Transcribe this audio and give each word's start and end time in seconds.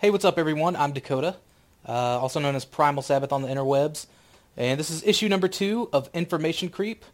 Hey, 0.00 0.10
what's 0.10 0.24
up, 0.24 0.38
everyone? 0.38 0.76
I'm 0.76 0.92
Dakota, 0.92 1.34
uh, 1.84 1.90
also 1.92 2.38
known 2.38 2.54
as 2.54 2.64
Primal 2.64 3.02
Sabbath 3.02 3.32
on 3.32 3.42
the 3.42 3.48
interwebs, 3.48 4.06
and 4.56 4.78
this 4.78 4.90
is 4.90 5.02
issue 5.02 5.28
number 5.28 5.48
two 5.48 5.88
of 5.92 6.08
Information 6.14 6.68
Creep. 6.68 7.04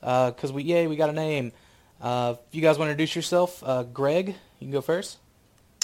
Because 0.00 0.52
we, 0.52 0.64
yay, 0.64 0.88
we 0.88 0.96
got 0.96 1.08
a 1.08 1.12
name. 1.12 1.52
Uh, 2.00 2.34
if 2.48 2.52
you 2.52 2.60
guys 2.60 2.78
want 2.78 2.88
to 2.88 2.90
introduce 2.90 3.14
yourself, 3.14 3.62
uh, 3.64 3.84
Greg, 3.84 4.26
you 4.26 4.34
can 4.58 4.72
go 4.72 4.80
first. 4.80 5.18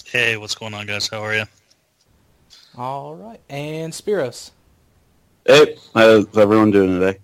Hey, 0.05 0.37
what's 0.37 0.57
going 0.57 0.75
on, 0.75 0.85
guys? 0.85 1.07
How 1.07 1.21
are 1.21 1.33
you? 1.33 1.45
All 2.77 3.15
right, 3.15 3.39
and 3.49 3.93
Spiros. 3.93 4.51
Hey, 5.47 5.77
how's 5.95 6.27
everyone 6.37 6.73
doing 6.73 6.99
today? 6.99 7.21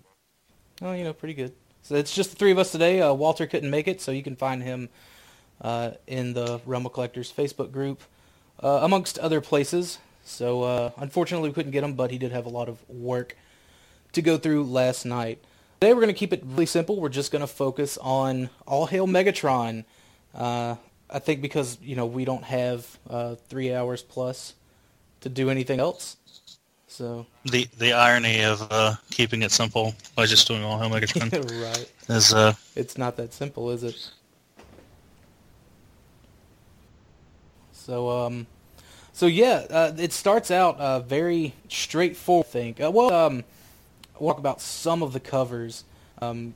Oh, 0.80 0.92
you 0.92 1.02
know, 1.02 1.12
pretty 1.12 1.34
good. 1.34 1.52
So 1.82 1.96
it's 1.96 2.14
just 2.14 2.30
the 2.30 2.36
three 2.36 2.52
of 2.52 2.58
us 2.58 2.70
today. 2.70 3.02
Uh, 3.02 3.14
Walter 3.14 3.48
couldn't 3.48 3.70
make 3.70 3.88
it, 3.88 4.00
so 4.00 4.12
you 4.12 4.22
can 4.22 4.36
find 4.36 4.62
him 4.62 4.88
uh, 5.60 5.90
in 6.06 6.34
the 6.34 6.60
Realm 6.64 6.86
of 6.86 6.92
Collectors 6.92 7.32
Facebook 7.36 7.72
group 7.72 8.00
uh, 8.62 8.80
amongst 8.82 9.18
other 9.18 9.40
places. 9.40 9.98
So 10.24 10.62
uh, 10.62 10.90
unfortunately, 10.96 11.48
we 11.48 11.54
couldn't 11.54 11.72
get 11.72 11.84
him, 11.84 11.94
but 11.94 12.10
he 12.10 12.18
did 12.18 12.32
have 12.32 12.46
a 12.46 12.50
lot 12.50 12.68
of 12.68 12.88
work 12.88 13.36
to 14.12 14.22
go 14.22 14.36
through 14.36 14.64
last 14.64 15.04
night. 15.04 15.42
Today, 15.80 15.92
we're 15.94 16.00
going 16.00 16.14
to 16.14 16.18
keep 16.18 16.32
it 16.32 16.42
really 16.44 16.66
simple. 16.66 17.00
We're 17.00 17.08
just 17.08 17.30
going 17.30 17.40
to 17.40 17.46
focus 17.46 17.98
on 17.98 18.50
All 18.66 18.86
Hail 18.86 19.06
Megatron. 19.06 19.84
Uh, 20.34 20.76
I 21.10 21.18
think 21.18 21.40
because 21.40 21.78
you 21.80 21.96
know 21.96 22.06
we 22.06 22.24
don't 22.24 22.44
have 22.44 22.98
uh, 23.08 23.36
three 23.48 23.72
hours 23.72 24.02
plus 24.02 24.54
to 25.20 25.28
do 25.28 25.50
anything 25.50 25.80
else. 25.80 26.16
So 26.86 27.26
The 27.44 27.68
the 27.78 27.92
irony 27.92 28.42
of 28.42 28.66
uh, 28.70 28.96
keeping 29.10 29.42
it 29.42 29.52
simple 29.52 29.94
by 30.14 30.26
just 30.26 30.46
doing 30.48 30.62
all 30.62 30.78
Hail 30.78 30.90
Megatron 30.90 31.32
right, 31.64 31.90
is 32.08 32.34
uh, 32.34 32.54
it's 32.74 32.98
not 32.98 33.16
that 33.16 33.32
simple, 33.32 33.70
is 33.70 33.84
it? 33.84 34.10
So 37.88 38.10
um, 38.10 38.46
so 39.14 39.24
yeah, 39.24 39.64
uh, 39.70 39.92
it 39.96 40.12
starts 40.12 40.50
out 40.50 40.78
uh, 40.78 41.00
very 41.00 41.54
straightforward. 41.70 42.46
I 42.46 42.50
think. 42.50 42.80
Uh, 42.82 42.90
well, 42.90 43.12
um, 43.14 43.44
we'll 44.20 44.30
talk 44.30 44.38
about 44.38 44.60
some 44.60 45.02
of 45.02 45.14
the 45.14 45.20
covers. 45.20 45.84
Um, 46.20 46.52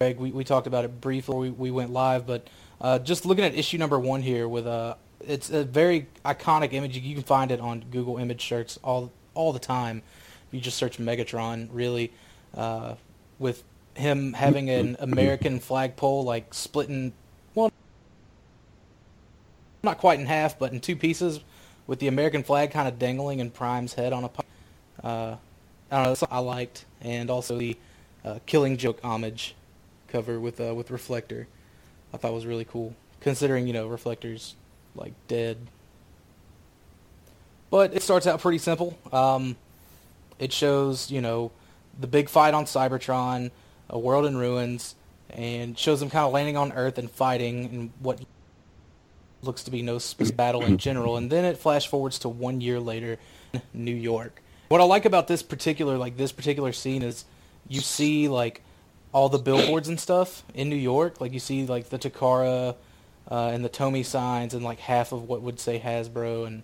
Greg, 0.00 0.18
we, 0.18 0.32
we 0.32 0.42
talked 0.42 0.66
about 0.66 0.84
it 0.84 1.00
briefly. 1.00 1.36
We 1.36 1.50
we 1.50 1.70
went 1.70 1.92
live, 1.92 2.26
but 2.26 2.48
uh, 2.80 2.98
just 2.98 3.24
looking 3.24 3.44
at 3.44 3.54
issue 3.54 3.78
number 3.78 3.96
one 3.96 4.22
here 4.22 4.48
with 4.48 4.66
a, 4.66 4.96
it's 5.20 5.50
a 5.50 5.62
very 5.62 6.08
iconic 6.24 6.72
image. 6.72 6.98
You 6.98 7.14
can 7.14 7.22
find 7.22 7.52
it 7.52 7.60
on 7.60 7.84
Google 7.92 8.18
image 8.18 8.48
search 8.48 8.76
all 8.82 9.12
all 9.34 9.52
the 9.52 9.60
time. 9.60 10.02
You 10.50 10.60
just 10.60 10.78
search 10.78 10.98
Megatron, 10.98 11.68
really, 11.70 12.12
uh, 12.56 12.96
with 13.38 13.62
him 13.94 14.32
having 14.32 14.68
an 14.68 14.96
American 14.98 15.60
flagpole 15.60 16.24
like 16.24 16.52
splitting, 16.52 17.12
not 19.82 19.98
quite 19.98 20.20
in 20.20 20.26
half, 20.26 20.58
but 20.58 20.72
in 20.72 20.80
two 20.80 20.96
pieces, 20.96 21.40
with 21.86 21.98
the 21.98 22.08
American 22.08 22.42
flag 22.42 22.70
kind 22.70 22.86
of 22.86 22.98
dangling 22.98 23.40
in 23.40 23.50
Prime's 23.50 23.94
head 23.94 24.12
on 24.12 24.24
a. 24.24 24.30
Uh, 25.02 25.36
I 25.90 26.04
don't 26.04 26.20
know. 26.20 26.28
I 26.30 26.38
liked, 26.38 26.84
and 27.00 27.30
also 27.30 27.58
the 27.58 27.76
uh, 28.24 28.38
Killing 28.46 28.76
Joke 28.76 29.00
homage 29.02 29.54
cover 30.08 30.38
with 30.38 30.60
uh, 30.60 30.74
with 30.74 30.90
Reflector. 30.90 31.48
I 32.12 32.16
thought 32.16 32.32
was 32.32 32.46
really 32.46 32.64
cool, 32.64 32.94
considering 33.20 33.66
you 33.66 33.72
know 33.72 33.86
Reflector's 33.88 34.54
like 34.94 35.14
dead. 35.28 35.58
But 37.70 37.94
it 37.94 38.02
starts 38.02 38.26
out 38.26 38.40
pretty 38.40 38.58
simple. 38.58 38.98
Um, 39.12 39.56
it 40.38 40.52
shows 40.52 41.10
you 41.10 41.20
know 41.20 41.50
the 41.98 42.06
big 42.06 42.28
fight 42.28 42.54
on 42.54 42.64
Cybertron, 42.64 43.50
a 43.88 43.98
world 43.98 44.26
in 44.26 44.36
ruins, 44.36 44.94
and 45.30 45.78
shows 45.78 46.00
them 46.00 46.10
kind 46.10 46.24
of 46.24 46.32
landing 46.32 46.56
on 46.56 46.72
Earth 46.72 46.98
and 46.98 47.10
fighting 47.10 47.64
and 47.66 47.90
what 48.00 48.20
looks 49.42 49.62
to 49.64 49.70
be 49.70 49.82
no 49.82 49.98
specific 49.98 50.36
battle 50.36 50.62
in 50.64 50.78
general. 50.78 51.16
And 51.16 51.30
then 51.30 51.44
it 51.44 51.56
flash 51.58 51.86
forwards 51.88 52.18
to 52.20 52.28
one 52.28 52.60
year 52.60 52.78
later, 52.80 53.18
New 53.72 53.94
York. 53.94 54.42
What 54.68 54.80
I 54.80 54.84
like 54.84 55.04
about 55.04 55.26
this 55.28 55.42
particular 55.42 55.98
like 55.98 56.16
this 56.16 56.32
particular 56.32 56.72
scene 56.72 57.02
is 57.02 57.24
you 57.68 57.80
see 57.80 58.28
like 58.28 58.62
all 59.12 59.28
the 59.28 59.38
billboards 59.38 59.88
and 59.88 59.98
stuff 59.98 60.44
in 60.54 60.68
New 60.68 60.76
York. 60.76 61.20
Like 61.20 61.32
you 61.32 61.40
see 61.40 61.66
like 61.66 61.88
the 61.88 61.98
Takara 61.98 62.76
uh, 63.30 63.50
and 63.52 63.64
the 63.64 63.68
Tomy 63.68 64.04
signs 64.04 64.54
and 64.54 64.64
like 64.64 64.78
half 64.78 65.12
of 65.12 65.28
what 65.28 65.42
would 65.42 65.58
say 65.58 65.80
Hasbro 65.80 66.46
and 66.46 66.62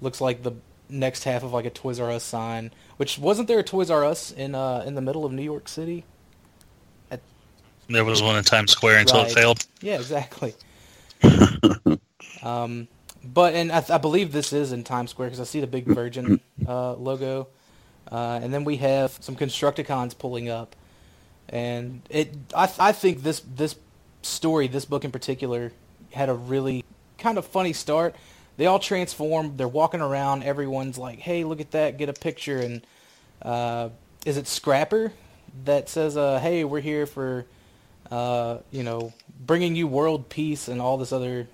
looks 0.00 0.20
like 0.20 0.42
the 0.42 0.52
next 0.88 1.24
half 1.24 1.42
of 1.42 1.52
like 1.52 1.64
a 1.64 1.70
Toys 1.70 1.98
R 1.98 2.10
Us 2.10 2.22
sign. 2.24 2.70
Which 2.96 3.18
wasn't 3.18 3.48
there 3.48 3.58
a 3.58 3.64
Toys 3.64 3.90
R 3.90 4.04
Us 4.04 4.30
in 4.30 4.54
uh, 4.54 4.84
in 4.86 4.94
the 4.94 5.02
middle 5.02 5.24
of 5.24 5.32
New 5.32 5.42
York 5.42 5.68
City? 5.68 6.04
there 7.90 8.04
was 8.04 8.20
one 8.20 8.36
in 8.36 8.44
Times 8.44 8.70
Square 8.72 8.98
until 8.98 9.22
Right. 9.22 9.30
it 9.30 9.34
failed. 9.34 9.66
Yeah, 9.80 9.94
exactly. 9.94 10.54
um, 12.42 12.88
but 13.24 13.54
and 13.54 13.72
I, 13.72 13.84
I 13.90 13.98
believe 13.98 14.32
this 14.32 14.52
is 14.52 14.72
in 14.72 14.84
Times 14.84 15.10
Square 15.10 15.28
because 15.28 15.40
I 15.40 15.44
see 15.44 15.60
the 15.60 15.66
big 15.66 15.86
Virgin 15.86 16.40
uh, 16.66 16.94
logo, 16.94 17.48
uh, 18.10 18.40
and 18.42 18.52
then 18.52 18.64
we 18.64 18.76
have 18.76 19.16
some 19.20 19.36
Constructicons 19.36 20.16
pulling 20.16 20.48
up, 20.48 20.76
and 21.48 22.02
it. 22.10 22.34
I 22.54 22.70
I 22.78 22.92
think 22.92 23.22
this 23.22 23.40
this 23.40 23.76
story, 24.22 24.68
this 24.68 24.84
book 24.84 25.04
in 25.04 25.10
particular, 25.10 25.72
had 26.12 26.28
a 26.28 26.34
really 26.34 26.84
kind 27.18 27.38
of 27.38 27.46
funny 27.46 27.72
start. 27.72 28.14
They 28.56 28.66
all 28.66 28.78
transform. 28.78 29.56
They're 29.56 29.68
walking 29.68 30.00
around. 30.00 30.42
Everyone's 30.44 30.98
like, 30.98 31.18
"Hey, 31.18 31.44
look 31.44 31.60
at 31.60 31.72
that! 31.72 31.98
Get 31.98 32.08
a 32.08 32.12
picture!" 32.12 32.58
And 32.58 32.86
uh, 33.42 33.90
is 34.24 34.36
it 34.36 34.46
Scrapper 34.46 35.12
that 35.64 35.88
says, 35.88 36.16
uh, 36.16 36.38
"Hey, 36.38 36.64
we're 36.64 36.80
here 36.80 37.06
for." 37.06 37.46
uh, 38.10 38.58
you 38.70 38.82
know, 38.82 39.12
bringing 39.40 39.76
you 39.76 39.86
world 39.86 40.28
peace 40.28 40.68
and 40.68 40.80
all 40.80 40.96
this 40.96 41.12
other 41.12 41.46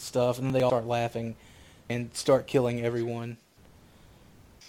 stuff, 0.00 0.38
and 0.38 0.46
then 0.46 0.52
they 0.52 0.62
all 0.62 0.70
start 0.70 0.86
laughing 0.86 1.36
and 1.88 2.14
start 2.14 2.46
killing 2.46 2.84
everyone 2.84 3.36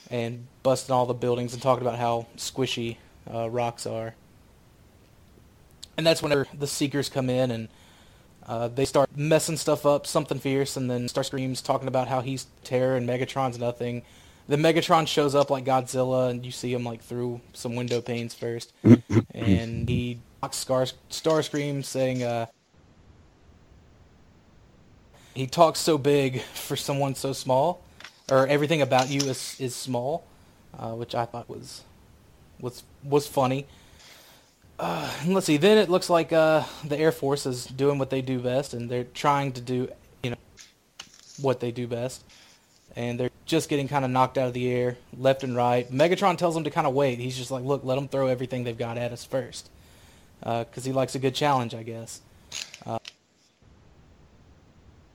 and 0.10 0.48
busting 0.64 0.94
all 0.94 1.06
the 1.06 1.14
buildings 1.14 1.54
and 1.54 1.62
talking 1.62 1.86
about 1.86 1.98
how 1.98 2.28
squishy 2.36 2.98
uh, 3.34 3.50
rocks 3.50 3.86
are. 3.86 4.16
And 5.98 6.06
that's 6.06 6.22
whenever 6.22 6.48
the 6.58 6.68
Seekers 6.68 7.10
come 7.10 7.30
in 7.30 7.52
and 7.52 7.70
uh, 8.48 8.68
they 8.68 8.86
start 8.86 9.10
messing 9.16 9.58
stuff 9.58 9.86
up, 9.86 10.08
something 10.08 10.40
fierce, 10.40 10.76
and 10.76 10.90
then 10.90 11.08
Starscream's 11.08 11.62
talking 11.62 11.88
about 11.88 12.08
how 12.08 12.22
he's 12.22 12.48
terror 12.64 12.96
and 12.98 13.08
Megatron's 13.08 13.60
nothing. 13.60 14.02
Then 14.48 14.62
Megatron 14.62 15.08
shows 15.08 15.36
up 15.36 15.50
like 15.50 15.64
Godzilla, 15.64 16.30
and 16.30 16.46
you 16.46 16.52
see 16.52 16.74
him 16.74 16.84
like 16.84 17.02
through 17.02 17.42
some 17.54 17.76
window 17.76 18.02
panes 18.02 18.34
first, 18.34 18.74
and 19.34 19.88
he 19.88 20.20
knocks 20.42 20.58
Star- 20.58 20.88
Starscream, 21.10 21.86
saying, 21.86 22.24
uh, 22.24 22.48
"He 25.34 25.48
talks 25.48 25.80
so 25.80 25.98
big 25.98 26.42
for 26.42 26.76
someone 26.76 27.16
so 27.16 27.34
small, 27.34 27.82
or 28.30 28.48
everything 28.48 28.82
about 28.82 29.10
you 29.10 29.22
is 29.30 29.56
is 29.60 29.76
small," 29.76 30.24
uh, 30.78 30.92
which 30.92 31.16
I 31.16 31.26
thought 31.26 31.50
was 31.50 31.84
was 32.60 32.84
was 33.04 33.28
funny. 33.28 33.66
Uh, 34.80 35.10
let's 35.28 35.46
see. 35.46 35.58
Then 35.58 35.78
it 35.78 35.90
looks 35.90 36.10
like 36.10 36.34
uh, 36.34 36.64
the 36.84 36.98
Air 36.98 37.12
Force 37.12 37.46
is 37.46 37.66
doing 37.66 38.00
what 38.00 38.10
they 38.10 38.22
do 38.22 38.40
best, 38.40 38.74
and 38.74 38.90
they're 38.90 39.04
trying 39.04 39.52
to 39.54 39.62
do, 39.62 39.90
you 40.24 40.32
know, 40.32 40.38
what 41.40 41.60
they 41.60 41.72
do 41.72 41.86
best, 41.88 42.24
and 42.96 43.20
they're 43.20 43.30
just 43.46 43.70
getting 43.70 43.88
kind 43.88 44.04
of 44.04 44.10
knocked 44.10 44.38
out 44.40 44.48
of 44.48 44.54
the 44.54 44.72
air, 44.72 44.98
left 45.16 45.44
and 45.44 45.56
right. 45.56 45.92
Megatron 45.92 46.38
tells 46.38 46.56
them 46.56 46.64
to 46.64 46.72
kind 46.72 46.88
of 46.88 46.94
wait. 46.94 47.20
He's 47.20 47.38
just 47.38 47.52
like, 47.52 47.64
"Look, 47.64 47.84
let 47.84 47.96
them 47.96 48.08
throw 48.08 48.28
everything 48.28 48.64
they've 48.64 48.78
got 48.78 48.98
at 48.98 49.12
us 49.12 49.24
first, 49.24 49.70
because 50.40 50.84
he 50.84 50.92
likes 50.92 51.16
a 51.16 51.20
good 51.20 51.36
challenge, 51.36 51.76
I 51.76 51.84
guess." 51.84 52.22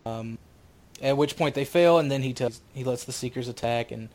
Um, 0.07 0.39
at 1.03 1.17
which 1.17 1.37
point 1.37 1.55
they 1.55 1.65
fail, 1.65 1.99
and 1.99 2.11
then 2.11 2.23
he 2.23 2.33
tells 2.33 2.61
he 2.73 2.85
lets 2.85 3.05
the 3.05 3.13
Seekers 3.13 3.49
attack, 3.49 3.91
and 3.91 4.09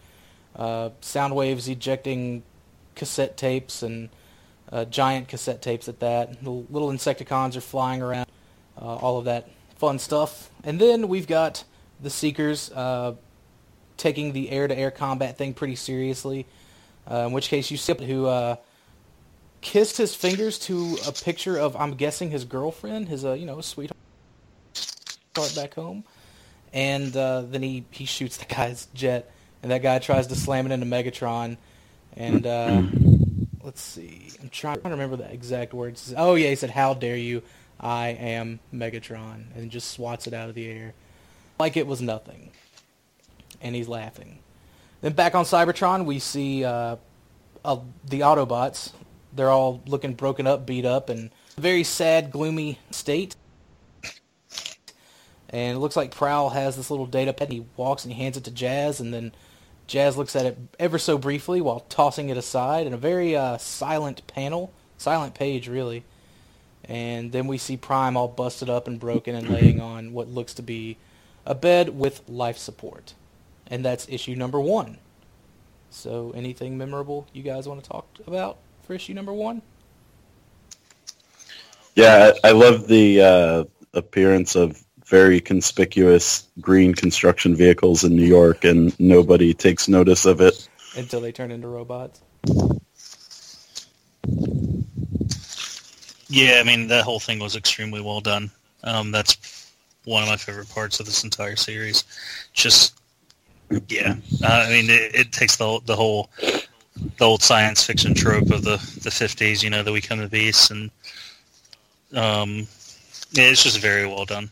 uh, 0.55 0.89
Soundwave's 1.01 1.67
ejecting 1.67 2.43
cassette 2.95 3.37
tapes 3.37 3.83
and 3.83 4.09
uh, 4.71 4.85
giant 4.85 5.27
cassette 5.27 5.61
tapes 5.61 5.87
at 5.87 5.99
that. 5.99 6.43
The 6.43 6.49
little 6.49 6.89
Insecticons 6.89 7.55
are 7.55 7.61
flying 7.61 8.01
around, 8.01 8.27
uh, 8.81 8.95
all 8.95 9.19
of 9.19 9.25
that 9.25 9.49
fun 9.77 9.99
stuff. 9.99 10.49
And 10.63 10.79
then 10.79 11.07
we've 11.07 11.27
got 11.27 11.63
the 12.01 12.09
Seekers 12.09 12.71
uh, 12.71 13.15
taking 13.97 14.33
the 14.33 14.49
air-to-air 14.49 14.91
combat 14.91 15.37
thing 15.37 15.53
pretty 15.53 15.75
seriously. 15.75 16.47
Uh, 17.09 17.25
in 17.27 17.31
which 17.31 17.49
case, 17.49 17.69
you 17.69 17.77
see 17.77 18.05
who 18.05 18.27
uh, 18.27 18.55
kissed 19.59 19.97
his 19.97 20.15
fingers 20.15 20.57
to 20.59 20.97
a 21.07 21.11
picture 21.11 21.57
of, 21.57 21.75
I'm 21.75 21.95
guessing, 21.95 22.31
his 22.31 22.45
girlfriend, 22.45 23.09
his 23.09 23.23
you 23.23 23.45
know 23.45 23.61
sweetheart 23.61 24.00
back 25.33 25.73
home. 25.73 26.03
And 26.73 27.15
uh, 27.15 27.41
then 27.41 27.61
he, 27.61 27.85
he 27.91 28.05
shoots 28.05 28.37
the 28.37 28.45
guy's 28.45 28.87
jet, 28.93 29.31
and 29.61 29.71
that 29.71 29.81
guy 29.81 29.99
tries 29.99 30.27
to 30.27 30.35
slam 30.35 30.65
it 30.65 30.71
into 30.71 30.85
Megatron. 30.85 31.57
And 32.15 32.45
uh, 32.47 32.83
let's 33.63 33.81
see. 33.81 34.29
I'm 34.41 34.49
trying 34.49 34.81
to 34.81 34.89
remember 34.89 35.17
the 35.17 35.31
exact 35.31 35.73
words. 35.73 36.13
Oh 36.15 36.35
yeah, 36.35 36.49
he 36.49 36.55
said, 36.55 36.69
"How 36.69 36.93
dare 36.93 37.17
you? 37.17 37.43
I 37.79 38.09
am 38.09 38.59
Megatron," 38.73 39.55
and 39.55 39.71
just 39.71 39.91
swats 39.91 40.27
it 40.27 40.33
out 40.33 40.49
of 40.49 40.55
the 40.55 40.67
air 40.67 40.93
like 41.59 41.77
it 41.77 41.87
was 41.87 42.01
nothing. 42.01 42.51
And 43.61 43.75
he's 43.75 43.87
laughing. 43.87 44.39
Then 45.01 45.13
back 45.13 45.35
on 45.35 45.45
Cybertron, 45.45 46.05
we 46.05 46.19
see 46.19 46.65
uh, 46.65 46.95
uh, 47.63 47.77
the 48.07 48.21
Autobots. 48.21 48.91
They're 49.33 49.49
all 49.49 49.81
looking 49.85 50.13
broken 50.13 50.47
up, 50.47 50.65
beat 50.65 50.85
up, 50.85 51.09
and 51.09 51.29
very 51.57 51.83
sad, 51.83 52.31
gloomy 52.31 52.79
state. 52.89 53.35
And 55.51 55.75
it 55.75 55.79
looks 55.79 55.97
like 55.97 56.15
Prowl 56.15 56.49
has 56.49 56.77
this 56.77 56.89
little 56.89 57.05
data 57.05 57.33
pad. 57.33 57.51
He 57.51 57.65
walks 57.75 58.05
and 58.05 58.13
he 58.13 58.21
hands 58.21 58.37
it 58.37 58.45
to 58.45 58.51
Jazz, 58.51 58.99
and 58.99 59.13
then 59.13 59.33
Jazz 59.87 60.15
looks 60.15 60.35
at 60.37 60.45
it 60.45 60.57
ever 60.79 60.97
so 60.97 61.17
briefly 61.17 61.59
while 61.59 61.81
tossing 61.81 62.29
it 62.29 62.37
aside 62.37 62.87
in 62.87 62.93
a 62.93 62.97
very 62.97 63.35
uh, 63.35 63.57
silent 63.57 64.25
panel, 64.27 64.71
silent 64.97 65.33
page 65.33 65.67
really. 65.67 66.05
And 66.85 67.31
then 67.31 67.47
we 67.47 67.57
see 67.57 67.75
Prime 67.77 68.15
all 68.15 68.29
busted 68.29 68.69
up 68.69 68.87
and 68.87 68.99
broken 68.99 69.35
and 69.35 69.49
laying 69.49 69.81
on 69.81 70.13
what 70.13 70.29
looks 70.29 70.53
to 70.55 70.61
be 70.61 70.97
a 71.45 71.53
bed 71.53 71.89
with 71.89 72.21
life 72.29 72.57
support. 72.57 73.13
And 73.67 73.83
that's 73.83 74.07
issue 74.07 74.35
number 74.35 74.59
one. 74.59 74.97
So 75.89 76.31
anything 76.35 76.77
memorable 76.77 77.27
you 77.33 77.43
guys 77.43 77.67
want 77.67 77.83
to 77.83 77.89
talk 77.89 78.07
about 78.25 78.59
for 78.83 78.93
issue 78.93 79.13
number 79.13 79.33
one? 79.33 79.61
Yeah, 81.95 82.31
I, 82.43 82.49
I 82.49 82.51
love 82.51 82.87
the 82.87 83.21
uh, 83.21 83.63
appearance 83.93 84.55
of 84.55 84.81
very 85.11 85.41
conspicuous 85.41 86.47
green 86.61 86.95
construction 86.95 87.53
vehicles 87.53 88.05
in 88.05 88.15
New 88.15 88.25
York, 88.25 88.63
and 88.63 88.97
nobody 88.97 89.53
takes 89.53 89.89
notice 89.89 90.25
of 90.25 90.39
it. 90.39 90.67
Until 90.95 91.19
they 91.19 91.33
turn 91.33 91.51
into 91.51 91.67
robots. 91.67 92.21
Yeah, 96.29 96.61
I 96.61 96.63
mean 96.63 96.87
that 96.87 97.03
whole 97.03 97.19
thing 97.19 97.39
was 97.39 97.57
extremely 97.57 97.99
well 98.01 98.21
done. 98.21 98.49
Um, 98.85 99.11
that's 99.11 99.69
one 100.05 100.23
of 100.23 100.29
my 100.29 100.37
favorite 100.37 100.69
parts 100.69 101.01
of 101.01 101.05
this 101.05 101.25
entire 101.25 101.57
series. 101.57 102.05
Just 102.53 102.97
yeah, 103.89 104.15
uh, 104.43 104.65
I 104.67 104.69
mean 104.69 104.89
it, 104.89 105.13
it 105.13 105.31
takes 105.33 105.57
the 105.57 105.81
the 105.85 105.95
whole 105.95 106.29
the 106.39 107.25
old 107.25 107.43
science 107.43 107.83
fiction 107.83 108.15
trope 108.15 108.49
of 108.49 108.63
the 108.63 108.77
the 109.03 109.11
fifties. 109.11 109.61
You 109.61 109.69
know, 109.69 109.83
that 109.83 109.91
we 109.91 109.99
come 109.99 110.21
to 110.21 110.29
beasts, 110.29 110.71
and 110.71 110.89
um, 112.13 112.65
yeah, 113.31 113.49
it's 113.51 113.63
just 113.63 113.79
very 113.79 114.07
well 114.07 114.23
done. 114.23 114.49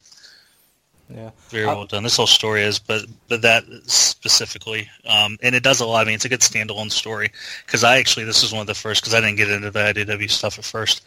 Yeah. 1.14 1.32
Very 1.50 1.66
well 1.66 1.86
done. 1.86 2.04
This 2.04 2.18
whole 2.18 2.28
story 2.28 2.62
is, 2.62 2.78
but 2.78 3.06
but 3.28 3.42
that 3.42 3.64
specifically, 3.88 4.88
um, 5.08 5.38
and 5.42 5.56
it 5.56 5.64
does 5.64 5.80
a 5.80 5.86
lot. 5.86 6.02
I 6.02 6.06
mean, 6.06 6.16
it's 6.16 6.26
a 6.26 6.30
good 6.30 6.42
standalone 6.42 6.92
story 6.92 7.32
because 7.66 7.84
I 7.84 7.98
actually 7.98 8.26
this 8.26 8.44
is 8.44 8.52
one 8.52 8.62
of 8.62 8.68
the 8.68 8.76
first 8.76 9.02
because 9.02 9.16
I 9.16 9.22
didn't 9.22 9.38
get 9.38 9.50
into 9.50 9.72
the 9.72 9.80
IDW 9.80 10.30
stuff 10.30 10.60
at 10.60 10.66
first, 10.66 11.02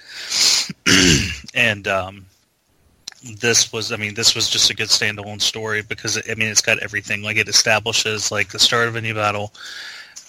and 1.54 1.86
um, 1.86 2.26
this 3.40 3.72
was 3.72 3.92
I 3.92 3.96
mean 3.96 4.14
this 4.14 4.34
was 4.34 4.48
just 4.48 4.70
a 4.70 4.74
good 4.74 4.88
standalone 4.88 5.40
story 5.40 5.82
because 5.82 6.16
I 6.28 6.34
mean 6.34 6.48
it's 6.48 6.62
got 6.62 6.80
everything 6.80 7.22
like 7.22 7.36
it 7.36 7.48
establishes 7.48 8.32
like 8.32 8.48
the 8.48 8.58
start 8.58 8.88
of 8.88 8.96
a 8.96 9.00
new 9.00 9.14
battle. 9.14 9.52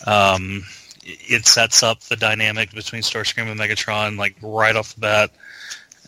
Um, 0.05 0.63
it 1.03 1.47
sets 1.47 1.81
up 1.81 2.01
the 2.01 2.15
dynamic 2.15 2.71
between 2.73 3.01
Starscream 3.01 3.49
and 3.49 3.59
Megatron 3.59 4.17
like 4.17 4.35
right 4.41 4.75
off 4.75 4.93
the 4.93 5.01
bat. 5.01 5.31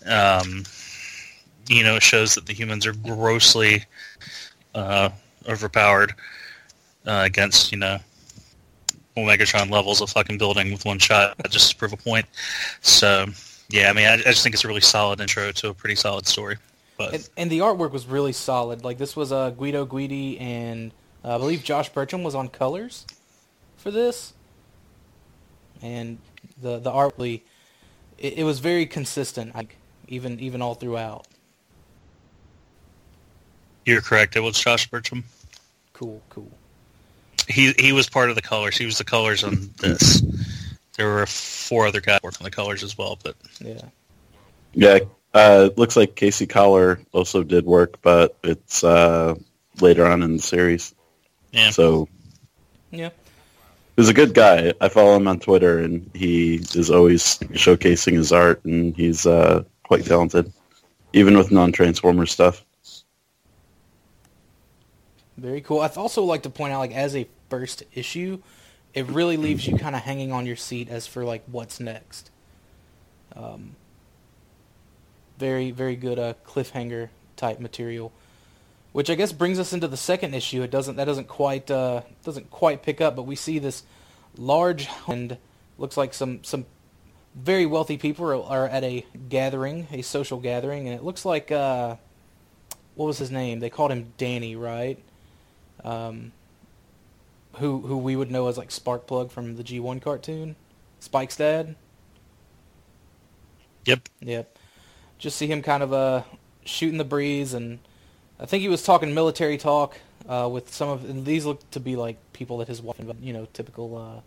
Um, 0.06 0.66
you 1.68 1.84
know, 1.84 2.00
shows 2.00 2.36
that 2.36 2.46
the 2.46 2.54
humans 2.54 2.86
are 2.86 2.94
grossly 2.94 3.84
uh, 4.74 5.10
overpowered 5.48 6.14
uh, 7.06 7.24
against, 7.26 7.72
you 7.72 7.78
know, 7.78 8.00
Megatron 9.18 9.72
levels 9.72 10.02
of 10.02 10.10
fucking 10.10 10.38
building 10.38 10.72
with 10.72 10.84
one 10.86 11.00
shot 11.00 11.36
just 11.50 11.72
to 11.72 11.78
prove 11.78 11.94
a 11.94 11.98
point. 11.98 12.26
So, 12.82 13.28
yeah, 13.70 13.90
I 13.90 13.94
mean, 13.94 14.08
I, 14.08 14.14
I 14.14 14.18
just 14.18 14.44
think 14.44 14.54
it's 14.56 14.66
a 14.66 14.68
really 14.68 14.82
solid 14.82 15.22
intro 15.22 15.52
to 15.52 15.70
a 15.70 15.74
pretty 15.74 15.96
solid 15.96 16.28
story. 16.28 16.58
But 16.98 17.14
And, 17.14 17.30
and 17.38 17.52
the 17.52 17.60
artwork 17.60 17.92
was 17.92 18.08
really 18.08 18.34
solid. 18.34 18.84
Like 18.84 18.98
this 18.98 19.16
was 19.16 19.32
uh, 19.32 19.52
Guido 19.52 19.86
Guidi 19.86 20.40
and 20.40 20.92
uh, 21.24 21.36
I 21.36 21.38
believe 21.38 21.64
Josh 21.64 21.92
Burcham 21.92 22.24
was 22.24 22.36
on 22.36 22.50
colors 22.50 23.06
for 23.78 23.92
this. 23.92 24.34
And 25.82 26.20
the 26.62 26.80
the 26.80 26.92
art 26.92 27.16
really, 27.18 27.44
it, 28.18 28.40
it 28.40 28.44
was 28.44 28.60
very 28.60 28.86
consistent. 28.86 29.56
Like 29.56 29.78
even 30.08 30.40
even 30.40 30.62
all 30.62 30.76
throughout. 30.76 31.28
You're 33.86 34.02
correct. 34.02 34.36
It 34.36 34.40
was 34.42 34.58
Josh 34.60 34.90
Burcham. 34.90 35.24
Cool, 35.94 36.22
cool. 36.30 36.52
He 37.48 37.74
he 37.78 37.92
was 37.94 38.10
part 38.10 38.30
of 38.30 38.36
the 38.36 38.42
colors. 38.42 38.78
He 38.78 38.86
was 38.86 38.98
the 38.98 39.04
colors 39.04 39.44
on 39.44 39.70
this. 39.78 40.22
There 40.98 41.08
were 41.08 41.26
four 41.26 41.86
other 41.86 42.02
guys 42.02 42.20
working 42.24 42.40
on 42.42 42.46
the 42.46 42.52
colors 42.56 42.84
as 42.84 42.98
well, 42.98 43.20
but 43.24 43.36
Yeah. 43.60 43.82
Yeah, 44.74 45.00
uh, 45.34 45.70
looks 45.78 45.96
like 45.96 46.16
Kasey 46.16 46.50
Coller 46.50 47.00
also 47.14 47.44
did 47.44 47.66
work, 47.66 48.02
but 48.02 48.38
it's 48.44 48.84
uh, 48.84 49.36
later 49.80 50.06
on 50.06 50.22
in 50.24 50.38
the 50.38 50.42
series. 50.42 50.94
yeah. 51.52 51.70
So 51.70 52.10
Yeah. 52.92 53.10
he's 53.96 54.10
a 54.10 54.14
good 54.14 54.34
guy. 54.34 54.74
I 54.82 54.90
follow 54.90 55.16
him 55.16 55.28
on 55.30 55.40
Twitter, 55.40 55.80
and 55.80 56.10
he 56.14 56.56
is 56.56 56.90
always 56.92 57.38
showcasing 57.40 58.14
his 58.14 58.32
art, 58.34 58.66
and 58.66 58.94
he's 58.96 59.26
uh, 59.26 59.64
quite 59.84 60.06
talented, 60.06 60.52
even 61.14 61.38
with 61.38 61.52
non-Transformer 61.52 62.26
stuff. 62.26 62.65
Very 65.38 65.62
cool. 65.62 65.82
I'd 65.82 65.98
also 65.98 66.24
like 66.24 66.44
to 66.44 66.50
point 66.50 66.74
out, 66.74 66.80
like 66.80 66.94
as 66.94 67.16
a 67.16 67.28
first 67.50 67.84
issue, 67.94 68.42
it 68.94 69.08
really 69.08 69.38
leaves 69.38 69.68
you 69.68 69.78
kind 69.78 69.96
of 69.96 70.02
hanging 70.02 70.32
on 70.32 70.46
your 70.46 70.56
seat 70.56 70.90
as 70.90 71.06
for 71.06 71.26
like 71.26 71.44
what's 71.48 71.80
next. 71.80 72.32
Um, 73.36 73.76
very 75.38 75.72
very 75.72 75.98
good 75.98 76.18
uh, 76.18 76.34
cliffhanger 76.46 77.10
type 77.36 77.60
material, 77.60 78.14
which 78.94 79.10
I 79.10 79.16
guess 79.16 79.34
brings 79.34 79.60
us 79.60 79.74
into 79.74 79.90
the 79.90 79.98
second 79.98 80.34
issue. 80.34 80.62
It 80.64 80.72
doesn't 80.72 80.96
that 80.96 81.06
doesn't 81.06 81.28
quite 81.28 81.70
uh, 81.70 82.02
doesn't 82.24 82.50
quite 82.50 82.82
pick 82.82 83.02
up, 83.02 83.18
but 83.18 83.24
we 83.24 83.36
see 83.36 83.60
this 83.60 83.84
large 84.38 84.88
and 85.08 85.38
looks 85.78 85.98
like 85.98 86.14
some 86.14 86.44
some 86.46 86.66
very 87.36 87.66
wealthy 87.66 87.98
people 87.98 88.26
are, 88.32 88.42
are 88.42 88.68
at 88.70 88.86
a 88.86 89.06
gathering, 89.28 89.88
a 89.92 90.02
social 90.02 90.40
gathering, 90.40 90.88
and 90.88 90.98
it 90.98 91.04
looks 91.04 91.26
like 91.26 91.52
uh, 91.52 91.98
what 92.96 93.08
was 93.08 93.18
his 93.18 93.30
name? 93.30 93.60
They 93.60 93.70
called 93.70 93.92
him 93.92 94.14
Danny, 94.18 94.56
right? 94.56 94.98
Um, 95.86 96.32
who 97.58 97.82
who 97.82 97.98
we 97.98 98.16
would 98.16 98.32
know 98.32 98.48
as 98.48 98.58
like 98.58 98.70
Sparkplug 98.70 99.32
from 99.32 99.56
the 99.56 99.64
G1 99.64 100.02
cartoon, 100.02 100.56
Spike's 101.00 101.38
dad. 101.38 101.76
Yep. 103.86 104.10
Yep. 104.20 104.58
Just 105.20 105.38
see 105.38 105.48
him 105.48 105.62
kind 105.62 105.84
of 105.84 105.94
uh 105.94 106.24
shooting 106.66 106.98
the 106.98 107.06
breeze, 107.06 107.54
and 107.54 107.80
I 108.40 108.46
think 108.46 108.62
he 108.62 108.68
was 108.68 108.84
talking 108.84 109.14
military 109.14 109.58
talk 109.58 109.98
uh, 110.28 110.50
with 110.52 110.74
some 110.74 110.90
of. 110.90 111.10
And 111.10 111.26
these 111.26 111.46
look 111.46 111.70
to 111.72 111.80
be 111.80 111.96
like 111.96 112.18
people 112.34 112.58
that 112.58 112.68
his 112.68 112.82
wife, 112.82 112.98
you 113.22 113.32
know, 113.32 113.48
typical 113.54 113.98
uh, 113.98 114.22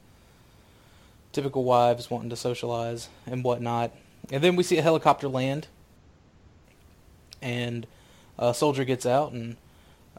typical 1.32 1.64
wives 1.64 2.10
wanting 2.10 2.30
to 2.30 2.36
socialize 2.36 3.08
and 3.26 3.44
whatnot. 3.44 3.92
And 4.30 4.42
then 4.42 4.56
we 4.56 4.62
see 4.62 4.78
a 4.78 4.82
helicopter 4.82 5.28
land, 5.28 5.66
and 7.42 7.86
a 8.38 8.54
soldier 8.54 8.84
gets 8.84 9.04
out 9.04 9.32
and 9.32 9.56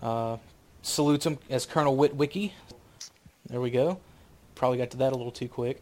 uh, 0.02 0.38
salutes 0.82 1.26
him 1.26 1.38
as 1.50 1.66
Colonel 1.66 1.96
Witwicky. 1.96 2.52
There 3.50 3.62
we 3.62 3.72
go. 3.72 4.00
Probably 4.56 4.78
got 4.78 4.92
to 4.92 4.98
that 4.98 5.14
a 5.14 5.16
little 5.16 5.32
too 5.32 5.48
quick. 5.48 5.82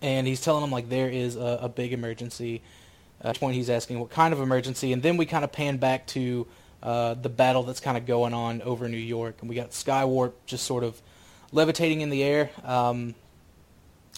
And 0.00 0.26
he's 0.26 0.40
telling 0.40 0.62
him 0.62 0.70
like 0.70 0.88
there 0.88 1.08
is 1.08 1.36
a, 1.36 1.60
a 1.62 1.68
big 1.68 1.92
emergency. 1.92 2.62
At 3.20 3.30
which 3.30 3.40
point 3.40 3.56
he's 3.56 3.70
asking 3.70 3.98
what 3.98 4.10
kind 4.10 4.32
of 4.32 4.40
emergency, 4.40 4.92
and 4.92 5.02
then 5.02 5.16
we 5.16 5.26
kind 5.26 5.44
of 5.44 5.50
pan 5.50 5.78
back 5.78 6.06
to 6.08 6.46
uh, 6.82 7.14
the 7.14 7.28
battle 7.28 7.64
that's 7.64 7.80
kind 7.80 7.96
of 7.96 8.06
going 8.06 8.32
on 8.32 8.62
over 8.62 8.88
New 8.88 8.96
York, 8.96 9.38
and 9.40 9.48
we 9.48 9.56
got 9.56 9.72
Skywarp 9.72 10.34
just 10.46 10.64
sort 10.64 10.84
of 10.84 11.02
levitating 11.50 12.00
in 12.00 12.10
the 12.10 12.22
air. 12.22 12.50
Um, 12.62 13.16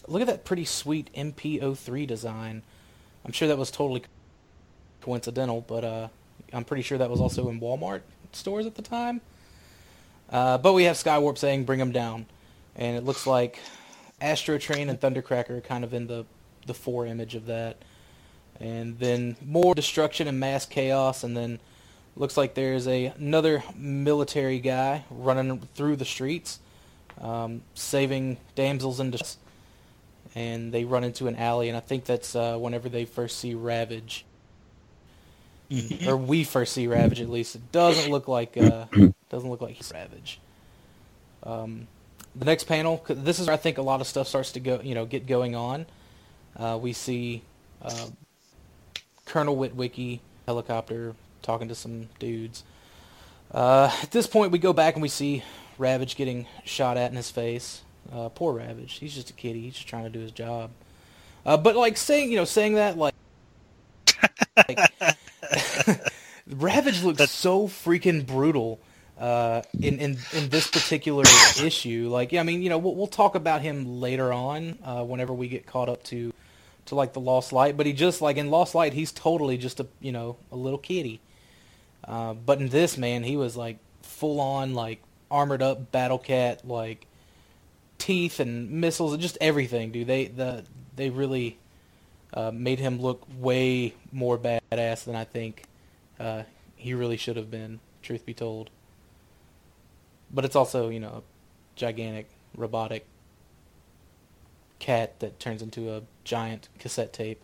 look 0.07 0.21
at 0.21 0.27
that 0.27 0.45
pretty 0.45 0.67
sweet 0.67 1.11
MP03 1.15 2.07
design. 2.07 2.63
I'm 3.25 3.33
sure 3.33 3.49
that 3.49 3.57
was 3.57 3.71
totally 3.71 4.03
coincidental, 5.01 5.63
but 5.63 5.85
uh, 5.85 6.09
I'm 6.53 6.65
pretty 6.65 6.83
sure 6.83 6.99
that 6.99 7.09
was 7.09 7.21
also 7.21 7.49
in 7.49 7.61
Walmart 7.61 8.03
stores 8.33 8.67
at 8.67 8.75
the 8.75 8.83
time. 8.83 9.23
Uh, 10.31 10.59
but 10.59 10.73
we 10.73 10.85
have 10.85 10.97
Skywarp 10.97 11.39
saying, 11.39 11.65
"Bring 11.65 11.79
them 11.79 11.93
down," 11.93 12.27
and 12.77 12.97
it 12.97 13.05
looks 13.05 13.27
like 13.27 13.59
Astro 14.21 14.59
Train 14.59 14.89
and 14.89 15.01
Thundercracker 15.01 15.51
are 15.51 15.61
kind 15.61 15.85
of 15.85 15.93
in 15.93 16.07
the 16.07 16.25
the 16.67 16.75
fore 16.75 17.07
image 17.07 17.35
of 17.35 17.47
that. 17.47 17.79
And 18.61 18.99
then 18.99 19.37
more 19.45 19.75
destruction 19.75 20.29
and 20.29 20.39
mass 20.39 20.67
chaos, 20.67 21.25
and 21.25 21.37
then 21.37 21.59
looks 22.17 22.37
like 22.37 22.55
there's 22.55 22.87
a 22.87 23.07
another 23.07 23.65
military 23.75 24.61
guy 24.61 25.05
running 25.11 25.61
through 25.75 25.97
the 25.97 26.05
streets, 26.05 26.61
um, 27.21 27.63
saving 27.75 28.37
damsels 28.55 29.01
in 29.01 29.11
distress. 29.11 29.39
And 30.37 30.73
they 30.73 30.85
run 30.85 31.03
into 31.03 31.27
an 31.27 31.35
alley, 31.35 31.69
and 31.69 31.77
I 31.77 31.81
think 31.81 32.05
that's 32.05 32.37
uh, 32.37 32.57
whenever 32.57 32.89
they 32.89 33.05
first 33.05 33.39
see 33.39 33.55
Ravage 33.55 34.25
or 36.07 36.17
we 36.17 36.45
first 36.45 36.73
see 36.73 36.87
Ravage 36.87 37.21
at 37.21 37.29
least. 37.29 37.55
It 37.55 37.73
doesn't 37.73 38.11
look 38.11 38.29
like 38.29 38.57
uh, 38.57 38.87
doesn't 39.31 39.49
look 39.49 39.61
like 39.61 39.75
he's 39.75 39.93
Ravage. 39.93 40.41
Um, 41.43 41.87
the 42.35 42.45
next 42.45 42.65
panel. 42.65 43.05
this 43.09 43.39
is 43.39 43.47
where 43.47 43.55
I 43.55 43.57
think 43.57 43.79
a 43.79 43.83
lot 43.83 44.01
of 44.01 44.07
stuff 44.07 44.29
starts 44.29 44.53
to 44.53 44.61
go, 44.61 44.81
you 44.83 44.95
know, 44.95 45.07
get 45.07 45.27
going 45.27 45.55
on. 45.55 45.87
Uh, 46.57 46.79
we 46.81 46.93
see 46.93 47.43
uh, 47.83 48.07
Colonel 49.25 49.57
Witwicky 49.57 50.21
helicopter 50.47 51.15
talking 51.43 51.69
to 51.69 51.75
some 51.75 52.09
dudes. 52.19 52.65
Uh, 53.53 53.91
at 54.03 54.11
this 54.11 54.27
point, 54.27 54.53
we 54.53 54.59
go 54.59 54.73
back 54.73 54.95
and 54.95 55.03
we 55.03 55.09
see 55.09 55.43
Ravage 55.79 56.17
getting 56.17 56.47
shot 56.65 56.97
at 56.97 57.11
in 57.11 57.17
his 57.17 57.31
face. 57.31 57.83
Uh, 58.13 58.29
poor 58.29 58.53
Ravage. 58.53 58.95
He's 58.95 59.15
just 59.15 59.31
a 59.31 59.33
kitty. 59.33 59.63
He's 59.63 59.75
just 59.75 59.89
trying 59.89 60.05
to 60.05 60.11
do 60.11 60.21
his 60.21 60.33
job. 60.33 60.71
Uh, 61.45 61.57
but 61.57 61.75
like 61.77 61.97
saying, 61.97 62.31
you 62.31 62.37
know, 62.37 62.45
saying 62.45 62.75
that 62.75 62.97
like, 62.99 63.15
like 64.57 64.79
Ravage 66.51 67.03
looks 67.03 67.31
so 67.31 67.69
freaking 67.69 68.27
brutal 68.27 68.81
uh, 69.19 69.63
in 69.81 69.99
in 69.99 70.19
in 70.33 70.49
this 70.49 70.67
particular 70.67 71.25
issue. 71.63 72.09
Like, 72.11 72.33
yeah, 72.33 72.41
I 72.41 72.43
mean, 72.43 72.63
you 72.63 72.71
know, 72.71 72.79
we'll, 72.79 72.95
we'll 72.95 73.07
talk 73.07 73.35
about 73.35 73.63
him 73.63 74.01
later 74.01 74.33
on 74.33 74.79
uh, 74.83 75.05
whenever 75.05 75.33
we 75.33 75.49
get 75.49 75.67
caught 75.67 75.89
up 75.89 76.03
to 76.05 76.33
to 76.87 76.95
like 76.95 77.13
the 77.13 77.21
Lost 77.21 77.53
Light. 77.53 77.77
But 77.77 77.87
he 77.87 77.93
just 77.93 78.21
like 78.23 78.37
in 78.37 78.51
Lost 78.51 78.75
Light, 78.75 78.95
he's 78.95 79.13
totally 79.13 79.59
just 79.59 79.79
a 79.81 79.87
you 80.01 80.13
know 80.13 80.37
a 80.51 80.57
little 80.57 80.79
kitty. 80.79 81.21
Uh, 82.03 82.35
but 82.35 82.59
in 82.61 82.69
this 82.71 82.97
man, 82.97 83.23
he 83.23 83.37
was 83.37 83.57
like 83.57 83.79
full 84.03 84.41
on 84.41 84.75
like 84.75 85.03
armored 85.31 85.63
up 85.63 85.93
battle 85.93 86.19
cat, 86.19 86.67
like 86.67 87.07
teeth 87.99 88.41
and 88.41 88.71
missiles 88.71 89.13
and 89.13 89.23
just 89.23 89.39
everything, 89.41 89.93
dude. 89.93 90.07
They 90.07 90.27
the 90.27 90.65
they 90.97 91.11
really 91.11 91.59
uh, 92.35 92.51
made 92.53 92.79
him 92.79 93.01
look 93.01 93.27
way 93.39 93.95
more 94.13 94.39
badass 94.39 95.05
than 95.05 95.17
I 95.17 95.25
think 95.25 95.65
uh, 96.19 96.45
he 96.77 96.95
really 96.95 97.17
should 97.17 97.37
have 97.37 97.51
been. 97.51 97.81
Truth 98.03 98.25
be 98.25 98.35
told, 98.35 98.71
but 100.33 100.45
it's 100.45 100.57
also 100.57 100.89
you 100.89 101.01
know 101.01 101.09
a 101.09 101.23
gigantic 101.77 102.29
robotic 102.57 103.07
cat 104.79 105.21
that 105.21 105.39
turns 105.39 105.63
into 105.63 105.95
a 105.95 106.03
giant 106.25 106.69
cassette 106.79 107.13
tape. 107.13 107.41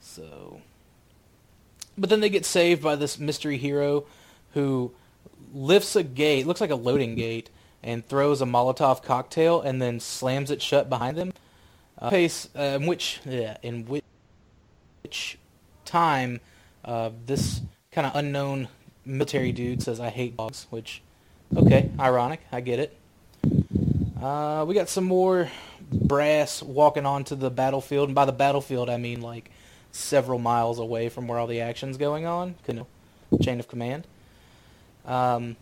So, 0.00 0.60
but 1.96 2.10
then 2.10 2.20
they 2.20 2.30
get 2.30 2.44
saved 2.44 2.82
by 2.82 2.96
this 2.96 3.18
mystery 3.18 3.58
hero 3.58 4.04
who 4.54 4.92
lifts 5.54 5.94
a 5.94 6.02
gate, 6.02 6.46
looks 6.46 6.60
like 6.60 6.70
a 6.70 6.76
loading 6.76 7.14
gate, 7.14 7.50
and 7.82 8.06
throws 8.06 8.40
a 8.40 8.46
Molotov 8.46 9.02
cocktail 9.02 9.60
and 9.60 9.80
then 9.80 10.00
slams 10.00 10.50
it 10.50 10.62
shut 10.62 10.88
behind 10.88 11.16
them. 11.16 11.32
Uh, 12.02 12.10
pace 12.10 12.48
uh, 12.58 12.62
in 12.80 12.86
which 12.86 13.20
yeah, 13.24 13.56
in 13.62 13.86
which, 13.86 14.02
which 15.04 15.38
time 15.84 16.40
uh, 16.84 17.10
this 17.26 17.60
kind 17.92 18.08
of 18.08 18.16
unknown 18.16 18.66
military 19.04 19.52
dude 19.52 19.80
says 19.80 20.00
I 20.00 20.10
hate 20.10 20.36
dogs, 20.36 20.66
which 20.70 21.00
okay, 21.56 21.90
ironic, 22.00 22.40
I 22.50 22.60
get 22.60 22.80
it. 22.80 22.98
Uh, 24.20 24.64
we 24.66 24.74
got 24.74 24.88
some 24.88 25.04
more 25.04 25.48
brass 25.92 26.60
walking 26.60 27.06
onto 27.06 27.36
the 27.36 27.50
battlefield, 27.50 28.08
and 28.08 28.16
by 28.16 28.24
the 28.24 28.32
battlefield 28.32 28.90
I 28.90 28.96
mean 28.96 29.20
like 29.20 29.52
several 29.92 30.40
miles 30.40 30.80
away 30.80 31.08
from 31.08 31.28
where 31.28 31.38
all 31.38 31.46
the 31.46 31.60
action's 31.60 31.98
going 31.98 32.26
on. 32.26 32.56
Chain 33.40 33.60
of 33.60 33.68
command. 33.68 34.08
Um, 35.06 35.54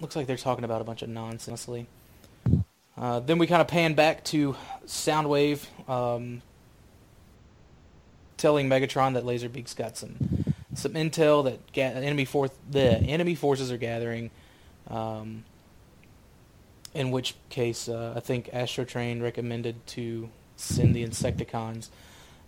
looks 0.00 0.16
like 0.16 0.26
they're 0.26 0.38
talking 0.38 0.64
about 0.64 0.80
a 0.80 0.84
bunch 0.84 1.02
of 1.02 1.10
nonsense. 1.10 1.68
Uh, 2.96 3.20
then 3.20 3.38
we 3.38 3.46
kind 3.46 3.60
of 3.60 3.68
pan 3.68 3.94
back 3.94 4.24
to 4.24 4.56
Soundwave 4.86 5.66
um, 5.88 6.40
telling 8.36 8.68
Megatron 8.68 9.14
that 9.14 9.24
Laserbeak's 9.24 9.74
got 9.74 9.96
some 9.96 10.16
some 10.74 10.92
intel 10.92 11.44
that 11.44 11.72
ga- 11.72 11.82
enemy 11.82 12.24
force 12.24 12.50
the 12.70 12.82
enemy 12.82 13.34
forces 13.34 13.70
are 13.72 13.78
gathering. 13.78 14.30
Um, 14.88 15.44
in 16.94 17.10
which 17.10 17.34
case, 17.50 17.88
uh, 17.88 18.14
I 18.16 18.20
think 18.20 18.50
Astrotrain 18.52 19.22
recommended 19.22 19.86
to 19.88 20.30
send 20.56 20.96
the 20.96 21.04
Insecticons. 21.04 21.90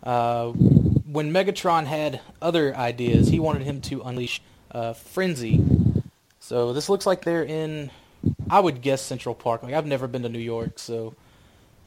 Uh, 0.03 0.53
when 0.53 1.33
Megatron 1.33 1.85
had 1.85 2.21
other 2.41 2.75
ideas, 2.75 3.29
he 3.29 3.41
wanted 3.41 3.63
him 3.63 3.83
to 3.83 4.01
unleash 4.03 4.41
uh, 4.73 4.95
Frenzy. 4.95 5.63
So 6.41 6.73
this 6.73 6.89
looks 6.89 7.05
like 7.05 7.25
they're 7.25 7.45
in, 7.45 7.91
I 8.51 8.61
would 8.61 8.83
guess 8.83 9.03
Central 9.03 9.35
Park. 9.35 9.63
Like 9.63 9.75
I've 9.75 9.87
never 9.87 10.07
been 10.07 10.23
to 10.23 10.29
New 10.29 10.39
York, 10.39 10.79
so 10.79 11.15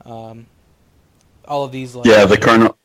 um, 0.06 0.46
all 1.46 1.64
of 1.64 1.72
these. 1.72 1.96
Like, 1.96 2.06
yeah, 2.06 2.26
the 2.26 2.38
colonel, 2.38 2.78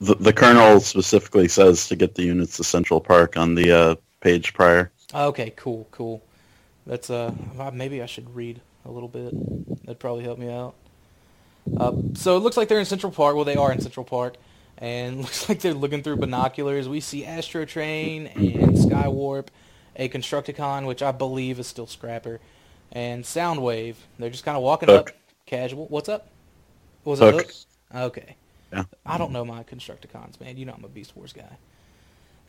the, 0.00 0.14
the 0.16 0.32
colonel 0.32 0.80
specifically 0.80 1.48
says 1.48 1.88
to 1.88 1.96
get 1.96 2.14
the 2.14 2.24
units 2.24 2.56
to 2.56 2.64
Central 2.64 3.00
Park 3.00 3.36
on 3.36 3.54
the 3.54 3.72
uh, 3.72 3.94
page 4.20 4.54
prior. 4.54 4.90
Okay, 5.14 5.52
cool, 5.56 5.86
cool. 5.90 6.22
That's 6.86 7.10
uh, 7.10 7.32
maybe 7.72 8.02
I 8.02 8.06
should 8.06 8.34
read 8.34 8.60
a 8.84 8.90
little 8.90 9.08
bit. 9.08 9.32
That'd 9.84 10.00
probably 10.00 10.24
help 10.24 10.38
me 10.38 10.50
out. 10.50 10.74
Uh, 11.76 11.92
so 12.14 12.36
it 12.36 12.40
looks 12.40 12.56
like 12.56 12.68
they're 12.68 12.80
in 12.80 12.84
Central 12.84 13.12
Park. 13.12 13.36
Well, 13.36 13.44
they 13.44 13.56
are 13.56 13.70
in 13.72 13.80
Central 13.80 14.04
Park 14.04 14.36
and 14.78 15.18
looks 15.22 15.48
like 15.48 15.60
they're 15.60 15.72
looking 15.72 16.02
through 16.02 16.16
binoculars. 16.16 16.88
We 16.88 17.00
see 17.00 17.24
Astro 17.24 17.64
Train 17.64 18.26
and 18.26 18.76
Skywarp, 18.76 19.46
a 19.96 20.08
Constructicon, 20.08 20.86
which 20.86 21.02
I 21.02 21.12
believe 21.12 21.58
is 21.58 21.66
still 21.66 21.86
Scrapper, 21.86 22.40
and 22.92 23.24
Soundwave. 23.24 23.96
They're 24.18 24.30
just 24.30 24.44
kind 24.44 24.56
of 24.56 24.62
walking 24.62 24.88
Hook. 24.88 25.10
up, 25.10 25.16
casual. 25.46 25.86
What's 25.88 26.08
up? 26.08 26.28
was 27.04 27.18
Hook. 27.18 27.34
it 27.34 27.46
Hook? 27.46 27.52
Okay. 27.94 28.36
Yeah. 28.72 28.84
I 29.04 29.18
don't 29.18 29.32
know 29.32 29.44
my 29.44 29.64
Constructicons, 29.64 30.40
man. 30.40 30.56
You 30.56 30.66
know 30.66 30.74
I'm 30.76 30.84
a 30.84 30.88
Beast 30.88 31.16
Wars 31.16 31.32
guy. 31.32 31.56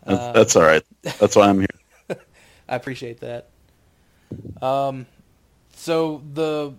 Uh, 0.06 0.32
That's 0.34 0.56
all 0.56 0.64
right. 0.64 0.84
That's 1.20 1.36
why 1.36 1.50
I'm 1.50 1.60
here. 1.60 1.68
I 2.70 2.76
appreciate 2.76 3.20
that. 3.22 3.50
Um, 4.62 5.06
so 5.76 6.22
the 6.34 6.74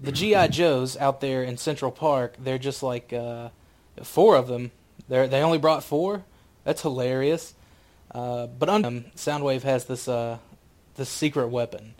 the 0.00 0.12
GI 0.12 0.48
Joes 0.48 0.96
out 0.96 1.20
there 1.20 1.42
in 1.42 1.56
Central 1.56 1.90
Park, 1.90 2.36
they're 2.38 2.58
just 2.58 2.82
like 2.82 3.12
uh, 3.12 3.48
four 4.02 4.36
of 4.36 4.48
them. 4.48 4.70
They 5.08 5.26
they 5.26 5.42
only 5.42 5.58
brought 5.58 5.82
four. 5.82 6.24
That's 6.64 6.82
hilarious. 6.82 7.54
Uh, 8.10 8.46
but 8.46 8.68
under 8.68 8.88
them, 8.88 9.04
Soundwave 9.16 9.62
has 9.62 9.84
this 9.84 10.08
uh, 10.08 10.38
this 10.98 11.08
secret 11.08 11.48
weapon, 11.48 11.94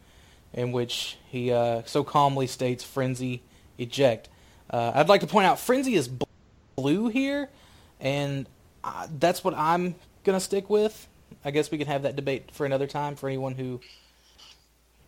in 0.52 0.72
which 0.72 1.16
he 1.26 1.50
uh, 1.50 1.82
so 1.86 2.04
calmly 2.04 2.46
states 2.46 2.84
"Frenzy, 2.84 3.40
eject." 3.78 4.28
Uh, 4.68 4.92
I'd 4.94 5.08
like 5.08 5.22
to 5.22 5.26
point 5.26 5.46
out 5.46 5.58
Frenzy 5.58 5.94
is 5.94 6.10
blue 6.76 7.08
here, 7.08 7.48
and 8.00 8.46
uh, 8.84 9.06
that's 9.18 9.42
what 9.42 9.54
I'm 9.54 9.94
gonna 10.24 10.40
stick 10.40 10.68
with. 10.68 11.08
I 11.44 11.50
guess 11.50 11.70
we 11.70 11.78
can 11.78 11.86
have 11.86 12.02
that 12.02 12.16
debate 12.16 12.50
for 12.52 12.66
another 12.66 12.86
time 12.86 13.16
for 13.16 13.28
anyone 13.28 13.54
who 13.54 13.80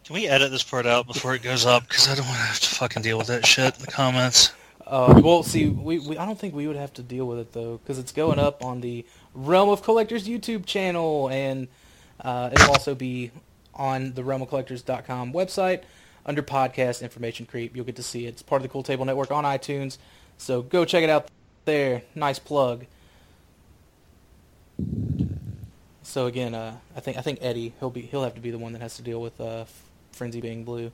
can 0.04 0.14
we 0.14 0.26
edit 0.26 0.50
this 0.50 0.64
part 0.64 0.87
out 0.87 1.06
before 1.06 1.35
it 1.35 1.42
goes 1.42 1.66
up? 1.66 1.87
Because 1.87 2.09
I 2.09 2.14
don't 2.14 2.26
want 2.26 2.38
to 2.38 2.44
have 2.44 2.59
to 2.61 2.68
fucking 2.68 3.02
deal 3.02 3.18
with 3.18 3.28
that 3.28 3.47
shit 3.47 3.76
in 3.76 3.80
the 3.80 3.87
comments. 3.90 4.52
Uh, 4.85 5.20
well, 5.23 5.44
see, 5.44 5.68
we, 5.68 6.00
we 6.00 6.18
I 6.18 6.26
don't 6.26 6.37
think 6.37 6.52
we 6.52 6.66
would 6.66 6.75
have 6.75 6.92
to 6.94 7.02
deal 7.02 7.26
with 7.26 7.38
it 7.38 7.52
though, 7.52 7.76
because 7.76 7.99
it's 7.99 8.11
going 8.11 8.40
up 8.40 8.64
on 8.64 8.80
the 8.80 9.06
Realm 9.35 9.68
of 9.68 9.85
Collectors 9.85 10.26
YouTube 10.26 10.66
channel, 10.66 11.28
and 11.28 11.68
uh, 12.25 12.50
it'll 12.52 12.70
also 12.70 12.97
be 12.97 13.30
on 13.74 14.12
the 14.14 14.22
realmofcollectors.com 14.22 15.32
website 15.32 15.82
under 16.26 16.42
podcast 16.42 17.02
information 17.02 17.46
creep. 17.46 17.74
You'll 17.74 17.84
get 17.84 17.96
to 17.96 18.02
see 18.02 18.26
it. 18.26 18.30
It's 18.30 18.42
part 18.42 18.60
of 18.60 18.62
the 18.62 18.68
Cool 18.68 18.82
Table 18.82 19.04
Network 19.04 19.30
on 19.30 19.44
iTunes, 19.44 19.98
so 20.38 20.62
go 20.62 20.84
check 20.84 21.02
it 21.02 21.10
out 21.10 21.28
there. 21.64 22.02
Nice 22.14 22.38
plug. 22.38 22.86
So 26.02 26.26
again, 26.26 26.54
uh, 26.54 26.76
I 26.96 27.00
think 27.00 27.18
I 27.18 27.20
think 27.20 27.38
Eddie 27.40 27.72
he'll 27.78 27.90
be 27.90 28.02
he'll 28.02 28.24
have 28.24 28.34
to 28.34 28.40
be 28.40 28.50
the 28.50 28.58
one 28.58 28.72
that 28.72 28.82
has 28.82 28.96
to 28.96 29.02
deal 29.02 29.20
with 29.20 29.40
uh, 29.40 29.64
Frenzy 30.12 30.40
being 30.40 30.64
blue. 30.64 30.90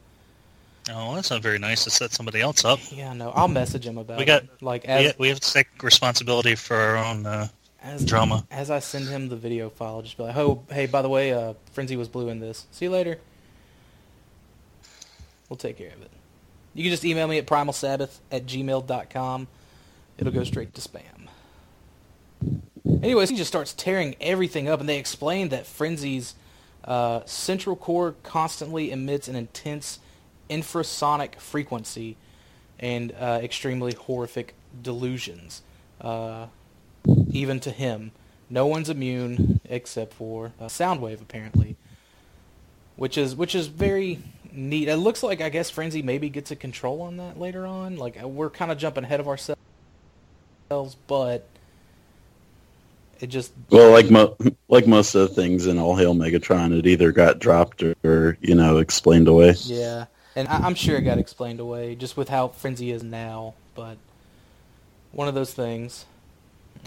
Oh, 0.89 1.15
that's 1.15 1.31
not 1.31 1.43
very 1.43 1.59
nice 1.59 1.85
to 1.85 1.91
set 1.91 2.13
somebody 2.13 2.41
else 2.41 2.65
up. 2.65 2.79
Yeah, 2.93 3.13
no, 3.13 3.31
I'll 3.31 3.49
message 3.49 3.87
him 3.87 3.99
about 3.99 4.15
it 4.15 4.19
we 4.21 4.25
got, 4.25 4.45
it. 4.45 4.63
Like, 4.63 4.85
as, 4.85 5.19
we 5.19 5.29
have 5.29 5.41
to 5.41 5.53
take 5.53 5.83
responsibility 5.83 6.55
for 6.55 6.77
our 6.77 6.97
own 6.97 7.27
uh, 7.27 7.49
as, 7.87 8.05
drama. 8.05 8.47
As 8.51 8.71
I 8.71 8.81
send 8.81 9.09
him 9.09 9.29
the 9.29 9.37
video 9.37 9.71
file, 9.71 9.97
I'll 9.97 10.03
just 10.03 10.17
be 10.17 10.25
like, 10.25 10.37
oh, 10.37 10.63
hey, 10.71 10.87
by 10.87 11.03
the 11.03 11.09
way, 11.09 11.33
uh, 11.33 11.55
Frenzy 11.73 11.97
was 11.97 12.09
blue 12.09 12.29
in 12.29 12.41
this. 12.41 12.67
See 12.71 12.87
you 12.87 12.91
later. 12.91 13.19
We'll 15.49 15.57
take 15.57 15.79
care 15.79 15.93
of 15.93 16.03
it. 16.03 16.11
You 16.75 16.83
can 16.83 16.91
just 16.91 17.05
email 17.05 17.27
me 17.29 17.39
at 17.39 17.47
primalsabbath 17.47 18.19
at 18.31 18.47
gmail.com. 18.47 19.49
It'll 20.19 20.33
go 20.33 20.45
straight 20.45 20.75
to 20.75 20.81
spam. 20.81 21.29
Anyways, 23.03 23.31
he 23.31 23.37
just 23.37 23.49
starts 23.49 23.73
tearing 23.73 24.17
everything 24.21 24.69
up, 24.69 24.81
and 24.81 24.89
they 24.89 24.99
explain 24.99 25.49
that 25.51 25.65
Frenzy's 25.65 26.35
uh, 26.85 27.21
central 27.25 27.77
core 27.77 28.15
constantly 28.23 28.91
emits 28.91 29.29
an 29.29 29.37
intense 29.37 29.99
infrasonic 30.49 31.37
frequency 31.37 32.17
and 32.79 33.13
uh, 33.13 33.41
extremely 33.43 33.95
horrific 33.95 34.55
delusions. 34.83 35.63
Uh, 36.01 36.47
even 37.31 37.61
to 37.61 37.71
him, 37.71 38.13
no 38.49 38.67
one's 38.67 38.89
immune 38.89 39.61
except 39.65 40.15
for 40.15 40.53
uh, 40.61 40.67
Soundwave, 40.67 41.21
apparently, 41.21 41.77
which 42.97 43.19
is 43.19 43.35
which 43.35 43.55
is 43.55 43.67
very 43.67 44.21
neat. 44.53 44.89
It 44.89 44.97
looks 44.97 45.23
like 45.23 45.41
I 45.41 45.49
guess 45.49 45.71
Frenzy 45.71 46.03
maybe 46.03 46.29
gets 46.29 46.51
a 46.51 46.57
control 46.57 47.03
on 47.03 47.17
that 47.19 47.39
later 47.39 47.67
on. 47.67 47.97
Like 47.97 48.21
we're 48.23 48.51
kind 48.51 48.71
of 48.71 48.79
jumping 48.79 49.05
ahead 49.05 49.21
of 49.21 49.29
ourselves, 49.29 49.59
but 51.07 51.47
it 53.21 53.29
just 53.29 53.53
well, 53.71 53.91
like 53.91 54.11
mo- 54.11 54.37
like 54.69 54.87
most 54.87 55.15
of 55.15 55.29
the 55.29 55.35
things 55.35 55.67
in 55.67 55.79
All 55.79 55.97
Hail 55.97 56.15
Megatron, 56.15 56.77
it 56.79 56.87
either 56.87 57.13
got 57.13 57.39
dropped 57.39 57.83
or, 57.83 57.95
or 58.05 58.39
you 58.41 58.55
know 58.55 58.79
explained 58.79 59.29
away. 59.29 59.55
Yeah, 59.65 60.07
and 60.35 60.49
I- 60.49 60.67
am 60.67 60.75
sure 60.75 60.97
it 60.97 61.03
got 61.03 61.19
explained 61.19 61.61
away 61.61 61.95
just 61.95 62.17
with 62.17 62.29
how 62.29 62.49
Frenzy 62.49 62.91
is 62.91 63.03
now. 63.03 63.55
But 63.75 63.99
one 65.13 65.29
of 65.29 65.35
those 65.35 65.53
things. 65.53 66.05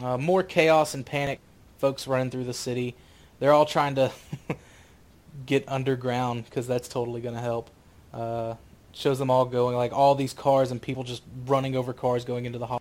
Uh, 0.02 0.18
more 0.18 0.44
chaos 0.44 0.94
and 0.94 1.06
panic. 1.06 1.40
Folks 1.78 2.08
running 2.08 2.30
through 2.30 2.44
the 2.44 2.54
city. 2.54 2.96
They're 3.40 3.54
all 3.54 3.66
trying 3.66 3.96
to 3.96 4.12
get 5.46 5.64
underground 5.68 6.46
because 6.46 6.68
that's 6.68 6.88
totally 6.88 7.22
going 7.22 7.36
to 7.36 7.42
help. 7.42 7.70
Uh, 8.14 8.56
shows 8.92 9.20
them 9.20 9.30
all 9.30 9.46
going 9.46 9.76
like 9.76 9.94
all 9.94 10.16
these 10.16 10.34
cars 10.34 10.72
and 10.72 10.82
people 10.82 11.04
just 11.04 11.24
running 11.46 11.76
over 11.76 11.94
cars 11.94 12.26
going 12.26 12.46
into 12.46 12.60
the 12.60 12.80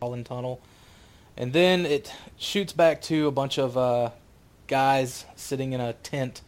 Holland 0.00 0.26
Tunnel 0.26 0.60
And 1.36 1.52
then 1.52 1.86
it 1.86 2.12
shoots 2.36 2.72
back 2.72 3.00
to 3.02 3.26
a 3.26 3.30
bunch 3.30 3.58
of 3.58 3.76
uh, 3.76 4.10
guys 4.66 5.24
sitting 5.36 5.72
in 5.72 5.80
a 5.80 5.92
tent 5.92 6.42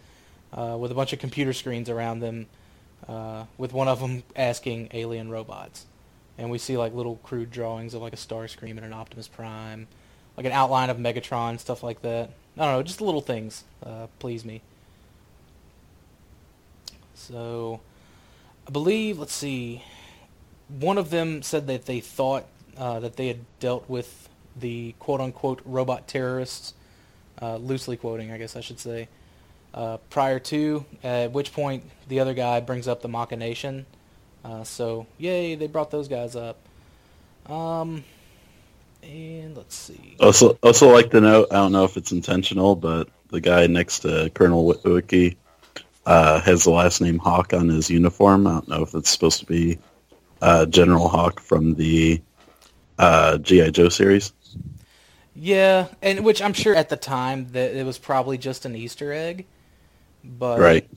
uh, 0.53 0.77
with 0.79 0.91
a 0.91 0.95
bunch 0.95 1.13
of 1.13 1.19
computer 1.19 1.53
screens 1.53 1.91
around 1.91 2.21
them, 2.21 2.47
uh, 3.09 3.45
with 3.59 3.73
one 3.73 3.89
of 3.89 4.01
them 4.01 4.23
asking 4.35 4.89
alien 4.93 5.31
robots. 5.31 5.87
And 6.39 6.51
we 6.51 6.59
see 6.59 6.77
like 6.77 6.95
little 6.95 7.17
crude 7.23 7.51
drawings 7.51 7.95
of 7.95 8.03
like 8.03 8.13
a 8.13 8.17
Starscream 8.17 8.77
and 8.77 8.85
an 8.85 8.93
Optimus 8.93 9.29
Prime, 9.29 9.89
like 10.37 10.47
an 10.47 10.53
outline 10.53 10.91
of 10.91 10.99
Megatron, 10.99 11.59
stuff 11.59 11.83
like 11.83 12.03
that. 12.03 12.31
I 12.59 12.65
don't 12.65 12.73
know, 12.73 12.83
just 12.83 13.01
little 13.01 13.21
things 13.21 13.65
uh, 13.85 14.07
please 14.19 14.45
me. 14.45 14.63
So, 17.15 17.81
I 18.69 18.71
believe, 18.71 19.19
let's 19.19 19.33
see, 19.33 19.83
one 20.69 20.99
of 20.99 21.11
them 21.11 21.43
said 21.43 21.67
that 21.69 21.87
they 21.87 22.01
thought 22.01 22.45
uh, 22.77 23.01
that 23.01 23.17
they 23.17 23.29
had 23.29 23.41
dealt 23.59 23.89
with 23.89 24.29
the 24.55 24.95
quote-unquote 24.99 25.61
robot 25.65 26.07
terrorists, 26.07 26.75
uh, 27.41 27.57
loosely 27.57 27.97
quoting, 27.97 28.31
I 28.31 28.39
guess 28.39 28.57
I 28.57 28.61
should 28.61 28.79
say, 28.79 29.09
uh, 29.75 29.99
prior 30.11 30.39
to, 30.39 30.85
at 31.03 31.33
which 31.33 31.53
point 31.53 31.85
the 32.09 32.21
other 32.21 32.35
guy 32.35 32.61
brings 32.61 32.89
up 32.89 33.03
the 33.03 33.09
machination. 33.09 33.87
Uh, 34.47 34.63
so, 34.63 35.07
yay, 35.19 35.57
they 35.57 35.67
brought 35.67 35.91
those 35.91 36.07
guys 36.07 36.37
up. 36.37 36.57
Um, 37.47 38.05
and 39.03 39.57
let's 39.57 39.75
see. 39.75 40.17
Also, 40.21 40.57
also 40.63 40.93
like 40.93 41.11
to 41.11 41.21
note, 41.21 41.49
I 41.51 41.57
don't 41.57 41.73
know 41.73 41.85
if 41.85 41.97
it's 41.97 42.13
intentional, 42.13 42.77
but 42.77 43.09
the 43.31 43.41
guy 43.41 43.67
next 43.67 44.01
to 44.01 44.31
Colonel 44.35 44.65
Witwicky 44.65 45.37
uh, 46.07 46.41
has 46.43 46.63
the 46.63 46.71
last 46.71 47.01
name 47.01 47.19
Hawk 47.19 47.53
on 47.55 47.69
his 47.69 47.91
uniform. 47.91 48.47
I 48.47 48.53
don't 48.53 48.69
know 48.69 48.83
if 48.83 48.95
it's 48.95 49.11
supposed 49.11 49.41
to 49.41 49.47
be 49.47 49.79
uh, 50.41 50.67
General 50.67 51.09
Hawk 51.09 51.41
from 51.41 51.75
the 51.75 52.23
uh, 53.01 53.39
GI 53.39 53.73
Joe 53.73 53.89
series. 53.89 54.33
Yeah, 55.35 55.89
and 56.03 56.25
which 56.25 56.41
I'm 56.41 56.53
sure 56.53 56.75
at 56.77 56.89
the 56.89 56.97
time 56.97 57.49
that 57.53 57.75
it 57.77 57.85
was 57.85 57.99
probably 57.99 58.39
just 58.39 58.65
an 58.65 58.77
Easter 58.77 59.13
egg, 59.13 59.45
but 60.25 60.61
Right. 60.61 60.89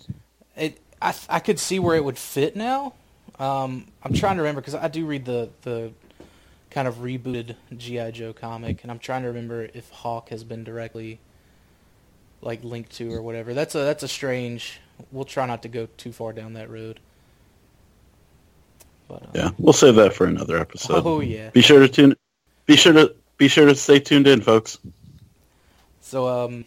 it 0.55 0.79
I 1.01 1.15
I 1.29 1.39
could 1.39 1.59
see 1.59 1.79
where 1.79 1.95
it 1.95 2.03
would 2.03 2.17
fit 2.17 2.55
now. 2.55 2.93
Um, 3.39 3.87
I'm 4.03 4.13
trying 4.13 4.35
to 4.35 4.41
remember 4.41 4.61
because 4.61 4.75
I 4.75 4.87
do 4.87 5.05
read 5.05 5.25
the 5.25 5.49
the 5.61 5.91
kind 6.69 6.87
of 6.87 6.95
rebooted 6.97 7.55
GI 7.75 8.11
Joe 8.11 8.33
comic, 8.33 8.83
and 8.83 8.91
I'm 8.91 8.99
trying 8.99 9.21
to 9.23 9.29
remember 9.29 9.69
if 9.73 9.89
Hawk 9.89 10.29
has 10.29 10.43
been 10.43 10.63
directly 10.63 11.19
like 12.41 12.63
linked 12.63 12.91
to 12.93 13.13
or 13.13 13.21
whatever. 13.21 13.53
That's 13.53 13.75
a 13.75 13.79
that's 13.79 14.03
a 14.03 14.07
strange. 14.07 14.79
We'll 15.11 15.25
try 15.25 15.45
not 15.45 15.61
to 15.63 15.69
go 15.69 15.87
too 15.97 16.11
far 16.11 16.33
down 16.33 16.53
that 16.53 16.69
road. 16.69 16.99
But 19.07 19.23
um, 19.23 19.29
Yeah, 19.33 19.49
we'll 19.57 19.73
save 19.73 19.95
that 19.95 20.13
for 20.13 20.25
another 20.25 20.57
episode. 20.57 21.03
oh 21.05 21.21
yeah. 21.21 21.49
Be 21.49 21.61
sure 21.61 21.79
to 21.79 21.87
tune. 21.87 22.15
Be 22.65 22.75
sure 22.75 22.93
to 22.93 23.15
be 23.37 23.47
sure 23.47 23.65
to 23.65 23.75
stay 23.75 23.99
tuned 23.99 24.27
in, 24.27 24.41
folks. 24.41 24.77
So 26.01 26.27
um 26.27 26.65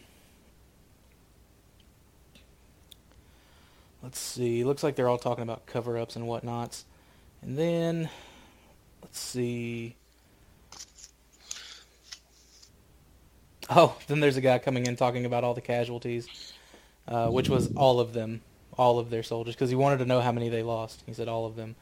let's 4.13 4.21
see. 4.21 4.63
Looks 4.63 4.83
like 4.83 4.95
they're 4.95 5.09
all 5.09 5.17
talking 5.17 5.41
about 5.41 5.65
cover 5.65 5.97
ups 5.97 6.15
and 6.15 6.27
whatnots. 6.27 6.85
And 7.41 7.57
then 7.57 8.09
let's 9.01 9.17
see. 9.17 9.95
Oh, 13.71 13.97
then 14.05 14.19
there's 14.19 14.37
a 14.37 14.41
guy 14.41 14.59
coming 14.59 14.85
in 14.85 14.95
talking 14.97 15.25
about 15.25 15.43
all 15.43 15.55
the 15.55 15.61
casualties, 15.61 16.53
uh, 17.07 17.29
which 17.29 17.49
was 17.49 17.75
all 17.75 17.99
of 17.99 18.13
them, 18.13 18.41
all 18.77 18.99
of 18.99 19.09
their 19.09 19.23
soldiers, 19.23 19.55
because 19.55 19.71
he 19.71 19.75
wanted 19.75 19.97
to 19.97 20.05
know 20.05 20.21
how 20.21 20.31
many 20.31 20.47
they 20.47 20.61
lost. 20.61 21.01
He 21.07 21.13
said 21.15 21.27
all 21.27 21.47
of 21.47 21.55
them. 21.55 21.73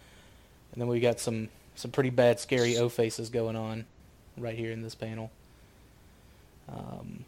And 0.72 0.82
then 0.82 0.88
we 0.88 1.02
got 1.02 1.20
some 1.20 1.50
some 1.76 1.92
pretty 1.92 2.12
bad, 2.12 2.40
scary 2.40 2.78
O 2.78 2.88
faces 2.88 3.30
going 3.30 3.58
on 3.58 3.84
right 4.38 4.58
here 4.58 4.72
in 4.72 4.84
this 4.84 4.96
panel. 4.96 5.32
Um, 6.70 7.26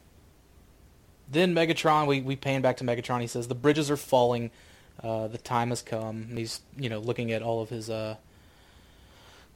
then 1.30 1.54
Megatron, 1.54 2.08
we, 2.08 2.22
we 2.22 2.38
pan 2.38 2.62
back 2.62 2.78
to 2.78 2.86
Megatron. 2.86 3.20
He 3.20 3.28
says 3.28 3.50
the 3.50 3.54
bridges 3.56 3.92
are 3.92 3.98
falling. 3.98 4.50
Uh, 5.02 5.28
the 5.28 5.38
time 5.38 5.70
has 5.70 5.82
come. 5.82 6.28
He's 6.36 6.62
you 6.78 6.90
know 6.90 7.00
looking 7.00 7.32
at 7.32 7.42
all 7.42 7.62
of 7.62 7.70
his 7.70 7.90
uh, 7.90 8.16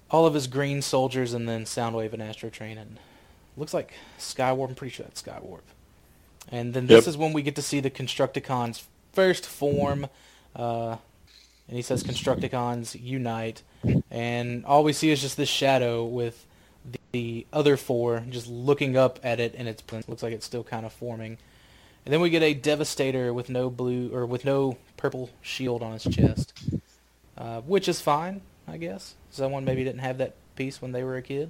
all 0.10 0.26
of 0.26 0.34
his 0.34 0.48
green 0.48 0.82
soldiers, 0.82 1.34
and 1.34 1.48
then 1.48 1.66
Soundwave 1.66 2.14
and 2.14 2.22
Astro 2.22 2.50
Train, 2.50 2.78
and 2.78 2.98
looks 3.56 3.74
like 3.74 3.94
Skywarp. 4.20 4.70
I'm 4.70 4.76
pretty 4.76 4.94
sure 4.94 5.06
that's 5.06 5.22
Skywarp. 5.22 5.62
And 6.50 6.74
then 6.74 6.88
this 6.88 7.06
Yep. 7.06 7.08
is 7.10 7.18
when 7.18 7.34
we 7.34 7.42
get 7.42 7.56
to 7.56 7.62
see 7.62 7.80
the 7.82 7.90
Constructicons 7.90 8.84
first 9.14 9.46
form. 9.46 10.08
Uh, 10.56 10.98
and 11.68 11.76
he 11.76 11.82
says 11.82 12.04
Constructicons 12.04 12.98
unite, 13.02 13.62
and 14.10 14.64
all 14.66 14.84
we 14.84 14.94
see 14.94 15.10
is 15.10 15.22
just 15.22 15.36
this 15.36 15.50
shadow 15.50 16.06
with 16.06 16.46
the, 16.90 17.00
the 17.12 17.46
other 17.52 17.76
four 17.76 18.24
just 18.30 18.48
looking 18.48 18.96
up 18.96 19.20
at 19.24 19.40
it, 19.42 19.54
and 19.58 19.68
it's 19.68 19.84
looks 20.08 20.24
like 20.24 20.32
it's 20.34 20.46
still 20.46 20.64
kind 20.64 20.86
of 20.86 20.94
forming. 20.94 21.38
And 22.08 22.14
then 22.14 22.22
we 22.22 22.30
get 22.30 22.42
a 22.42 22.54
Devastator 22.54 23.34
with 23.34 23.50
no 23.50 23.70
blue 23.70 24.16
or 24.16 24.26
with 24.26 24.46
no 24.46 24.78
purple 24.96 25.30
shield 25.42 25.84
on 25.84 25.92
his 25.92 26.06
chest, 26.06 26.54
uh, 27.38 27.60
which 27.60 27.90
is 27.90 28.00
fine, 28.00 28.40
I 28.66 28.78
guess. 28.78 29.16
Someone 29.30 29.66
maybe 29.66 29.84
didn't 29.84 30.00
have 30.00 30.20
that 30.20 30.36
piece 30.56 30.82
when 30.82 30.94
they 30.94 31.04
were 31.04 31.18
a 31.18 31.22
kid. 31.22 31.50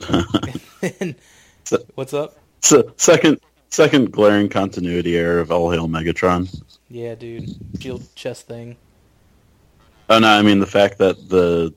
So- 0.00 1.84
what's 1.94 2.12
up? 2.12 2.36
So 2.62 2.92
second 2.96 3.38
second 3.68 4.10
glaring 4.10 4.48
continuity 4.48 5.16
error 5.16 5.38
of 5.38 5.52
All 5.52 5.70
Hail 5.70 5.86
Megatron. 5.86 6.52
Yeah, 6.88 7.14
dude, 7.14 7.48
shield 7.78 8.02
chest 8.16 8.48
thing. 8.48 8.76
Oh 10.08 10.18
no, 10.18 10.26
I 10.26 10.42
mean 10.42 10.58
the 10.58 10.66
fact 10.66 10.98
that 10.98 11.28
the 11.28 11.72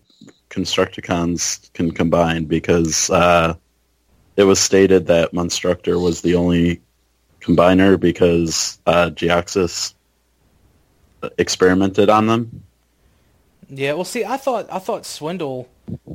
Constructicons 0.50 1.72
can 1.74 1.92
combine 1.92 2.46
because 2.46 3.12
uh, 3.12 3.54
it 4.36 4.46
was 4.46 4.60
stated 4.60 5.06
that 5.06 5.32
Monstructor 5.32 6.00
was 6.00 6.22
the 6.22 6.34
only 6.34 6.82
combiner 7.44 8.00
because 8.00 8.80
uh, 8.86 9.10
Jhiaxus 9.14 9.94
experimented 11.38 12.10
on 12.10 12.28
them. 12.28 12.64
Yeah, 13.70 13.94
well, 13.94 14.06
see, 14.06 14.24
I 14.26 14.38
thought 14.38 14.68
I 14.72 14.80
thought 14.80 15.06
Swindle 15.06 15.68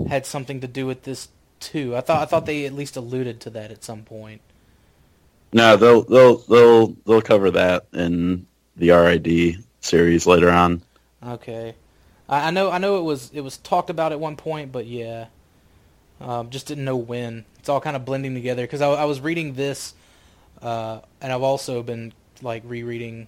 had 0.09 0.27
something 0.27 0.61
to 0.61 0.69
do 0.69 0.87
with 0.87 1.03
this 1.03 1.29
too. 1.61 1.97
I 1.97 2.01
thought 2.01 2.23
I 2.23 2.25
thought 2.25 2.47
they 2.47 2.67
at 2.67 2.73
least 2.73 2.97
alluded 2.97 3.41
to 3.41 3.51
that 3.51 3.71
at 3.71 3.83
some 3.85 4.03
point. 4.03 4.41
No, 5.53 5.77
they'll 5.77 6.03
they'll 6.03 6.37
they'll 6.37 6.97
they'll 7.07 7.23
cover 7.23 7.51
that 7.53 7.87
in 7.93 8.47
the 8.77 8.91
RID 8.91 9.65
series 9.81 10.27
later 10.27 10.51
on. 10.51 10.83
Okay, 11.27 11.75
I, 12.29 12.49
I 12.49 12.51
know 12.51 12.71
I 12.71 12.79
know 12.79 12.99
it 12.99 13.03
was 13.03 13.31
it 13.33 13.41
was 13.41 13.57
talked 13.57 13.91
about 13.91 14.13
at 14.13 14.21
one 14.21 14.37
point, 14.37 14.71
but 14.71 14.87
yeah, 14.87 15.27
um, 16.21 16.51
just 16.51 16.67
didn't 16.67 16.85
know 16.85 16.97
when. 16.97 17.45
It's 17.59 17.69
all 17.69 17.81
kind 17.81 17.97
of 17.97 18.05
blending 18.05 18.35
together 18.35 18.63
because 18.63 18.83
I, 18.83 18.89
I 18.89 19.05
was 19.05 19.21
reading 19.21 19.55
this, 19.55 19.95
uh, 20.63 21.01
and 21.21 21.33
I've 21.33 21.43
also 21.43 21.83
been 21.83 22.13
like 22.43 22.63
rereading 22.67 23.27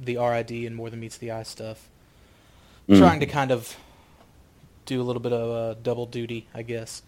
the 0.00 0.16
RID 0.16 0.50
and 0.50 0.74
More 0.74 0.90
Than 0.90 1.00
Meets 1.00 1.18
the 1.18 1.30
Eye 1.32 1.42
stuff, 1.44 1.88
Mm. 2.88 2.98
trying 2.98 3.20
to 3.20 3.26
kind 3.26 3.52
of 3.52 3.76
do 4.86 5.00
a 5.00 5.04
little 5.04 5.22
bit 5.22 5.32
of 5.32 5.50
uh, 5.50 5.80
double 5.82 6.06
duty, 6.06 6.48
I 6.52 6.62
guess. 6.62 7.02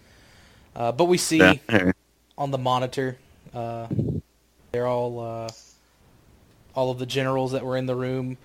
Uh, 0.76 0.92
but 0.92 1.06
we 1.06 1.18
see 1.18 1.60
Yeah. 1.68 1.90
on 2.38 2.50
the 2.52 2.58
monitor. 2.58 3.16
Uh, 3.52 3.88
they're 4.72 4.86
all 4.86 5.18
uh, 5.20 5.48
all 6.76 6.90
of 6.90 6.98
the 6.98 7.06
generals 7.06 7.52
that 7.52 7.64
were 7.64 7.76
in 7.76 7.86
the 7.86 7.94
room. 7.96 8.36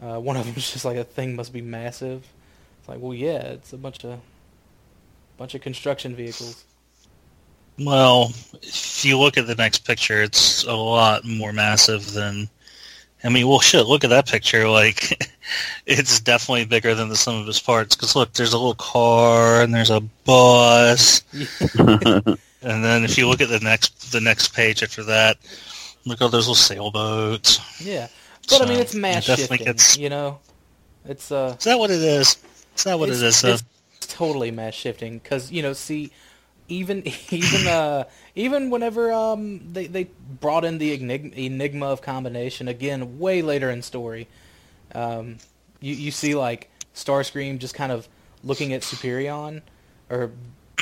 Uh, 0.00 0.18
one 0.18 0.36
of 0.36 0.44
them's 0.46 0.72
just 0.72 0.84
like 0.84 0.96
a 0.96 1.04
thing 1.04 1.36
must 1.36 1.52
be 1.52 1.60
massive. 1.62 2.26
It's 2.80 2.88
like, 2.88 2.98
well, 3.00 3.14
yeah, 3.14 3.38
it's 3.42 3.72
a 3.72 3.78
bunch 3.78 4.04
of 4.04 4.18
bunch 5.36 5.54
of 5.54 5.60
construction 5.60 6.14
vehicles. 6.16 6.64
Well, 7.78 8.32
if 8.62 9.04
you 9.04 9.18
look 9.18 9.38
at 9.38 9.46
the 9.46 9.54
next 9.54 9.80
picture, 9.86 10.22
it's 10.22 10.64
a 10.64 10.74
lot 10.74 11.24
more 11.24 11.52
massive 11.52 12.12
than. 12.12 12.48
I 13.24 13.28
mean, 13.28 13.46
well, 13.46 13.60
shit. 13.60 13.86
Look 13.86 14.02
at 14.04 14.10
that 14.10 14.26
picture. 14.26 14.68
Like, 14.68 15.30
it's 15.86 16.18
definitely 16.20 16.64
bigger 16.64 16.94
than 16.94 17.08
the 17.08 17.16
sum 17.16 17.36
of 17.36 17.48
its 17.48 17.60
parts. 17.60 17.94
Because 17.94 18.16
look, 18.16 18.32
there's 18.32 18.52
a 18.52 18.58
little 18.58 18.74
car 18.74 19.62
and 19.62 19.72
there's 19.72 19.90
a 19.90 20.00
bus, 20.24 21.22
and 21.78 22.36
then 22.62 23.04
if 23.04 23.16
you 23.16 23.28
look 23.28 23.40
at 23.40 23.48
the 23.48 23.60
next 23.60 24.12
the 24.12 24.20
next 24.20 24.54
page 24.54 24.82
after 24.82 25.02
that, 25.04 25.38
look 26.04 26.20
at 26.20 26.24
all 26.24 26.30
those 26.30 26.48
little 26.48 26.54
sailboats. 26.56 27.60
yeah, 27.80 28.08
but 28.48 28.62
I 28.62 28.66
mean, 28.68 28.80
it's 28.80 28.94
mass 28.94 29.28
it 29.28 29.38
shifting. 29.38 29.64
gets- 29.64 29.96
You 29.96 30.10
know, 30.10 30.38
it's 31.04 31.30
uh, 31.30 31.54
Is 31.58 31.64
that 31.64 31.78
what 31.78 31.90
it 31.90 32.02
is? 32.02 32.36
Is 32.76 32.84
that 32.84 32.98
what 32.98 33.08
it's, 33.08 33.20
it 33.20 33.26
is? 33.26 33.44
uh, 33.44 33.58
it's 33.96 34.06
totally 34.14 34.50
mass 34.50 34.74
shifting 34.74 35.18
because 35.18 35.50
you 35.52 35.62
know, 35.62 35.72
see, 35.74 36.10
even 36.72 37.02
even 37.30 37.66
uh 37.66 38.04
even 38.34 38.70
whenever 38.70 39.12
um 39.12 39.72
they 39.72 39.86
they 39.86 40.04
brought 40.40 40.64
in 40.64 40.78
the 40.78 40.92
enigma, 40.94 41.30
enigma 41.36 41.86
of 41.86 42.02
combination 42.02 42.68
again 42.68 43.18
way 43.18 43.42
later 43.42 43.70
in 43.70 43.82
story, 43.82 44.28
um 44.94 45.38
you 45.80 45.94
you 45.94 46.10
see 46.10 46.34
like 46.34 46.70
Starscream 46.94 47.58
just 47.58 47.74
kind 47.74 47.92
of 47.92 48.08
looking 48.44 48.72
at 48.72 48.82
Superion 48.82 49.62
or 50.10 50.32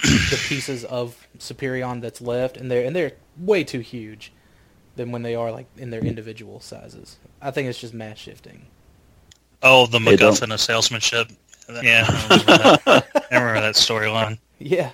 the 0.03 0.41
pieces 0.49 0.85
of 0.85 1.27
Superion 1.39 2.01
that's 2.01 2.21
left 2.21 2.57
and 2.57 2.71
they're 2.71 2.85
and 2.87 2.97
they're 2.97 3.13
way 3.37 3.65
too 3.65 3.81
huge 3.81 4.33
than 4.97 5.13
when 5.13 5.23
they 5.23 5.35
are 5.35 5.51
like 5.53 5.67
in 5.77 5.91
their 5.91 6.01
individual 6.05 6.61
sizes. 6.61 7.19
I 7.41 7.51
think 7.51 7.69
it's 7.69 7.79
just 7.81 7.95
mass 7.95 8.19
shifting. 8.19 8.67
oh, 9.63 9.87
the 9.87 9.99
MacGuffin 9.99 10.53
of 10.53 10.61
salesmanship. 10.61 11.31
Yeah, 11.83 12.05
I 12.09 12.13
remember 12.13 12.45
that, 12.85 13.27
I 13.31 13.37
remember 13.39 13.61
that 13.61 13.75
storyline. 13.75 14.39
Yeah. 14.59 14.91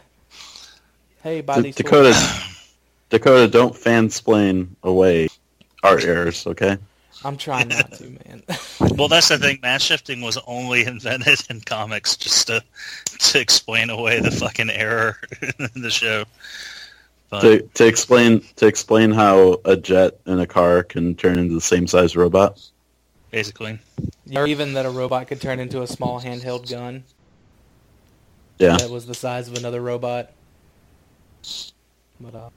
Hey, 1.27 1.41
buy 1.41 1.57
D- 1.57 1.63
these 1.63 1.75
Dakota. 1.75 2.15
Dakota, 3.11 3.49
don't 3.49 3.75
fansplain 3.75 4.69
away 4.85 5.27
our 5.83 5.99
errors, 5.99 6.47
okay? 6.47 6.79
I'm 7.25 7.37
trying 7.37 7.67
not 7.67 7.93
to, 7.95 8.05
man. 8.05 8.45
Well, 8.97 9.09
that's 9.09 9.29
the 9.29 9.39
thing. 9.39 9.59
Mass 9.61 9.83
shifting 9.83 10.21
was 10.21 10.39
only 10.47 10.85
invented 10.85 11.41
in 11.51 11.61
comics 11.63 12.17
just 12.17 12.47
to 12.47 12.63
to 13.19 13.41
explain 13.41 13.91
away 13.91 14.21
the 14.21 14.31
fucking 14.31 14.71
error 14.71 15.17
in 15.75 15.83
the 15.83 15.91
show. 15.91 16.25
But 17.29 17.41
To 17.41 17.63
to 17.75 17.87
explain 17.89 18.43
to 18.55 18.67
explain 18.69 19.11
how 19.11 19.61
a 19.65 19.77
jet 19.77 20.21
in 20.27 20.39
a 20.39 20.47
car 20.47 20.85
can 20.85 21.17
turn 21.17 21.41
into 21.41 21.55
the 21.55 21.61
same 21.61 21.89
size 21.89 22.15
robot. 22.15 22.63
basically, 23.33 23.81
or 24.33 24.47
even 24.47 24.75
that 24.75 24.87
a 24.87 24.91
robot 24.91 25.27
could 25.27 25.41
turn 25.41 25.59
into 25.59 25.83
a 25.83 25.89
small 25.89 26.21
handheld 26.21 26.71
gun 26.71 27.03
Yeah. 28.61 28.77
that 28.77 28.91
was 28.91 29.07
the 29.07 29.15
size 29.15 29.49
of 29.49 29.57
another 29.57 29.81
robot. 29.81 30.31
But 32.21 32.35
uh, 32.35 32.51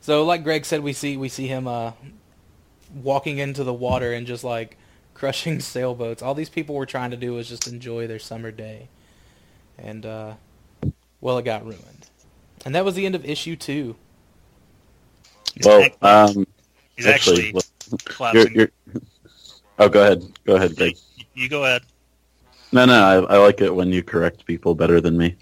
so 0.00 0.24
like 0.24 0.44
Greg 0.44 0.64
said, 0.64 0.82
we 0.82 0.92
see 0.92 1.16
we 1.16 1.28
see 1.28 1.46
him 1.46 1.66
uh, 1.66 1.92
walking 2.94 3.38
into 3.38 3.64
the 3.64 3.74
water 3.74 4.12
and 4.12 4.26
just 4.26 4.44
like 4.44 4.76
crushing 5.14 5.60
sailboats. 5.60 6.22
All 6.22 6.34
these 6.34 6.48
people 6.50 6.74
were 6.74 6.86
trying 6.86 7.10
to 7.10 7.16
do 7.16 7.34
was 7.34 7.48
just 7.48 7.66
enjoy 7.66 8.06
their 8.06 8.18
summer 8.18 8.50
day, 8.50 8.88
and 9.78 10.04
uh, 10.06 10.34
well, 11.20 11.38
it 11.38 11.44
got 11.44 11.64
ruined. 11.64 12.08
And 12.64 12.74
that 12.74 12.84
was 12.84 12.94
the 12.94 13.06
end 13.06 13.14
of 13.14 13.24
issue 13.24 13.56
two. 13.56 13.96
he's, 15.54 15.66
Well, 15.66 15.80
ac- 15.80 15.94
um, 16.02 16.46
he's 16.96 17.06
actually, 17.06 17.52
look, 17.52 17.64
you're, 18.32 18.46
collapsing. 18.46 18.54
you're, 18.54 18.70
oh, 19.78 19.88
go 19.88 20.02
ahead. 20.02 20.22
Go 20.44 20.56
ahead, 20.56 20.76
Greg. 20.76 20.96
You 21.34 21.48
go 21.48 21.64
ahead. 21.64 21.82
No, 22.72 22.84
no, 22.84 23.26
I, 23.28 23.34
I 23.34 23.38
like 23.38 23.60
it 23.60 23.74
when 23.74 23.92
you 23.92 24.02
correct 24.02 24.44
people 24.46 24.74
better 24.74 25.00
than 25.00 25.16
me. 25.16 25.36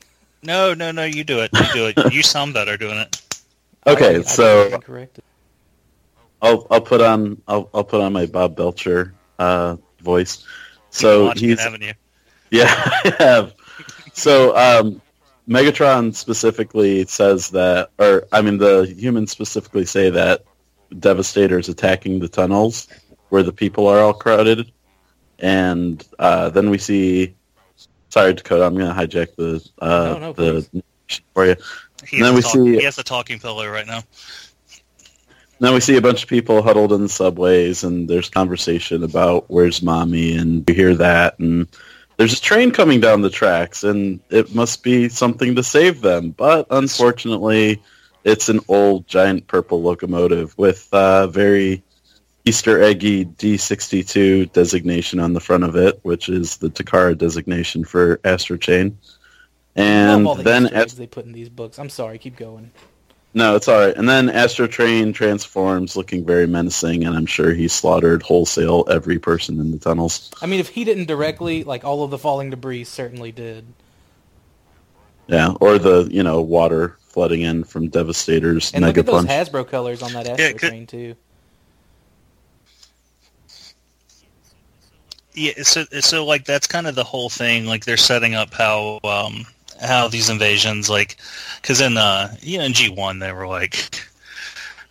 No, 0.46 0.74
no, 0.74 0.92
no. 0.92 1.04
You 1.04 1.24
do 1.24 1.40
it. 1.40 1.50
You 1.52 1.66
do 1.74 1.86
it. 1.86 2.12
You 2.12 2.22
sound 2.22 2.54
better 2.54 2.76
doing 2.76 2.98
it. 2.98 3.22
Okay, 3.86 4.16
I- 4.16 4.18
I 4.18 4.22
so 4.22 4.68
stand 4.68 4.84
corrected. 4.84 5.24
I'll 6.42 6.66
I'll 6.70 6.80
put 6.80 7.00
on 7.00 7.40
I'll 7.48 7.68
I'll 7.74 7.84
put 7.84 8.00
on 8.00 8.12
my 8.12 8.26
Bob 8.26 8.56
Belcher 8.56 9.14
uh, 9.38 9.76
voice. 10.00 10.44
So 10.90 11.30
he's 11.30 11.52
it, 11.52 11.58
haven't 11.60 11.82
you? 11.82 11.92
Yeah, 12.50 12.66
I 12.70 13.14
have. 13.18 13.54
So, 14.12 14.56
um, 14.56 15.02
Megatron 15.48 16.14
specifically 16.14 17.04
says 17.06 17.50
that, 17.50 17.90
or 17.98 18.26
I 18.32 18.40
mean, 18.40 18.58
the 18.58 18.92
humans 18.96 19.32
specifically 19.32 19.84
say 19.84 20.10
that 20.10 20.44
Devastator's 20.96 21.68
attacking 21.68 22.20
the 22.20 22.28
tunnels 22.28 22.86
where 23.30 23.42
the 23.42 23.52
people 23.52 23.88
are 23.88 23.98
all 23.98 24.14
crowded, 24.14 24.70
and 25.38 26.06
uh, 26.18 26.50
then 26.50 26.70
we 26.70 26.78
see. 26.78 27.35
Sorry, 28.08 28.32
Dakota, 28.34 28.64
I'm 28.64 28.74
going 28.76 28.86
to 28.88 28.94
hijack 28.94 29.34
the 29.36 29.66
uh, 29.80 30.14
No, 30.14 30.18
no, 30.18 30.32
the 30.32 30.82
for 31.34 31.46
you. 31.46 31.56
He 32.06 32.16
And 32.18 32.26
then 32.26 32.34
has, 32.34 32.36
we 32.36 32.42
talk- 32.42 32.52
see- 32.52 32.78
he 32.78 32.84
has 32.84 32.96
the 32.96 33.02
talking 33.02 33.38
pillow 33.38 33.66
right 33.68 33.86
now. 33.86 34.02
Then 35.58 35.72
we 35.72 35.80
see 35.80 35.96
a 35.96 36.02
bunch 36.02 36.22
of 36.22 36.28
people 36.28 36.62
huddled 36.62 36.92
in 36.92 37.02
the 37.02 37.08
subways, 37.08 37.82
and 37.82 38.08
there's 38.08 38.28
conversation 38.28 39.02
about 39.02 39.46
where's 39.48 39.82
mommy, 39.82 40.36
and 40.36 40.62
we 40.68 40.74
hear 40.74 40.94
that, 40.96 41.38
and 41.38 41.66
there's 42.18 42.34
a 42.34 42.40
train 42.40 42.72
coming 42.72 43.00
down 43.00 43.22
the 43.22 43.30
tracks, 43.30 43.82
and 43.82 44.20
it 44.28 44.54
must 44.54 44.82
be 44.82 45.08
something 45.08 45.54
to 45.56 45.62
save 45.62 46.02
them. 46.02 46.30
But 46.32 46.66
unfortunately, 46.70 47.82
it's 48.22 48.50
an 48.50 48.60
old 48.68 49.06
giant 49.08 49.46
purple 49.46 49.82
locomotive 49.82 50.56
with 50.58 50.88
uh, 50.92 51.26
very 51.28 51.82
Easter 52.46 52.80
eggy 52.80 53.24
D62 53.24 54.52
designation 54.52 55.18
on 55.18 55.32
the 55.32 55.40
front 55.40 55.64
of 55.64 55.74
it, 55.74 55.98
which 56.02 56.28
is 56.28 56.58
the 56.58 56.70
Takara 56.70 57.18
designation 57.18 57.84
for 57.84 58.20
Astro 58.24 58.56
Train. 58.56 58.98
And 59.74 60.26
all 60.26 60.36
the 60.36 60.44
then 60.44 60.66
Easter 60.66 60.76
at 60.76 60.82
eggs 60.82 60.96
they 60.96 61.08
put 61.08 61.26
in 61.26 61.32
these 61.32 61.48
books. 61.48 61.78
I'm 61.80 61.90
sorry, 61.90 62.18
keep 62.18 62.36
going. 62.36 62.70
no, 63.34 63.56
it's 63.56 63.66
all 63.66 63.80
right. 63.80 63.96
And 63.96 64.08
then 64.08 64.30
Astro 64.30 64.68
Train 64.68 65.12
transforms, 65.12 65.96
looking 65.96 66.24
very 66.24 66.46
menacing, 66.46 67.04
and 67.04 67.16
I'm 67.16 67.26
sure 67.26 67.52
he 67.52 67.66
slaughtered 67.66 68.22
wholesale 68.22 68.84
every 68.88 69.18
person 69.18 69.58
in 69.60 69.72
the 69.72 69.78
tunnels. 69.78 70.30
I 70.40 70.46
mean, 70.46 70.60
if 70.60 70.68
he 70.68 70.84
didn't 70.84 71.06
directly, 71.06 71.64
like 71.64 71.84
all 71.84 72.04
of 72.04 72.12
the 72.12 72.18
falling 72.18 72.50
debris 72.50 72.84
certainly 72.84 73.32
did. 73.32 73.66
Yeah, 75.26 75.52
or 75.60 75.78
the 75.78 76.08
you 76.12 76.22
know 76.22 76.40
water 76.40 76.96
flooding 77.00 77.40
in 77.40 77.64
from 77.64 77.88
Devastator's 77.88 78.72
And 78.72 78.82
Mega 78.82 79.00
look 79.00 79.08
at 79.08 79.12
those 79.12 79.26
Punch. 79.26 79.50
Hasbro 79.50 79.68
colors 79.68 80.02
on 80.02 80.12
that 80.12 80.28
Astro 80.28 80.46
Yeah, 80.46 80.52
train 80.52 80.86
too. 80.86 81.16
Yeah, 85.36 85.62
so 85.62 85.84
so 86.00 86.24
like 86.24 86.46
that's 86.46 86.66
kind 86.66 86.86
of 86.86 86.94
the 86.94 87.04
whole 87.04 87.28
thing. 87.28 87.66
Like 87.66 87.84
they're 87.84 87.98
setting 87.98 88.34
up 88.34 88.54
how 88.54 89.00
um 89.04 89.44
how 89.82 90.08
these 90.08 90.30
invasions 90.30 90.88
like 90.88 91.18
because 91.60 91.82
in 91.82 91.98
uh 91.98 92.34
you 92.40 92.56
know 92.56 92.64
in 92.64 92.72
G 92.72 92.88
one 92.88 93.18
they 93.18 93.32
were 93.32 93.46
like, 93.46 94.00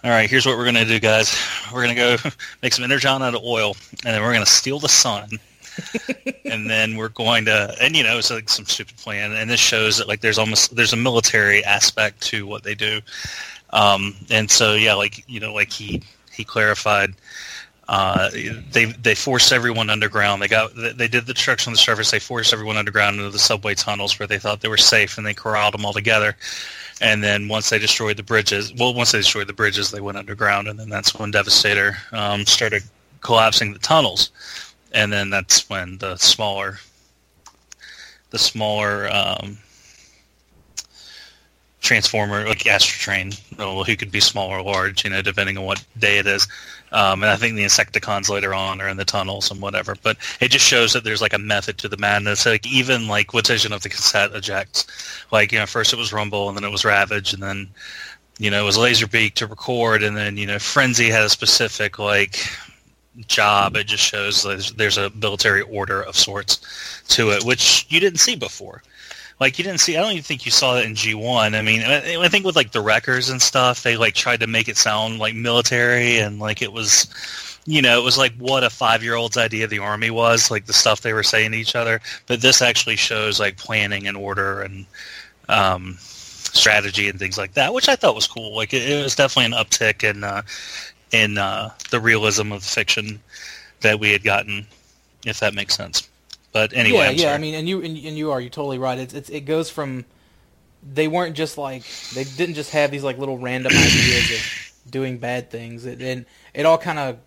all 0.04 0.12
right, 0.12 0.30
here's 0.30 0.46
what 0.46 0.56
we're 0.56 0.66
gonna 0.66 0.86
do, 0.86 1.00
guys. 1.00 1.36
We're 1.74 1.82
gonna 1.82 1.96
go 1.96 2.18
make 2.62 2.74
some 2.74 2.84
energon 2.84 3.24
out 3.24 3.34
of 3.34 3.44
oil, 3.44 3.76
and 4.06 4.14
then 4.14 4.22
we're 4.22 4.34
gonna 4.34 4.46
steal 4.46 4.80
the 4.80 4.88
sun. 4.88 5.30
and 6.46 6.70
then 6.70 6.96
we're 6.96 7.10
going 7.10 7.44
to, 7.44 7.76
and 7.82 7.98
you 7.98 8.04
know, 8.04 8.18
it's 8.18 8.32
like 8.32 8.48
some 8.48 8.64
stupid 8.66 8.96
plan. 8.96 9.34
And 9.34 9.50
this 9.50 9.60
shows 9.60 9.98
that 9.98 10.08
like 10.08 10.22
there's 10.22 10.38
almost 10.38 10.74
there's 10.76 10.94
a 10.94 10.98
military 10.98 11.66
aspect 11.66 12.22
to 12.28 12.48
what 12.48 12.64
they 12.64 12.76
do. 12.76 13.02
Um, 13.72 14.16
and 14.30 14.50
so 14.50 14.74
yeah, 14.76 14.94
like 14.94 15.28
you 15.28 15.40
know, 15.40 15.54
like 15.54 15.72
he 15.72 16.02
he 16.32 16.44
clarified 16.44 17.16
uh, 17.88 18.30
they 18.72 18.86
they 18.86 19.16
forced 19.16 19.52
everyone 19.52 19.90
underground. 19.90 20.42
They 20.42 20.48
got 20.48 20.72
they 20.76 21.08
did 21.08 21.26
the 21.26 21.34
destruction 21.34 21.70
on 21.70 21.74
the 21.74 21.80
surface. 21.80 22.12
They 22.12 22.20
forced 22.20 22.54
everyone 22.54 22.78
underground 22.78 23.18
into 23.18 23.30
the 23.30 23.40
subway 23.40 23.76
tunnels 23.76 24.18
where 24.18 24.28
they 24.28 24.40
thought 24.40 24.62
they 24.62 24.70
were 24.70 24.78
safe, 24.78 25.18
and 25.18 25.26
they 25.26 25.34
corralled 25.34 25.74
them 25.74 25.86
all 25.86 25.94
together. 25.94 26.36
And 27.02 27.24
then 27.24 27.48
once 27.48 27.70
they 27.70 27.78
destroyed 27.78 28.18
the 28.18 28.24
bridges, 28.24 28.74
well, 28.74 28.94
once 28.94 29.12
they 29.12 29.20
destroyed 29.20 29.48
the 29.48 29.54
bridges, 29.54 29.92
they 29.92 30.02
went 30.02 30.18
underground, 30.18 30.68
and 30.68 30.80
then 30.80 30.90
that's 30.90 31.14
when 31.14 31.32
Devastator 31.32 31.98
um, 32.12 32.46
started 32.46 32.84
collapsing 33.22 33.74
the 33.74 33.80
tunnels. 33.80 34.32
And 34.94 35.12
then 35.12 35.30
that's 35.30 35.70
when 35.70 35.98
the 35.98 36.16
smaller, 36.16 36.80
the 38.30 38.40
smaller 38.40 39.10
um, 39.12 39.58
transformer, 41.82 42.48
like 42.48 42.66
Astro 42.66 42.98
Train, 42.98 43.34
well, 43.58 43.84
who 43.84 43.96
could 43.96 44.12
be 44.12 44.22
small 44.22 44.50
or 44.50 44.62
large, 44.62 45.04
you 45.04 45.10
know, 45.10 45.22
depending 45.22 45.58
on 45.58 45.66
what 45.66 45.84
day 46.00 46.18
it 46.18 46.28
is. 46.28 46.48
Um, 46.92 47.24
and 47.24 47.30
I 47.30 47.36
think 47.36 47.56
the 47.56 47.64
Insecticons 47.64 48.30
later 48.30 48.54
on 48.54 48.80
are 48.80 48.88
in 48.88 48.98
the 48.98 49.06
tunnels 49.06 49.52
and 49.52 49.62
whatever. 49.62 49.96
But 50.02 50.18
it 50.40 50.52
just 50.52 50.66
shows 50.66 50.94
that 50.94 51.04
there's 51.04 51.22
like 51.22 51.34
a 51.34 51.40
method 51.40 51.78
to 51.80 51.90
the 51.90 51.98
madness. 51.98 52.46
Like 52.46 52.66
even 52.66 53.08
like 53.08 53.34
what 53.34 53.48
Vision 53.48 53.74
of 53.74 53.82
the 53.82 53.90
cassette 53.90 54.34
ejects. 54.34 54.86
Like 55.32 55.52
you 55.52 55.60
know, 55.60 55.66
first 55.66 55.94
it 55.94 55.98
was 55.98 56.14
Rumble, 56.14 56.48
and 56.48 56.58
then 56.58 56.64
it 56.64 56.72
was 56.72 56.86
Ravage, 56.86 57.34
and 57.34 57.42
then 57.42 57.68
you 58.38 58.52
know 58.52 58.62
it 58.62 58.66
was 58.66 58.78
Laserbeak 58.78 59.34
to 59.36 59.48
record, 59.48 60.04
and 60.04 60.16
then 60.16 60.38
you 60.38 60.46
know 60.46 60.60
Frenzy 60.60 61.10
had 61.10 61.24
a 61.24 61.30
specific 61.30 62.00
like 62.00 62.40
job. 63.28 63.76
It 63.76 63.88
just 63.88 64.04
shows 64.04 64.44
there's, 64.44 64.74
there's 64.74 64.98
a 64.98 65.10
military 65.12 65.62
order 65.62 66.02
of 66.02 66.16
sorts 66.16 67.04
to 67.10 67.32
it, 67.32 67.44
which 67.44 67.86
you 67.90 68.00
didn't 68.00 68.20
see 68.20 68.36
before. 68.36 68.84
Like 69.40 69.58
you 69.58 69.66
didn't 69.66 69.82
see. 69.82 69.98
I 69.98 70.02
don't 70.02 70.14
even 70.14 70.24
think 70.24 70.46
you 70.46 70.52
saw 70.52 70.76
that 70.76 70.86
in 70.86 70.96
G 70.96 71.14
one. 71.14 71.56
I 71.56 71.62
mean, 71.62 71.82
I, 71.82 72.30
think 72.30 72.46
with 72.46 72.56
like 72.56 72.72
the 72.72 72.82
wreckers 72.82 73.30
and 73.30 73.42
stuff, 73.42 73.84
they 73.84 73.98
like 73.98 74.14
tried 74.14 74.40
to 74.40 74.48
make 74.48 74.70
it 74.70 74.78
sound 74.78 75.20
like 75.20 75.36
military 75.36 76.20
and 76.20 76.40
like 76.40 76.62
it 76.62 76.72
was, 76.72 77.08
you 77.66 77.82
know, 77.82 78.00
it 78.00 78.04
was 78.04 78.18
like 78.18 78.34
what 78.38 78.64
a 78.64 78.70
five 78.70 79.04
year 79.04 79.16
old's 79.16 79.36
idea 79.36 79.66
of 79.66 79.70
the 79.70 79.80
army 79.80 80.10
was, 80.10 80.50
like 80.50 80.68
the 80.68 80.74
stuff 80.74 81.02
they 81.02 81.12
were 81.12 81.24
saying 81.24 81.52
to 81.52 81.58
each 81.58 81.76
other. 81.76 82.00
But 82.28 82.42
this 82.42 82.62
actually 82.62 82.96
shows 82.96 83.40
like 83.40 83.58
planning 83.58 84.08
and 84.08 84.16
order 84.16 84.62
and 84.62 84.86
um, 85.50 85.98
strategy 86.00 87.10
and 87.10 87.20
things 87.20 87.38
like 87.38 87.54
that, 87.56 87.74
which 87.74 87.90
I 87.90 87.98
thought 87.98 88.16
was 88.16 88.28
cool. 88.28 88.56
Like 88.56 88.74
it, 88.74 88.90
it 88.90 89.04
was 89.04 89.16
definitely 89.16 89.58
an 89.58 89.66
uptick 89.66 90.10
in 90.10 90.24
uh, 90.24 90.44
in 91.12 91.38
uh, 91.38 91.72
the 91.92 92.00
realism 92.00 92.54
of 92.54 92.62
the 92.62 92.68
fiction 92.68 93.20
that 93.82 94.00
we 94.00 94.12
had 94.12 94.24
gotten, 94.24 94.66
if 95.26 95.42
that 95.42 95.54
makes 95.54 95.76
sense. 95.76 96.08
But 96.56 96.72
anyway, 96.72 97.00
yeah, 97.00 97.10
I'm 97.10 97.16
yeah. 97.16 97.22
sorry. 97.24 97.34
I 97.34 97.38
mean, 97.38 97.54
and 97.56 97.68
you 97.68 97.84
and, 97.84 97.98
and 97.98 98.18
you 98.18 98.32
are 98.32 98.40
you 98.40 98.50
totally 98.50 98.78
right. 98.78 98.98
It's, 98.98 99.14
it's 99.14 99.30
it 99.30 99.42
goes 99.42 99.70
from 99.70 100.06
they 100.82 101.10
weren't 101.10 101.36
just 101.36 101.58
like 101.58 101.84
they 102.14 102.24
didn't 102.24 102.56
just 102.56 102.72
have 102.72 102.92
these 102.92 103.04
like 103.04 103.18
little 103.18 103.38
random 103.38 103.74
ideas 103.76 104.32
of 104.32 104.72
doing 104.90 105.18
bad 105.18 105.52
things. 105.52 105.86
It, 105.86 106.02
and 106.02 106.26
it 106.54 106.66
all 106.66 106.78
kind 106.78 106.98
of 106.98 107.18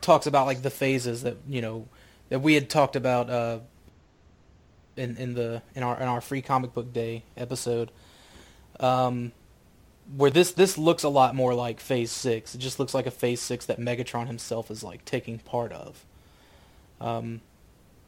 talks 0.00 0.26
about 0.26 0.46
like 0.46 0.62
the 0.62 0.70
phases 0.70 1.24
that 1.24 1.38
you 1.48 1.60
know 1.60 1.88
that 2.28 2.42
we 2.42 2.54
had 2.54 2.70
talked 2.70 2.94
about 2.94 3.28
uh, 3.28 3.58
in 4.96 5.16
in 5.16 5.34
the 5.34 5.62
in 5.74 5.82
our 5.82 5.96
in 5.96 6.06
our 6.06 6.20
free 6.20 6.40
comic 6.40 6.72
book 6.72 6.92
day 6.92 7.24
episode. 7.36 7.90
Um, 8.78 9.32
where 10.16 10.30
this 10.30 10.52
this 10.52 10.78
looks 10.78 11.02
a 11.02 11.08
lot 11.08 11.34
more 11.34 11.54
like 11.54 11.80
Phase 11.80 12.12
Six. 12.12 12.54
It 12.54 12.58
just 12.58 12.78
looks 12.78 12.94
like 12.94 13.06
a 13.06 13.10
Phase 13.10 13.40
Six 13.40 13.66
that 13.66 13.80
Megatron 13.80 14.28
himself 14.28 14.70
is 14.70 14.84
like 14.84 15.04
taking 15.04 15.40
part 15.40 15.72
of. 15.72 16.04
Um, 17.00 17.40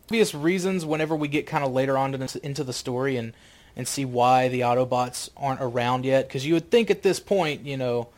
obvious 0.04 0.34
reasons 0.34 0.84
whenever 0.84 1.16
we 1.16 1.28
get 1.28 1.46
kind 1.46 1.64
of 1.64 1.72
later 1.72 1.96
on 1.96 2.14
into, 2.14 2.44
into 2.44 2.64
the 2.64 2.72
story 2.72 3.16
and 3.16 3.32
and 3.74 3.88
see 3.88 4.04
why 4.04 4.48
the 4.48 4.60
Autobots 4.60 5.30
aren't 5.34 5.62
around 5.62 6.04
yet. 6.04 6.28
Because 6.28 6.44
you 6.44 6.52
would 6.54 6.70
think 6.70 6.90
at 6.90 7.02
this 7.02 7.18
point, 7.18 7.64
you 7.64 7.78
know, 7.78 8.08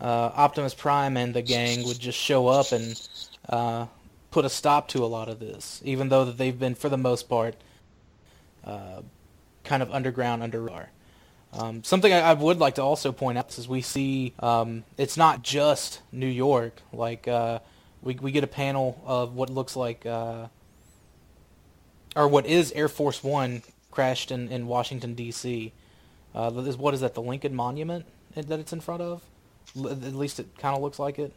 uh, 0.00 0.30
Optimus 0.34 0.72
Prime 0.72 1.16
and 1.16 1.34
the 1.34 1.42
gang 1.42 1.84
would 1.84 1.98
just 1.98 2.16
show 2.16 2.46
up 2.46 2.70
and 2.70 3.08
uh, 3.48 3.86
put 4.30 4.44
a 4.44 4.48
stop 4.48 4.86
to 4.88 5.04
a 5.04 5.06
lot 5.06 5.28
of 5.28 5.40
this, 5.40 5.82
even 5.84 6.08
though 6.08 6.24
that 6.26 6.38
they've 6.38 6.58
been 6.58 6.76
for 6.76 6.88
the 6.88 6.96
most 6.96 7.28
part 7.28 7.56
uh, 8.64 9.02
kind 9.64 9.82
of 9.82 9.90
underground 9.90 10.42
under 10.42 10.60
radar. 10.60 10.90
Um, 11.52 11.82
something 11.82 12.12
I, 12.12 12.20
I 12.20 12.32
would 12.34 12.58
like 12.58 12.76
to 12.76 12.82
also 12.82 13.10
point 13.10 13.36
out 13.36 13.58
is 13.58 13.68
we 13.68 13.82
see 13.82 14.34
um, 14.38 14.84
it's 14.96 15.16
not 15.16 15.42
just 15.42 16.00
New 16.12 16.28
York. 16.28 16.80
Like 16.92 17.26
uh, 17.26 17.58
we 18.02 18.14
we 18.14 18.30
get 18.30 18.44
a 18.44 18.48
panel 18.48 19.02
of 19.04 19.34
what 19.34 19.50
looks 19.50 19.74
like 19.74 20.06
uh, 20.06 20.46
or 22.16 22.28
what 22.28 22.46
is 22.46 22.72
Air 22.72 22.88
Force 22.88 23.22
One 23.22 23.62
crashed 23.90 24.30
in, 24.30 24.48
in 24.48 24.66
Washington 24.66 25.14
D.C. 25.14 25.72
Uh, 26.34 26.50
is 26.66 26.76
what 26.76 26.94
is 26.94 27.00
that? 27.00 27.14
The 27.14 27.22
Lincoln 27.22 27.54
Monument 27.54 28.06
that 28.34 28.60
it's 28.60 28.72
in 28.72 28.80
front 28.80 29.02
of? 29.02 29.22
L- 29.76 29.88
at 29.88 30.14
least 30.14 30.38
it 30.40 30.46
kind 30.58 30.76
of 30.76 30.82
looks 30.82 30.98
like 30.98 31.18
it. 31.18 31.32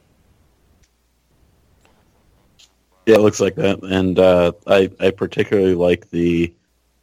Yeah, 3.06 3.16
it 3.16 3.22
looks 3.22 3.40
like 3.42 3.56
that, 3.56 3.84
and 3.84 4.18
uh, 4.18 4.54
I 4.66 4.90
I 5.00 5.12
particularly 5.12 5.76
like 5.76 6.10
the 6.12 6.54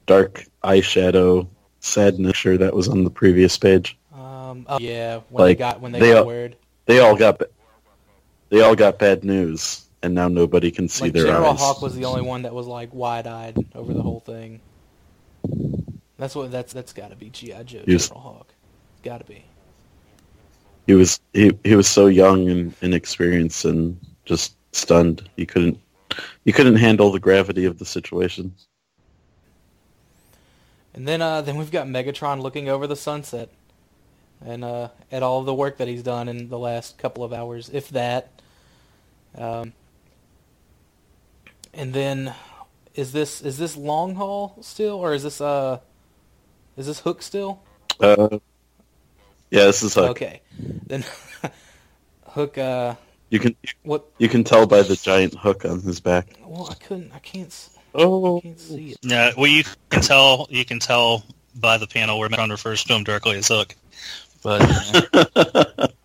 dark 0.07 0.45
eyeshadow 0.65 1.47
sadness 1.81 2.37
sure 2.37 2.57
that 2.57 2.75
was 2.75 2.89
on 2.89 3.05
the 3.05 3.11
previous 3.11 3.59
page. 3.59 3.99
Um, 4.15 4.65
oh, 4.69 4.79
yeah, 4.79 5.21
when 5.29 5.45
Like, 5.45 5.59
they 5.59 5.59
got 5.59 5.81
when 5.81 5.93
they, 5.93 6.01
they 6.01 6.09
got 6.13 6.19
all- 6.21 6.27
word. 6.27 6.57
They 6.87 7.01
all 7.01 7.17
got 7.17 7.43
they 8.49 8.63
all 8.63 8.75
got 8.75 8.99
bad 8.99 9.25
news, 9.25 9.85
and 10.03 10.15
now 10.15 10.29
nobody 10.29 10.71
can 10.71 10.89
see 10.89 11.07
Like 11.07 11.13
their 11.13 11.27
General 11.27 11.53
eyes. 11.53 11.61
Hawk 11.61 11.83
was 11.83 11.95
the 11.95 12.05
only 12.05 12.23
one 12.23 12.43
that 12.43 12.55
was 12.55 12.67
like 12.67 12.93
wide-eyed 12.95 13.57
over 13.75 13.93
the 13.93 14.03
whole 14.03 14.21
thing. 14.21 14.61
That's 16.19 16.35
what 16.35 16.51
that's 16.51 16.73
that's 16.73 16.93
got 16.93 17.11
to 17.11 17.17
be 17.17 17.31
GI 17.31 17.65
Joe 17.65 17.85
Yes. 17.87 18.09
General 18.09 18.21
Hawk. 18.21 18.55
Got 19.03 19.19
to 19.19 19.25
be. 19.25 19.45
He 20.87 20.95
was 20.95 21.21
he 21.33 21.53
he 21.65 21.77
was 21.77 21.89
so 21.89 22.07
young 22.07 22.49
and 22.49 22.75
inexperienced 22.83 23.65
and 23.65 23.99
just 24.25 24.57
stunned. 24.73 25.29
He 25.37 25.47
couldn't 25.47 25.79
he 26.45 26.53
couldn't 26.53 26.77
handle 26.77 27.13
the 27.13 27.21
gravity 27.21 27.65
of 27.65 27.79
the 27.79 27.85
situation. 27.87 28.55
And 30.95 31.07
then 31.07 31.23
uh 31.23 31.41
then 31.43 31.57
we've 31.57 31.71
got 31.71 31.87
Megatron 31.87 32.43
looking 32.43 32.69
over 32.69 32.87
the 32.87 32.97
sunset, 32.97 33.51
and 34.45 34.65
uh 34.65 34.89
at 35.13 35.23
all 35.23 35.43
the 35.43 35.55
work 35.55 35.79
that 35.79 35.89
he's 35.89 36.03
done 36.03 36.29
in 36.29 36.49
the 36.49 36.59
last 36.59 36.99
couple 36.99 37.25
of 37.25 37.33
hours, 37.33 37.71
if 37.73 37.89
that. 37.91 38.31
Um. 39.37 39.73
And 41.73 41.93
then, 41.95 42.35
is 42.95 43.13
this 43.13 43.41
is 43.43 43.59
this 43.59 43.77
Long 43.77 44.15
Haul 44.17 44.57
still, 44.61 44.97
or 44.97 45.15
is 45.15 45.23
this 45.23 45.41
uh, 45.41 45.79
is 46.77 46.87
this 46.87 47.01
Hook 47.01 47.23
still? 47.23 47.63
Uh, 48.01 48.39
yeah, 49.51 49.65
this 49.65 49.83
is 49.83 49.95
Hook. 49.95 50.11
Okay, 50.11 50.41
then 50.59 51.05
Hook. 52.27 52.59
Uh, 52.59 52.95
You 53.31 53.39
can 53.39 53.55
what? 53.83 54.05
you 54.19 54.29
can 54.29 54.43
tell 54.45 54.67
by 54.67 54.83
the 54.83 54.97
giant 54.97 55.35
hook 55.35 55.65
on 55.65 55.81
his 55.81 56.01
back. 56.01 56.29
Well, 56.45 56.69
I 56.71 56.75
couldn't. 56.75 57.13
I 57.15 57.19
can't. 57.21 57.69
Oh, 57.95 58.39
I 58.39 58.41
can't 58.41 58.61
see 58.61 58.91
it. 58.91 58.99
Yeah, 59.03 59.33
well, 59.37 59.47
you 59.47 59.63
can 59.91 60.03
tell 60.03 60.47
you 60.51 60.65
can 60.65 60.79
tell 60.81 61.25
by 61.55 61.79
the 61.79 61.87
panel 61.87 62.19
where 62.19 62.29
Metron 62.29 62.51
refers 62.51 62.83
to 62.85 62.95
him 62.95 63.05
directly 63.05 63.37
as 63.39 63.49
Hook. 63.49 63.75
But 64.43 64.63
uh, 65.27 65.89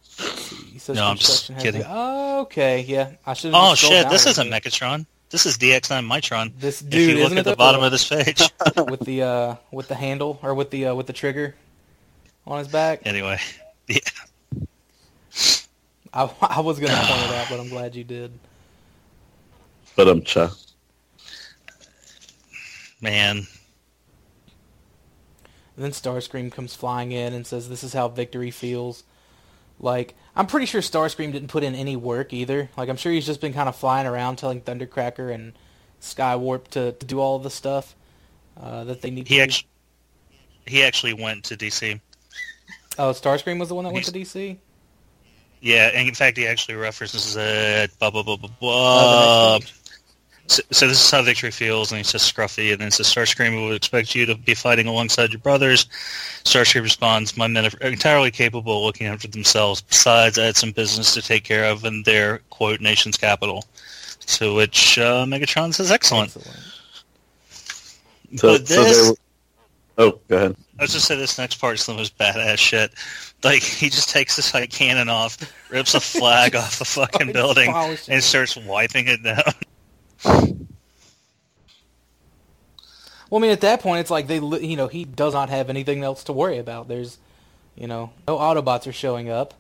He 0.71 0.80
says 0.80 0.95
No, 0.97 1.06
I'm 1.06 1.17
just 1.17 1.47
kidding. 1.60 1.82
been- 1.82 1.89
Oh, 1.89 2.41
okay, 2.41 2.82
yeah. 2.82 3.12
I 3.25 3.34
should. 3.34 3.51
oh 3.56 3.73
shit, 3.75 4.10
this 4.10 4.25
isn't 4.28 4.49
Megatron. 4.49 5.06
This 5.36 5.45
is 5.45 5.58
DX9 5.58 6.08
Mitron. 6.08 6.54
This 6.58 6.82
if 6.82 6.89
dude 6.89 7.10
you 7.10 7.15
look 7.15 7.26
isn't 7.26 7.39
at 7.39 7.45
it 7.45 7.50
the 7.50 7.56
bottom 7.58 7.84
of 7.84 7.91
this 7.91 8.08
page. 8.08 8.41
with 8.78 9.02
the 9.02 9.21
uh 9.21 9.56
with 9.69 9.89
the 9.89 9.95
handle 9.95 10.39
or 10.41 10.54
with 10.54 10.69
the 10.69 10.86
uh, 10.86 10.95
with 10.95 11.08
the 11.08 11.12
trigger 11.12 11.56
on 12.48 12.60
his 12.60 12.69
back. 12.69 13.02
anyway, 13.06 13.38
yeah, 13.89 14.00
I, 16.13 16.32
I 16.41 16.62
was 16.62 16.80
gonna 16.80 16.95
point 16.95 17.24
it 17.24 17.36
out, 17.36 17.48
but 17.50 17.60
I'm 17.60 17.67
glad 17.67 17.98
you 17.98 18.06
did. 18.06 18.32
but 19.98 20.08
I'm 20.08 20.21
cha. 20.21 20.56
man. 23.02 23.39
And 25.76 25.84
then 25.84 25.91
Starscream 25.91 26.50
comes 26.50 26.76
flying 26.76 27.12
in 27.12 27.34
and 27.34 27.45
says, 27.45 27.67
"This 27.67 27.84
is 27.84 27.91
how 27.91 28.08
victory 28.08 28.52
feels." 28.52 29.04
Like 29.79 30.15
I'm 30.35 30.47
pretty 30.47 30.65
sure 30.65 30.81
Starscream 30.81 31.31
didn't 31.31 31.49
put 31.49 31.63
in 31.63 31.75
any 31.75 31.95
work 31.95 32.33
either. 32.33 32.69
Like 32.77 32.89
I'm 32.89 32.97
sure 32.97 33.11
he's 33.11 33.25
just 33.25 33.41
been 33.41 33.53
kind 33.53 33.69
of 33.69 33.75
flying 33.75 34.07
around 34.07 34.38
telling 34.38 34.61
Thundercracker 34.61 35.33
and 35.33 35.53
Skywarp 36.01 36.67
to, 36.69 36.91
to 36.93 37.05
do 37.05 37.19
all 37.19 37.39
the 37.39 37.49
stuff 37.49 37.95
uh, 38.59 38.83
that 38.85 39.01
they 39.01 39.09
need. 39.11 39.27
He 39.27 39.35
to 39.35 39.39
do. 39.39 39.43
actually 39.43 39.67
he 40.65 40.83
actually 40.83 41.13
went 41.13 41.43
to 41.45 41.55
DC. 41.57 41.99
Oh, 42.97 43.11
Starscream 43.11 43.59
was 43.59 43.69
the 43.69 43.75
one 43.75 43.83
that 43.85 43.93
went 43.93 44.05
to 44.05 44.11
DC. 44.11 44.57
Yeah, 45.61 45.89
and 45.93 46.07
in 46.07 46.13
fact, 46.13 46.38
he 46.38 46.45
actually 46.47 46.75
references 46.75 47.35
it. 47.38 47.91
Blah 47.99 48.11
blah 48.11 48.23
blah 48.23 48.38
blah 48.38 48.49
Oh, 48.61 49.59
blah. 49.59 49.59
page. 49.59 49.73
So, 50.47 50.62
so 50.71 50.88
this 50.88 51.03
is 51.03 51.10
how 51.10 51.23
victory 51.23 51.49
feels, 51.49 51.91
and 51.91 51.97
he 51.97 52.03
says 52.03 52.21
Scruffy, 52.21 52.71
and 52.71 52.79
then 52.79 52.89
it 52.89 52.93
says 52.93 53.08
Starscream 53.08 53.67
would 53.67 53.75
expect 53.75 54.13
you 54.13 54.27
to 54.27 54.36
be 54.36 54.53
fighting 54.53 54.86
alongside 54.86 55.31
your 55.31 55.39
brothers. 55.39 55.86
Starscream 56.43 56.84
responds, 56.84 57.36
my 57.36 57.47
men 57.47 57.65
are 57.65 57.88
entirely 57.88 58.29
capable 58.29 58.77
of 58.77 58.84
looking 58.84 59.08
after 59.08 59.27
themselves. 59.27 59.81
Besides, 59.81 60.38
I 60.38 60.45
had 60.45 60.55
some 60.55 60.71
business 60.71 61.15
to 61.15 61.21
take 61.21 61.43
care 61.43 61.65
of 61.65 61.84
in 61.84 62.03
their, 62.03 62.39
quote, 62.51 62.79
nation's 62.79 63.17
capital. 63.17 63.65
To 64.27 64.55
which 64.55 64.97
uh, 64.97 65.25
Megatron 65.25 65.73
says, 65.73 65.91
excellent. 65.91 66.36
Excellent. 66.36 66.58
So, 68.36 68.58
but 68.58 68.67
so 68.67 68.84
this, 68.84 69.05
there. 69.05 69.15
Oh, 69.97 70.19
go 70.27 70.38
ahead. 70.38 70.55
I 70.79 70.84
was 70.84 70.93
just 70.93 71.05
say 71.05 71.15
this 71.15 71.38
next 71.38 71.55
part 71.55 71.75
is 71.75 71.86
the 71.86 71.93
most 71.93 72.17
badass 72.17 72.58
shit. 72.58 72.91
Like, 73.43 73.63
he 73.63 73.89
just 73.89 74.10
takes 74.10 74.36
this 74.36 74.53
like 74.53 74.69
cannon 74.69 75.10
off, 75.10 75.38
rips 75.71 75.95
a 75.95 75.99
flag 75.99 76.55
off 76.55 76.81
a 76.81 76.86
fucking 76.86 77.31
building, 77.31 77.71
and 78.10 78.23
starts 78.23 78.58
wiping 78.58 79.08
it 79.08 79.23
down. 79.23 79.53
Well, 83.29 83.39
I 83.39 83.39
mean, 83.39 83.51
at 83.51 83.61
that 83.61 83.81
point, 83.81 84.01
it's 84.01 84.11
like 84.11 84.27
they, 84.27 84.39
you 84.39 84.77
know, 84.77 84.88
he 84.88 85.03
does 85.03 85.33
not 85.33 85.49
have 85.49 85.69
anything 85.69 86.03
else 86.03 86.23
to 86.25 86.33
worry 86.33 86.57
about. 86.57 86.88
There's, 86.88 87.17
you 87.75 87.88
know, 87.88 88.11
no 88.27 88.38
Autobots 88.38 88.88
are 88.88 88.93
showing 88.93 89.29
up 89.29 89.53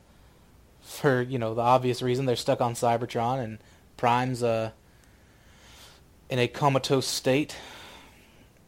for, 0.81 1.21
you 1.21 1.39
know, 1.39 1.55
the 1.55 1.61
obvious 1.61 2.01
reason 2.01 2.25
they're 2.25 2.35
stuck 2.35 2.61
on 2.61 2.73
Cybertron 2.75 3.43
and 3.43 3.57
Prime's 3.97 4.43
uh 4.43 4.71
in 6.29 6.39
a 6.39 6.47
comatose 6.47 7.07
state. 7.07 7.55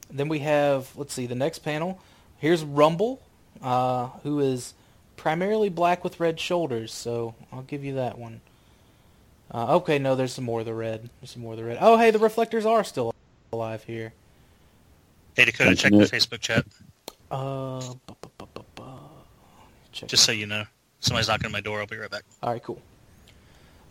Then 0.09 0.29
we 0.29 0.39
have, 0.39 0.89
let's 0.95 1.13
see, 1.13 1.25
the 1.25 1.35
next 1.35 1.59
panel. 1.59 1.99
Here's 2.37 2.63
Rumble, 2.63 3.21
uh, 3.61 4.07
who 4.23 4.39
is 4.39 4.73
primarily 5.15 5.69
black 5.69 6.03
with 6.03 6.19
red 6.19 6.39
shoulders, 6.39 6.93
so 6.93 7.35
I'll 7.51 7.63
give 7.63 7.83
you 7.83 7.95
that 7.95 8.17
one. 8.17 8.41
Uh, 9.53 9.75
okay, 9.77 9.97
no, 9.99 10.15
there's 10.15 10.33
some 10.33 10.43
more 10.45 10.59
of 10.59 10.65
the 10.65 10.73
red. 10.73 11.09
There's 11.21 11.31
some 11.31 11.41
more 11.41 11.53
of 11.53 11.57
the 11.59 11.63
red. 11.65 11.77
Oh, 11.79 11.97
hey, 11.97 12.11
the 12.11 12.19
reflectors 12.19 12.65
are 12.65 12.83
still 12.83 13.13
alive 13.53 13.83
here. 13.83 14.13
Hey, 15.35 15.45
Dakota, 15.45 15.75
check 15.75 15.91
the 15.91 15.99
Facebook 15.99 16.39
chat, 16.41 16.65
Uh, 17.31 17.79
bu- 18.07 18.13
bu- 18.21 18.29
bu- 18.37 18.45
bu- 18.53 18.61
bu- 18.75 18.83
check. 19.91 20.09
just 20.09 20.23
so 20.25 20.31
you 20.31 20.47
know. 20.47 20.63
Somebody's 20.99 21.27
knocking 21.27 21.45
on 21.45 21.51
my 21.51 21.61
door. 21.61 21.79
I'll 21.79 21.87
be 21.87 21.95
right 21.97 22.09
back. 22.09 22.23
all 22.43 22.51
right, 22.51 22.61
cool. 22.63 22.81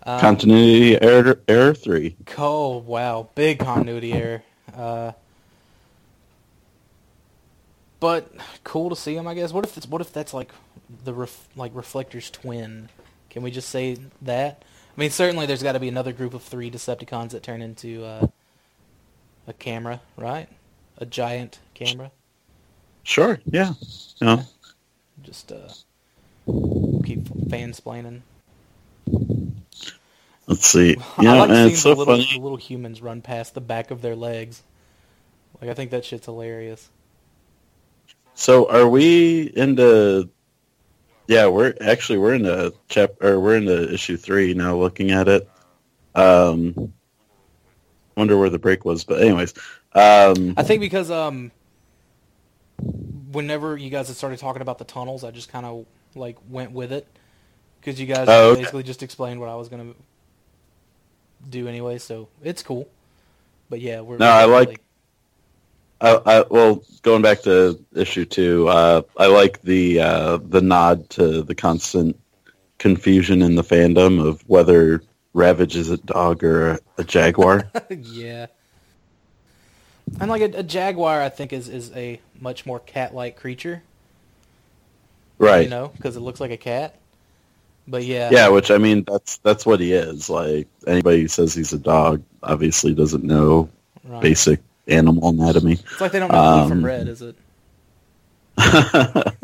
Um, 0.02 0.20
Continuity 0.20 1.00
error 1.00 1.40
error 1.48 1.74
three. 1.74 2.16
Oh 2.38 2.76
wow, 2.78 3.28
big 3.34 3.58
continuity 3.58 4.12
error. 4.12 4.42
Uh, 4.76 5.12
but 7.98 8.30
cool 8.62 8.90
to 8.90 8.96
see 8.96 9.16
him, 9.16 9.26
I 9.26 9.34
guess. 9.34 9.52
What 9.52 9.64
if 9.64 9.76
it's 9.76 9.86
what 9.88 10.00
if 10.00 10.12
that's 10.12 10.34
like 10.34 10.50
the 11.04 11.12
ref, 11.14 11.48
like 11.56 11.72
Reflector's 11.74 12.30
twin? 12.30 12.88
Can 13.30 13.42
we 13.42 13.50
just 13.50 13.68
say 13.68 13.96
that? 14.22 14.62
I 14.96 15.00
mean, 15.00 15.10
certainly 15.10 15.44
there's 15.44 15.62
got 15.62 15.72
to 15.72 15.80
be 15.80 15.88
another 15.88 16.12
group 16.12 16.32
of 16.32 16.42
three 16.42 16.70
Decepticons 16.70 17.30
that 17.30 17.42
turn 17.42 17.60
into 17.60 18.04
uh, 18.04 18.28
a 19.46 19.52
camera, 19.52 20.00
right? 20.16 20.48
A 20.98 21.04
giant 21.04 21.58
camera. 21.74 22.10
Sure. 23.02 23.38
Yeah. 23.44 23.74
No. 24.22 24.42
Just 25.22 25.52
uh, 25.52 25.68
keep 27.04 27.24
fansplaining. 27.24 28.22
Let's 30.46 30.66
see. 30.66 30.96
I 31.18 31.38
like 31.38 31.50
seeing 31.50 31.70
it's 31.72 31.80
so 31.80 31.90
the 31.90 31.96
little, 31.96 32.14
funny. 32.14 32.28
the 32.32 32.40
little 32.40 32.56
humans 32.56 33.02
run 33.02 33.20
past 33.20 33.54
the 33.54 33.60
back 33.60 33.90
of 33.90 34.00
their 34.00 34.16
legs. 34.16 34.62
Like 35.60 35.70
I 35.70 35.74
think 35.74 35.90
that 35.90 36.04
shit's 36.04 36.26
hilarious. 36.26 36.88
So 38.34 38.70
are 38.70 38.88
we 38.88 39.52
into? 39.54 40.30
Yeah, 41.28 41.46
we're 41.48 41.74
actually 41.80 42.18
we're 42.18 42.34
into 42.34 42.72
chap 42.88 43.12
or 43.22 43.40
we're 43.40 43.56
into 43.56 43.92
issue 43.92 44.16
three 44.16 44.54
now. 44.54 44.76
Looking 44.76 45.10
at 45.10 45.26
it, 45.28 45.48
um, 46.14 46.92
wonder 48.16 48.36
where 48.38 48.50
the 48.50 48.58
break 48.58 48.84
was. 48.84 49.02
But 49.04 49.22
anyways, 49.22 49.52
um, 49.92 50.54
I 50.56 50.62
think 50.62 50.80
because 50.80 51.10
um, 51.10 51.50
whenever 53.32 53.76
you 53.76 53.90
guys 53.90 54.06
had 54.08 54.16
started 54.16 54.38
talking 54.38 54.62
about 54.62 54.78
the 54.78 54.84
tunnels, 54.84 55.24
I 55.24 55.30
just 55.30 55.48
kind 55.50 55.66
of 55.66 55.86
like 56.14 56.36
went 56.48 56.72
with 56.72 56.92
it 56.92 57.06
because 57.80 58.00
you 58.00 58.06
guys 58.06 58.26
Oh, 58.28 58.50
okay. 58.52 58.60
basically 58.60 58.82
just 58.84 59.02
explained 59.02 59.40
what 59.40 59.48
I 59.48 59.56
was 59.56 59.68
gonna 59.68 59.94
do 61.50 61.66
anyway. 61.68 61.98
So 61.98 62.28
it's 62.42 62.62
cool. 62.62 62.88
But 63.68 63.80
yeah, 63.80 64.00
we're 64.00 64.18
No, 64.18 64.26
we're 64.26 64.30
I 64.32 64.44
like- 64.44 64.80
I, 66.00 66.20
I 66.26 66.44
well 66.50 66.82
going 67.02 67.22
back 67.22 67.42
to 67.42 67.82
issue 67.94 68.24
two, 68.24 68.68
uh, 68.68 69.02
I 69.16 69.26
like 69.26 69.62
the 69.62 70.00
uh, 70.00 70.38
the 70.38 70.60
nod 70.60 71.08
to 71.10 71.42
the 71.42 71.54
constant 71.54 72.18
confusion 72.78 73.42
in 73.42 73.54
the 73.54 73.62
fandom 73.62 74.24
of 74.24 74.42
whether 74.48 75.02
Ravage 75.32 75.76
is 75.76 75.90
a 75.90 75.96
dog 75.98 76.44
or 76.44 76.78
a, 76.98 77.04
jaguar. 77.04 77.70
yeah. 77.90 78.46
And 80.20 80.30
like 80.30 80.42
a, 80.42 80.58
a 80.58 80.62
jaguar, 80.62 81.20
I 81.20 81.28
think 81.28 81.52
is 81.52 81.68
is 81.68 81.90
a 81.94 82.20
much 82.40 82.66
more 82.66 82.80
cat-like 82.80 83.36
creature. 83.36 83.82
Right. 85.38 85.64
You 85.64 85.70
know, 85.70 85.88
because 85.88 86.16
it 86.16 86.20
looks 86.20 86.40
like 86.40 86.50
a 86.50 86.56
cat. 86.56 86.98
But 87.88 88.04
yeah, 88.04 88.30
Yeah, 88.32 88.48
which 88.48 88.70
I 88.70 88.78
mean, 88.78 89.04
that's 89.06 89.38
that's 89.38 89.64
what 89.64 89.80
he 89.80 89.92
is. 89.92 90.28
Like 90.28 90.68
anybody 90.86 91.22
who 91.22 91.28
says 91.28 91.54
he's 91.54 91.72
a 91.72 91.78
dog 91.78 92.22
obviously 92.42 92.94
doesn't 92.94 93.24
know 93.24 93.68
right. 94.04 94.22
basic 94.22 94.60
animal 94.88 95.28
anatomy. 95.28 95.72
It's 95.74 96.00
like 96.00 96.12
they 96.12 96.18
don't 96.18 96.30
know 96.30 96.40
blue 96.54 96.62
Um, 96.62 96.68
from 96.68 96.84
red, 96.84 97.08
is 97.08 97.22
it? 97.22 97.36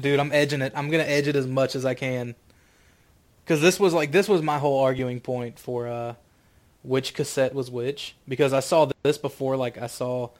Dude, 0.00 0.18
I'm 0.18 0.32
edging 0.32 0.62
it. 0.62 0.72
I'm 0.74 0.90
gonna 0.90 1.04
edge 1.04 1.26
it 1.28 1.36
as 1.36 1.46
much 1.46 1.74
as 1.74 1.84
I 1.84 1.94
can. 1.94 2.34
Because 3.44 3.60
this 3.60 3.78
was 3.78 3.94
like 3.94 4.12
this 4.12 4.28
was 4.28 4.42
my 4.42 4.58
whole 4.58 4.80
arguing 4.80 5.20
point 5.20 5.58
for 5.58 5.86
uh, 5.86 6.14
which 6.82 7.14
cassette 7.14 7.54
was 7.54 7.70
which. 7.70 8.16
Because 8.28 8.52
I 8.52 8.60
saw 8.60 8.90
this 9.02 9.18
before, 9.18 9.56
like 9.56 9.78
I 9.80 9.86
saw 9.86 10.30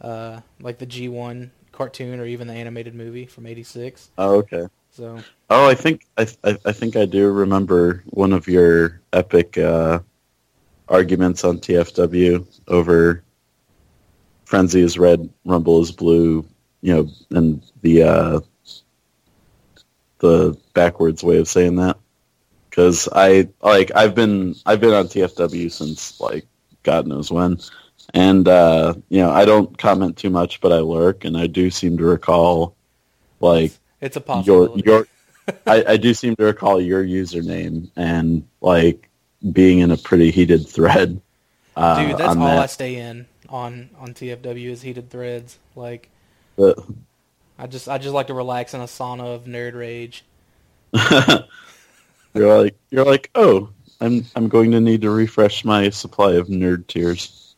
uh, 0.00 0.40
like 0.60 0.78
the 0.78 0.86
G1 0.86 1.50
cartoon 1.72 2.20
or 2.20 2.24
even 2.26 2.46
the 2.46 2.54
animated 2.54 2.94
movie 2.94 3.26
from 3.26 3.46
'86. 3.46 4.10
oh, 4.18 4.36
okay. 4.36 4.66
So 4.90 5.18
Oh, 5.50 5.68
I 5.68 5.74
think 5.74 6.06
I, 6.16 6.26
I 6.42 6.56
I 6.64 6.72
think 6.72 6.96
I 6.96 7.04
do 7.04 7.30
remember 7.30 8.02
one 8.06 8.32
of 8.32 8.48
your 8.48 9.00
epic 9.12 9.58
uh, 9.58 10.00
arguments 10.88 11.44
on 11.44 11.58
TFW 11.58 12.46
over 12.68 13.22
Frenzy 14.44 14.80
is 14.80 14.98
red, 14.98 15.28
Rumble 15.44 15.80
is 15.80 15.90
blue. 15.90 16.46
You 16.82 16.94
know, 16.94 17.08
and 17.30 17.62
the 17.80 18.02
uh, 18.02 18.40
the 20.18 20.58
backwards 20.74 21.22
way 21.22 21.38
of 21.38 21.48
saying 21.48 21.76
that. 21.76 21.98
Because 22.68 23.08
I 23.12 23.48
like 23.62 23.90
I've 23.94 24.14
been 24.14 24.54
I've 24.66 24.80
been 24.80 24.92
on 24.92 25.06
TFW 25.06 25.70
since 25.70 26.20
like 26.20 26.44
God 26.82 27.06
knows 27.06 27.30
when, 27.30 27.58
and 28.12 28.48
uh, 28.48 28.94
you 29.08 29.18
know 29.18 29.30
I 29.30 29.44
don't 29.44 29.76
comment 29.78 30.16
too 30.16 30.30
much, 30.30 30.60
but 30.60 30.72
I 30.72 30.78
lurk, 30.78 31.24
and 31.24 31.36
I 31.36 31.46
do 31.46 31.70
seem 31.70 31.96
to 31.98 32.04
recall 32.04 32.76
like 33.40 33.72
it's 34.00 34.16
a 34.16 34.20
your 34.20 34.26
possibility. 34.26 34.82
your 34.84 35.06
I, 35.66 35.84
I 35.88 35.96
do 35.96 36.12
seem 36.14 36.36
to 36.36 36.44
recall 36.44 36.80
your 36.80 37.04
username 37.04 37.90
and 37.96 38.46
like 38.60 39.08
being 39.52 39.78
in 39.78 39.90
a 39.90 39.96
pretty 39.96 40.30
heated 40.30 40.68
thread. 40.68 41.20
Uh, 41.76 42.08
Dude, 42.08 42.18
that's 42.18 42.36
all 42.36 42.42
I 42.42 42.66
stay 42.66 42.96
in 42.96 43.26
on 43.54 43.88
on 43.98 44.12
TFW 44.12 44.70
is 44.70 44.82
heated 44.82 45.08
threads. 45.10 45.58
Like 45.76 46.10
But- 46.56 46.78
I 47.56 47.68
just 47.68 47.88
I 47.88 47.98
just 47.98 48.12
like 48.12 48.26
to 48.26 48.34
relax 48.34 48.74
in 48.74 48.80
a 48.80 48.84
sauna 48.84 49.32
of 49.34 49.44
nerd 49.44 49.74
rage. 49.74 50.24
you're 52.34 52.58
like 52.62 52.76
you're 52.90 53.04
like 53.04 53.30
oh 53.36 53.68
I'm 54.00 54.26
I'm 54.34 54.48
going 54.48 54.72
to 54.72 54.80
need 54.80 55.02
to 55.02 55.10
refresh 55.10 55.64
my 55.64 55.88
supply 55.90 56.32
of 56.32 56.48
nerd 56.48 56.88
tears. 56.88 57.54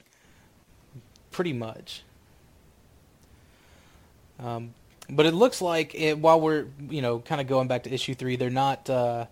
pretty 1.30 1.54
much. 1.54 2.02
Um, 4.38 4.74
but 5.08 5.24
it 5.24 5.32
looks 5.32 5.62
like 5.62 5.94
it, 5.94 6.18
while 6.18 6.38
we're 6.40 6.66
you 6.90 7.00
know 7.00 7.20
kind 7.20 7.40
of 7.40 7.46
going 7.46 7.68
back 7.68 7.84
to 7.84 7.92
issue 7.92 8.14
three, 8.14 8.36
they're 8.36 8.50
not 8.50 8.90
uh, 8.90 9.26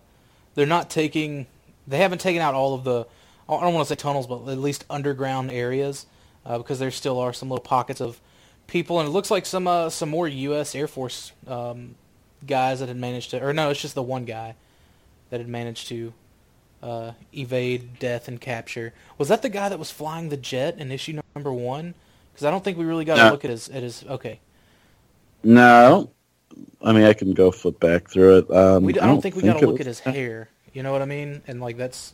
they're 0.55 0.65
not 0.65 0.89
taking 0.89 1.45
they 1.87 1.97
haven't 1.99 2.21
taken 2.21 2.41
out 2.41 2.55
all 2.55 2.73
of 2.73 2.83
the 2.83 3.05
I 3.47 3.61
don't 3.61 3.75
want 3.75 3.87
to 3.87 3.93
say 3.93 3.95
tunnels, 3.95 4.25
but 4.25 4.47
at 4.47 4.57
least 4.57 4.83
underground 4.89 5.51
areas 5.51 6.07
uh, 6.45 6.57
because 6.57 6.79
there 6.79 6.91
still 6.91 7.19
are 7.19 7.33
some 7.33 7.49
little 7.49 7.63
pockets 7.63 7.99
of 8.01 8.19
people, 8.67 8.99
and 8.99 9.07
it 9.09 9.11
looks 9.11 9.31
like 9.31 9.45
some 9.45 9.67
uh, 9.67 9.89
some 9.89 10.09
more 10.09 10.27
U.S. 10.27 10.75
Air 10.75 10.87
Force 10.87 11.31
um, 11.47 11.95
guys 12.45 12.79
that 12.79 12.87
had 12.87 12.97
managed 12.97 13.31
to, 13.31 13.43
or 13.43 13.53
no, 13.53 13.69
it's 13.69 13.81
just 13.81 13.95
the 13.95 14.03
one 14.03 14.25
guy 14.25 14.55
that 15.29 15.39
had 15.39 15.49
managed 15.49 15.87
to 15.87 16.13
uh, 16.83 17.11
evade 17.33 17.97
death 17.99 18.27
and 18.27 18.39
capture. 18.39 18.93
Was 19.17 19.27
that 19.29 19.41
the 19.41 19.49
guy 19.49 19.69
that 19.69 19.79
was 19.79 19.89
flying 19.91 20.29
the 20.29 20.37
jet 20.37 20.77
in 20.77 20.91
issue 20.91 21.19
number 21.35 21.51
one? 21.53 21.93
Because 22.31 22.45
I 22.45 22.51
don't 22.51 22.63
think 22.63 22.77
we 22.77 22.85
really 22.85 23.05
got 23.05 23.15
to 23.15 23.23
No. 23.25 23.31
look 23.31 23.43
at 23.45 23.49
his 23.51 23.69
at 23.69 23.81
his. 23.81 24.03
Okay, 24.07 24.39
No, 25.43 26.11
I 26.83 26.91
mean 26.93 27.03
I 27.03 27.13
can 27.13 27.33
go 27.33 27.51
flip 27.51 27.79
back 27.79 28.09
through 28.09 28.39
it. 28.39 28.51
Um, 28.51 28.83
we, 28.83 28.93
d- 28.93 28.99
I 28.99 29.07
don't 29.07 29.21
think 29.21 29.35
we 29.35 29.41
got 29.41 29.59
to 29.59 29.65
look 29.65 29.73
was- 29.79 29.81
at 29.81 29.87
his 29.87 29.99
hair. 29.99 30.49
You 30.73 30.83
know 30.83 30.91
what 30.91 31.01
I 31.01 31.05
mean? 31.05 31.41
And 31.47 31.61
like 31.61 31.77
that's, 31.77 32.13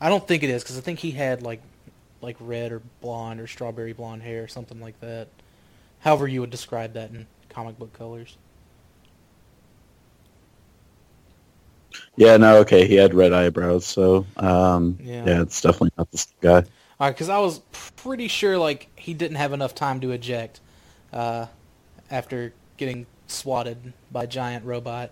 I 0.00 0.10
don't 0.10 0.26
think 0.28 0.42
it 0.42 0.50
is 0.50 0.62
because 0.62 0.76
I 0.76 0.82
think 0.82 0.98
he 0.98 1.12
had 1.12 1.42
like, 1.42 1.62
like 2.22 2.36
red 2.40 2.72
or 2.72 2.82
blonde 3.00 3.40
or 3.40 3.46
strawberry 3.46 3.92
blonde 3.92 4.22
hair 4.22 4.44
or 4.44 4.48
something 4.48 4.80
like 4.80 5.00
that. 5.00 5.28
However 6.00 6.28
you 6.28 6.40
would 6.40 6.50
describe 6.50 6.94
that 6.94 7.10
in 7.10 7.26
comic 7.48 7.78
book 7.78 7.92
colors. 7.92 8.36
Yeah, 12.16 12.36
no, 12.36 12.58
okay, 12.58 12.86
he 12.86 12.94
had 12.94 13.14
red 13.14 13.32
eyebrows, 13.32 13.84
so 13.84 14.26
um, 14.36 14.98
Yeah. 15.02 15.24
yeah. 15.26 15.42
it's 15.42 15.60
definitely 15.60 15.92
not 15.98 16.10
this 16.10 16.26
guy. 16.40 16.64
All 17.00 17.06
right, 17.06 17.10
because 17.14 17.28
I 17.28 17.38
was 17.38 17.60
pretty 17.96 18.28
sure 18.28 18.58
like 18.58 18.88
he 18.96 19.14
didn't 19.14 19.36
have 19.38 19.52
enough 19.52 19.74
time 19.74 20.00
to 20.02 20.10
eject 20.12 20.60
uh, 21.12 21.46
after 22.10 22.52
getting 22.76 23.06
swatted 23.26 23.92
by 24.10 24.24
a 24.24 24.26
giant 24.26 24.64
robot. 24.64 25.10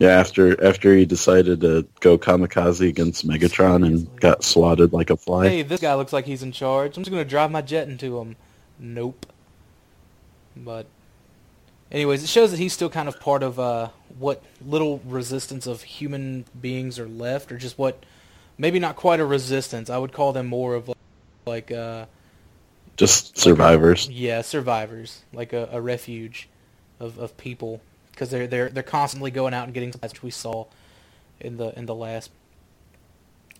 Yeah, 0.00 0.08
after 0.18 0.64
after 0.64 0.96
he 0.96 1.04
decided 1.04 1.60
to 1.60 1.86
go 2.00 2.16
kamikaze 2.16 2.88
against 2.88 3.28
Megatron 3.28 3.86
and 3.86 4.18
got 4.18 4.42
swatted 4.42 4.94
like 4.94 5.10
a 5.10 5.16
fly. 5.16 5.48
Hey, 5.48 5.62
this 5.62 5.80
guy 5.82 5.94
looks 5.94 6.12
like 6.12 6.24
he's 6.24 6.42
in 6.42 6.52
charge. 6.52 6.96
I'm 6.96 7.04
just 7.04 7.10
gonna 7.12 7.24
drive 7.24 7.50
my 7.50 7.60
jet 7.60 7.86
into 7.86 8.18
him. 8.18 8.36
Nope. 8.78 9.26
But, 10.56 10.86
anyways, 11.92 12.24
it 12.24 12.28
shows 12.28 12.50
that 12.50 12.56
he's 12.56 12.72
still 12.72 12.88
kind 12.88 13.08
of 13.08 13.20
part 13.20 13.42
of 13.42 13.60
uh, 13.60 13.90
what 14.18 14.42
little 14.66 15.00
resistance 15.04 15.66
of 15.66 15.82
human 15.82 16.46
beings 16.58 16.98
are 16.98 17.06
left, 17.08 17.52
or 17.52 17.58
just 17.58 17.78
what, 17.78 18.02
maybe 18.58 18.78
not 18.78 18.96
quite 18.96 19.20
a 19.20 19.24
resistance. 19.26 19.90
I 19.90 19.98
would 19.98 20.12
call 20.12 20.32
them 20.32 20.46
more 20.46 20.74
of 20.74 20.88
like, 20.88 20.96
like 21.46 21.70
uh, 21.70 22.06
Just 22.96 23.38
survivors. 23.38 24.08
yeah, 24.08 24.40
survivors, 24.40 25.22
like 25.32 25.52
a, 25.52 25.68
a 25.72 25.80
refuge 25.80 26.48
of, 26.98 27.18
of 27.18 27.36
people, 27.36 27.80
because 28.10 28.30
they're 28.30 28.46
they're 28.46 28.68
they're 28.68 28.82
constantly 28.82 29.30
going 29.30 29.54
out 29.54 29.64
and 29.64 29.74
getting 29.74 29.92
supplies, 29.92 30.12
which 30.12 30.22
we 30.22 30.30
saw 30.30 30.66
in 31.40 31.56
the 31.56 31.76
in 31.78 31.86
the 31.86 31.94
last. 31.94 32.30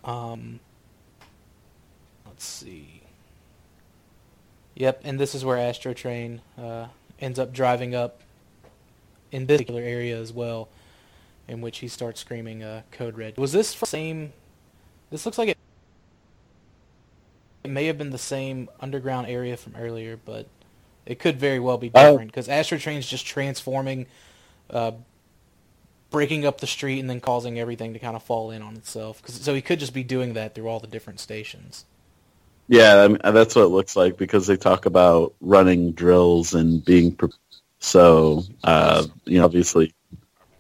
Um, 0.05 0.61
let's 2.27 2.45
see. 2.45 3.03
Yep, 4.77 5.03
and 5.05 5.19
this 5.21 5.35
is 5.35 5.45
where 5.45 5.59
Astro 5.59 5.93
Train 5.93 6.41
uh, 6.57 6.87
ends 7.21 7.39
up 7.39 7.53
driving 7.53 7.95
up 7.95 8.21
in 9.31 9.47
this 9.47 9.59
particular 9.59 9.83
area 9.83 10.19
as 10.19 10.33
well, 10.33 10.69
in 11.49 11.61
which 11.61 11.79
he 11.79 11.89
starts 11.89 12.21
screaming 12.21 12.63
uh, 12.63 12.83
"Code 12.91 13.17
Red." 13.17 13.37
Was 13.37 13.53
this 13.53 13.75
from 13.75 13.87
the 13.87 13.91
same? 13.91 14.33
This 15.11 15.27
looks 15.27 15.39
like 15.39 15.49
it. 15.51 15.59
It 17.65 17.71
may 17.71 17.87
have 17.87 17.99
been 17.99 18.11
the 18.11 18.19
same 18.19 18.71
underground 18.81 19.27
area 19.27 19.57
from 19.57 19.77
earlier, 19.77 20.19
but 20.25 20.47
it 21.05 21.19
could 21.19 21.39
very 21.39 21.59
well 21.59 21.77
be 21.77 21.91
Oh. 21.95 22.13
different 22.13 22.31
because 22.31 22.49
Astro 22.49 22.79
Train's 22.79 23.07
just 23.07 23.27
transforming, 23.27 24.07
uh, 24.73 24.93
breaking 26.11 26.45
up 26.45 26.61
the 26.61 26.67
street 26.67 26.99
and 27.01 27.09
then 27.09 27.21
causing 27.21 27.59
everything 27.59 27.93
to 27.93 27.99
kind 27.99 28.17
of 28.17 28.23
fall 28.23 28.51
in 28.51 28.63
on 28.63 28.75
itself. 28.77 29.23
'Cause- 29.23 29.41
so 29.41 29.55
he 29.55 29.63
could 29.63 29.79
just 29.79 29.95
be 29.95 30.03
doing 30.03 30.35
that 30.35 30.55
through 30.55 30.69
all 30.69 30.81
the 30.81 30.87
different 30.89 31.21
stations. 31.21 31.85
Yeah, 32.69 33.03
I 33.03 33.09
mean, 33.09 33.19
that's 33.23 33.55
what 33.57 33.63
it 33.65 33.69
looks 33.69 33.97
like 33.97 34.17
because 34.17 34.47
they 34.47 34.57
talk 34.57 34.87
about 34.87 35.35
running 35.41 35.93
drills 35.93 36.55
and 36.55 36.85
being 36.85 37.13
pre- 37.13 37.31
so. 37.81 38.45
Uh, 38.63 39.07
you 39.25 39.39
know, 39.39 39.45
obviously, 39.45 39.93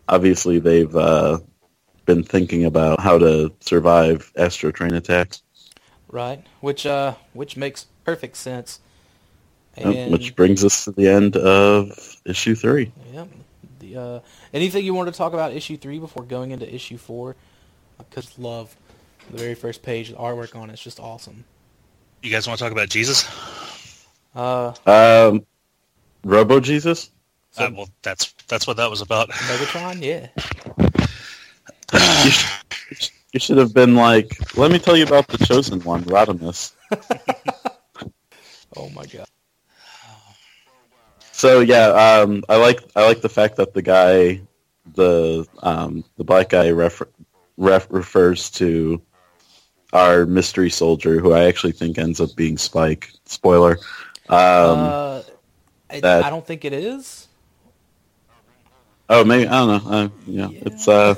obviously 0.08 0.58
they've 0.58 0.94
uh, 0.96 1.38
been 2.06 2.24
thinking 2.24 2.64
about 2.64 2.98
how 3.00 3.18
to 3.18 3.52
survive 3.60 4.32
Astro 4.36 4.72
Train 4.72 4.94
attacks, 4.94 5.42
Right, 6.08 6.44
which 6.60 6.84
uh, 6.86 7.14
which 7.32 7.56
makes 7.56 7.86
perfect 8.04 8.36
sense. 8.36 8.80
And 9.76 10.10
which 10.10 10.34
brings 10.34 10.64
us 10.64 10.84
to 10.86 10.92
the 10.92 11.06
end 11.08 11.36
of 11.36 12.16
issue 12.26 12.56
three. 12.56 12.90
Yep. 13.12 13.28
The 13.92 14.00
uh, 14.00 14.20
anything 14.52 14.84
you 14.84 14.94
wanted 14.94 15.12
to 15.12 15.18
talk 15.18 15.32
about 15.32 15.52
issue 15.52 15.76
three 15.76 15.98
before 15.98 16.24
going 16.24 16.50
into 16.50 16.72
issue 16.72 16.96
four? 16.96 17.36
Because 17.98 18.38
love 18.38 18.74
the 19.30 19.38
very 19.38 19.54
first 19.54 19.82
page, 19.82 20.10
the 20.10 20.16
artwork 20.16 20.56
on 20.56 20.70
it's 20.70 20.82
just 20.82 21.00
awesome. 21.00 21.44
You 22.22 22.30
guys 22.30 22.46
want 22.46 22.58
to 22.58 22.64
talk 22.64 22.72
about 22.72 22.88
Jesus? 22.88 23.28
Uh, 24.34 24.72
Um, 24.86 25.44
Robo 26.24 26.60
Jesus. 26.60 27.10
so 27.50 27.64
uh, 27.64 27.70
well, 27.74 27.88
that's 28.02 28.34
that's 28.48 28.66
what 28.66 28.76
that 28.76 28.90
was 28.90 29.00
about. 29.00 29.30
Megatron, 29.30 30.02
yeah. 30.02 30.28
you, 32.24 32.30
sh- 32.30 33.10
you 33.32 33.40
should 33.40 33.56
have 33.58 33.74
been 33.74 33.94
like, 33.94 34.56
let 34.56 34.70
me 34.70 34.78
tell 34.78 34.96
you 34.96 35.04
about 35.04 35.26
the 35.28 35.38
chosen 35.38 35.80
one, 35.80 36.04
Rodimus. 36.04 36.72
Oh 38.76 38.88
my 38.90 39.04
god. 39.06 39.26
So 41.40 41.60
yeah, 41.60 41.86
um, 41.88 42.44
I 42.50 42.56
like 42.56 42.80
I 42.94 43.06
like 43.06 43.22
the 43.22 43.28
fact 43.30 43.56
that 43.56 43.72
the 43.72 43.80
guy, 43.80 44.42
the 44.92 45.46
um, 45.62 46.04
the 46.18 46.24
black 46.24 46.50
guy 46.50 46.68
refer, 46.68 47.08
ref, 47.56 47.86
refers 47.90 48.50
to 48.60 49.00
our 49.94 50.26
mystery 50.26 50.68
soldier, 50.68 51.18
who 51.18 51.32
I 51.32 51.44
actually 51.44 51.72
think 51.72 51.96
ends 51.96 52.20
up 52.20 52.36
being 52.36 52.58
Spike. 52.58 53.10
Spoiler. 53.24 53.78
Um, 54.28 54.38
uh, 54.38 55.22
I, 55.88 56.00
that- 56.00 56.24
I 56.24 56.28
don't 56.28 56.46
think 56.46 56.66
it 56.66 56.74
is. 56.74 57.28
oh, 59.08 59.24
maybe 59.24 59.48
I 59.48 59.64
don't 59.66 59.84
know. 59.84 59.90
Uh, 59.90 60.08
yeah, 60.26 60.48
Yeah. 60.50 60.58
it's 60.66 60.88
uh, 60.88 61.14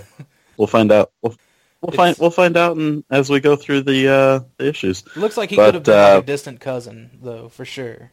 we'll 0.56 0.68
find 0.68 0.92
out. 0.92 1.10
We'll, 1.22 1.34
we'll 1.80 1.90
find 1.96 2.16
we'll 2.20 2.30
find 2.30 2.56
out 2.56 2.76
in, 2.76 3.02
as 3.10 3.28
we 3.28 3.40
go 3.40 3.56
through 3.56 3.82
the 3.82 4.08
uh, 4.08 4.40
the 4.56 4.68
issues. 4.68 5.02
Looks 5.16 5.36
like 5.36 5.50
he 5.50 5.56
But, 5.56 5.64
could 5.64 5.74
have 5.74 5.84
been 5.84 5.98
like 5.98 6.14
uh, 6.14 6.20
a 6.22 6.22
distant 6.22 6.60
cousin, 6.60 7.10
though, 7.20 7.48
for 7.48 7.64
sure. 7.64 8.12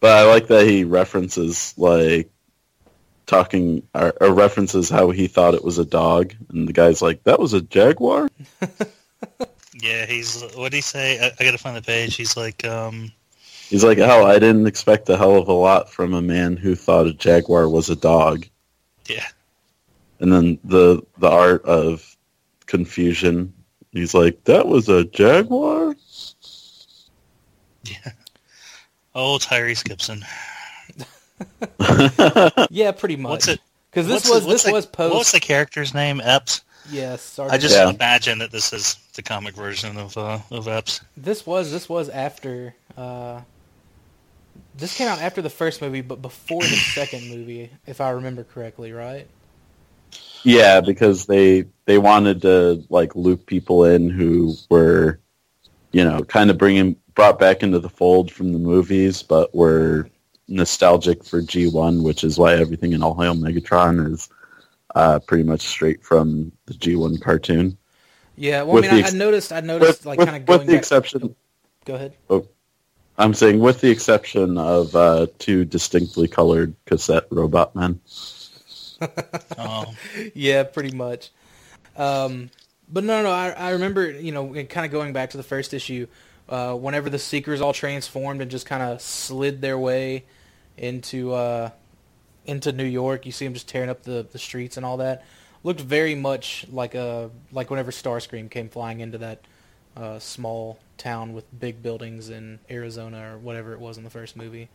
But 0.00 0.10
I 0.12 0.24
like 0.26 0.48
that 0.48 0.66
he 0.66 0.84
references 0.84 1.74
like 1.76 2.30
talking 3.26 3.86
or, 3.94 4.12
or 4.20 4.32
references 4.32 4.90
how 4.90 5.10
he 5.10 5.26
thought 5.26 5.54
it 5.54 5.64
was 5.64 5.78
a 5.78 5.84
dog, 5.84 6.34
and 6.50 6.68
the 6.68 6.72
guy's 6.72 7.00
like, 7.00 7.24
"That 7.24 7.40
was 7.40 7.52
a 7.52 7.62
jaguar." 7.62 8.28
Yeah, 9.84 10.06
he's. 10.06 10.40
What 10.54 10.70
did 10.70 10.78
he 10.78 10.80
say? 10.82 11.18
I, 11.18 11.32
I 11.38 11.44
gotta 11.44 11.58
find 11.58 11.76
the 11.76 11.82
page. 11.82 12.14
He's 12.14 12.36
like, 12.36 12.64
um, 12.64 13.12
He's 13.68 13.84
like, 13.84 13.98
"Hell, 13.98 14.24
I 14.24 14.38
didn't 14.38 14.66
expect 14.66 15.08
a 15.08 15.16
hell 15.16 15.36
of 15.36 15.48
a 15.48 15.52
lot 15.52 15.90
from 15.90 16.14
a 16.14 16.22
man 16.22 16.56
who 16.56 16.74
thought 16.74 17.06
a 17.06 17.12
jaguar 17.12 17.68
was 17.68 17.90
a 17.90 17.96
dog." 17.96 18.46
yeah, 19.08 19.26
And 20.20 20.32
then 20.32 20.58
the 20.64 21.02
the 21.18 21.28
art 21.28 21.64
of 21.64 22.16
confusion. 22.66 23.52
He's 23.92 24.14
like, 24.14 24.44
"That 24.44 24.68
was 24.68 24.88
a 24.88 25.04
jaguar." 25.04 25.96
yeah. 27.84 28.12
Oh, 29.14 29.38
Tyrese 29.40 29.84
Gibson. 29.84 30.24
Yeah, 32.70 32.92
pretty 32.92 33.16
much. 33.16 33.30
What's 33.30 33.48
it? 33.48 33.60
Because 33.90 34.06
this 34.06 34.24
what's 34.28 34.28
was 34.28 34.44
what's 34.46 34.62
this 34.62 34.62
the- 34.64 34.72
was 34.72 34.86
post. 34.86 35.14
What's 35.14 35.32
the 35.32 35.40
character's 35.40 35.94
name? 35.94 36.20
Epps. 36.22 36.62
yes, 36.90 37.22
Sergeant 37.22 37.54
I 37.54 37.58
just 37.58 37.74
Yeah. 37.76 37.90
imagine 37.90 38.38
that 38.38 38.50
this 38.50 38.72
is 38.72 38.96
the 39.14 39.22
comic 39.22 39.54
version 39.54 39.96
of 39.96 40.16
uh, 40.16 40.38
of 40.50 40.68
Epps. 40.68 41.00
This 41.16 41.46
was 41.46 41.70
this 41.70 41.88
was 41.88 42.08
after 42.08 42.74
uh, 42.96 43.40
this 44.76 44.96
came 44.96 45.08
out 45.08 45.20
after 45.20 45.42
the 45.42 45.50
first 45.50 45.80
movie, 45.82 46.00
but 46.00 46.22
before 46.22 46.62
the 46.62 46.66
second 46.94 47.28
movie, 47.28 47.70
if 47.86 48.00
I 48.00 48.10
remember 48.10 48.44
correctly, 48.44 48.92
right? 48.92 49.26
Yeah, 50.42 50.80
because 50.80 51.26
they 51.26 51.64
they 51.86 51.98
wanted 51.98 52.42
to 52.42 52.84
like 52.90 53.14
loop 53.16 53.46
people 53.46 53.84
in 53.84 54.08
who 54.10 54.54
were, 54.70 55.20
you 55.92 56.04
know, 56.04 56.22
kind 56.24 56.50
of 56.50 56.58
bringing 56.58 56.96
brought 57.14 57.38
back 57.38 57.62
into 57.62 57.78
the 57.78 57.88
fold 57.88 58.30
from 58.30 58.52
the 58.52 58.58
movies, 58.58 59.22
but 59.22 59.54
were 59.54 60.08
nostalgic 60.48 61.24
for 61.24 61.40
G1, 61.40 62.02
which 62.02 62.24
is 62.24 62.38
why 62.38 62.54
everything 62.54 62.92
in 62.92 63.02
All 63.02 63.14
Hail 63.20 63.34
Megatron 63.34 64.12
is 64.12 64.28
uh, 64.94 65.18
pretty 65.20 65.44
much 65.44 65.62
straight 65.62 66.02
from 66.04 66.52
the 66.66 66.74
G1 66.74 67.20
cartoon. 67.20 67.76
Yeah. 68.36 68.62
Well, 68.62 68.74
With 68.74 68.86
I 68.86 68.90
mean, 68.92 69.04
ex- 69.04 69.14
I 69.14 69.16
noticed. 69.16 69.52
I 69.52 69.60
noticed 69.60 70.00
With, 70.00 70.06
like 70.06 70.18
with, 70.18 70.28
kind 70.28 70.42
of 70.42 70.48
with 70.48 70.58
going 70.58 70.66
the 70.66 70.72
back. 70.72 70.78
exception, 70.80 71.36
Go 71.84 71.94
ahead. 71.94 72.14
Oh, 72.30 72.46
I'm 73.16 73.34
saying 73.34 73.60
with 73.60 73.80
the 73.80 73.90
exception 73.90 74.58
of 74.58 74.94
uh, 74.96 75.26
two 75.38 75.64
distinctly 75.64 76.26
colored 76.26 76.74
cassette 76.86 77.26
robot 77.30 77.74
men. 77.76 78.00
Oh, 79.58 79.92
yeah, 80.34 80.62
pretty 80.64 80.96
much. 80.96 81.30
Um, 81.96 82.50
but 82.88 83.04
no, 83.04 83.22
no, 83.22 83.30
I, 83.30 83.50
I 83.50 83.70
remember, 83.70 84.10
you 84.10 84.32
know, 84.32 84.52
kind 84.64 84.84
of 84.86 84.90
going 84.90 85.12
back 85.12 85.30
to 85.30 85.36
the 85.36 85.42
first 85.42 85.74
issue, 85.74 86.06
uh, 86.48 86.74
whenever 86.74 87.08
the 87.10 87.18
Seekers 87.18 87.60
all 87.60 87.72
transformed 87.72 88.40
and 88.40 88.50
just 88.50 88.66
kind 88.66 88.82
of 88.82 89.00
slid 89.00 89.60
their 89.60 89.78
way 89.78 90.24
into 90.76 91.32
uh, 91.32 91.70
into 92.44 92.72
New 92.72 92.84
York, 92.84 93.26
you 93.26 93.32
see 93.32 93.46
them 93.46 93.54
just 93.54 93.68
tearing 93.68 93.88
up 93.88 94.02
the, 94.02 94.26
the 94.30 94.38
streets 94.38 94.76
and 94.76 94.84
all 94.84 94.98
that. 94.98 95.24
Looked 95.62 95.80
very 95.80 96.14
much 96.14 96.66
like 96.70 96.94
a 96.94 97.30
like 97.52 97.70
whenever 97.70 97.90
Starscream 97.90 98.50
came 98.50 98.68
flying 98.68 99.00
into 99.00 99.18
that 99.18 99.40
uh, 99.96 100.18
small 100.18 100.78
town 100.98 101.32
with 101.32 101.44
big 101.58 101.82
buildings 101.82 102.28
in 102.28 102.58
Arizona 102.70 103.34
or 103.34 103.38
whatever 103.38 103.72
it 103.72 103.80
was 103.80 103.96
in 103.96 104.04
the 104.04 104.10
first 104.10 104.36
movie. 104.36 104.68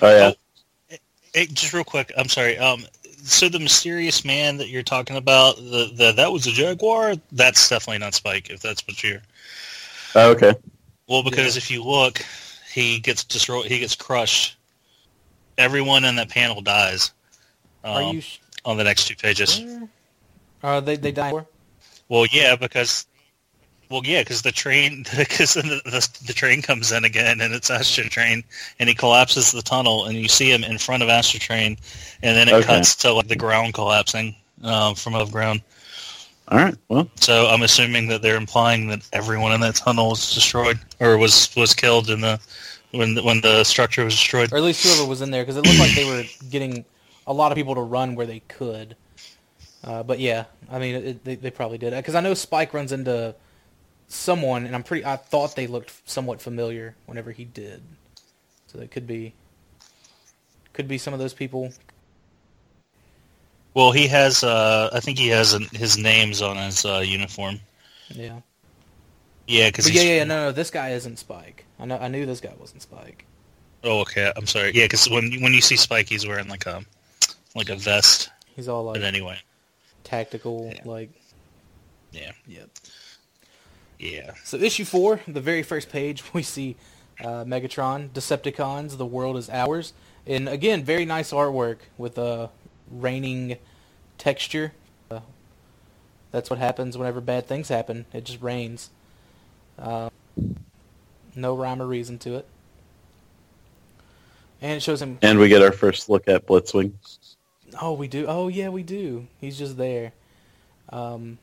Oh 0.00 0.10
yeah, 0.10 0.98
hey, 1.34 1.46
just 1.46 1.72
real 1.74 1.84
quick. 1.84 2.12
I'm 2.16 2.28
sorry. 2.28 2.56
Um, 2.56 2.84
so 3.22 3.48
the 3.48 3.58
mysterious 3.58 4.24
man 4.24 4.56
that 4.58 4.68
you're 4.68 4.82
talking 4.82 5.16
about, 5.16 5.56
the, 5.56 5.90
the 5.94 6.12
that 6.12 6.32
was 6.32 6.46
a 6.46 6.50
jaguar. 6.52 7.14
That's 7.32 7.68
definitely 7.68 7.98
not 7.98 8.14
Spike. 8.14 8.50
If 8.50 8.60
that's 8.60 8.86
what 8.86 9.02
you're. 9.02 9.20
Oh, 10.14 10.30
okay. 10.32 10.54
Well, 11.08 11.22
because 11.22 11.56
if 11.56 11.70
you 11.70 11.82
look, 11.84 12.24
he 12.72 12.98
gets 13.00 13.24
destroyed. 13.24 13.66
He 13.66 13.78
gets 13.78 13.94
crushed. 13.94 14.56
Everyone 15.58 16.04
in 16.04 16.16
that 16.16 16.28
panel 16.28 16.60
dies. 16.60 17.12
Um, 17.84 17.92
Are 17.94 18.14
you? 18.14 18.20
Sh- 18.20 18.38
on 18.64 18.76
the 18.76 18.84
next 18.84 19.06
two 19.06 19.16
pages? 19.16 19.64
uh, 20.62 20.80
they 20.80 20.96
they 20.96 21.12
died. 21.12 21.46
Well, 22.08 22.26
yeah, 22.30 22.56
because. 22.56 23.06
Well, 23.88 24.02
yeah, 24.04 24.22
because 24.22 24.42
the 24.42 24.50
train, 24.50 25.04
because 25.16 25.54
the, 25.54 25.62
the 25.62 26.08
the 26.26 26.32
train 26.32 26.60
comes 26.60 26.90
in 26.90 27.04
again, 27.04 27.40
and 27.40 27.54
it's 27.54 27.70
Astro 27.70 28.04
Train, 28.04 28.42
and 28.80 28.88
he 28.88 28.96
collapses 28.96 29.52
the 29.52 29.62
tunnel, 29.62 30.06
and 30.06 30.16
you 30.18 30.26
see 30.26 30.50
him 30.52 30.64
in 30.64 30.76
front 30.78 31.04
of 31.04 31.08
Astro 31.08 31.38
Train, 31.38 31.76
and 32.20 32.36
then 32.36 32.48
it 32.48 32.54
Okay. 32.54 32.64
cuts 32.64 32.96
to 32.96 33.12
like 33.12 33.28
the 33.28 33.36
ground 33.36 33.74
collapsing 33.74 34.34
um, 34.64 34.96
from 34.96 35.14
above 35.14 35.30
ground. 35.30 35.62
All 36.48 36.58
right. 36.58 36.76
Well, 36.88 37.10
So 37.16 37.46
I'm 37.46 37.62
assuming 37.62 38.06
that 38.08 38.22
they're 38.22 38.36
implying 38.36 38.86
that 38.88 39.08
everyone 39.12 39.52
in 39.52 39.60
that 39.60 39.74
tunnel 39.74 40.10
was 40.10 40.32
destroyed 40.32 40.78
or 41.00 41.18
was 41.18 41.54
was 41.56 41.74
killed 41.74 42.08
in 42.08 42.20
the 42.20 42.40
when 42.92 43.14
the, 43.14 43.22
when 43.22 43.40
the 43.40 43.64
structure 43.64 44.04
was 44.04 44.14
destroyed. 44.14 44.52
or 44.52 44.58
at 44.58 44.62
least 44.62 44.84
whoever 44.84 45.08
was 45.08 45.22
in 45.22 45.30
there, 45.30 45.42
because 45.42 45.56
it 45.56 45.66
looked 45.66 45.78
like 45.78 45.94
they 45.94 46.04
were 46.04 46.24
getting 46.50 46.84
a 47.26 47.32
lot 47.32 47.50
of 47.50 47.56
people 47.56 47.74
to 47.74 47.80
run 47.80 48.14
where 48.14 48.26
they 48.26 48.40
could. 48.48 48.96
Uh, 49.82 50.02
but 50.02 50.18
yeah, 50.20 50.44
I 50.70 50.78
mean, 50.78 50.94
it, 50.94 51.24
they, 51.24 51.34
they 51.34 51.50
probably 51.50 51.78
did 51.78 51.92
because 51.94 52.14
I 52.14 52.20
know 52.20 52.34
Spike 52.34 52.72
runs 52.72 52.92
into 52.92 53.34
someone, 54.08 54.66
and 54.66 54.74
I'm 54.74 54.82
pretty. 54.82 55.04
I 55.04 55.16
thought 55.16 55.56
they 55.56 55.66
looked 55.66 56.08
somewhat 56.08 56.40
familiar 56.40 56.94
whenever 57.06 57.32
he 57.32 57.44
did, 57.44 57.82
so 58.68 58.78
it 58.78 58.90
could 58.90 59.06
be 59.06 59.34
could 60.72 60.86
be 60.88 60.98
some 60.98 61.12
of 61.12 61.18
those 61.20 61.34
people. 61.34 61.72
Well, 63.76 63.92
he 63.92 64.06
has. 64.06 64.42
Uh, 64.42 64.88
I 64.90 65.00
think 65.00 65.18
he 65.18 65.28
has 65.28 65.52
an, 65.52 65.64
his 65.64 65.98
names 65.98 66.40
on 66.40 66.56
his 66.56 66.86
uh, 66.86 67.00
uniform. 67.04 67.60
Yeah, 68.08 68.40
Yeah, 69.46 69.68
because 69.68 69.90
yeah, 69.90 70.00
yeah, 70.00 70.14
yeah, 70.14 70.24
no, 70.24 70.46
no, 70.46 70.52
this 70.52 70.70
guy 70.70 70.92
isn't 70.92 71.18
Spike. 71.18 71.66
I 71.78 71.84
know, 71.84 71.98
I 71.98 72.08
knew 72.08 72.24
this 72.24 72.40
guy 72.40 72.54
wasn't 72.58 72.80
Spike. 72.80 73.26
Oh, 73.84 74.00
okay. 74.00 74.32
I'm 74.34 74.46
sorry. 74.46 74.72
Yeah, 74.74 74.84
because 74.84 75.10
when 75.10 75.42
when 75.42 75.52
you 75.52 75.60
see 75.60 75.76
Spike, 75.76 76.08
he's 76.08 76.26
wearing 76.26 76.48
like 76.48 76.64
a 76.64 76.82
like 77.54 77.68
a 77.68 77.76
vest. 77.76 78.30
He's 78.54 78.66
all 78.66 78.84
like. 78.84 78.94
But 78.94 79.02
anyway, 79.02 79.36
tactical, 80.04 80.72
Yeah. 80.74 80.80
like 80.86 81.10
yeah, 82.12 82.32
yep. 82.46 82.70
yeah. 83.98 84.30
So 84.42 84.56
issue 84.56 84.86
four, 84.86 85.20
the 85.28 85.42
very 85.42 85.62
first 85.62 85.90
page, 85.90 86.22
we 86.32 86.42
see 86.42 86.76
uh, 87.20 87.44
Megatron, 87.44 88.08
Decepticons, 88.08 88.96
the 88.96 89.04
world 89.04 89.36
is 89.36 89.50
ours, 89.50 89.92
and 90.26 90.48
again, 90.48 90.82
very 90.82 91.04
nice 91.04 91.30
artwork 91.30 91.78
with 91.98 92.16
a 92.16 92.48
raining 92.90 93.58
texture. 94.18 94.72
Uh, 95.10 95.20
that's 96.30 96.50
what 96.50 96.58
happens 96.58 96.96
whenever 96.96 97.20
bad 97.20 97.46
things 97.46 97.68
happen. 97.68 98.06
It 98.12 98.24
just 98.24 98.40
rains. 98.40 98.90
Uh, 99.78 100.10
no 101.34 101.54
rhyme 101.54 101.82
or 101.82 101.86
reason 101.86 102.18
to 102.20 102.36
it. 102.36 102.46
And 104.62 104.72
it 104.72 104.80
shows 104.82 105.02
him. 105.02 105.18
and 105.22 105.38
we 105.38 105.48
get 105.48 105.62
our 105.62 105.72
first 105.72 106.08
look 106.08 106.28
at 106.28 106.46
Blitzwing. 106.46 106.92
Oh, 107.80 107.92
we 107.92 108.08
do. 108.08 108.24
Oh, 108.26 108.48
yeah, 108.48 108.68
we 108.70 108.82
do. 108.82 109.26
He's 109.38 109.58
just 109.58 109.76
there. 109.76 110.12
Um, 110.90 111.38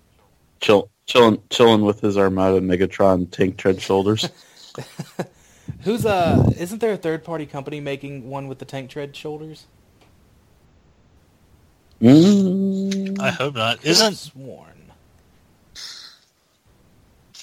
Chill, 0.61 0.89
chilling, 1.05 1.41
chilling 1.49 1.81
with 1.81 1.99
his 1.99 2.17
Armada 2.17 2.61
Megatron 2.61 3.29
tank 3.29 3.57
tread 3.57 3.81
shoulders. 3.81 4.29
who's 5.81 6.05
uh? 6.05 6.49
Isn't 6.57 6.79
there 6.79 6.93
a 6.93 6.97
third 6.97 7.23
party 7.23 7.45
company 7.45 7.81
making 7.81 8.29
one 8.29 8.47
with 8.47 8.59
the 8.59 8.65
tank 8.65 8.89
tread 8.89 9.13
shoulders? 9.15 9.65
Mm, 12.03 13.19
I 13.19 13.29
hope 13.31 13.55
not. 13.55 13.83
Isn't 13.85 14.15
sworn? 14.15 14.69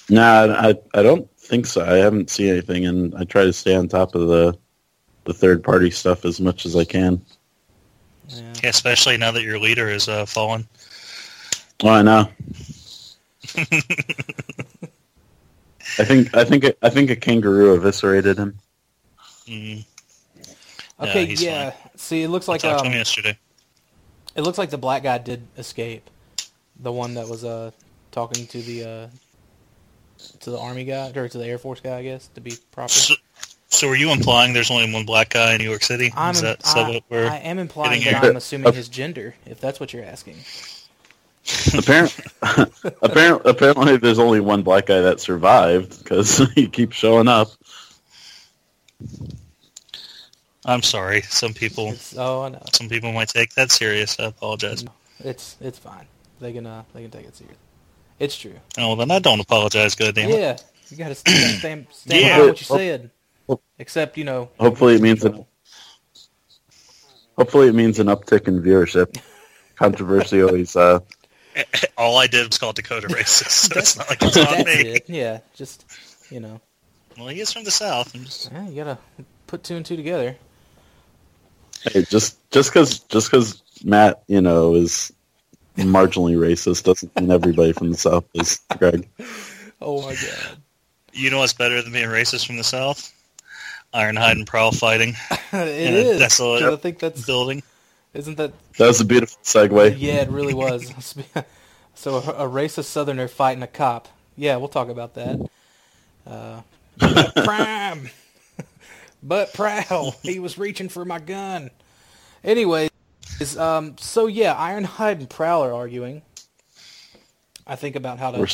nah, 0.09 0.55
I, 0.59 0.75
I 0.93 1.03
don't 1.03 1.29
think 1.37 1.65
so. 1.65 1.83
I 1.83 1.97
haven't 1.97 2.29
seen 2.29 2.49
anything, 2.49 2.85
and 2.85 3.15
I 3.15 3.23
try 3.23 3.43
to 3.43 3.53
stay 3.53 3.75
on 3.75 3.87
top 3.87 4.15
of 4.15 4.27
the 4.27 4.57
the 5.25 5.33
third 5.33 5.63
party 5.63 5.91
stuff 5.91 6.25
as 6.25 6.41
much 6.41 6.65
as 6.65 6.75
I 6.75 6.83
can. 6.83 7.21
Yeah. 8.27 8.53
yeah, 8.63 8.69
especially 8.69 9.17
now 9.17 9.31
that 9.31 9.43
your 9.43 9.59
leader 9.59 9.89
is 9.89 10.07
uh, 10.07 10.25
fallen. 10.25 10.67
Oh, 11.83 11.89
I 11.89 12.01
know. 12.01 12.29
I 15.97 16.05
think 16.05 16.35
I 16.35 16.43
think 16.43 16.65
I 16.81 16.89
think 16.89 17.09
a 17.09 17.15
kangaroo 17.15 17.73
eviscerated 17.75 18.37
him. 18.37 18.57
Mm, 19.47 19.85
Okay, 21.01 21.25
he's 21.25 21.43
yeah. 21.43 21.73
See, 21.95 22.23
it 22.23 22.29
looks 22.29 22.47
I 22.47 22.53
like 22.53 22.61
talked 22.61 22.79
to 22.79 22.85
him 22.85 22.93
um, 22.93 22.97
yesterday. 22.97 23.37
It 24.35 24.41
looks 24.41 24.57
like 24.57 24.69
the 24.69 24.77
black 24.77 25.03
guy 25.03 25.17
did 25.17 25.47
escape. 25.57 26.09
The 26.79 26.91
one 26.91 27.15
that 27.15 27.27
was 27.27 27.43
uh 27.43 27.71
talking 28.11 28.47
to 28.47 28.61
the 28.61 28.83
uh 28.83 29.07
to 30.41 30.51
the 30.51 30.59
army 30.59 30.85
guy 30.85 31.11
or 31.15 31.27
to 31.27 31.37
the 31.37 31.45
air 31.45 31.57
force 31.57 31.79
guy, 31.79 31.97
I 31.97 32.03
guess, 32.03 32.27
to 32.35 32.41
be 32.41 32.53
proper. 32.71 32.89
So, 32.89 33.15
so 33.69 33.87
are 33.87 33.95
you 33.95 34.11
implying 34.11 34.53
there's 34.53 34.71
only 34.71 34.91
one 34.91 35.05
black 35.05 35.29
guy 35.29 35.53
in 35.53 35.59
New 35.59 35.69
York 35.69 35.83
City? 35.83 36.11
I'm 36.15 36.35
is 36.35 36.41
im- 36.41 36.45
that, 36.45 36.65
is 36.65 36.73
that 36.73 36.85
I, 36.85 36.89
what 36.89 37.03
we're... 37.09 37.27
I 37.27 37.37
am 37.37 37.57
implying 37.57 38.03
that 38.03 38.21
here? 38.21 38.29
I'm 38.29 38.35
assuming 38.35 38.73
his 38.73 38.89
gender, 38.89 39.35
if 39.45 39.59
that's 39.59 39.79
what 39.79 39.93
you're 39.93 40.03
asking. 40.03 40.37
Apparently, 41.75 42.23
apparently, 43.01 43.49
apparently, 43.49 43.97
there's 43.97 44.19
only 44.19 44.39
one 44.39 44.61
black 44.61 44.85
guy 44.85 45.01
that 45.01 45.19
survived 45.19 46.03
because 46.03 46.37
he 46.55 46.67
keeps 46.67 46.95
showing 46.95 47.27
up. 47.27 47.49
I'm 50.65 50.83
sorry. 50.83 51.21
Some 51.23 51.53
people, 51.53 51.89
It's, 51.91 52.15
oh, 52.17 52.43
I 52.43 52.49
know. 52.49 52.61
some 52.73 52.89
people 52.89 53.11
might 53.13 53.29
take 53.29 53.53
that 53.55 53.71
serious. 53.71 54.19
I 54.19 54.25
apologize. 54.25 54.85
It's 55.23 55.57
it's 55.61 55.79
fine. 55.79 56.07
They 56.39 56.53
can 56.53 56.65
uh 56.65 56.83
they 56.93 57.01
can 57.03 57.11
take 57.11 57.25
it 57.27 57.35
serious. 57.35 57.57
It's 58.19 58.37
true. 58.37 58.55
Oh, 58.77 58.89
well, 58.89 58.95
then 58.97 59.11
I 59.11 59.19
don't 59.19 59.39
apologize. 59.39 59.95
God 59.95 60.15
damn 60.15 60.29
it. 60.31 60.39
Yeah, 60.39 60.57
you 60.89 60.97
gotta 60.97 61.17
you 61.29 61.39
gotta 61.39 61.53
stand, 61.53 61.87
stand 61.91 62.21
Yeah. 62.21 62.27
behind 62.29 62.47
what 62.47 62.59
you 62.61 62.65
said. 62.65 63.11
Except 63.79 64.17
you 64.17 64.23
know. 64.23 64.49
Hopefully, 64.59 64.95
it 64.95 65.01
means 65.01 65.21
that. 65.21 65.45
Hopefully, 67.37 67.67
it 67.69 67.75
means 67.75 67.99
an 67.99 68.07
uptick 68.07 68.47
in 68.47 68.61
viewership. 68.61 69.19
Controversy 69.75 70.43
always. 70.43 70.75
Uh, 70.75 70.99
All 71.97 72.17
I 72.17 72.27
did 72.27 72.47
was 72.47 72.57
call 72.57 72.73
Dakota 72.73 73.07
racist. 73.07 73.71
So 73.73 73.79
it's 73.79 73.97
not 73.97 74.09
like 74.09 74.23
it's 74.23 74.37
That's 74.37 74.51
on 74.51 74.65
me. 74.65 74.83
it. 74.83 75.09
Yeah, 75.09 75.39
just 75.55 75.85
you 76.29 76.39
know, 76.39 76.61
Well, 77.17 77.27
he 77.27 77.41
is 77.41 77.51
from 77.51 77.63
the 77.63 77.71
south. 77.71 78.13
I'm 78.15 78.23
just, 78.23 78.51
eh, 78.53 78.69
you 78.69 78.75
gotta 78.75 78.97
put 79.47 79.63
two 79.63 79.75
and 79.75 79.85
two 79.85 79.95
together. 79.95 80.35
Hey, 81.83 82.03
just 82.03 82.37
just 82.51 82.71
because 82.71 82.99
just 82.99 83.31
because 83.31 83.61
Matt, 83.83 84.23
you 84.27 84.41
know, 84.41 84.75
is 84.75 85.11
marginally 85.77 86.37
racist 86.37 86.83
doesn't 86.83 87.15
mean 87.19 87.31
everybody 87.31 87.73
from 87.73 87.91
the 87.91 87.97
south 87.97 88.25
is. 88.33 88.59
Greg. 88.77 89.07
Oh 89.81 90.01
my 90.01 90.13
god. 90.13 90.57
you 91.13 91.29
know 91.29 91.39
what's 91.39 91.53
better 91.53 91.81
than 91.81 91.91
being 91.91 92.09
racist 92.09 92.45
from 92.45 92.57
the 92.57 92.63
south? 92.63 93.13
Ironhide 93.93 94.33
and 94.33 94.47
Prowl 94.47 94.71
fighting 94.71 95.15
it 95.51 95.53
in 95.53 95.93
a 95.93 95.97
is. 95.97 96.39
I 96.39 96.75
think 96.77 96.99
that's 96.99 97.25
building. 97.25 97.61
isn't 98.13 98.37
that 98.37 98.53
That 98.77 98.87
was 98.87 99.01
a 99.01 99.05
beautiful 99.05 99.37
segue. 99.43 99.95
Yeah, 99.97 100.21
it 100.21 100.29
really 100.29 100.53
was. 100.53 100.93
so 101.95 102.15
a, 102.15 102.45
a 102.45 102.49
racist 102.49 102.85
Southerner 102.85 103.27
fighting 103.27 103.63
a 103.63 103.67
cop. 103.67 104.07
Yeah, 104.37 104.57
we'll 104.57 104.69
talk 104.69 104.89
about 104.89 105.15
that. 105.15 105.49
Uh, 106.25 106.61
but 106.97 107.35
prime, 107.45 108.09
but 109.23 109.53
prowl. 109.53 110.15
He 110.23 110.39
was 110.39 110.57
reaching 110.57 110.89
for 110.89 111.05
my 111.05 111.19
gun. 111.19 111.71
Anyways, 112.43 112.89
um, 113.57 113.95
so 113.97 114.27
yeah, 114.27 114.55
Ironhide 114.55 115.19
and 115.19 115.29
Prowl 115.29 115.63
are 115.63 115.73
arguing. 115.73 116.21
I 117.67 117.75
think 117.75 117.95
about 117.95 118.19
how 118.19 118.31
to. 118.31 118.39
We're 118.39 118.47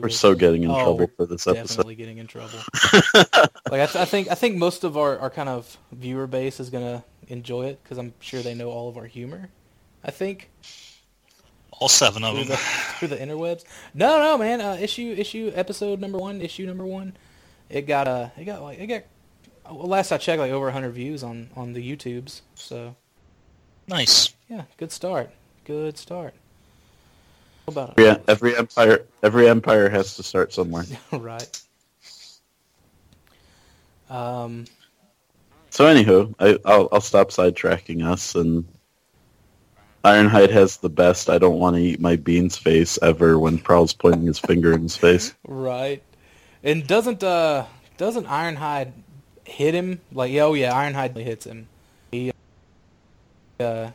we're 0.00 0.08
so 0.08 0.34
getting 0.34 0.62
in 0.62 0.70
Oh, 0.70 0.74
trouble 0.84 1.10
for 1.16 1.26
this 1.26 1.46
episode. 1.46 1.66
definitely 1.68 1.94
getting 1.96 2.18
in 2.18 2.26
trouble. 2.28 2.58
like 3.14 3.80
I, 3.80 3.86
th- 3.86 3.96
I 3.96 4.04
think 4.04 4.28
I 4.30 4.34
think 4.34 4.56
most 4.56 4.84
of 4.84 4.96
our, 4.96 5.18
our 5.18 5.30
kind 5.30 5.48
of 5.48 5.76
viewer 5.92 6.26
base 6.28 6.60
is 6.60 6.70
gonna 6.70 7.04
enjoy 7.28 7.66
it 7.66 7.80
because 7.82 7.98
I'm 7.98 8.14
sure 8.20 8.40
they 8.42 8.54
know 8.54 8.70
all 8.70 8.88
of 8.88 8.96
our 8.96 9.06
humor. 9.06 9.48
I 10.04 10.10
think 10.12 10.50
All 11.72 11.88
seven 11.88 12.22
of 12.22 12.34
through 12.34 12.44
them. 12.44 12.50
the 12.50 12.56
through 12.98 13.08
the 13.08 13.16
interwebs. 13.16 13.64
No, 13.94 14.18
no, 14.20 14.38
man. 14.38 14.60
Uh, 14.60 14.76
issue 14.80 15.14
issue 15.18 15.50
episode 15.54 16.00
number 16.00 16.18
one, 16.18 16.40
issue 16.40 16.66
number 16.66 16.86
one. 16.86 17.16
It 17.68 17.82
got 17.88 18.06
uh, 18.06 18.28
it 18.38 18.44
got 18.44 18.62
like 18.62 18.78
it 18.78 18.86
got. 18.86 19.02
Well, 19.70 19.86
last 19.88 20.12
I 20.12 20.18
checked, 20.18 20.40
like 20.40 20.52
over 20.52 20.66
100 20.66 20.90
views 20.90 21.22
on 21.22 21.50
on 21.56 21.72
the 21.72 21.96
YouTubes. 21.96 22.40
So 22.54 22.96
Nice. 23.86 24.34
yeah, 24.48 24.64
good 24.76 24.92
start. 24.92 25.30
Good 25.64 25.98
start. 25.98 26.34
How 27.66 27.72
about 27.72 27.98
Every, 27.98 28.22
every 28.28 28.56
empire, 28.56 29.04
every 29.22 29.48
empire 29.48 29.88
has 29.90 30.16
to 30.16 30.22
start 30.22 30.52
somewhere. 30.52 30.84
right. 31.12 31.60
Um. 34.08 34.64
So, 35.70 35.84
anywho, 35.84 36.34
I, 36.40 36.58
I'll 36.64 36.88
I'll 36.90 37.00
stop 37.02 37.28
sidetracking 37.28 38.02
us. 38.06 38.34
And 38.34 38.64
Ironhide 40.04 40.50
has 40.50 40.78
the 40.78 40.88
best. 40.88 41.28
I 41.28 41.38
don't 41.38 41.58
want 41.58 41.76
to 41.76 41.82
eat 41.82 42.00
my 42.00 42.16
beans 42.16 42.56
face 42.56 42.98
ever 43.02 43.38
when 43.38 43.58
Prowl's 43.58 43.92
pointing 43.92 44.26
his 44.26 44.38
finger 44.38 44.72
in 44.72 44.82
his 44.82 44.96
face. 44.96 45.34
Right. 45.46 46.02
And 46.62 46.86
doesn't 46.86 47.22
uh 47.22 47.66
doesn't 47.98 48.26
Ironhide 48.26 48.92
hit 49.48 49.74
him? 49.74 50.00
Like 50.12 50.32
oh 50.34 50.54
yeah, 50.54 50.72
Ironhide 50.72 51.16
hits 51.16 51.46
him. 51.46 51.68
He 52.10 52.32
uh 53.60 53.90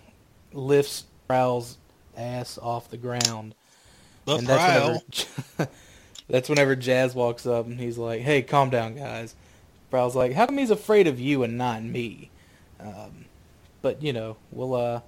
lifts 0.52 1.06
Prowl's 1.28 1.78
ass 2.18 2.58
off 2.58 2.90
the 2.90 2.98
ground. 2.98 3.56
The 4.26 4.36
and 4.36 4.48
Prowl. 4.48 5.04
that's 5.08 5.26
whenever 5.58 5.72
that's 6.30 6.50
whenever 6.50 6.76
Jazz 6.76 7.16
walks 7.16 7.46
up 7.46 7.66
and 7.66 7.80
he's 7.80 7.98
like, 7.98 8.22
"Hey, 8.22 8.42
calm 8.42 8.70
down, 8.70 8.96
guys." 8.96 9.36
Prowl's 9.90 10.16
like, 10.16 10.34
"How 10.34 10.46
come 10.46 10.58
he's 10.58 10.72
afraid 10.72 11.08
of 11.08 11.20
you 11.20 11.44
and 11.44 11.58
not 11.58 11.84
me?" 11.84 12.30
Um, 12.80 13.26
but 13.82 14.02
you 14.02 14.14
know, 14.14 14.38
we'll 14.52 14.76
uh, 14.76 15.02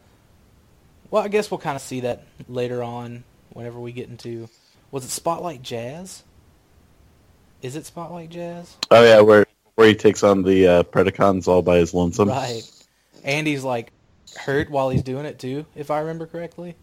well, 1.10 1.24
I 1.24 1.28
guess 1.28 1.50
we'll 1.50 1.60
kind 1.60 1.76
of 1.76 1.82
see 1.82 2.02
that 2.02 2.24
later 2.48 2.84
on 2.84 3.24
whenever 3.54 3.80
we 3.80 3.92
get 3.92 4.10
into 4.10 4.50
was 4.92 5.06
it 5.06 5.10
Spotlight 5.10 5.62
Jazz? 5.62 6.24
Is 7.62 7.76
it 7.76 7.86
Spotlight 7.86 8.30
Jazz? 8.30 8.78
Oh 8.92 9.04
yeah, 9.04 9.22
where 9.22 9.46
where 9.76 9.88
he 9.88 9.96
takes 9.96 10.24
on 10.24 10.44
the 10.44 10.68
uh, 10.68 10.84
Predacons 10.84 11.48
all 11.48 11.62
by 11.62 11.78
his 11.78 11.94
lonesome. 11.94 12.30
Right. 12.30 12.64
Andy's 13.24 13.64
like 13.64 13.92
hurt 14.38 14.70
while 14.70 14.90
he's 14.90 15.04
doing 15.04 15.26
it 15.26 15.40
too, 15.40 15.66
if 15.76 15.92
I 15.92 16.00
remember 16.00 16.26
correctly. 16.26 16.76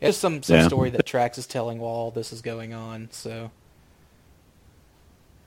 It's 0.00 0.18
some 0.18 0.42
some 0.42 0.56
Yeah. 0.56 0.66
story 0.68 0.90
that 0.90 1.06
Tracks 1.06 1.38
is 1.38 1.46
telling 1.46 1.78
while 1.78 1.90
all 1.90 2.10
this 2.10 2.32
is 2.32 2.42
going 2.42 2.74
on. 2.74 3.08
So, 3.12 3.50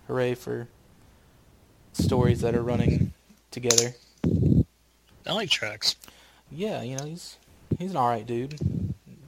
hooray 0.07 0.33
for 0.33 0.67
stories 1.93 2.41
that 2.41 2.55
are 2.55 2.63
running 2.63 3.13
together. 3.51 3.93
I 5.27 5.33
like 5.33 5.49
tracks. 5.51 5.95
Yeah, 6.51 6.81
you 6.81 6.97
know 6.97 7.05
he's 7.05 7.37
he's 7.77 7.91
an 7.91 7.97
all 7.97 8.07
right 8.09 8.25
dude. 8.25 8.59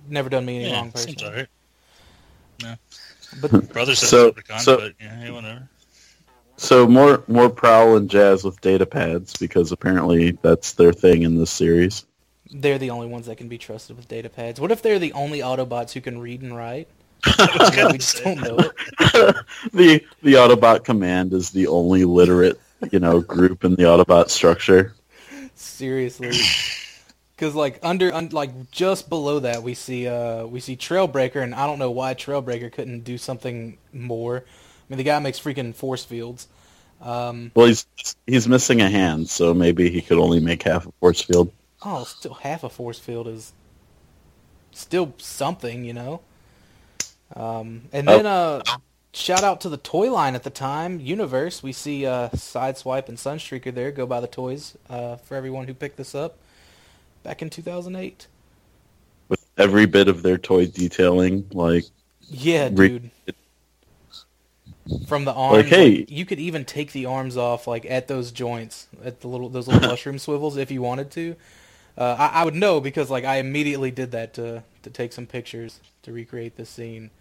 Never 0.09 0.29
done 0.29 0.43
me 0.45 0.57
any 0.57 0.69
Yeah, 0.69 0.77
wrong 0.77 0.91
seems 0.95 1.21
person. 1.21 1.27
alright. 2.63 2.79
But 3.39 3.69
Brothers 3.73 3.99
So- 3.99 4.07
so, 4.07 4.25
Leprechaun, 4.25 4.59
so- 4.61 4.77
but 4.77 4.93
yeah, 4.99 5.15
hey, 5.23 5.29
whatever. 5.31 5.69
So 6.61 6.87
more 6.87 7.23
more 7.27 7.49
Prowl 7.49 7.97
and 7.97 8.07
Jazz 8.07 8.43
with 8.43 8.61
data 8.61 8.85
pads 8.85 9.35
because 9.35 9.71
apparently 9.71 10.37
that's 10.43 10.73
their 10.73 10.93
thing 10.93 11.23
in 11.23 11.35
this 11.39 11.49
series. 11.49 12.05
they're 12.53 12.77
the 12.77 12.91
only 12.91 13.07
ones 13.07 13.25
that 13.25 13.37
can 13.37 13.47
be 13.47 13.57
trusted 13.57 13.97
with 13.97 14.07
data 14.07 14.29
pads. 14.29 14.59
What 14.59 14.71
if 14.71 14.83
they're 14.83 14.99
the 14.99 15.13
only 15.13 15.39
Autobots 15.39 15.93
who 15.93 16.01
can 16.01 16.19
read 16.19 16.43
and 16.43 16.55
write? 16.55 16.87
we 17.25 17.97
just 17.97 18.23
don't 18.23 18.41
know 18.41 18.57
it. 18.59 18.71
the 19.73 20.03
the 20.21 20.33
Autobot 20.33 20.83
command 20.83 21.33
is 21.33 21.49
the 21.49 21.65
only 21.65 22.05
literate, 22.05 22.61
you 22.91 22.99
know, 22.99 23.21
group 23.21 23.63
in 23.63 23.71
the 23.73 23.83
Autobot 23.83 24.29
structure. 24.29 24.93
Seriously. 25.55 26.31
Because 27.35 27.55
like 27.55 27.79
under, 27.81 28.13
un, 28.13 28.29
like 28.29 28.69
just 28.69 29.09
below 29.09 29.39
that, 29.39 29.63
we 29.63 29.73
see 29.73 30.07
uh 30.07 30.45
we 30.45 30.59
see 30.59 30.77
Trailbreaker, 30.77 31.41
and 31.41 31.55
I 31.55 31.65
don't 31.65 31.79
know 31.79 31.89
why 31.89 32.13
Trailbreaker 32.13 32.71
couldn't 32.71 32.99
do 32.99 33.17
something 33.17 33.79
more. 33.91 34.45
I 34.91 34.93
mean, 34.93 34.97
the 34.97 35.03
guy 35.05 35.19
makes 35.19 35.39
freaking 35.39 35.73
force 35.73 36.03
fields. 36.03 36.49
Um, 37.01 37.51
Well, 37.55 37.67
he's 37.67 37.85
he's 38.27 38.45
missing 38.45 38.81
a 38.81 38.89
hand, 38.89 39.29
so 39.29 39.53
maybe 39.53 39.89
he 39.89 40.01
could 40.01 40.17
only 40.17 40.41
make 40.41 40.63
half 40.63 40.85
a 40.85 40.91
force 40.99 41.21
field. 41.21 41.49
oh, 41.81 42.03
still 42.03 42.33
half 42.33 42.65
a 42.65 42.69
force 42.69 42.99
field 42.99 43.29
is 43.29 43.53
still 44.71 45.13
something, 45.17 45.85
you 45.85 45.93
know. 45.93 46.19
Um, 47.37 47.83
and 47.93 48.05
then 48.05 48.25
uh, 48.25 48.63
shout 49.13 49.45
out 49.45 49.61
to 49.61 49.69
the 49.69 49.77
toy 49.77 50.11
line 50.11 50.35
at 50.35 50.43
the 50.43 50.49
time, 50.49 50.99
Universe. 50.99 51.63
We 51.63 51.71
see 51.71 52.05
uh, 52.05 52.27
Sideswipe 52.29 53.07
and 53.07 53.17
Sunstreaker 53.17 53.73
there. 53.73 53.91
Go 53.91 54.05
by 54.05 54.19
the 54.19 54.27
toys 54.27 54.77
uh, 54.89 55.15
for 55.15 55.35
everyone 55.35 55.67
who 55.67 55.73
picked 55.73 55.95
this 55.95 56.13
up 56.13 56.37
back 57.23 57.41
in 57.41 57.49
2008. 57.49 58.27
With 59.29 59.45
every 59.57 59.85
bit 59.85 60.09
of 60.09 60.21
their 60.21 60.37
toy 60.37 60.65
detailing, 60.65 61.47
like 61.53 61.85
Yeah, 62.29 62.67
Re- 62.73 62.89
dude. 62.89 63.11
From 65.07 65.25
the 65.25 65.33
arms, 65.33 65.71
Like, 65.71 66.09
you 66.09 66.25
could 66.25 66.39
even 66.39 66.65
take 66.65 66.91
the 66.91 67.05
arms 67.05 67.37
off, 67.37 67.67
like 67.67 67.85
at 67.85 68.07
those 68.07 68.31
joints, 68.31 68.87
at 69.03 69.21
the 69.21 69.27
little 69.27 69.49
those 69.49 69.67
little 69.67 69.87
mushroom 69.89 70.17
swivels, 70.19 70.57
if 70.57 70.71
you 70.71 70.81
wanted 70.81 71.11
to. 71.11 71.35
Uh, 71.97 72.15
I, 72.17 72.41
I 72.41 72.45
would 72.45 72.55
know 72.55 72.81
because 72.81 73.09
like 73.09 73.23
I 73.23 73.37
immediately 73.37 73.91
did 73.91 74.11
that 74.11 74.33
to 74.35 74.63
to 74.83 74.89
take 74.89 75.13
some 75.13 75.27
pictures 75.27 75.79
to 76.03 76.11
recreate 76.11 76.55
this 76.55 76.69
scene 76.69 77.11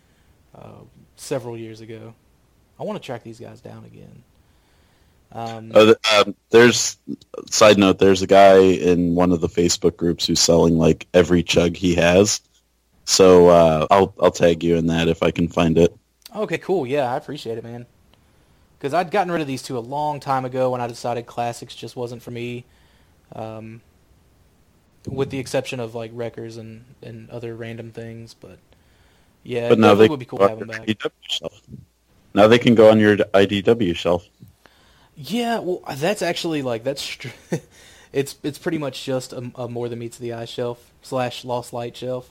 uh, 0.55 0.81
several 1.17 1.57
years 1.57 1.81
ago. 1.81 2.15
I 2.79 2.85
want 2.85 3.01
to 3.01 3.05
track 3.05 3.23
these 3.23 3.39
guys 3.39 3.61
down 3.61 3.85
again. 3.85 4.23
Um, 5.33 5.71
uh, 5.75 5.95
um, 6.17 6.35
there's 6.51 6.97
side 7.51 7.79
note. 7.79 7.99
There's 7.99 8.23
a 8.23 8.27
guy 8.27 8.59
in 8.59 9.15
one 9.15 9.33
of 9.33 9.41
the 9.41 9.49
Facebook 9.49 9.97
groups 9.97 10.27
who's 10.27 10.41
selling 10.41 10.79
like 10.79 11.07
every 11.15 11.43
chug 11.43 11.77
he 11.77 11.95
has. 11.97 12.41
So 13.05 13.49
uh, 13.49 13.87
I'll 13.91 14.15
I'll 14.21 14.31
tag 14.31 14.65
you 14.65 14.77
in 14.77 14.87
that 14.87 15.09
if 15.09 15.23
I 15.23 15.31
can 15.31 15.49
find 15.49 15.79
it. 15.79 15.95
Okay, 16.35 16.59
cool. 16.59 16.87
Yeah, 16.87 17.12
I 17.12 17.16
appreciate 17.16 17.59
it, 17.59 17.64
man. 17.64 17.87
Because 18.78 18.95
I'd 18.95 19.11
gotten 19.11 19.33
rid 19.33 19.43
of 19.43 19.47
these 19.47 19.62
two 19.62 19.76
a 19.76 19.81
long 19.81 20.20
time 20.20 20.45
ago 20.45 20.70
when 20.70 20.81
I 20.81 20.87
decided 20.87 21.26
classics 21.26 21.74
just 21.74 21.97
wasn't 21.97 22.22
for 22.22 22.31
me. 22.31 22.64
Um, 23.35 23.83
with 25.07 25.31
the 25.31 25.39
exception 25.39 25.81
of 25.81 25.95
like 25.95 26.11
wreckers 26.14 26.57
and, 26.57 26.85
and 27.03 27.31
other 27.31 27.55
random 27.55 27.91
things, 27.91 28.35
but 28.35 28.59
yeah, 29.43 29.68
But 29.68 29.78
it 29.78 29.81
now 29.81 29.95
they 29.95 30.09
would 30.09 30.18
be 30.18 30.24
cool 30.24 30.39
go 30.39 30.45
to 30.45 30.51
have 30.51 30.59
them 30.59 30.68
back. 30.68 31.12
Shelf. 31.28 31.62
Now 32.35 32.47
they 32.47 32.59
can 32.59 32.74
go 32.74 32.91
on 32.91 33.01
your 33.01 33.16
IDW 33.16 33.97
shelf. 33.97 34.26
Yeah, 35.16 35.59
well, 35.59 35.83
that's 35.97 36.22
actually 36.22 36.62
like 36.62 36.85
that's 36.85 37.03
str- 37.03 37.28
it's 38.12 38.37
it's 38.43 38.59
pretty 38.59 38.78
much 38.78 39.05
just 39.05 39.33
a, 39.33 39.51
a 39.55 39.68
more 39.68 39.89
than 39.89 39.99
meets 39.99 40.18
the 40.18 40.33
eye 40.33 40.45
shelf 40.45 40.93
slash 41.03 41.45
lost 41.45 41.72
light 41.72 41.97
shelf. 41.97 42.31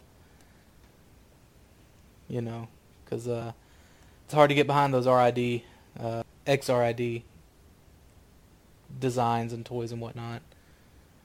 You 2.27 2.41
know, 2.41 2.67
because 3.03 3.27
uh, 3.27 3.53
it's 4.29 4.35
hard 4.35 4.49
to 4.49 4.53
get 4.55 4.67
behind 4.67 4.93
those 4.93 5.07
RID, 5.07 5.63
uh, 5.99 6.21
XRID 6.45 7.23
designs 8.99 9.53
and 9.53 9.65
toys 9.65 9.91
and 9.91 9.99
whatnot. 9.99 10.43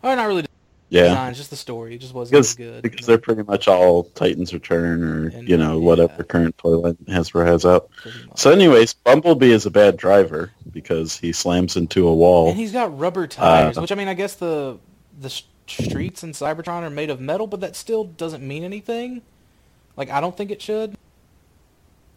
Or 0.02 0.16
not 0.16 0.24
really 0.26 0.46
Yeah, 0.88 1.02
designs, 1.08 1.36
just 1.36 1.50
the 1.50 1.56
story. 1.56 1.96
It 1.96 1.98
just 1.98 2.14
wasn't 2.14 2.32
because 2.32 2.48
as 2.52 2.54
good. 2.54 2.82
because 2.82 3.04
they're 3.06 3.18
pretty 3.18 3.42
much 3.42 3.68
all 3.68 4.04
Titans 4.14 4.54
Return 4.54 5.02
or 5.02 5.26
And- 5.36 5.46
you 5.46 5.58
know 5.58 5.78
yeah. 5.78 5.84
whatever 5.84 6.22
current 6.24 6.56
toy 6.56 6.78
line 6.78 6.96
Hasbro 7.06 7.44
has 7.46 7.66
out. 7.66 7.90
So, 8.36 8.50
anyways, 8.50 8.94
Bumblebee 8.94 9.52
is 9.52 9.66
a 9.66 9.70
bad 9.70 9.98
driver 9.98 10.50
because 10.72 11.18
he 11.18 11.30
slams 11.32 11.76
into 11.76 12.08
a 12.08 12.14
wall. 12.14 12.48
And 12.48 12.56
he's 12.56 12.72
got 12.72 12.98
rubber 12.98 13.26
tires, 13.26 13.76
Uh, 13.76 13.82
which 13.82 13.92
I 13.92 13.96
mean, 13.96 14.08
I 14.08 14.14
guess 14.14 14.34
the 14.34 14.78
the 15.20 15.28
streets 15.66 16.22
in 16.22 16.32
Cybertron 16.32 16.82
are 16.84 16.90
made 16.90 17.10
of 17.10 17.20
metal, 17.20 17.46
but 17.46 17.60
that 17.60 17.76
still 17.76 18.04
doesn't 18.04 18.42
mean 18.42 18.64
anything. 18.64 19.20
Like 19.94 20.08
I 20.08 20.22
don't 20.22 20.34
think 20.34 20.50
it 20.50 20.62
should. 20.62 20.96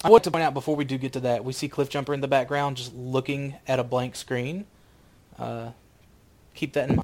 I 0.03 0.09
want 0.09 0.23
to 0.25 0.31
point 0.31 0.43
out 0.43 0.53
before 0.53 0.75
we 0.75 0.85
do 0.85 0.97
get 0.97 1.13
to 1.13 1.19
that, 1.21 1.43
we 1.43 1.53
see 1.53 1.67
Cliffjumper 1.67 2.13
in 2.13 2.21
the 2.21 2.27
background 2.27 2.77
just 2.77 2.93
looking 2.93 3.55
at 3.67 3.79
a 3.79 3.83
blank 3.83 4.15
screen. 4.15 4.65
Uh, 5.39 5.71
keep 6.53 6.73
that 6.73 6.89
in 6.89 7.01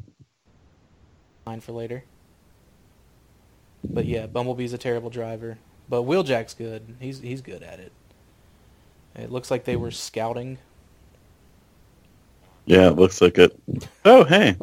mind 1.45 1.63
for 1.63 1.71
later. 1.71 2.03
But 3.83 4.05
yeah, 4.05 4.27
Bumblebee's 4.27 4.73
a 4.73 4.77
terrible 4.77 5.09
driver, 5.09 5.57
but 5.89 6.03
Wheeljack's 6.03 6.53
good. 6.53 6.95
He's 6.99 7.19
he's 7.19 7.41
good 7.41 7.63
at 7.63 7.79
it. 7.79 7.91
It 9.15 9.31
looks 9.31 9.51
like 9.51 9.65
they 9.65 9.75
were 9.75 9.91
scouting. 9.91 10.57
Yeah, 12.65 12.87
it 12.87 12.95
looks 12.95 13.21
like 13.21 13.37
it. 13.37 13.59
Oh, 14.05 14.23
hey. 14.23 14.55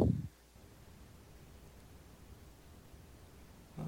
Uh, 3.78 3.82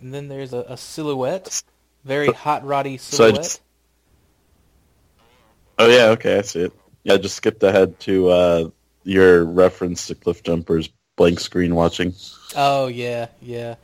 and 0.00 0.14
then 0.14 0.28
there's 0.28 0.52
a, 0.52 0.64
a 0.68 0.76
silhouette, 0.76 1.62
very 2.06 2.28
hot 2.28 2.64
roddy 2.64 2.96
So 2.98 3.16
silhouette. 3.16 3.36
just- 3.42 3.60
Oh 5.78 5.88
yeah, 5.88 6.06
okay, 6.10 6.38
I 6.38 6.42
see 6.42 6.60
it. 6.62 6.72
Yeah, 7.04 7.14
I 7.14 7.16
just 7.18 7.36
skipped 7.36 7.62
ahead 7.62 8.00
to 8.00 8.28
uh, 8.30 8.70
your 9.04 9.44
reference 9.44 10.06
to 10.06 10.14
Cliff 10.14 10.42
Jumper's 10.42 10.88
blank 11.16 11.38
screen 11.40 11.74
watching. 11.74 12.14
Oh 12.56 12.86
yeah, 12.86 13.26
yeah. 13.42 13.74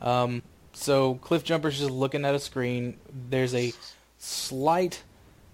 Um, 0.00 0.42
so 0.72 1.16
Cliff 1.16 1.44
Jumper's 1.44 1.78
just 1.78 1.90
looking 1.90 2.24
at 2.24 2.34
a 2.34 2.38
screen. 2.38 2.96
There's 3.28 3.54
a 3.54 3.72
slight 4.18 5.02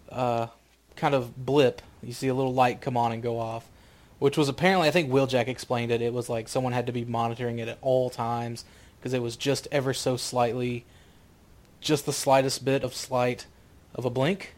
uh, 0.09 0.47
kind 0.95 1.15
of 1.15 1.37
blip. 1.45 1.83
You 2.03 2.13
see 2.13 2.29
a 2.29 2.35
little 2.35 2.55
light 2.55 2.81
come 2.81 2.97
on 2.97 3.11
and 3.13 3.23
go 3.23 3.39
off, 3.39 3.69
which 4.21 4.37
was 4.39 4.49
apparently 4.49 4.87
I 4.87 4.93
think 4.93 5.11
Wheeljack 5.11 5.49
explained 5.49 5.91
it. 5.91 6.01
It 6.01 6.13
was 6.13 6.29
like 6.29 6.49
someone 6.49 6.73
had 6.73 6.87
to 6.87 6.93
be 6.93 7.05
monitoring 7.05 7.59
it 7.59 7.67
at 7.69 7.79
all 7.81 8.09
times 8.09 8.65
because 9.01 9.13
it 9.15 9.23
was 9.23 9.35
just 9.37 9.67
ever 9.73 9.93
so 9.93 10.17
slightly, 10.17 10.85
just 11.83 12.07
the 12.07 12.13
slightest 12.13 12.65
bit 12.65 12.83
of 12.83 12.95
slight 12.95 13.47
of 13.95 14.07
a 14.07 14.11
blink. 14.11 14.55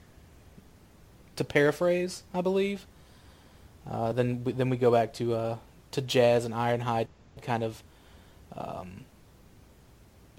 To 1.37 1.43
paraphrase, 1.43 2.23
I 2.33 2.43
believe. 2.43 2.87
Uh, 3.91 4.13
then 4.13 4.45
we, 4.45 4.53
then 4.53 4.71
we 4.71 4.77
go 4.77 4.93
back 4.93 5.13
to 5.15 5.35
uh, 5.35 5.57
to 5.91 6.01
Jazz 6.01 6.45
and 6.45 6.55
Ironhide 6.55 7.09
kind 7.43 7.65
of 7.65 7.83
um, 8.57 9.05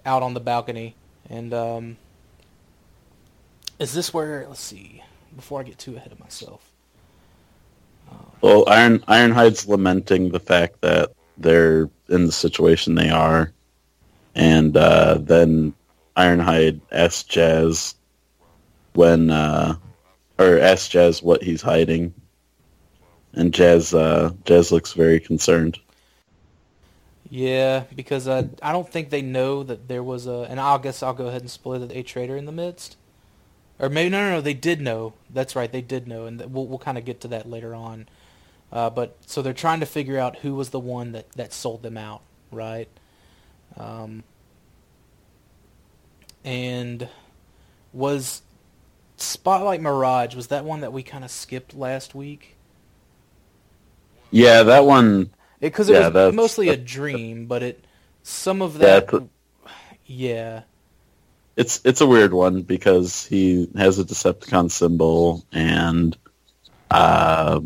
out 0.05 0.23
on 0.23 0.33
the 0.33 0.39
balcony. 0.39 0.95
And 1.29 1.53
um, 1.53 1.97
is 3.77 3.93
this 3.93 4.13
where? 4.13 4.45
Let's 4.47 4.61
see. 4.61 5.03
Before 5.35 5.59
I 5.59 5.63
get 5.63 5.77
too 5.77 5.97
ahead 5.97 6.13
of 6.13 6.19
myself. 6.19 6.71
Well, 8.39 8.63
Iron 8.69 8.99
Ironhide's 8.99 9.67
lamenting 9.67 10.29
the 10.29 10.39
fact 10.39 10.79
that 10.81 11.11
they're 11.37 11.89
in 12.07 12.25
the 12.25 12.31
situation 12.31 12.95
they 12.95 13.09
are, 13.09 13.51
and 14.33 14.77
uh, 14.77 15.17
then 15.19 15.73
Ironhide 16.17 16.81
asks 16.91 17.23
Jazz 17.23 17.95
when, 18.93 19.29
uh, 19.29 19.75
or 20.39 20.59
asks 20.59 20.89
Jazz 20.89 21.21
what 21.21 21.43
he's 21.43 21.61
hiding, 21.61 22.13
and 23.33 23.53
Jazz 23.53 23.93
uh, 23.93 24.31
Jazz 24.45 24.71
looks 24.71 24.93
very 24.93 25.19
concerned. 25.19 25.79
Yeah, 27.29 27.83
because 27.95 28.27
uh, 28.27 28.47
I 28.61 28.71
don't 28.71 28.87
think 28.87 29.09
they 29.09 29.21
know 29.21 29.63
that 29.63 29.87
there 29.87 30.03
was 30.03 30.27
a, 30.27 30.45
and 30.49 30.59
I 30.59 30.77
guess 30.77 31.03
I'll 31.03 31.13
go 31.13 31.27
ahead 31.27 31.41
and 31.41 31.51
spoil 31.51 31.83
it, 31.83 31.91
a 31.93 32.03
traitor 32.03 32.37
in 32.37 32.45
the 32.45 32.51
midst. 32.51 32.97
Or 33.77 33.89
maybe 33.89 34.09
no, 34.09 34.21
no, 34.21 34.35
no, 34.35 34.41
they 34.41 34.53
did 34.53 34.79
know. 34.79 35.13
That's 35.29 35.55
right, 35.55 35.71
they 35.71 35.81
did 35.81 36.07
know, 36.07 36.27
and 36.27 36.39
we'll 36.53 36.65
we'll 36.65 36.79
kind 36.79 36.97
of 36.97 37.03
get 37.03 37.19
to 37.21 37.27
that 37.29 37.49
later 37.49 37.75
on. 37.75 38.07
Uh, 38.71 38.89
but 38.89 39.17
so 39.25 39.41
they're 39.41 39.53
trying 39.53 39.81
to 39.81 39.85
figure 39.85 40.17
out 40.17 40.37
who 40.37 40.55
was 40.55 40.69
the 40.69 40.79
one 40.79 41.11
that 41.11 41.29
that 41.33 41.51
sold 41.51 41.83
them 41.83 41.97
out, 41.97 42.21
right? 42.51 42.87
Um, 43.75 44.23
and 46.45 47.09
was 47.93 48.43
Spotlight 49.17 49.81
Mirage 49.81 50.35
was 50.35 50.47
that 50.47 50.65
one 50.65 50.81
that 50.81 50.93
we 50.93 51.03
kind 51.03 51.23
of 51.25 51.31
skipped 51.31 51.75
last 51.75 52.15
week? 52.15 52.55
Yeah, 54.31 54.63
that 54.63 54.85
one. 54.85 55.31
Because 55.59 55.89
it, 55.89 55.93
Yeah, 55.93 56.09
was 56.09 56.35
mostly 56.35 56.69
a 56.69 56.77
dream, 56.77 57.47
but 57.47 57.63
it 57.63 57.85
some 58.23 58.61
of 58.61 58.77
that, 58.79 59.09
th- 59.09 59.23
yeah, 60.05 60.63
It's 61.57 61.81
it's 61.85 62.01
a 62.01 62.07
weird 62.07 62.33
one 62.33 62.63
because 62.63 63.25
he 63.25 63.69
has 63.77 63.97
a 63.97 64.03
Decepticon 64.03 64.69
symbol 64.69 65.45
and 65.53 66.17
uh, 66.91 67.61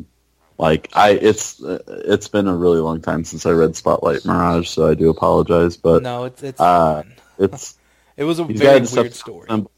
like 0.59 0.89
I 0.93 1.11
it's 1.11 1.61
it's 1.61 2.29
been 2.29 2.47
a 2.47 2.55
really 2.55 2.79
long 2.79 3.01
time 3.01 3.25
since 3.25 3.45
I 3.47 3.51
read 3.51 3.75
Spotlight 3.75 4.25
Mirage, 4.25 4.69
so 4.69 4.87
I 4.87 4.95
do 4.95 5.09
apologize, 5.09 5.77
but 5.77 6.03
no, 6.03 6.25
it's 6.25 6.43
it's 6.43 6.61
uh, 6.61 7.03
it's 7.39 7.78
it 8.19 8.25
was 8.25 8.39
a 8.39 8.45
he's 8.45 8.59
very 8.59 8.81
weird 8.81 9.13
story. 9.13 9.47
symbol. 9.49 9.71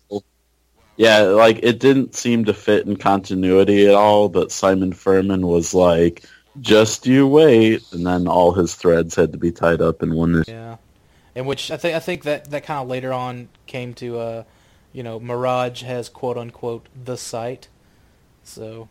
Yeah, 0.98 1.20
like 1.20 1.60
it 1.64 1.80
didn't 1.80 2.16
seem 2.16 2.46
to 2.46 2.54
fit 2.54 2.86
in 2.86 2.98
continuity 2.98 3.88
at 3.88 3.94
all, 3.94 4.30
but 4.30 4.52
Simon 4.52 4.94
Furman 4.94 5.48
was 5.48 5.74
like, 5.74 6.26
"Just 6.60 7.08
you 7.08 7.28
wait," 7.28 7.84
and 7.94 8.06
then 8.06 8.28
all 8.28 8.52
his 8.52 8.76
threads 8.76 9.16
had 9.16 9.32
to 9.32 9.38
be 9.38 9.52
tied 9.52 9.82
up 9.82 10.04
in 10.04 10.16
one. 10.16 10.44
Yeah, 10.48 10.78
and 11.36 11.46
which 11.46 11.72
I 11.72 11.78
think 11.78 11.96
I 11.96 12.00
think 12.00 12.24
that 12.24 12.52
that 12.52 12.64
kind 12.64 12.82
of 12.82 12.88
later 12.90 13.14
on 13.14 13.48
came 13.68 13.94
to 13.96 14.20
uh, 14.20 14.44
you 14.94 15.04
know, 15.04 15.20
Mirage 15.20 15.84
has 15.84 16.10
quote 16.10 16.38
unquote 16.38 16.88
the 17.06 17.18
sight, 17.18 17.68
so 18.44 18.90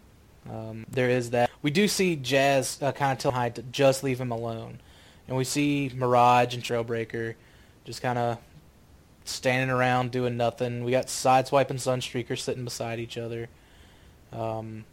um, 0.48 0.86
there 0.88 1.10
is 1.10 1.30
that. 1.30 1.50
We 1.62 1.70
do 1.70 1.88
see 1.88 2.16
Jazz 2.16 2.78
uh, 2.80 2.92
kind 2.92 3.12
of 3.12 3.18
tell 3.18 3.32
Hyde 3.32 3.56
to 3.56 3.62
just 3.62 4.02
leave 4.02 4.20
him 4.20 4.30
alone, 4.30 4.80
and 5.28 5.36
we 5.36 5.44
see 5.44 5.90
Mirage 5.94 6.54
and 6.54 6.62
Trailbreaker 6.62 7.34
just 7.84 8.00
kind 8.00 8.18
of 8.18 8.38
standing 9.30 9.70
around 9.70 10.10
doing 10.10 10.36
nothing. 10.36 10.84
We 10.84 10.90
got 10.92 11.06
Sideswipe 11.06 11.70
and 11.70 11.78
Sunstreaker 11.78 12.38
sitting 12.38 12.64
beside 12.64 12.98
each 12.98 13.16
other. 13.18 13.48
Um, 14.32 14.84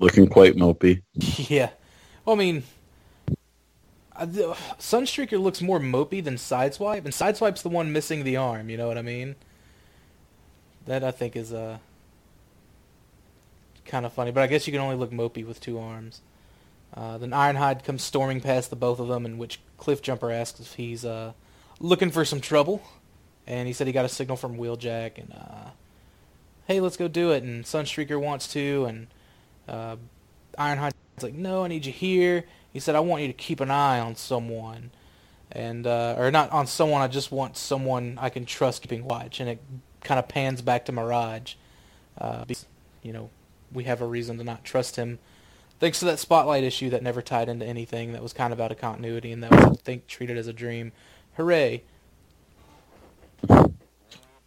looking 0.00 0.26
quite 0.28 0.56
mopey. 0.56 1.02
Yeah. 1.50 1.70
Well, 2.24 2.36
I 2.36 2.38
mean, 2.38 2.62
the- 4.18 4.56
Sunstreaker 4.78 5.40
looks 5.40 5.60
more 5.60 5.78
mopey 5.78 6.24
than 6.24 6.36
Sideswipe, 6.36 7.04
and 7.04 7.12
Sideswipe's 7.12 7.62
the 7.62 7.68
one 7.68 7.92
missing 7.92 8.24
the 8.24 8.36
arm. 8.36 8.70
You 8.70 8.76
know 8.78 8.86
what 8.88 8.96
I 8.96 9.02
mean? 9.02 9.34
That 10.86 11.04
I 11.04 11.10
think 11.10 11.36
is 11.36 11.52
uh, 11.52 11.78
kind 13.84 14.06
of 14.06 14.12
funny, 14.12 14.30
but 14.30 14.42
I 14.42 14.46
guess 14.46 14.66
you 14.66 14.72
can 14.72 14.80
only 14.80 14.96
look 14.96 15.10
mopey 15.10 15.46
with 15.46 15.60
two 15.60 15.78
arms. 15.78 16.20
Uh, 16.94 17.18
then 17.18 17.30
Ironhide 17.30 17.84
comes 17.84 18.02
storming 18.02 18.40
past 18.40 18.70
the 18.70 18.76
both 18.76 19.00
of 19.00 19.08
them, 19.08 19.26
in 19.26 19.36
which 19.36 19.60
Cliffjumper 19.78 20.32
asks 20.32 20.60
if 20.60 20.74
he's 20.74 21.04
uh, 21.04 21.32
looking 21.80 22.10
for 22.10 22.24
some 22.24 22.40
trouble, 22.40 22.82
and 23.46 23.66
he 23.66 23.72
said 23.72 23.86
he 23.86 23.92
got 23.92 24.04
a 24.04 24.08
signal 24.08 24.36
from 24.36 24.56
Wheeljack, 24.56 25.18
and 25.18 25.32
uh, 25.32 25.70
hey, 26.66 26.80
let's 26.80 26.96
go 26.96 27.08
do 27.08 27.32
it. 27.32 27.42
And 27.42 27.64
Sunstreaker 27.64 28.20
wants 28.20 28.48
to, 28.48 28.84
and 28.86 29.06
uh, 29.68 29.96
Ironhide's 30.58 30.94
like, 31.22 31.34
no, 31.34 31.64
I 31.64 31.68
need 31.68 31.86
you 31.86 31.92
here. 31.92 32.44
He 32.72 32.80
said, 32.80 32.94
I 32.94 33.00
want 33.00 33.22
you 33.22 33.28
to 33.28 33.34
keep 33.34 33.60
an 33.60 33.70
eye 33.70 34.00
on 34.00 34.16
someone, 34.16 34.90
and 35.52 35.86
uh, 35.86 36.16
or 36.18 36.30
not 36.30 36.50
on 36.50 36.66
someone. 36.66 37.02
I 37.02 37.08
just 37.08 37.30
want 37.30 37.56
someone 37.56 38.18
I 38.20 38.30
can 38.30 38.44
trust 38.44 38.82
keeping 38.82 39.04
watch. 39.04 39.40
And 39.40 39.48
it 39.48 39.60
kind 40.02 40.18
of 40.18 40.28
pans 40.28 40.62
back 40.62 40.84
to 40.86 40.92
Mirage. 40.92 41.54
Uh, 42.18 42.44
because, 42.44 42.66
you 43.02 43.12
know, 43.12 43.30
we 43.72 43.84
have 43.84 44.00
a 44.00 44.06
reason 44.06 44.38
to 44.38 44.44
not 44.44 44.64
trust 44.64 44.96
him. 44.96 45.18
Thanks 45.80 45.98
to 45.98 46.04
that 46.04 46.20
spotlight 46.20 46.62
issue 46.62 46.90
that 46.90 47.02
never 47.02 47.20
tied 47.20 47.48
into 47.48 47.66
anything, 47.66 48.12
that 48.12 48.22
was 48.22 48.32
kind 48.32 48.52
of 48.52 48.60
out 48.60 48.70
of 48.70 48.78
continuity, 48.78 49.32
and 49.32 49.42
that 49.42 49.50
was, 49.50 49.64
I 49.64 49.80
think, 49.82 50.06
treated 50.06 50.38
as 50.38 50.46
a 50.46 50.52
dream. 50.52 50.92
Hooray! 51.36 51.82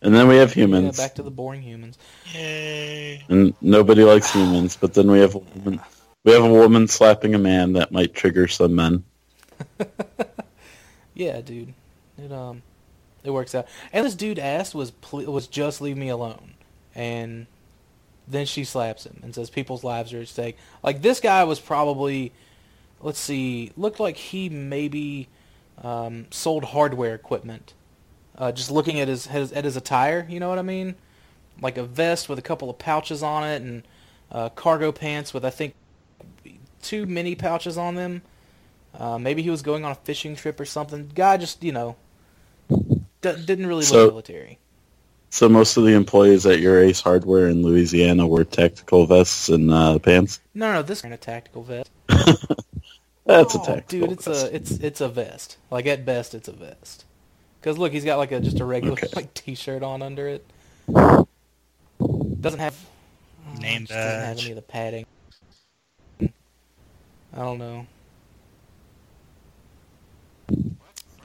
And 0.02 0.14
then 0.14 0.28
we 0.28 0.38
have 0.38 0.56
Yeah, 0.56 0.64
humans. 0.64 0.98
back 0.98 1.16
to 1.16 1.24
the 1.24 1.32
boring 1.32 1.62
humans. 1.62 1.98
Yay! 2.34 3.24
and 3.30 3.54
nobody 3.62 4.04
likes 4.04 4.32
humans. 4.32 4.78
But 4.80 4.94
then 4.94 5.10
we 5.12 5.20
have 5.20 5.36
a 5.36 5.40
woman. 5.40 5.82
We 6.24 6.34
have 6.34 6.44
a 6.44 6.54
woman 6.54 6.88
slapping 6.88 7.36
a 7.36 7.40
man 7.40 7.74
that 7.74 7.92
might 7.92 8.14
trigger 8.14 8.48
some 8.48 8.76
men. 8.76 9.04
Yeah, 11.14 11.42
dude. 11.42 11.74
It 12.20 12.32
um, 12.32 12.62
it 13.24 13.32
works 13.32 13.56
out. 13.56 13.68
And 13.92 14.06
this 14.06 14.14
dude 14.14 14.38
asked 14.38 14.76
was 14.76 14.92
was 15.12 15.48
just 15.48 15.82
leave 15.82 15.98
me 15.98 16.10
alone, 16.10 16.54
and 16.94 17.48
then 18.28 18.46
she 18.46 18.64
slaps 18.64 19.04
him 19.06 19.20
and 19.24 19.34
says 19.34 19.50
people's 19.50 19.84
lives 19.84 20.14
are 20.14 20.22
at 20.22 20.28
stake. 20.28 20.58
Like 20.84 21.02
this 21.02 21.20
guy 21.20 21.44
was 21.44 21.60
probably, 21.60 22.34
let's 23.02 23.20
see, 23.20 23.72
looked 23.76 24.00
like 24.00 24.16
he 24.16 24.48
maybe 24.50 25.28
um, 25.84 26.26
sold 26.32 26.64
hardware 26.66 27.14
equipment. 27.16 27.74
Uh, 28.38 28.52
just 28.52 28.70
looking 28.70 29.00
at 29.00 29.08
his, 29.08 29.26
his 29.28 29.52
at 29.52 29.66
his 29.66 29.76
attire, 29.76 30.26
you 30.30 30.40
know 30.40 30.50
what 30.50 30.60
I 30.60 30.64
mean? 30.64 30.96
Like 31.62 31.78
a 31.78 31.84
vest 31.84 32.30
with 32.30 32.38
a 32.38 32.42
couple 32.44 32.70
of 32.70 32.78
pouches 32.78 33.24
on 33.24 33.44
it, 33.44 33.62
and 33.62 33.84
uh, 34.32 34.50
cargo 34.50 34.92
pants 34.92 35.34
with 35.34 35.44
I 35.44 35.50
think 35.50 35.74
two 36.82 37.06
mini 37.06 37.36
pouches 37.36 37.78
on 37.78 37.96
them. 37.96 38.22
Uh, 38.98 39.18
maybe 39.18 39.42
he 39.42 39.50
was 39.50 39.62
going 39.62 39.86
on 39.86 39.92
a 39.92 39.96
fishing 39.96 40.36
trip 40.36 40.60
or 40.60 40.66
something. 40.66 41.12
Guy 41.14 41.38
just, 41.38 41.64
you 41.64 41.72
know, 41.72 41.96
d- 42.70 42.96
didn't 43.22 43.68
really 43.68 43.84
So- 43.84 44.04
look 44.06 44.12
military. 44.14 44.60
So 45.30 45.50
most 45.50 45.76
of 45.76 45.84
the 45.84 45.92
employees 45.94 46.46
at 46.46 46.62
your 46.62 46.82
Ace 46.82 47.02
Hardware 47.02 47.48
in 47.48 47.62
Louisiana 47.62 48.26
wear 48.26 48.46
tactical 48.46 49.06
vests 49.06 49.50
and 49.50 49.70
uh, 49.70 50.00
pants. 50.00 50.40
No, 50.54 50.72
no, 50.72 50.82
this 50.82 51.02
kind 51.02 51.14
of 51.14 51.20
tactical 51.20 51.64
vest. 51.64 51.90
That's 53.28 53.56
a 53.56 53.60
Oh, 53.60 53.60
tactical 53.60 54.10
dude. 54.10 54.12
It's 54.14 54.28
vest. 54.28 54.52
a 54.52 54.56
it's 54.56 54.72
it's 54.72 55.02
a 55.02 55.10
vest. 55.10 55.58
Like 55.72 55.86
at 55.88 56.06
best, 56.06 56.36
it's 56.36 56.48
a 56.48 56.54
vest. 56.54 57.06
Because 57.62 57.78
look, 57.78 57.94
he's 57.94 58.06
got 58.06 58.18
like 58.18 58.32
a 58.32 58.40
just 58.42 58.60
a 58.60 58.66
regular 58.66 58.94
Okay. 58.94 59.08
like 59.16 59.34
t-shirt 59.34 59.84
on 59.84 60.02
under 60.02 60.28
it. 60.28 60.46
Doesn't 62.42 62.60
have 62.60 62.78
oh, 63.48 63.60
Name 63.60 63.86
just 63.88 64.02
doesn't 64.02 64.22
have 64.22 64.40
any 64.40 64.52
of 64.52 64.56
the 64.56 64.62
padding. 64.62 65.06
I 67.34 67.40
don't 67.40 67.60
know. 67.60 67.88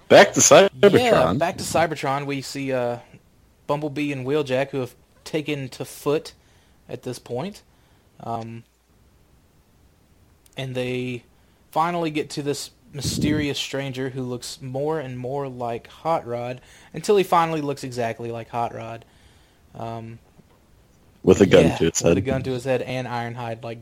Back 0.09 0.32
to 0.34 0.40
Cybertron. 0.40 0.70
Yeah, 0.80 1.34
back 1.34 1.59
to 1.59 1.64
Cybertron. 1.64 2.26
We 2.26 2.42
see 2.42 2.72
uh, 2.72 2.98
Bumblebee 3.66 4.12
and 4.12 4.26
Wheeljack 4.26 4.70
who 4.70 4.78
have 4.80 4.94
taken 5.24 5.68
to 5.70 5.84
foot 5.84 6.34
at 6.88 7.03
this 7.03 7.18
point. 7.18 7.62
Um, 8.20 8.64
and 10.57 10.74
they 10.74 11.24
finally 11.73 12.11
get 12.11 12.29
to 12.29 12.43
this 12.43 12.70
mysterious 12.93 13.59
stranger 13.59 14.11
who 14.11 14.23
looks 14.23 14.61
more 14.61 15.01
and 15.01 15.18
more 15.18 15.49
like 15.49 15.87
Hot 15.89 16.27
Rod 16.27 16.61
until 16.93 17.16
he 17.16 17.25
finally 17.25 17.62
looks 17.62 17.83
exactly 17.83 18.31
like 18.31 18.51
Hot 18.51 18.75
Rod. 18.75 19.05
Um, 19.75 20.18
with 21.23 21.41
a 21.41 21.47
gun 21.47 21.64
yeah, 21.64 21.77
to 21.79 21.87
its 21.87 22.03
with 22.03 22.18
a 22.18 22.20
gun 22.20 22.43
to 22.43 22.51
his 22.51 22.64
head 22.64 22.83
and 22.83 23.09
Ironhide 23.09 23.64
like 23.64 23.79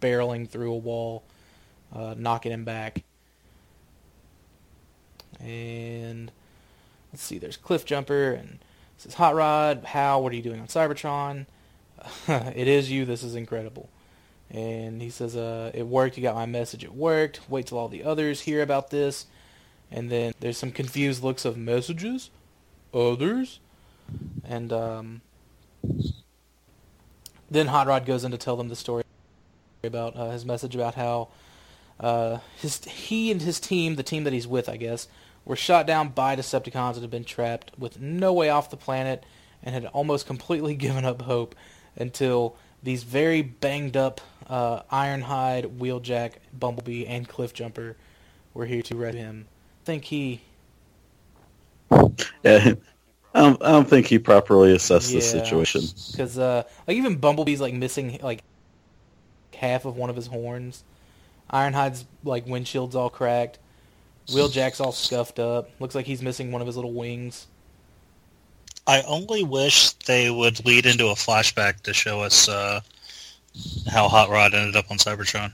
barreling 0.00 0.48
through 0.48 0.72
a 0.72 0.76
wall, 0.76 1.24
uh, 1.92 2.14
knocking 2.16 2.52
him 2.52 2.64
back. 2.64 3.02
And 5.40 6.30
let's 7.12 7.24
see, 7.24 7.38
there's 7.38 7.56
Cliff 7.56 7.84
Jumper 7.84 8.32
and 8.32 8.60
says 8.98 9.14
Hot 9.14 9.34
Rod, 9.34 9.84
Hal, 9.84 10.22
what 10.22 10.32
are 10.32 10.36
you 10.36 10.42
doing 10.42 10.60
on 10.60 10.68
Cybertron? 10.68 11.46
it 12.28 12.68
is 12.68 12.88
you. 12.88 13.04
This 13.04 13.24
is 13.24 13.34
incredible. 13.34 13.88
And 14.52 15.00
he 15.00 15.08
says, 15.08 15.34
uh, 15.34 15.70
it 15.72 15.86
worked. 15.86 16.16
You 16.16 16.22
got 16.22 16.34
my 16.34 16.46
message. 16.46 16.84
It 16.84 16.94
worked. 16.94 17.40
Wait 17.48 17.66
till 17.66 17.78
all 17.78 17.88
the 17.88 18.04
others 18.04 18.42
hear 18.42 18.62
about 18.62 18.90
this. 18.90 19.26
And 19.90 20.10
then 20.10 20.34
there's 20.40 20.58
some 20.58 20.70
confused 20.70 21.22
looks 21.22 21.44
of 21.44 21.56
messages, 21.56 22.30
others, 22.94 23.60
and 24.44 24.72
um, 24.72 25.20
then 27.50 27.66
Hot 27.66 27.86
Rod 27.86 28.06
goes 28.06 28.24
in 28.24 28.30
to 28.30 28.38
tell 28.38 28.56
them 28.56 28.68
the 28.68 28.76
story 28.76 29.04
about 29.84 30.16
uh, 30.16 30.30
his 30.30 30.44
message 30.44 30.74
about 30.74 30.94
how 30.94 31.28
uh, 32.00 32.38
his 32.56 32.82
he 32.84 33.30
and 33.30 33.42
his 33.42 33.60
team, 33.60 33.96
the 33.96 34.02
team 34.02 34.24
that 34.24 34.32
he's 34.32 34.46
with, 34.46 34.68
I 34.68 34.76
guess, 34.76 35.08
were 35.44 35.56
shot 35.56 35.86
down 35.86 36.08
by 36.08 36.36
Decepticons 36.36 36.94
and 36.94 37.02
had 37.02 37.10
been 37.10 37.24
trapped 37.24 37.72
with 37.78 38.00
no 38.00 38.32
way 38.32 38.48
off 38.48 38.70
the 38.70 38.76
planet 38.76 39.24
and 39.62 39.74
had 39.74 39.86
almost 39.86 40.26
completely 40.26 40.74
given 40.76 41.04
up 41.04 41.22
hope 41.22 41.54
until 41.96 42.56
these 42.82 43.02
very 43.02 43.42
banged 43.42 43.96
up 43.96 44.20
uh, 44.48 44.82
Ironhide, 44.92 45.78
Wheeljack, 45.78 46.32
Bumblebee, 46.58 47.06
and 47.06 47.28
Cliffjumper 47.28 47.94
were 48.54 48.66
here 48.66 48.82
to 48.82 48.96
rescue 48.96 49.20
him. 49.20 49.46
I 49.82 49.86
think 49.86 50.04
he 50.04 50.40
Yeah, 52.44 52.74
I 53.34 53.40
don't, 53.40 53.62
I 53.62 53.70
don't 53.70 53.88
think 53.88 54.06
he 54.06 54.18
properly 54.18 54.74
assessed 54.74 55.12
the 55.12 55.20
situation. 55.20 55.82
because 56.10 56.38
uh, 56.38 56.64
like 56.86 56.96
even 56.96 57.16
Bumblebee's 57.16 57.60
like 57.60 57.74
missing 57.74 58.18
like 58.22 58.42
half 59.54 59.84
of 59.84 59.96
one 59.96 60.10
of 60.10 60.16
his 60.16 60.26
horns. 60.26 60.84
Ironhide's 61.52 62.04
like 62.24 62.46
windshield's 62.46 62.94
all 62.96 63.10
cracked. 63.10 63.58
Wheeljack's 64.28 64.80
all 64.80 64.92
scuffed 64.92 65.38
up. 65.38 65.70
Looks 65.80 65.94
like 65.94 66.06
he's 66.06 66.22
missing 66.22 66.52
one 66.52 66.60
of 66.60 66.66
his 66.66 66.76
little 66.76 66.92
wings. 66.92 67.46
I 68.86 69.02
only 69.02 69.44
wish 69.44 69.92
they 69.92 70.30
would 70.30 70.64
lead 70.66 70.86
into 70.86 71.08
a 71.08 71.14
flashback 71.14 71.80
to 71.82 71.94
show 71.94 72.20
us 72.20 72.48
uh, 72.48 72.80
how 73.90 74.08
Hot 74.08 74.30
Rod 74.30 74.54
ended 74.54 74.76
up 74.76 74.90
on 74.90 74.98
Cybertron. 74.98 75.52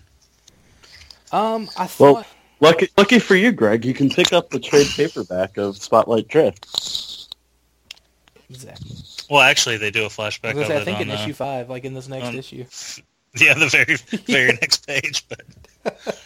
Um, 1.32 1.68
I 1.76 1.88
Well- 1.98 2.24
Lucky, 2.60 2.88
lucky 2.96 3.18
for 3.20 3.36
you, 3.36 3.52
Greg, 3.52 3.84
you 3.84 3.94
can 3.94 4.10
pick 4.10 4.32
up 4.32 4.50
the 4.50 4.58
trade 4.58 4.88
paperback 4.96 5.56
of 5.58 5.76
Spotlight 5.80 6.26
Drift. 6.26 6.66
exactly. 8.50 8.96
Well, 9.30 9.42
actually, 9.42 9.76
they 9.76 9.92
do 9.92 10.04
a 10.06 10.08
flashback 10.08 10.54
was 10.54 10.54
gonna 10.54 10.60
of 10.62 10.66
say, 10.66 10.76
I 10.80 10.84
think 10.84 10.96
on 10.96 11.02
in 11.02 11.10
uh, 11.12 11.14
issue 11.14 11.34
five, 11.34 11.70
like 11.70 11.84
in 11.84 11.94
this 11.94 12.08
next 12.08 12.26
on- 12.28 12.34
issue. 12.36 12.64
yeah, 13.36 13.54
the 13.54 13.68
very 13.68 13.94
very 14.26 14.52
next 14.60 14.86
page. 14.86 15.24
But 15.28 16.18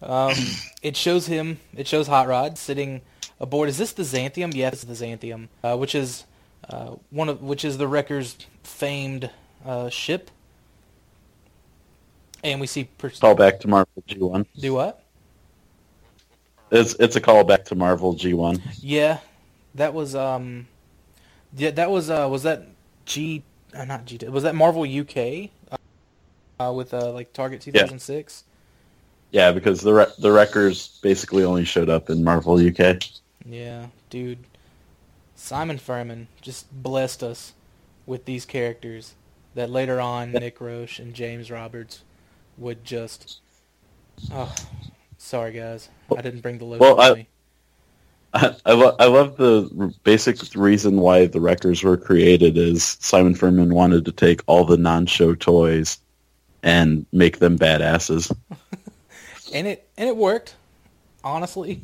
Um, 0.00 0.34
it 0.80 0.96
shows 0.96 1.26
him. 1.26 1.58
It 1.76 1.88
shows 1.88 2.06
Hot 2.06 2.28
Rod 2.28 2.56
sitting 2.56 3.00
aboard. 3.40 3.68
Is 3.68 3.78
this 3.78 3.90
the 3.92 4.04
Xanthium? 4.04 4.54
Yeah, 4.54 4.70
this 4.70 4.84
is 4.84 4.98
the 4.98 5.06
Xanthium, 5.06 5.48
uh, 5.64 5.76
which 5.76 5.94
is 5.96 6.24
uh, 6.70 6.94
one 7.10 7.28
of 7.28 7.42
which 7.42 7.64
is 7.64 7.78
the 7.78 7.88
Wrecker's 7.88 8.36
famed 8.62 9.28
uh, 9.66 9.88
ship. 9.88 10.30
And 12.44 12.60
we 12.60 12.66
see 12.66 12.84
per- 12.84 13.10
Call 13.10 13.34
back 13.34 13.60
to 13.60 13.68
Marvel 13.68 14.02
G1. 14.08 14.46
do 14.58 14.74
what? 14.74 15.04
It's 16.70 16.94
it's 16.94 17.16
a 17.16 17.20
callback 17.20 17.64
to 17.66 17.74
Marvel 17.74 18.14
G1. 18.14 18.60
Yeah, 18.80 19.18
that 19.74 19.94
was 19.94 20.14
um, 20.14 20.66
yeah, 21.56 21.70
that 21.72 21.90
was 21.90 22.10
uh, 22.10 22.28
was 22.30 22.42
that 22.42 22.66
G, 23.06 23.42
uh, 23.74 23.84
not 23.84 24.04
G, 24.04 24.18
was 24.28 24.42
that 24.42 24.54
Marvel 24.54 24.82
UK, 24.82 25.50
uh, 26.60 26.72
with 26.72 26.92
uh, 26.92 27.10
like 27.12 27.32
Target 27.32 27.62
two 27.62 27.72
thousand 27.72 28.00
six. 28.00 28.44
Yeah, 29.30 29.52
because 29.52 29.80
the 29.80 29.92
Wre- 29.92 30.12
the 30.18 30.30
Wreckers 30.30 31.00
basically 31.02 31.44
only 31.44 31.64
showed 31.64 31.88
up 31.88 32.10
in 32.10 32.22
Marvel 32.22 32.54
UK. 32.54 33.02
Yeah, 33.46 33.86
dude. 34.10 34.38
Simon 35.36 35.78
Furman 35.78 36.28
just 36.42 36.70
blessed 36.82 37.22
us 37.22 37.54
with 38.06 38.24
these 38.24 38.44
characters 38.44 39.14
that 39.54 39.70
later 39.70 40.00
on 40.00 40.32
Nick 40.32 40.60
Roche 40.60 40.98
and 40.98 41.14
James 41.14 41.50
Roberts 41.50 42.02
would 42.58 42.84
just. 42.84 43.40
Oh, 44.32 44.52
sorry 45.16 45.52
guys, 45.52 45.88
I 46.16 46.20
didn't 46.22 46.40
bring 46.40 46.58
the 46.58 46.64
logo 46.64 46.80
Well, 46.80 47.00
I- 47.00 47.14
me. 47.14 47.28
I 48.34 48.54
I, 48.66 48.72
lo- 48.72 48.96
I 48.98 49.06
love 49.06 49.36
the 49.38 49.94
basic 50.04 50.36
reason 50.54 51.00
why 51.00 51.26
the 51.26 51.40
Wreckers 51.40 51.82
were 51.82 51.96
created 51.96 52.58
is 52.58 52.98
Simon 53.00 53.34
Furman 53.34 53.72
wanted 53.74 54.04
to 54.04 54.12
take 54.12 54.42
all 54.46 54.64
the 54.64 54.76
non-show 54.76 55.34
toys 55.34 55.98
and 56.62 57.06
make 57.10 57.38
them 57.38 57.58
badasses. 57.58 58.30
and 59.54 59.66
it 59.66 59.88
and 59.96 60.08
it 60.08 60.16
worked, 60.16 60.56
honestly. 61.24 61.82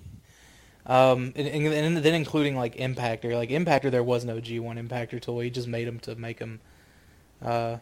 Um, 0.86 1.32
and, 1.34 1.48
and, 1.48 1.66
and 1.66 1.96
then 1.96 2.14
including 2.14 2.56
like 2.56 2.76
Impactor, 2.76 3.34
like 3.34 3.48
Impactor, 3.48 3.90
there 3.90 4.02
was 4.02 4.26
no 4.26 4.36
G1 4.38 4.86
Impactor 4.86 5.20
toy. 5.22 5.44
He 5.44 5.50
just 5.50 5.68
made 5.68 5.88
them 5.88 5.98
to 6.00 6.14
make 6.14 6.38
them. 6.38 6.60
Uh, 7.40 7.78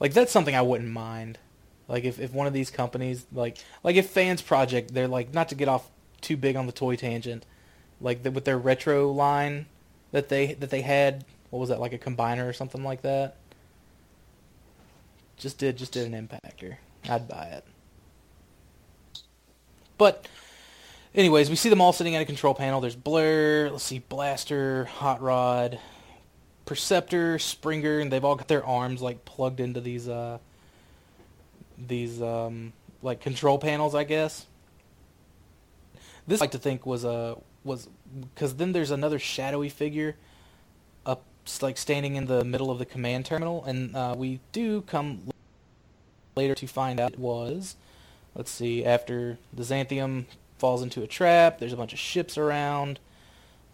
like 0.00 0.14
that's 0.14 0.32
something 0.32 0.54
I 0.54 0.62
wouldn't 0.62 0.90
mind. 0.90 1.38
Like 1.88 2.04
if, 2.04 2.18
if 2.18 2.32
one 2.32 2.46
of 2.46 2.52
these 2.52 2.70
companies, 2.70 3.26
like 3.32 3.58
like 3.82 3.96
if 3.96 4.10
Fans 4.10 4.42
Project, 4.42 4.92
they're 4.92 5.08
like 5.08 5.32
not 5.32 5.48
to 5.50 5.54
get 5.54 5.68
off 5.68 5.88
too 6.20 6.36
big 6.36 6.56
on 6.56 6.66
the 6.66 6.72
toy 6.72 6.96
tangent, 6.96 7.46
like 8.00 8.22
the, 8.22 8.30
with 8.30 8.44
their 8.44 8.58
retro 8.58 9.10
line 9.10 9.66
that 10.12 10.28
they 10.28 10.54
that 10.54 10.70
they 10.70 10.82
had. 10.82 11.24
What 11.50 11.60
was 11.60 11.68
that 11.68 11.80
like 11.80 11.92
a 11.92 11.98
combiner 11.98 12.48
or 12.48 12.52
something 12.52 12.82
like 12.82 13.02
that? 13.02 13.36
Just 15.36 15.58
did 15.58 15.76
just 15.76 15.92
did 15.92 16.12
an 16.12 16.26
Impactor. 16.26 16.76
I'd 17.08 17.28
buy 17.28 17.44
it. 17.44 17.64
But, 19.98 20.28
anyways, 21.14 21.48
we 21.48 21.56
see 21.56 21.70
them 21.70 21.80
all 21.80 21.92
sitting 21.92 22.16
at 22.16 22.22
a 22.22 22.26
control 22.26 22.52
panel. 22.52 22.80
There's 22.80 22.96
Blur, 22.96 23.70
let's 23.70 23.84
see, 23.84 24.00
Blaster, 24.00 24.84
Hot 24.86 25.22
Rod, 25.22 25.78
Perceptor, 26.66 27.38
Springer, 27.38 28.00
and 28.00 28.12
they've 28.12 28.24
all 28.24 28.34
got 28.34 28.48
their 28.48 28.64
arms 28.64 29.00
like 29.00 29.24
plugged 29.24 29.60
into 29.60 29.80
these 29.80 30.08
uh 30.08 30.38
these 31.78 32.20
um 32.22 32.72
like 33.02 33.20
control 33.20 33.58
panels, 33.58 33.94
I 33.94 34.04
guess. 34.04 34.46
This 36.26 36.40
I 36.40 36.44
like 36.44 36.52
to 36.52 36.58
think 36.58 36.86
was 36.86 37.04
a 37.04 37.36
was 37.64 37.88
because 38.34 38.54
then 38.54 38.72
there's 38.72 38.90
another 38.90 39.18
shadowy 39.18 39.68
figure 39.68 40.16
up 41.04 41.22
like 41.60 41.78
standing 41.78 42.16
in 42.16 42.26
the 42.26 42.44
middle 42.44 42.70
of 42.70 42.78
the 42.78 42.86
command 42.86 43.26
terminal, 43.26 43.64
and 43.64 43.94
uh, 43.94 44.14
we 44.16 44.40
do 44.52 44.82
come 44.82 45.20
later 46.34 46.54
to 46.54 46.66
find 46.66 47.00
out 47.00 47.12
it 47.12 47.18
was 47.18 47.76
let's 48.36 48.50
see, 48.50 48.84
after 48.84 49.38
the 49.52 49.62
Xanthium 49.62 50.26
falls 50.58 50.82
into 50.82 51.02
a 51.02 51.06
trap, 51.06 51.58
there's 51.58 51.72
a 51.72 51.76
bunch 51.76 51.92
of 51.92 51.98
ships 51.98 52.36
around, 52.38 53.00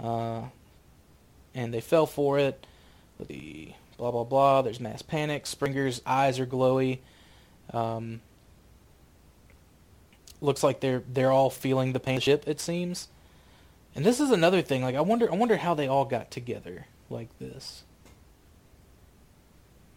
uh, 0.01 0.43
and 1.55 1.75
they 1.75 1.81
fell 1.81 2.07
for 2.07 2.39
it. 2.39 2.67
The 3.29 3.73
blah 3.99 4.11
blah 4.11 4.25
blah. 4.25 4.63
There's 4.63 4.81
mass 4.81 5.03
panic. 5.03 5.47
Springer's 5.47 6.01
eyes 6.07 6.41
are 6.41 6.47
glowy. 6.47 6.99
Um, 7.73 8.21
looks 10.41 10.63
like 10.63 10.81
they're 10.81 11.03
they're 11.11 11.31
all 11.31 11.51
feeling 11.51 11.93
the 11.93 12.01
pain 12.01 12.17
of 12.17 12.21
the 12.21 12.25
ship. 12.25 12.45
It 12.47 12.61
seems. 12.61 13.09
And 13.95 14.05
this 14.05 14.21
is 14.21 14.31
another 14.31 14.63
thing. 14.63 14.83
Like 14.83 14.95
I 14.95 15.01
wonder, 15.01 15.31
I 15.31 15.37
wonder 15.37 15.57
how 15.59 15.75
they 15.75 15.87
all 15.87 16.05
got 16.05 16.31
together 16.31 16.87
like 17.11 17.29
this. 17.39 17.85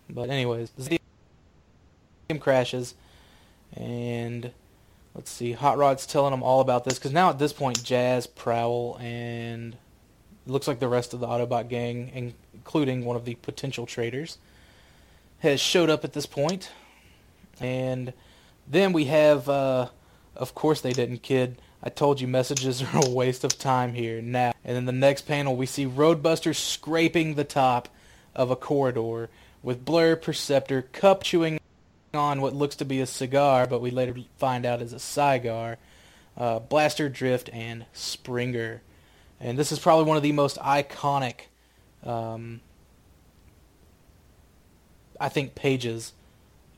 But 0.09 0.29
anyways, 0.29 0.71
the 0.71 0.99
Xanthium 2.29 2.39
crashes. 2.39 2.95
And 3.73 4.51
let's 5.13 5.31
see, 5.31 5.53
Hot 5.53 5.77
Rod's 5.77 6.05
telling 6.05 6.31
them 6.31 6.43
all 6.43 6.61
about 6.61 6.83
this 6.83 6.95
because 6.95 7.11
now 7.11 7.29
at 7.29 7.39
this 7.39 7.53
point, 7.53 7.83
Jazz, 7.83 8.27
Prowl, 8.27 8.97
and 8.99 9.75
looks 10.45 10.67
like 10.67 10.79
the 10.79 10.87
rest 10.87 11.13
of 11.13 11.19
the 11.19 11.27
Autobot 11.27 11.67
gang, 11.69 12.33
including 12.53 13.03
one 13.03 13.15
of 13.15 13.25
the 13.25 13.35
potential 13.35 13.85
traitors, 13.85 14.37
has 15.39 15.59
showed 15.59 15.89
up 15.89 16.03
at 16.03 16.13
this 16.13 16.25
point. 16.25 16.69
And 17.59 18.13
then 18.67 18.93
we 18.93 19.05
have 19.05 19.47
uh, 19.47 19.89
Of 20.35 20.55
course 20.55 20.81
they 20.81 20.93
didn't, 20.93 21.23
kid. 21.23 21.57
I 21.81 21.89
told 21.89 22.19
you 22.19 22.27
messages 22.27 22.81
are 22.93 23.05
a 23.05 23.09
waste 23.09 23.43
of 23.43 23.57
time 23.57 23.93
here 23.93 24.21
now. 24.21 24.53
And 24.63 24.77
in 24.77 24.85
the 24.85 24.91
next 24.91 25.23
panel, 25.23 25.55
we 25.55 25.65
see 25.65 25.85
Roadbuster 25.85 26.55
scraping 26.55 27.35
the 27.35 27.43
top 27.43 27.89
of 28.35 28.51
a 28.51 28.55
corridor 28.55 29.29
with 29.61 29.85
Blur, 29.85 30.15
Perceptor, 30.15 30.81
Kup 30.81 31.23
chewing 31.23 31.59
on 32.13 32.41
what 32.41 32.53
looks 32.53 32.75
to 32.77 32.85
be 32.85 33.01
a 33.01 33.05
cigar, 33.05 33.67
but 33.67 33.81
we 33.81 33.91
later 33.91 34.15
find 34.37 34.65
out 34.65 34.81
is 34.81 34.93
a 34.93 34.99
cigar, 34.99 35.77
uh, 36.37 36.59
Blaster, 36.59 37.09
Drift, 37.09 37.49
and 37.51 37.85
Springer. 37.93 38.81
And 39.39 39.57
this 39.57 39.71
is 39.71 39.79
probably 39.79 40.05
one 40.05 40.17
of 40.17 40.23
the 40.23 40.31
most 40.31 40.57
iconic, 40.57 41.41
um, 42.03 42.61
I 45.19 45.29
think, 45.29 45.55
pages 45.55 46.13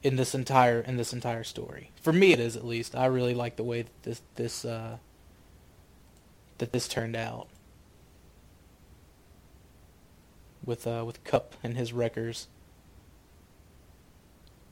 in 0.08 0.16
this 0.16 0.34
entire 0.34 0.80
in 0.80 0.96
this 0.98 1.12
entire 1.12 1.44
story. 1.44 1.92
For 2.02 2.14
me, 2.14 2.32
it 2.32 2.40
is 2.40 2.56
at 2.56 2.66
least. 2.66 2.96
I 2.96 3.06
really 3.08 3.34
like 3.34 3.58
the 3.58 3.64
way 3.64 3.82
that 3.84 4.04
this 4.04 4.22
this 4.36 4.64
uh, 4.66 4.98
that 6.60 6.72
this 6.72 6.88
turned 6.88 7.16
out 7.16 7.48
with 10.66 10.88
uh, 10.88 11.04
with 11.06 11.24
Kup 11.26 11.56
and 11.62 11.76
his 11.78 11.92
wreckers 11.92 12.48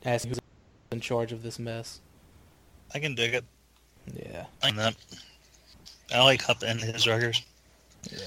asking 0.06 0.30
who's 0.32 0.40
in 0.92 1.02
charge 1.02 1.32
of 1.32 1.44
this 1.44 1.60
mess. 1.60 2.00
I 2.94 3.00
can 3.00 3.14
dig 3.16 3.34
it. 3.34 3.44
Yeah, 4.14 4.46
I 4.64 4.68
like 4.68 4.76
that. 4.78 4.96
I 6.14 6.24
like 6.24 6.44
Kup 6.44 6.64
and 6.64 6.80
his 6.80 7.06
wreckers. 7.08 7.44
yeah. 8.12 8.20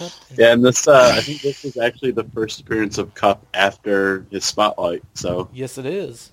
And- 0.00 0.12
Yeah, 0.36 0.52
and 0.52 0.64
this 0.64 0.86
uh, 0.88 1.12
I 1.16 1.20
think 1.20 1.42
this 1.42 1.64
is 1.64 1.76
actually 1.76 2.12
the 2.12 2.24
first 2.24 2.60
appearance 2.60 2.98
of 2.98 3.14
Kup 3.14 3.44
after 3.54 4.24
his 4.30 4.44
spotlight. 4.44 5.02
So 5.14 5.48
Yes, 5.52 5.76
it 5.78 5.86
is. 5.86 6.30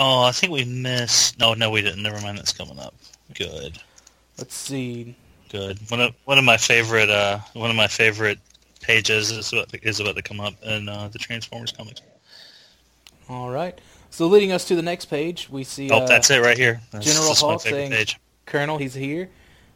Oh, 0.00 0.22
I 0.22 0.30
think 0.30 0.52
we 0.52 0.64
missed. 0.64 1.38
No, 1.40 1.54
no, 1.54 1.70
we 1.70 1.82
didn't. 1.82 2.02
Never 2.04 2.20
mind. 2.20 2.38
That's 2.38 2.52
coming 2.52 2.78
up. 2.78 2.94
Good, 3.34 3.78
Let's 4.38 4.54
see. 4.54 5.14
good. 5.50 5.78
One 5.90 6.00
of 6.00 6.14
one 6.24 6.38
of 6.38 6.44
my 6.44 6.56
favorite 6.56 7.10
uh 7.10 7.40
one 7.54 7.68
of 7.68 7.76
my 7.76 7.88
favorite 7.88 8.38
pages 8.80 9.30
is 9.32 9.52
about 9.52 9.68
to, 9.70 9.86
is 9.86 9.98
about 10.00 10.14
to 10.16 10.22
come 10.22 10.40
up 10.40 10.54
in 10.62 10.88
uh, 10.88 11.08
the 11.08 11.18
Transformers 11.18 11.72
comics. 11.72 12.00
All 13.28 13.50
right. 13.50 13.78
So 14.10 14.26
leading 14.28 14.52
us 14.52 14.64
to 14.66 14.76
the 14.76 14.82
next 14.82 15.06
page, 15.06 15.48
we 15.50 15.64
see 15.64 15.90
Oh, 15.90 15.98
uh, 15.98 16.06
that's 16.06 16.30
it 16.30 16.40
right 16.40 16.56
here. 16.56 16.80
That's, 16.92 17.04
General 17.04 17.26
that's 17.26 17.40
Hawk 17.40 17.60
saying- 17.60 17.90
page. 17.90 18.18
Colonel, 18.46 18.78
he's 18.78 18.94
here, 18.94 19.28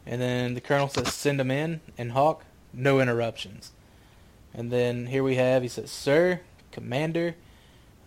and 0.07 0.19
then 0.19 0.55
the 0.55 0.61
Colonel 0.61 0.87
says, 0.87 1.13
"Send 1.13 1.39
him 1.39 1.51
in." 1.51 1.79
And 1.97 2.13
Hawk, 2.13 2.43
no 2.73 2.99
interruptions. 2.99 3.71
And 4.53 4.71
then 4.71 5.05
here 5.07 5.21
we 5.23 5.35
have, 5.35 5.61
he 5.61 5.67
says, 5.67 5.91
"Sir, 5.91 6.39
Commander," 6.71 7.35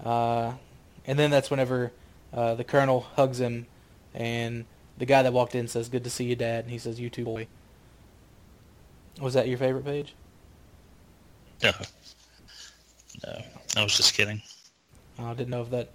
uh, 0.03 0.55
and 1.07 1.17
then 1.19 1.31
that's 1.31 1.51
whenever 1.51 1.93
uh, 2.33 2.55
the 2.55 2.65
Colonel 2.65 3.01
hugs 3.01 3.41
him, 3.41 3.67
and 4.15 4.65
the 4.99 5.07
guy 5.07 5.23
that 5.23 5.33
walked 5.33 5.55
in 5.55 5.69
says, 5.69 5.89
"Good 5.89 6.05
to 6.05 6.11
see 6.11 6.25
you, 6.25 6.37
Dad," 6.37 6.65
and 6.65 6.71
he 6.73 6.79
says, 6.79 6.99
"You 7.01 7.11
too, 7.11 7.25
boy." 7.25 7.47
Was 9.21 9.35
that 9.35 9.49
your 9.49 9.59
favorite 9.59 9.85
page? 9.85 10.15
No, 11.63 11.73
no, 13.25 13.43
I 13.77 13.83
was 13.83 13.97
just 13.97 14.13
kidding. 14.15 14.43
I 15.19 15.33
didn't 15.33 15.49
know 15.51 15.63
if 15.63 15.71
that 15.71 15.89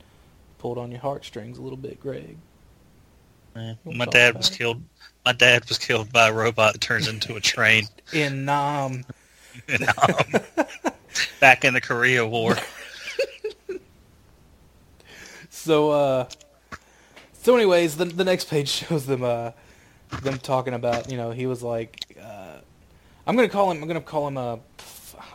pulled 0.57 0.77
on 0.79 0.91
your 0.91 1.01
heartstrings 1.01 1.57
a 1.59 1.61
little 1.61 1.77
bit, 1.77 1.99
Greg. 1.99 2.37
Eh, 3.55 3.73
We'll 3.83 3.95
My 3.95 4.05
dad 4.05 4.35
was 4.35 4.49
it. 4.49 4.57
killed. 4.57 4.81
My 5.25 5.33
dad 5.33 5.67
was 5.69 5.77
killed 5.77 6.11
by 6.11 6.29
a 6.29 6.33
robot 6.33 6.73
that 6.73 6.79
turns 6.79 7.07
into 7.07 7.35
a 7.35 7.39
train. 7.39 7.87
In 8.13 8.45
Nam. 8.45 9.05
And, 9.67 9.83
um, 9.83 10.65
back 11.39 11.63
in 11.65 11.73
the 11.73 11.81
Korea 11.81 12.25
War. 12.25 12.55
So, 15.61 15.91
uh, 15.91 16.27
so 17.33 17.55
anyways, 17.55 17.97
the 17.97 18.05
the 18.05 18.23
next 18.23 18.49
page 18.49 18.67
shows 18.87 19.05
them 19.05 19.23
uh, 19.23 19.51
them 20.23 20.39
talking 20.39 20.73
about 20.73 21.11
you 21.11 21.17
know 21.17 21.29
he 21.29 21.45
was 21.45 21.61
like, 21.61 22.17
uh, 22.19 22.55
I'm 23.27 23.35
gonna 23.35 23.47
call 23.47 23.69
him 23.69 23.79
I'm 23.79 23.87
gonna 23.87 24.01
call 24.01 24.27
him 24.27 24.37
a 24.37 24.59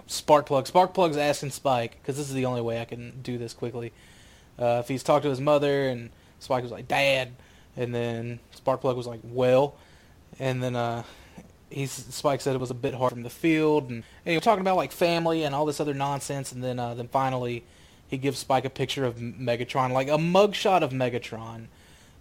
Sparkplug. 0.08 0.68
Sparkplug's 0.68 1.16
asking 1.16 1.50
Spike 1.50 1.98
because 2.02 2.16
this 2.16 2.28
is 2.28 2.34
the 2.34 2.44
only 2.44 2.60
way 2.60 2.80
I 2.80 2.84
can 2.84 3.20
do 3.22 3.38
this 3.38 3.54
quickly. 3.54 3.92
Uh, 4.58 4.80
if 4.80 4.88
he's 4.88 5.04
talked 5.04 5.22
to 5.22 5.30
his 5.30 5.40
mother 5.40 5.88
and 5.88 6.10
Spike 6.40 6.64
was 6.64 6.72
like 6.72 6.88
Dad, 6.88 7.36
and 7.76 7.94
then 7.94 8.40
Sparkplug 8.56 8.96
was 8.96 9.06
like 9.06 9.20
Well, 9.22 9.76
and 10.40 10.60
then 10.60 10.74
uh, 10.74 11.04
he's 11.70 11.92
Spike 11.92 12.40
said 12.40 12.56
it 12.56 12.60
was 12.60 12.72
a 12.72 12.74
bit 12.74 12.94
hard 12.94 13.12
from 13.12 13.22
the 13.22 13.30
field 13.30 13.90
and 13.90 14.02
anyway 14.24 14.40
talking 14.40 14.62
about 14.62 14.76
like 14.76 14.90
family 14.90 15.44
and 15.44 15.54
all 15.54 15.66
this 15.66 15.78
other 15.78 15.94
nonsense, 15.94 16.50
and 16.50 16.64
then 16.64 16.80
uh, 16.80 16.94
then 16.94 17.06
finally 17.06 17.62
he 18.08 18.18
gives 18.18 18.38
Spike 18.38 18.64
a 18.64 18.70
picture 18.70 19.04
of 19.04 19.16
Megatron, 19.16 19.92
like 19.92 20.08
a 20.08 20.18
mugshot 20.18 20.82
of 20.82 20.90
Megatron. 20.92 21.66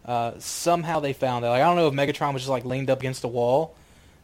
Uh, 0.06 0.34
somehow 0.38 1.00
they 1.00 1.14
found 1.14 1.46
it. 1.46 1.50
Like 1.50 1.62
I 1.62 1.66
don't 1.66 1.76
know 1.76 1.88
if 1.88 1.94
Megatron 1.94 2.34
was 2.34 2.44
just 2.44 2.50
like 2.50 2.66
leaned 2.66 2.90
up 2.90 3.00
against 3.00 3.24
a 3.24 3.28
wall, 3.28 3.76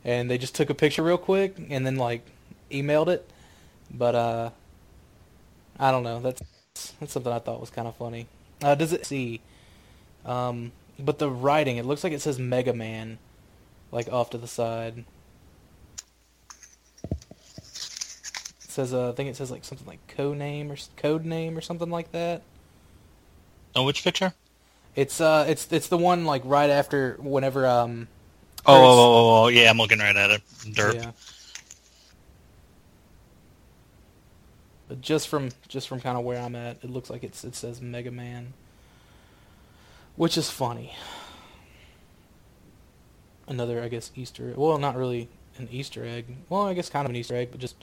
and 0.03 0.29
they 0.29 0.37
just 0.37 0.55
took 0.55 0.69
a 0.69 0.75
picture 0.75 1.03
real 1.03 1.17
quick 1.17 1.55
and 1.69 1.85
then 1.85 1.95
like 1.95 2.25
emailed 2.69 3.07
it. 3.07 3.29
But 3.89 4.15
uh, 4.15 4.49
I 5.79 5.91
don't 5.91 6.03
know. 6.03 6.19
That's 6.19 6.41
that's 6.99 7.13
something 7.13 7.31
I 7.31 7.39
thought 7.39 7.59
was 7.59 7.69
kind 7.69 7.87
of 7.87 7.95
funny. 7.95 8.27
Uh, 8.61 8.75
does 8.75 8.93
it 8.93 9.05
see? 9.05 9.41
Um, 10.25 10.71
but 10.99 11.19
the 11.19 11.29
writing, 11.29 11.77
it 11.77 11.85
looks 11.85 12.03
like 12.03 12.13
it 12.13 12.21
says 12.21 12.37
Mega 12.37 12.73
Man, 12.73 13.17
like 13.91 14.11
off 14.11 14.29
to 14.31 14.37
the 14.37 14.47
side. 14.47 15.03
Says, 18.71 18.93
uh, 18.93 19.09
I 19.09 19.11
think 19.11 19.29
it 19.29 19.35
says 19.35 19.51
like 19.51 19.63
something 19.63 19.87
like 19.87 20.05
code 20.07 20.37
name 20.37 20.71
or 20.71 20.77
code 20.97 21.25
name 21.25 21.57
or 21.57 21.61
something 21.61 21.89
like 21.89 22.11
that. 22.11 22.41
Oh, 23.75 23.83
which 23.83 24.03
picture? 24.03 24.33
It's 24.95 25.21
uh, 25.21 25.45
it's 25.47 25.71
it's 25.71 25.87
the 25.87 25.97
one 25.97 26.25
like 26.25 26.41
right 26.45 26.69
after 26.69 27.17
whenever 27.19 27.65
um. 27.65 28.07
Oh, 28.65 28.75
oh, 28.75 28.83
oh, 28.83 29.43
oh, 29.43 29.47
yeah, 29.47 29.69
I'm 29.69 29.77
looking 29.77 29.99
right 29.99 30.15
at 30.15 30.31
it. 30.31 30.41
Derp. 30.65 30.95
Yeah. 30.95 31.11
But 34.87 34.99
just 34.99 35.29
from 35.29 35.51
just 35.69 35.87
from 35.87 36.01
kind 36.01 36.17
of 36.17 36.25
where 36.25 36.37
I'm 36.37 36.55
at, 36.55 36.77
it 36.83 36.89
looks 36.89 37.09
like 37.09 37.23
it's 37.23 37.45
it 37.45 37.55
says 37.55 37.81
Mega 37.81 38.11
Man, 38.11 38.53
which 40.17 40.37
is 40.37 40.49
funny. 40.49 40.93
Another, 43.47 43.81
I 43.81 43.87
guess, 43.87 44.11
Easter. 44.15 44.53
Well, 44.55 44.77
not 44.77 44.95
really 44.95 45.29
an 45.57 45.69
Easter 45.71 46.05
egg. 46.05 46.25
Well, 46.49 46.63
I 46.63 46.73
guess 46.73 46.89
kind 46.89 47.05
of 47.05 47.09
an 47.09 47.15
Easter 47.15 47.35
egg, 47.35 47.49
but 47.51 47.61
just 47.61 47.75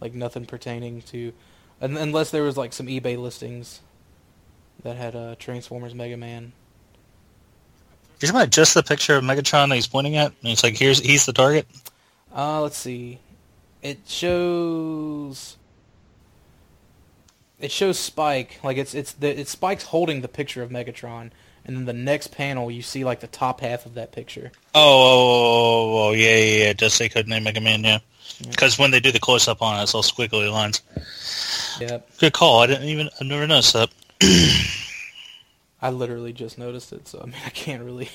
like 0.00 0.14
nothing 0.14 0.46
pertaining 0.46 1.02
to, 1.02 1.32
un- 1.80 1.96
unless 1.96 2.30
there 2.30 2.42
was 2.42 2.56
like 2.56 2.72
some 2.72 2.86
eBay 2.86 3.18
listings 3.18 3.80
that 4.82 4.96
had 4.96 5.16
uh, 5.16 5.34
Transformers 5.38 5.94
Mega 5.94 6.16
Man. 6.16 6.52
You're 8.20 8.28
talking 8.28 8.42
about 8.42 8.50
just 8.50 8.74
the 8.74 8.82
picture 8.82 9.16
of 9.16 9.24
Megatron 9.24 9.68
that 9.68 9.76
he's 9.76 9.86
pointing 9.86 10.16
at? 10.16 10.32
And 10.42 10.52
it's 10.52 10.64
like, 10.64 10.76
here's 10.76 10.98
he's 10.98 11.26
the 11.26 11.32
target? 11.32 11.66
Uh, 12.34 12.60
let's 12.62 12.76
see. 12.76 13.20
It 13.82 14.00
shows. 14.06 15.56
It 17.60 17.70
shows 17.72 17.98
Spike 17.98 18.60
like 18.62 18.76
it's 18.76 18.94
it's 18.94 19.12
the 19.12 19.40
it's 19.40 19.50
Spike's 19.50 19.84
holding 19.84 20.20
the 20.20 20.28
picture 20.28 20.62
of 20.62 20.70
Megatron, 20.70 21.30
and 21.64 21.76
then 21.76 21.84
the 21.84 21.92
next 21.92 22.28
panel 22.28 22.70
you 22.70 22.82
see 22.82 23.04
like 23.04 23.20
the 23.20 23.26
top 23.26 23.60
half 23.60 23.86
of 23.86 23.94
that 23.94 24.12
picture. 24.12 24.52
Oh, 24.74 24.80
oh, 24.80 25.98
oh, 26.02 26.08
oh, 26.08 26.12
yeah, 26.12 26.36
yeah, 26.36 26.64
yeah. 26.64 26.72
Just 26.72 26.96
say 26.96 27.08
codename 27.08 27.44
Mega 27.44 27.60
Man, 27.60 27.82
yeah. 27.84 27.98
Because 28.42 28.78
when 28.78 28.90
they 28.90 29.00
do 29.00 29.10
the 29.10 29.18
close-up 29.18 29.62
on 29.62 29.78
it, 29.78 29.82
it's 29.82 29.94
all 29.94 30.02
squiggly 30.02 30.50
lines. 30.50 30.82
Yep, 31.80 32.18
Good 32.18 32.32
call. 32.32 32.60
I 32.60 32.66
didn't 32.66 32.88
even, 32.88 33.08
I've 33.20 33.26
never 33.26 33.46
noticed 33.46 33.72
that. 33.72 33.90
I 35.82 35.90
literally 35.90 36.32
just 36.32 36.58
noticed 36.58 36.92
it, 36.92 37.06
so 37.06 37.20
I 37.22 37.26
mean 37.26 37.40
I 37.46 37.50
can't 37.50 37.84
really, 37.84 38.10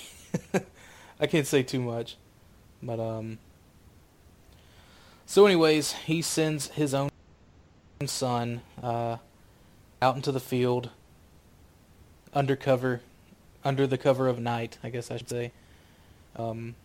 I 1.20 1.28
can't 1.28 1.48
say 1.48 1.64
too 1.64 1.82
much, 1.82 2.18
but 2.82 3.00
um. 3.00 3.40
So, 5.26 5.46
anyways, 5.46 5.94
he 5.94 6.22
sends 6.22 6.68
his 6.68 6.94
own 6.94 7.10
son 8.06 8.62
uh, 8.82 9.18
out 10.02 10.16
into 10.16 10.32
the 10.34 10.42
field, 10.42 10.90
undercover, 12.34 13.02
under 13.64 13.88
the 13.88 13.98
cover 13.98 14.28
of 14.28 14.40
night, 14.40 14.78
I 14.84 14.90
guess 14.90 15.10
I 15.10 15.18
should 15.18 15.30
say. 15.30 15.52
Um, 16.36 16.76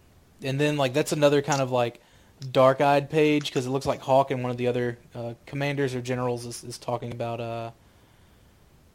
and 0.43 0.61
then 0.61 0.77
like 0.77 0.93
that's 0.93 1.13
another 1.13 1.43
kind 1.43 1.61
of 1.61 1.73
like 1.73 2.01
dark-eyed 2.45 3.11
page 3.11 3.47
because 3.47 3.67
it 3.67 3.71
looks 3.71 3.87
like 3.87 4.01
Hawk 4.01 4.31
and 4.31 4.43
one 4.43 4.51
of 4.51 4.57
the 4.57 4.67
other 4.67 4.99
uh, 5.15 5.35
commanders 5.47 5.95
or 5.95 6.01
generals 6.01 6.47
is, 6.47 6.65
is 6.65 6.79
talking 6.79 7.13
about, 7.13 7.41
uh, 7.41 7.71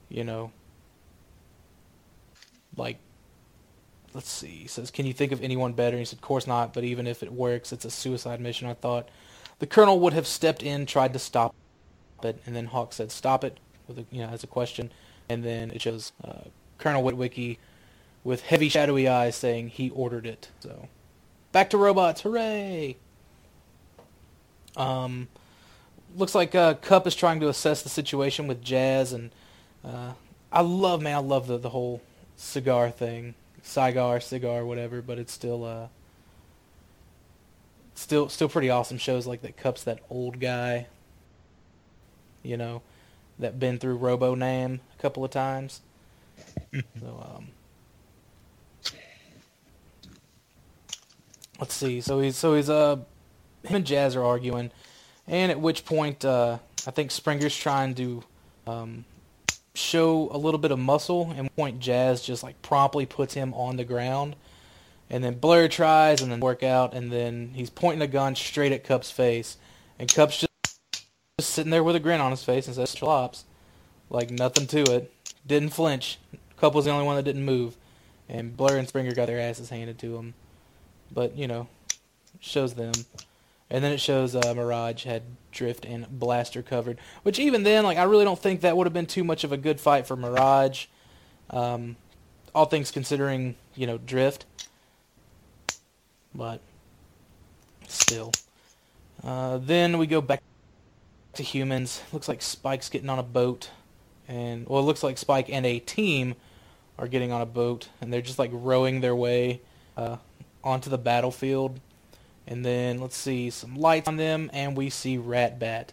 you 0.10 0.24
know, 0.24 0.52
like 2.76 2.98
let's 4.14 4.30
see. 4.32 4.48
He 4.48 4.68
says, 4.68 4.92
"Can 4.92 5.06
you 5.06 5.14
think 5.14 5.32
of 5.32 5.42
anyone 5.42 5.74
better?" 5.74 5.96
And 5.96 6.00
he 6.00 6.06
said, 6.06 6.18
"Of 6.18 6.22
course 6.22 6.48
not. 6.48 6.74
But 6.74 6.84
even 6.84 7.08
if 7.08 7.24
it 7.24 7.32
works, 7.32 7.72
it's 7.72 7.86
a 7.86 7.92
suicide 7.92 8.40
mission." 8.40 8.68
I 8.68 8.74
thought 8.74 9.10
the 9.60 9.68
colonel 9.68 10.00
would 10.00 10.14
have 10.14 10.28
stepped 10.28 10.64
in, 10.64 10.86
tried 10.86 11.14
to 11.14 11.20
stop 11.20 11.56
it, 12.24 12.40
and 12.46 12.56
then 12.56 12.68
Hawk 12.68 12.94
said, 12.94 13.12
"Stop 13.12 13.44
it," 13.44 13.60
with 13.88 14.00
a, 14.00 14.06
you 14.12 14.22
know 14.22 14.30
as 14.30 14.44
a 14.44 14.48
question, 14.48 14.92
and 15.30 15.44
then 15.44 15.72
it 15.72 15.82
shows 15.82 16.12
uh, 16.24 16.44
Colonel 16.78 17.04
Witwicky 17.04 17.58
with 18.24 18.42
heavy, 18.44 18.70
shadowy 18.70 19.08
eyes 19.08 19.36
saying 19.36 19.70
he 19.70 19.90
ordered 19.90 20.26
it. 20.26 20.50
So 20.60 20.88
back 21.52 21.70
to 21.72 21.78
robots, 21.78 22.22
hooray! 22.22 22.98
Um, 24.76 25.28
looks 26.16 26.36
like 26.36 26.56
uh, 26.56 26.76
Kup 26.76 27.08
is 27.08 27.16
trying 27.16 27.40
to 27.42 27.50
assess 27.50 27.82
the 27.82 27.90
situation 27.90 28.48
with 28.48 28.64
Jazz, 28.64 29.14
and 29.14 29.32
uh, 29.84 30.14
I 30.52 30.62
love, 30.62 31.02
man, 31.02 31.16
I 31.16 31.20
love 31.20 31.48
the 31.48 31.58
the 31.58 31.70
whole 31.70 32.02
cigar 32.36 32.92
thing, 32.92 33.36
cigar, 33.62 34.20
cigar, 34.20 34.66
whatever. 34.66 35.02
But 35.02 35.20
it's 35.20 35.34
still 35.34 35.64
uh, 35.64 35.88
still 37.96 38.30
still 38.30 38.50
pretty 38.50 38.70
awesome 38.70 38.98
shows 38.98 39.28
like 39.28 39.42
that. 39.42 39.58
Kup's 39.58 39.84
that 39.84 40.00
old 40.10 40.40
guy, 40.40 40.88
you 42.42 42.58
know, 42.58 42.82
that 43.40 43.60
been 43.60 43.80
through 43.80 43.96
Robo 43.96 44.36
Nam 44.36 44.82
a 44.98 45.02
couple 45.02 45.24
of 45.24 45.32
times. 45.32 45.82
so 46.74 47.36
um, 47.38 47.48
let's 51.60 51.74
see. 51.74 52.02
So 52.02 52.20
he's 52.20 52.36
so 52.36 52.56
he's 52.56 52.70
uh 52.70 52.98
him 53.64 53.76
and 53.76 53.86
Jazz 53.86 54.16
are 54.16 54.24
arguing, 54.24 54.72
and 55.28 55.52
at 55.52 55.60
which 55.60 55.86
point 55.86 56.26
uh, 56.26 56.58
I 56.86 56.92
think 56.92 57.12
Springer's 57.12 57.56
trying 57.56 57.96
to 57.96 58.24
um, 58.68 59.06
show 59.74 60.30
a 60.32 60.38
little 60.38 60.60
bit 60.60 60.72
of 60.72 60.80
muscle, 60.80 61.34
and 61.36 61.54
point 61.56 61.80
Jazz 61.80 62.22
just 62.22 62.44
like 62.44 62.62
promptly 62.62 63.06
puts 63.06 63.34
him 63.34 63.54
on 63.54 63.78
the 63.78 63.84
ground, 63.84 64.36
and 65.10 65.24
then 65.24 65.40
Blur 65.40 65.68
tries 65.68 66.22
and 66.22 66.32
then 66.32 66.40
work 66.40 66.64
out, 66.64 66.94
and 66.94 67.12
then 67.12 67.52
he's 67.56 67.70
pointing 67.70 68.02
a 68.02 68.08
gun 68.08 68.36
straight 68.36 68.72
at 68.72 68.84
Kup's 68.84 69.12
face, 69.12 69.58
and 69.98 70.14
Kup's 70.14 70.40
just, 70.40 70.80
just 71.40 71.52
sitting 71.52 71.72
there 71.72 71.84
with 71.84 71.96
a 71.96 72.00
grin 72.00 72.22
on 72.22 72.32
his 72.32 72.44
face 72.44 72.68
and 72.68 72.76
says 72.76 72.96
flops, 72.96 73.46
like 74.10 74.30
nothing 74.30 74.68
to 74.68 74.82
it, 74.94 75.14
didn't 75.48 75.70
flinch. 75.70 76.20
Kup 76.58 76.76
was 76.76 76.86
the 76.86 76.92
only 76.92 77.06
one 77.06 77.16
that 77.16 77.24
didn't 77.24 77.46
move, 77.46 77.78
and 78.30 78.56
Blur 78.56 78.78
and 78.78 78.88
Springer 78.88 79.14
got 79.14 79.28
their 79.28 79.40
asses 79.40 79.70
handed 79.70 79.98
to 80.00 80.10
them, 80.10 80.34
but 81.12 81.38
you 81.38 81.48
know, 81.48 81.68
shows 82.40 82.74
them. 82.74 82.94
And 83.70 83.84
then 83.84 83.92
it 83.92 84.00
shows 84.00 84.36
uh, 84.36 84.54
Mirage 84.56 85.04
had 85.06 85.24
Drift 85.52 85.86
and 85.86 86.08
Blaster 86.08 86.62
covered, 86.62 87.00
which 87.24 87.40
even 87.40 87.64
then, 87.64 87.84
like 87.84 87.98
I 87.98 88.04
really 88.04 88.26
don't 88.26 88.40
think 88.40 88.62
that 88.62 88.76
would 88.78 88.86
have 88.86 88.94
been 88.94 89.06
too 89.06 89.24
much 89.24 89.44
of 89.44 89.52
a 89.52 89.58
good 89.58 89.80
fight 89.80 90.06
for 90.06 90.16
Mirage. 90.16 90.88
Um, 91.50 91.96
all 92.54 92.66
things 92.66 92.92
considering, 92.92 93.56
you 93.76 93.88
know, 93.88 93.98
Drift, 93.98 94.46
but 96.36 96.62
still. 97.88 98.32
Uh, 99.24 99.58
then 99.58 99.98
we 99.98 100.08
go 100.08 100.22
back 100.22 100.42
to 101.34 101.44
humans. 101.44 102.02
Looks 102.12 102.28
like 102.28 102.42
Spike's 102.42 102.90
getting 102.90 103.10
on 103.10 103.20
a 103.20 103.24
boat, 103.24 103.70
and 104.28 104.68
well, 104.68 104.82
it 104.82 104.86
looks 104.86 105.04
like 105.04 105.18
Spike 105.18 105.50
and 105.50 105.66
a 105.66 105.80
team 105.80 106.36
are 106.98 107.08
getting 107.08 107.32
on 107.32 107.42
a 107.42 107.46
boat, 107.46 107.90
and 108.02 108.14
they're 108.14 108.22
just 108.22 108.40
like 108.40 108.52
rowing 108.54 109.02
their 109.02 109.16
way 109.16 109.62
uh, 109.98 110.18
onto 110.64 110.90
the 110.90 110.98
battlefield 110.98 111.80
and 112.48 112.66
then 112.66 113.00
let's 113.00 113.16
see 113.16 113.50
some 113.50 113.76
lights 113.76 114.08
on 114.08 114.18
them, 114.18 114.50
and 114.54 114.76
we 114.76 114.90
see 114.90 115.18
Ratbat, 115.18 115.90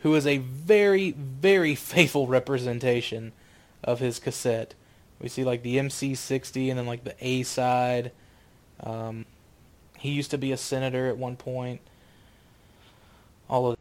who 0.00 0.14
is 0.14 0.26
a 0.26 0.38
very, 0.38 1.12
very 1.12 1.74
faithful 1.74 2.26
representation 2.26 3.32
of 3.82 4.00
his 4.00 4.18
cassette. 4.18 4.74
We 5.20 5.28
see 5.28 5.44
like 5.44 5.62
the 5.62 5.76
MC60 5.76 6.68
and 6.68 6.78
then 6.78 6.86
like 6.86 7.04
the 7.04 7.14
A 7.20 7.42
side. 7.42 8.12
Um, 8.80 9.24
he 9.98 10.10
used 10.10 10.30
to 10.32 10.38
be 10.38 10.52
a 10.52 10.56
senator 10.56 11.08
at 11.08 11.16
one 11.16 11.36
point. 11.36 11.80
All 13.48 13.70
of 13.70 13.78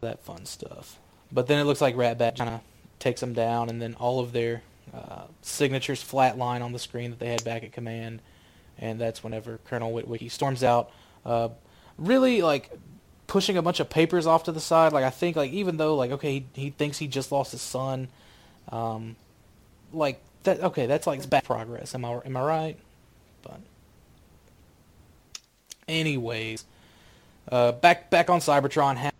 that 0.00 0.20
fun 0.24 0.46
stuff. 0.46 0.98
But 1.30 1.48
then 1.48 1.58
it 1.58 1.64
looks 1.64 1.80
like 1.80 1.96
Ratbat 1.96 2.38
kind 2.38 2.50
of 2.50 2.60
takes 2.98 3.20
them 3.20 3.34
down, 3.34 3.68
and 3.68 3.82
then 3.82 3.94
all 3.94 4.20
of 4.20 4.32
their 4.32 4.62
uh, 4.94 5.24
signatures 5.42 6.02
flatline 6.02 6.62
on 6.62 6.72
the 6.72 6.78
screen 6.78 7.10
that 7.10 7.18
they 7.18 7.28
had 7.28 7.44
back 7.44 7.62
at 7.64 7.72
command. 7.72 8.22
And 8.78 9.00
that's 9.00 9.22
whenever 9.24 9.58
Colonel 9.64 9.92
Witwicky 9.92 10.30
storms 10.30 10.62
out 10.62 10.90
uh, 11.26 11.48
really 11.98 12.40
like 12.40 12.70
pushing 13.26 13.56
a 13.56 13.62
bunch 13.62 13.80
of 13.80 13.90
papers 13.90 14.26
off 14.26 14.44
to 14.44 14.52
the 14.52 14.60
side. 14.60 14.92
Like 14.92 15.04
I 15.04 15.10
think 15.10 15.36
like 15.36 15.50
even 15.52 15.76
though 15.76 15.96
like 15.96 16.12
okay 16.12 16.32
he, 16.32 16.46
he 16.54 16.70
thinks 16.70 16.98
he 16.98 17.08
just 17.08 17.32
lost 17.32 17.52
his 17.52 17.60
son, 17.60 18.08
um, 18.70 19.16
like 19.92 20.20
that 20.44 20.60
okay 20.62 20.86
that's 20.86 21.06
like 21.06 21.28
bad 21.28 21.44
progress. 21.44 21.94
Am 21.94 22.04
I 22.04 22.20
am 22.24 22.36
I 22.36 22.42
right? 22.42 22.76
But 23.42 23.60
anyways, 25.88 26.64
uh, 27.50 27.72
back 27.72 28.08
back 28.10 28.30
on 28.30 28.40
Cybertron. 28.40 29.10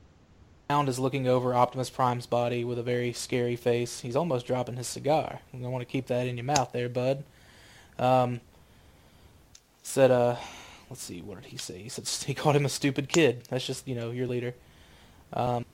Hound 0.69 0.89
is 0.89 0.99
looking 0.99 1.29
over 1.29 1.55
Optimus 1.55 1.91
Prime's 1.91 2.27
body 2.27 2.65
with 2.65 2.77
a 2.77 2.83
very 2.83 3.13
scary 3.13 3.55
face. 3.55 4.01
He's 4.01 4.17
almost 4.17 4.49
dropping 4.49 4.75
his 4.75 4.89
cigar. 4.89 5.39
You 5.55 5.69
want 5.71 5.83
to 5.83 5.87
keep 5.87 6.09
that 6.09 6.27
in 6.27 6.37
your 6.37 6.45
mouth 6.45 6.73
there, 6.73 6.89
bud. 6.89 7.23
Um, 8.01 8.41
said, 9.85 10.11
uh, 10.11 10.35
let's 10.91 11.03
see, 11.03 11.20
what 11.20 11.43
did 11.43 11.51
he 11.51 11.57
say? 11.57 11.82
He 11.82 11.89
said 11.89 12.07
he 12.26 12.34
called 12.34 12.57
him 12.57 12.64
a 12.64 12.70
stupid 12.70 13.09
kid. 13.09 13.45
That's 13.49 13.66
just 13.66 13.87
you 13.87 13.95
know 13.95 14.11
your 14.11 14.26
leader. 14.26 14.55
Um, 15.32 15.64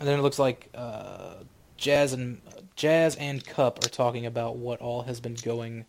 and 0.00 0.08
then 0.08 0.18
it 0.18 0.22
looks 0.22 0.38
like 0.38 0.68
uh, 0.74 1.34
Jazz 1.76 2.12
and 2.12 2.40
Jazz 2.76 3.16
and 3.16 3.44
Kup 3.44 3.84
are 3.84 3.88
talking 3.88 4.26
about 4.26 4.56
what 4.56 4.80
all 4.80 5.02
has 5.02 5.20
been 5.20 5.34
going 5.34 5.84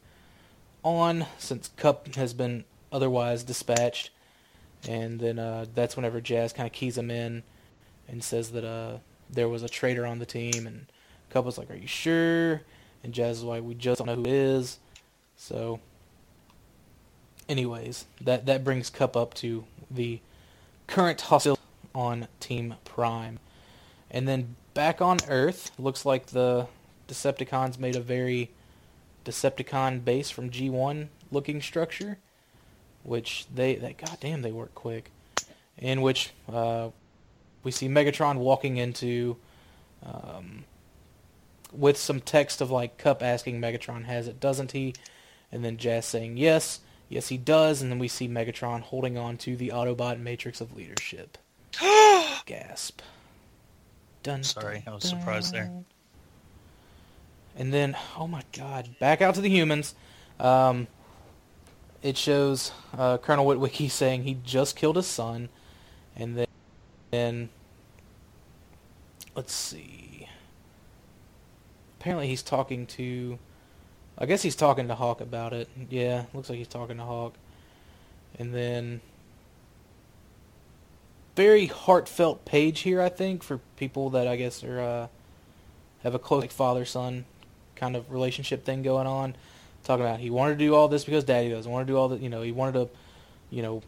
on 0.83 1.25
since 1.37 1.69
Kup 1.75 2.13
has 2.15 2.33
been 2.33 2.63
otherwise 2.91 3.43
dispatched. 3.43 4.11
And 4.87 5.19
then 5.19 5.39
uh, 5.39 5.65
that's 5.73 5.95
whenever 5.95 6.21
Jazz 6.21 6.53
kind 6.53 6.67
of 6.67 6.73
keys 6.73 6.97
him 6.97 7.09
in 7.09 7.41
and 8.07 8.23
says 8.23 8.51
that 8.51 8.63
uh, 8.63 8.99
there 9.29 9.49
was 9.49 9.63
a 9.63 9.69
traitor 9.69 10.05
on 10.05 10.19
the 10.19 10.27
team. 10.27 10.67
And 10.67 10.85
Kup 11.31 11.45
was 11.45 11.57
like, 11.57 11.71
"Are 11.71 11.75
you 11.75 11.87
sure?" 11.87 12.61
And 13.03 13.13
Jazz 13.13 13.37
is 13.37 13.43
like, 13.43 13.63
"We 13.63 13.73
just 13.73 13.97
don't 13.97 14.07
know 14.07 14.15
who 14.15 14.21
it 14.21 14.27
is." 14.27 14.77
So 15.37 15.79
anyways, 17.47 18.05
that 18.21 18.45
that 18.45 18.63
brings 18.63 18.89
Kup 18.89 19.15
up 19.15 19.33
to 19.35 19.65
the 19.89 20.19
current 20.87 21.21
hostility 21.21 21.61
on 21.93 22.27
Team 22.39 22.75
Prime, 22.83 23.39
and 24.11 24.27
then 24.27 24.55
back 24.73 25.01
on 25.01 25.17
Earth, 25.27 25.71
looks 25.77 26.05
like 26.05 26.27
the 26.27 26.67
Decepticons 27.07 27.79
made 27.79 27.95
a 27.95 28.01
very 28.01 28.51
Decepticon 29.23 30.03
base 30.03 30.29
from 30.29 30.49
G1 30.49 31.07
looking 31.31 31.61
structure, 31.61 32.17
which 33.03 33.45
they 33.53 33.75
that 33.75 33.97
goddamn 33.97 34.41
they 34.41 34.51
work 34.51 34.75
quick, 34.75 35.11
in 35.77 36.01
which 36.01 36.31
uh, 36.51 36.89
we 37.63 37.71
see 37.71 37.87
Megatron 37.87 38.37
walking 38.37 38.77
into. 38.77 39.37
Um, 40.03 40.65
with 41.71 41.97
some 41.97 42.21
text 42.21 42.61
of 42.61 42.71
like 42.71 42.97
Kup 42.97 43.21
asking 43.21 43.59
Megatron 43.59 44.05
has 44.05 44.27
it, 44.27 44.39
doesn't 44.39 44.71
he? 44.71 44.93
And 45.51 45.63
then 45.63 45.77
Jazz 45.77 46.05
saying 46.05 46.37
yes, 46.37 46.79
Yes, 47.09 47.27
he 47.27 47.37
does, 47.37 47.81
and 47.81 47.91
then 47.91 47.99
we 47.99 48.07
see 48.07 48.27
Megatron 48.27 48.81
holding 48.81 49.17
on 49.17 49.37
to 49.37 49.55
the 49.55 49.69
Autobot 49.69 50.19
Matrix 50.19 50.59
of 50.59 50.75
Leadership. 50.75 51.37
Gasp. 52.45 53.01
Dun, 54.23 54.43
Sorry, 54.43 54.79
dun, 54.79 54.91
I 54.91 54.95
was 54.95 55.03
surprised 55.03 55.53
there. 55.53 55.71
And 57.55 57.71
then, 57.71 57.95
oh 58.17 58.27
my 58.27 58.41
god, 58.53 58.97
back 58.99 59.21
out 59.21 59.35
to 59.35 59.41
the 59.41 59.49
humans. 59.49 59.93
Um, 60.39 60.87
it 62.01 62.17
shows 62.17 62.71
uh, 62.97 63.17
Colonel 63.17 63.45
Witwicky 63.45 63.89
saying 63.91 64.23
he 64.23 64.37
just 64.43 64.75
killed 64.75 64.95
his 64.95 65.07
son, 65.07 65.49
and 66.15 66.37
then, 66.37 66.47
then 67.11 67.49
let's 69.35 69.53
see. 69.53 70.27
Apparently, 71.99 72.27
he's 72.27 72.43
talking 72.43 72.85
to 72.87 73.37
I 74.17 74.25
guess 74.25 74.41
he's 74.41 74.55
talking 74.55 74.87
to 74.87 74.95
Hawk 74.95 75.21
about 75.21 75.53
it. 75.53 75.67
Yeah, 75.89 76.25
looks 76.33 76.49
like 76.49 76.57
he's 76.57 76.67
talking 76.67 76.97
to 76.97 77.03
Hawk. 77.03 77.35
And 78.39 78.53
then 78.53 79.01
very 81.35 81.67
heartfelt 81.67 82.45
page 82.45 82.81
here, 82.81 83.01
I 83.01 83.09
think, 83.09 83.43
for 83.43 83.59
people 83.77 84.09
that 84.11 84.27
I 84.27 84.35
guess 84.35 84.63
are 84.63 84.79
uh, 84.79 85.07
have 86.03 86.15
a 86.15 86.19
close 86.19 86.41
like 86.41 86.51
father 86.51 86.85
son 86.85 87.25
kind 87.75 87.95
of 87.95 88.09
relationship 88.09 88.63
thing 88.63 88.83
going 88.83 89.07
on. 89.07 89.35
Talking 89.83 90.05
about 90.05 90.19
he 90.19 90.29
wanted 90.29 90.57
to 90.57 90.65
do 90.65 90.73
all 90.73 90.87
this 90.87 91.03
because 91.03 91.23
daddy 91.23 91.49
does. 91.49 91.65
He 91.65 91.71
wanted 91.71 91.87
to 91.87 91.93
do 91.93 91.97
all 91.97 92.09
that, 92.09 92.21
you 92.21 92.29
know, 92.29 92.41
he 92.41 92.51
wanted 92.51 92.73
to, 92.73 92.89
you 93.51 93.61
know, 93.61 93.83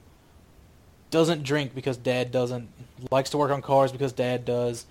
doesn't 1.10 1.44
drink 1.44 1.74
because 1.74 1.98
dad 1.98 2.32
doesn't. 2.32 2.70
Likes 3.12 3.30
to 3.32 3.38
work 3.38 3.52
on 3.52 3.62
cars 3.62 3.92
because 3.92 4.12
dad 4.12 4.44
does 4.46 4.86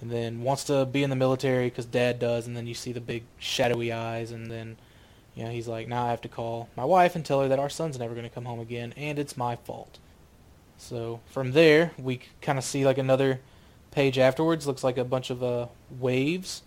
and 0.00 0.10
then 0.10 0.42
wants 0.42 0.64
to 0.64 0.84
be 0.84 1.02
in 1.02 1.10
the 1.10 1.16
military 1.16 1.68
because 1.68 1.86
dad 1.86 2.18
does, 2.18 2.46
and 2.46 2.56
then 2.56 2.66
you 2.66 2.74
see 2.74 2.92
the 2.92 3.00
big 3.00 3.24
shadowy 3.38 3.92
eyes, 3.92 4.30
and 4.30 4.50
then 4.50 4.76
you 5.34 5.44
know 5.44 5.50
he's 5.50 5.68
like, 5.68 5.88
now 5.88 6.06
I 6.06 6.10
have 6.10 6.20
to 6.22 6.28
call 6.28 6.68
my 6.76 6.84
wife 6.84 7.16
and 7.16 7.24
tell 7.24 7.40
her 7.40 7.48
that 7.48 7.58
our 7.58 7.70
son's 7.70 7.98
never 7.98 8.14
going 8.14 8.28
to 8.28 8.34
come 8.34 8.44
home 8.44 8.60
again, 8.60 8.92
and 8.96 9.18
it's 9.18 9.36
my 9.36 9.56
fault. 9.56 9.98
So 10.76 11.20
from 11.26 11.52
there, 11.52 11.92
we 11.98 12.20
kind 12.42 12.58
of 12.58 12.64
see 12.64 12.84
like 12.84 12.98
another 12.98 13.40
page 13.90 14.18
afterwards. 14.18 14.66
Looks 14.66 14.84
like 14.84 14.98
a 14.98 15.04
bunch 15.04 15.30
of 15.30 15.42
uh, 15.42 15.68
waves, 15.98 16.62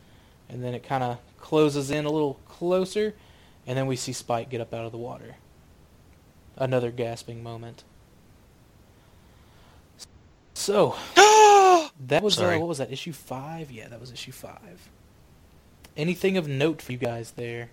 and 0.49 0.63
then 0.63 0.73
it 0.73 0.83
kind 0.83 1.03
of 1.03 1.19
closes 1.39 1.91
in 1.91 2.05
a 2.05 2.11
little 2.11 2.39
closer, 2.47 3.13
and 3.67 3.77
then 3.77 3.85
we 3.85 3.95
see 3.95 4.13
Spike 4.13 4.49
get 4.49 4.61
up 4.61 4.73
out 4.73 4.85
of 4.85 4.91
the 4.91 4.97
water. 4.97 5.35
Another 6.57 6.89
gasping 6.89 7.43
moment. 7.43 7.83
So. 10.55 10.95
That 11.99 12.23
was 12.23 12.39
uh, 12.39 12.57
what 12.57 12.67
was 12.67 12.77
that 12.77 12.91
issue 12.91 13.13
five? 13.13 13.71
Yeah, 13.71 13.87
that 13.89 13.99
was 13.99 14.11
issue 14.11 14.31
five. 14.31 14.89
Anything 15.97 16.37
of 16.37 16.47
note 16.47 16.81
for 16.81 16.93
you 16.93 16.97
guys 16.97 17.31
there? 17.31 17.71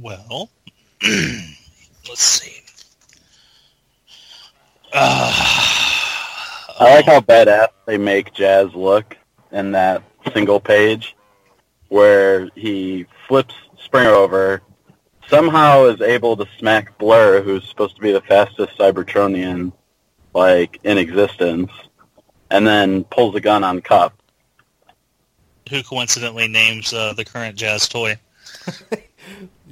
Well, 0.00 0.50
let's 1.02 2.22
see. 2.22 2.62
Uh, 4.92 5.32
I 6.80 6.94
like 6.96 7.04
how 7.04 7.20
badass 7.20 7.68
they 7.86 7.98
make 7.98 8.32
Jazz 8.32 8.74
look 8.74 9.16
in 9.52 9.72
that 9.72 10.02
single 10.32 10.60
page. 10.60 11.16
where 11.88 12.48
he 12.54 13.06
flips 13.28 13.54
Springer 13.84 14.10
over, 14.10 14.62
somehow 15.28 15.86
is 15.86 16.00
able 16.00 16.36
to 16.36 16.46
smack 16.58 16.96
Blur, 16.98 17.42
who's 17.42 17.68
supposed 17.68 17.96
to 17.96 18.02
be 18.02 18.12
the 18.12 18.20
fastest 18.22 18.78
Cybertronian, 18.78 19.72
like 20.34 20.80
in 20.84 20.98
existence, 20.98 21.70
and 22.50 22.66
then 22.66 23.04
pulls 23.04 23.34
a 23.34 23.40
gun 23.40 23.64
on 23.64 23.80
Kup. 23.80 24.14
Who 25.70 25.82
coincidentally 25.82 26.48
names 26.48 26.92
uh, 26.92 27.12
the 27.12 27.24
current 27.24 27.56
Jazz 27.56 27.88
toy? 27.88 28.16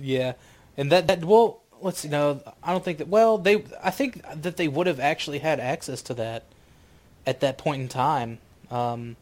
Yeah, 0.00 0.34
and 0.76 0.92
that 0.92 1.06
that 1.08 1.24
well, 1.24 1.60
let's 1.80 2.00
see. 2.00 2.08
No, 2.08 2.40
I 2.62 2.72
don't 2.72 2.84
think 2.84 2.98
that. 2.98 3.08
Well, 3.08 3.38
they 3.38 3.64
I 3.82 3.90
think 3.90 4.22
that 4.42 4.56
they 4.56 4.68
would 4.68 4.86
have 4.86 5.00
actually 5.00 5.40
had 5.40 5.60
access 5.60 6.02
to 6.02 6.14
that 6.14 6.44
at 7.26 7.40
that 7.40 7.58
point 7.58 7.82
in 7.82 7.88
time. 7.88 8.38
Um, 8.70 9.16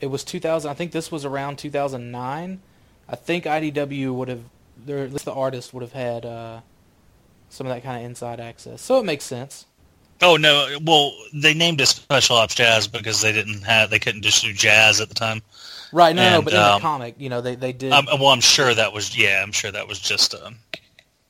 it 0.00 0.06
was 0.06 0.24
2000. 0.24 0.70
I 0.70 0.74
think 0.74 0.92
this 0.92 1.12
was 1.12 1.24
around 1.24 1.58
2009. 1.58 2.60
I 3.08 3.16
think 3.16 3.44
IDW 3.44 4.14
would 4.14 4.28
have, 4.28 4.44
or 4.88 4.98
at 4.98 5.12
least 5.12 5.24
the 5.24 5.32
artist 5.32 5.74
would 5.74 5.82
have 5.82 5.92
had 5.92 6.24
uh, 6.24 6.60
some 7.48 7.66
of 7.66 7.74
that 7.74 7.82
kind 7.82 7.98
of 7.98 8.06
inside 8.08 8.40
access. 8.40 8.80
So 8.80 8.98
it 8.98 9.04
makes 9.04 9.24
sense. 9.24 9.66
Oh 10.20 10.36
no! 10.36 10.78
Well, 10.82 11.12
they 11.32 11.54
named 11.54 11.80
it 11.80 11.86
Special 11.86 12.36
Ops 12.36 12.54
Jazz 12.54 12.88
because 12.88 13.20
they 13.20 13.32
didn't 13.32 13.62
have 13.62 13.90
they 13.90 13.98
couldn't 13.98 14.22
just 14.22 14.42
do 14.42 14.52
jazz 14.52 15.00
at 15.00 15.08
the 15.08 15.14
time. 15.14 15.42
Right? 15.92 16.14
No, 16.14 16.30
no, 16.30 16.42
but 16.42 16.52
in 16.52 16.58
um, 16.58 16.74
the 16.74 16.80
comic, 16.80 17.14
you 17.18 17.28
know, 17.28 17.40
they 17.40 17.54
they 17.54 17.72
did. 17.72 17.92
Um, 17.92 18.06
well, 18.06 18.28
I'm 18.28 18.40
sure 18.40 18.74
that 18.74 18.92
was 18.92 19.16
yeah. 19.16 19.42
I'm 19.42 19.52
sure 19.52 19.70
that 19.70 19.86
was 19.86 20.00
just 20.00 20.34
um, 20.34 20.56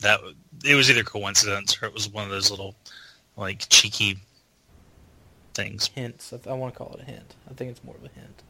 that 0.00 0.20
it 0.64 0.74
was 0.74 0.90
either 0.90 1.04
coincidence 1.04 1.80
or 1.82 1.86
it 1.86 1.94
was 1.94 2.08
one 2.08 2.24
of 2.24 2.30
those 2.30 2.50
little 2.50 2.74
like 3.36 3.66
cheeky 3.68 4.18
things. 5.54 5.90
hints. 5.94 6.32
I, 6.32 6.50
I 6.50 6.54
want 6.54 6.72
to 6.72 6.78
call 6.78 6.94
it 6.94 7.02
a 7.02 7.04
hint. 7.04 7.34
I 7.50 7.54
think 7.54 7.70
it's 7.70 7.84
more 7.84 7.96
of 7.96 8.04
a 8.04 8.08
hint. 8.08 8.42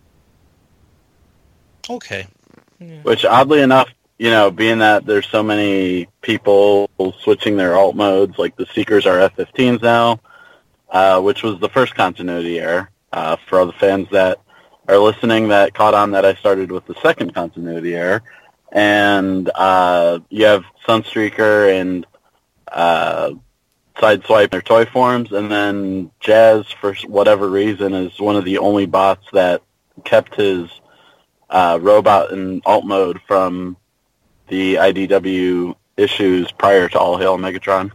Okay. 1.90 2.26
Yeah. 2.78 3.00
Which, 3.02 3.24
oddly 3.24 3.62
enough, 3.62 3.88
you 4.18 4.30
know, 4.30 4.50
being 4.50 4.78
that 4.78 5.06
there's 5.06 5.26
so 5.28 5.42
many 5.42 6.06
people 6.20 6.90
switching 7.20 7.56
their 7.56 7.76
alt 7.76 7.96
modes, 7.96 8.38
like 8.38 8.56
the 8.56 8.66
Seekers 8.66 9.06
are 9.06 9.20
F-15s 9.20 9.82
now, 9.82 10.20
uh, 10.90 11.20
which 11.20 11.42
was 11.42 11.58
the 11.60 11.68
first 11.68 11.94
continuity 11.94 12.58
error. 12.58 12.90
Uh, 13.10 13.36
for 13.46 13.58
all 13.58 13.66
the 13.66 13.72
fans 13.72 14.06
that 14.10 14.38
are 14.86 14.98
listening 14.98 15.48
that 15.48 15.72
caught 15.72 15.94
on 15.94 16.10
that 16.10 16.26
I 16.26 16.34
started 16.34 16.70
with 16.70 16.84
the 16.86 16.94
second 17.02 17.34
continuity 17.34 17.94
error. 17.94 18.22
And 18.70 19.50
uh, 19.54 20.20
you 20.28 20.44
have 20.44 20.64
Sunstreaker 20.86 21.80
and 21.80 22.06
uh, 22.70 23.32
Sideswipe 23.96 24.44
in 24.44 24.50
their 24.50 24.62
toy 24.62 24.84
forms, 24.84 25.32
and 25.32 25.50
then 25.50 26.10
Jazz, 26.20 26.66
for 26.80 26.94
whatever 27.06 27.48
reason, 27.48 27.94
is 27.94 28.20
one 28.20 28.36
of 28.36 28.44
the 28.44 28.58
only 28.58 28.84
bots 28.84 29.26
that 29.32 29.62
kept 30.04 30.34
his 30.34 30.68
uh, 31.48 31.78
robot 31.80 32.30
in 32.32 32.60
alt 32.66 32.84
mode 32.84 33.20
from 33.26 33.76
the 34.48 34.74
IDW 34.74 35.74
issues 35.96 36.52
prior 36.52 36.88
to 36.90 36.98
All 36.98 37.16
Hail 37.16 37.38
Megatron. 37.38 37.90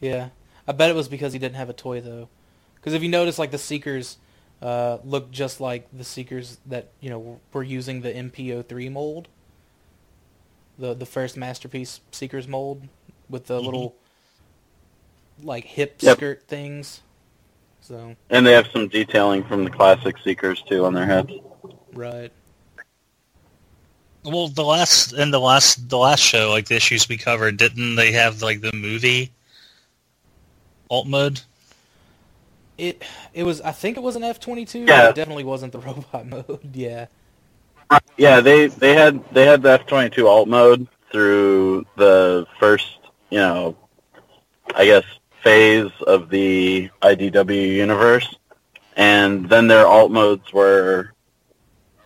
Yeah, 0.00 0.28
I 0.68 0.72
bet 0.72 0.90
it 0.90 0.96
was 0.96 1.08
because 1.08 1.32
he 1.32 1.38
didn't 1.38 1.56
have 1.56 1.70
a 1.70 1.74
toy 1.74 2.00
though. 2.00 2.28
Because 2.76 2.94
if 2.94 3.02
you 3.02 3.08
notice, 3.08 3.38
like 3.38 3.50
the 3.50 3.58
Seekers 3.58 4.18
uh, 4.62 4.98
look 5.04 5.30
just 5.30 5.60
like 5.60 5.86
the 5.92 6.04
Seekers 6.04 6.58
that 6.66 6.88
you 7.00 7.10
know 7.10 7.40
were 7.52 7.62
using 7.62 8.00
the 8.02 8.10
MPO3 8.10 8.90
mold, 8.90 9.28
the 10.78 10.94
the 10.94 11.06
first 11.06 11.36
masterpiece 11.36 12.00
Seekers 12.12 12.48
mold 12.48 12.88
with 13.28 13.46
the 13.46 13.60
Mhm. 13.60 13.64
little 13.64 13.94
like 15.42 15.64
hip 15.64 16.00
Yep. 16.00 16.18
skirt 16.18 16.44
things. 16.48 17.02
So 17.80 18.16
And 18.30 18.46
they 18.46 18.52
have 18.52 18.68
some 18.72 18.88
detailing 18.88 19.44
from 19.44 19.64
the 19.64 19.70
classic 19.70 20.16
Seekers 20.24 20.62
too 20.62 20.84
on 20.84 20.94
their 20.94 21.06
heads. 21.06 21.30
right, 21.94 22.32
Well, 24.24 24.48
the 24.48 24.64
last 24.64 25.12
in 25.12 25.30
the 25.30 25.40
last 25.40 25.88
the 25.88 25.98
last 25.98 26.20
show, 26.20 26.50
like 26.50 26.66
the 26.66 26.76
issues 26.76 27.08
we 27.08 27.16
covered, 27.16 27.56
didn't 27.56 27.96
they 27.96 28.12
have 28.12 28.42
like 28.42 28.60
the 28.60 28.72
movie 28.72 29.30
alt 30.90 31.06
mode? 31.06 31.40
it 32.78 33.02
it 33.32 33.44
was 33.44 33.60
I 33.60 33.72
think 33.72 33.96
it 33.96 34.02
was 34.02 34.16
an 34.16 34.24
F 34.24 34.40
twenty 34.40 34.64
two. 34.64 34.80
Yeah. 34.80 35.08
It 35.08 35.14
definitely 35.14 35.44
wasn't 35.44 35.72
the 35.72 35.78
robot 35.80 36.26
mode. 36.26 36.74
Yeah, 36.74 37.06
Yeah, 38.16 38.40
they 38.40 38.68
they 38.68 38.94
had 38.94 39.22
they 39.32 39.46
had 39.46 39.62
the 39.62 39.72
F 39.72 39.86
twenty 39.86 40.10
two 40.10 40.28
alt 40.28 40.48
mode 40.48 40.86
through 41.10 41.86
the 41.96 42.46
first, 42.58 42.98
you 43.30 43.38
know, 43.38 43.76
I 44.74 44.84
guess 44.84 45.04
phase 45.42 45.90
of 46.06 46.28
the 46.28 46.90
IDW 47.02 47.74
universe, 47.76 48.34
and 48.96 49.48
then 49.48 49.68
their 49.68 49.86
alt 49.86 50.10
modes 50.10 50.52
were 50.52 51.12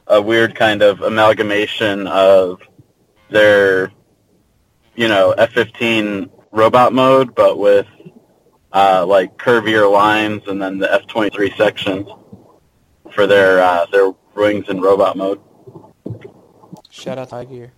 a 0.07 0.21
weird 0.21 0.55
kind 0.55 0.83
of 0.83 1.01
amalgamation 1.01 2.07
of 2.07 2.61
their, 3.31 3.93
you 4.95 5.09
know, 5.09 5.33
F 5.33 5.53
fifteen 5.53 6.31
robot 6.53 6.93
mode, 6.93 7.35
but 7.35 7.59
with 7.59 7.87
uh, 8.73 9.05
like 9.07 9.37
curvier 9.37 9.91
lines, 9.91 10.43
and 10.47 10.61
then 10.61 10.79
the 10.79 10.93
F 10.93 11.07
twenty 11.07 11.31
three 11.31 11.51
sections 11.57 12.09
for 13.13 13.27
their 13.27 13.61
uh, 13.61 13.87
their 13.87 14.13
wings 14.35 14.69
in 14.69 14.81
robot 14.81 15.17
mode. 15.17 15.41
shout 16.91 17.19
out 17.19 17.31
Tiger. 17.31 17.73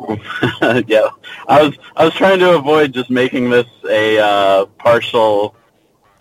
yeah, 0.86 1.08
I 1.46 1.62
was 1.62 1.78
I 1.96 2.04
was 2.04 2.14
trying 2.14 2.38
to 2.38 2.54
avoid 2.56 2.92
just 2.92 3.10
making 3.10 3.50
this 3.50 3.66
a 3.88 4.18
uh, 4.18 4.66
partial 4.78 5.54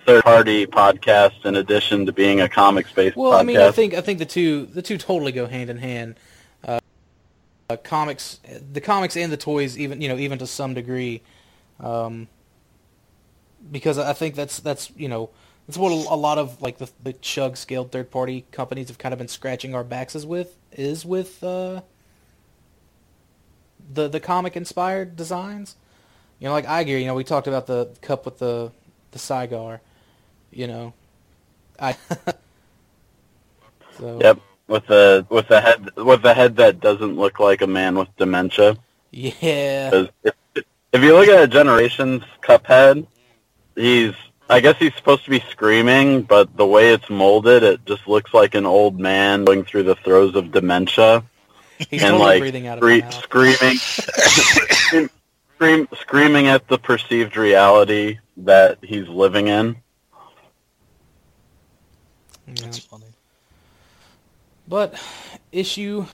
third 0.06 0.24
party 0.24 0.66
podcast 0.66 1.46
in 1.46 1.56
addition 1.56 2.06
to 2.06 2.12
being 2.12 2.42
a 2.42 2.50
comics 2.50 2.92
based 2.92 3.16
Well, 3.16 3.34
podcast. 3.34 3.40
I 3.40 3.44
mean, 3.44 3.58
I 3.58 3.72
think 3.72 3.94
I 3.94 4.02
think 4.02 4.20
the 4.20 4.26
two 4.26 4.66
the 4.66 4.82
two 4.82 4.98
totally 4.98 5.32
go 5.32 5.46
hand 5.46 5.70
in 5.70 5.78
hand. 5.78 6.16
Uh, 6.64 6.80
uh, 7.70 7.78
comics, 7.78 8.40
the 8.74 8.82
comics 8.82 9.16
and 9.16 9.32
the 9.32 9.38
toys, 9.38 9.78
even 9.78 10.02
you 10.02 10.10
know, 10.10 10.18
even 10.18 10.40
to 10.40 10.48
some 10.48 10.74
degree, 10.74 11.22
um, 11.80 12.28
because 13.72 13.98
I 13.98 14.14
think 14.14 14.36
that's 14.36 14.60
that's 14.60 14.92
you 14.98 15.08
know 15.10 15.30
that's 15.68 15.78
what 15.78 15.92
a 15.92 16.16
lot 16.16 16.38
of 16.38 16.62
like 16.62 16.78
the 16.80 16.90
the 17.04 17.14
chug 17.14 17.58
scaled 17.58 17.92
third 17.92 18.12
party 18.12 18.46
companies 18.52 18.90
have 18.90 18.98
kind 18.98 19.14
of 19.14 19.20
been 19.20 19.28
scratching 19.28 19.76
our 19.76 19.84
backs 19.84 20.16
is 20.16 20.26
with 20.26 20.56
is 20.72 21.06
with 21.06 21.44
uh, 21.44 21.82
the 23.94 24.08
the 24.08 24.20
comic 24.20 24.56
inspired 24.58 25.16
designs. 25.16 25.76
You 26.40 26.48
know, 26.48 26.54
like 26.54 26.66
iGear, 26.66 27.00
you 27.00 27.08
know, 27.08 27.16
we 27.16 27.24
talked 27.26 27.48
about 27.48 27.68
the 27.68 27.90
Kup 28.02 28.26
with 28.26 28.40
the 28.40 28.72
the 29.12 29.20
Cygar. 29.20 29.82
You 30.52 30.68
know, 30.68 30.94
I. 31.80 31.98
so, 34.00 34.24
Yep, 34.24 34.40
with 34.68 34.88
the 34.88 35.26
with 35.30 35.48
the 35.50 35.62
head 35.62 35.92
with 35.98 36.22
the 36.24 36.34
head 36.34 36.58
that 36.58 36.80
doesn't 36.82 37.18
look 37.18 37.40
like 37.40 37.62
a 37.62 37.68
man 37.68 37.98
with 37.98 38.10
dementia. 38.18 38.78
Yeah. 39.12 39.94
'Cause 39.94 40.10
if, 40.92 41.00
if 41.00 41.04
you 41.04 41.14
look 41.14 41.28
at 41.28 41.44
a 41.44 41.48
Generations 41.48 42.24
Cuphead, 42.42 43.08
he's 43.76 44.14
I 44.50 44.62
guess 44.62 44.78
he's 44.80 44.96
supposed 44.96 45.26
to 45.26 45.30
be 45.30 45.42
screaming, 45.52 46.24
but 46.24 46.58
the 46.58 46.66
way 46.66 46.92
it's 46.92 47.08
molded, 47.08 47.62
it 47.62 47.86
just 47.86 48.08
looks 48.08 48.34
like 48.34 48.56
an 48.56 48.66
old 48.66 49.00
man 49.00 49.46
going 49.46 49.64
through 49.64 49.84
the 49.84 49.96
throes 49.96 50.36
of 50.36 50.52
dementia. 50.52 51.24
He's 51.90 52.04
and 52.04 52.12
totally 52.12 52.26
like 52.26 52.42
breathing 52.42 52.68
out 52.68 52.80
of 52.80 52.84
scree- 52.84 53.56
screaming, 53.56 55.08
scream, 55.56 55.88
screaming 55.98 56.48
at 56.48 56.68
the 56.68 56.78
perceived 56.78 57.38
reality 57.38 58.20
that 58.36 58.80
he's 58.82 59.08
living 59.08 59.48
in. 59.48 59.78
Yeah. 62.48 62.54
That's 62.64 62.80
funny. 62.80 63.06
But 64.68 65.02
issue 65.54 66.06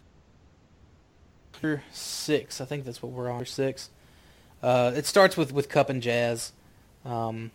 six, 1.91 2.61
I 2.61 2.65
think 2.65 2.85
that's 2.85 3.01
what 3.01 3.11
we're 3.11 3.31
on. 3.31 3.43
Six. 3.47 3.89
Uh, 4.61 4.91
it 4.95 5.05
starts 5.05 5.37
with 5.37 5.51
with 5.51 5.69
Kup 5.69 5.89
and 5.89 6.01
Jazz, 6.01 6.51
um, 7.03 7.51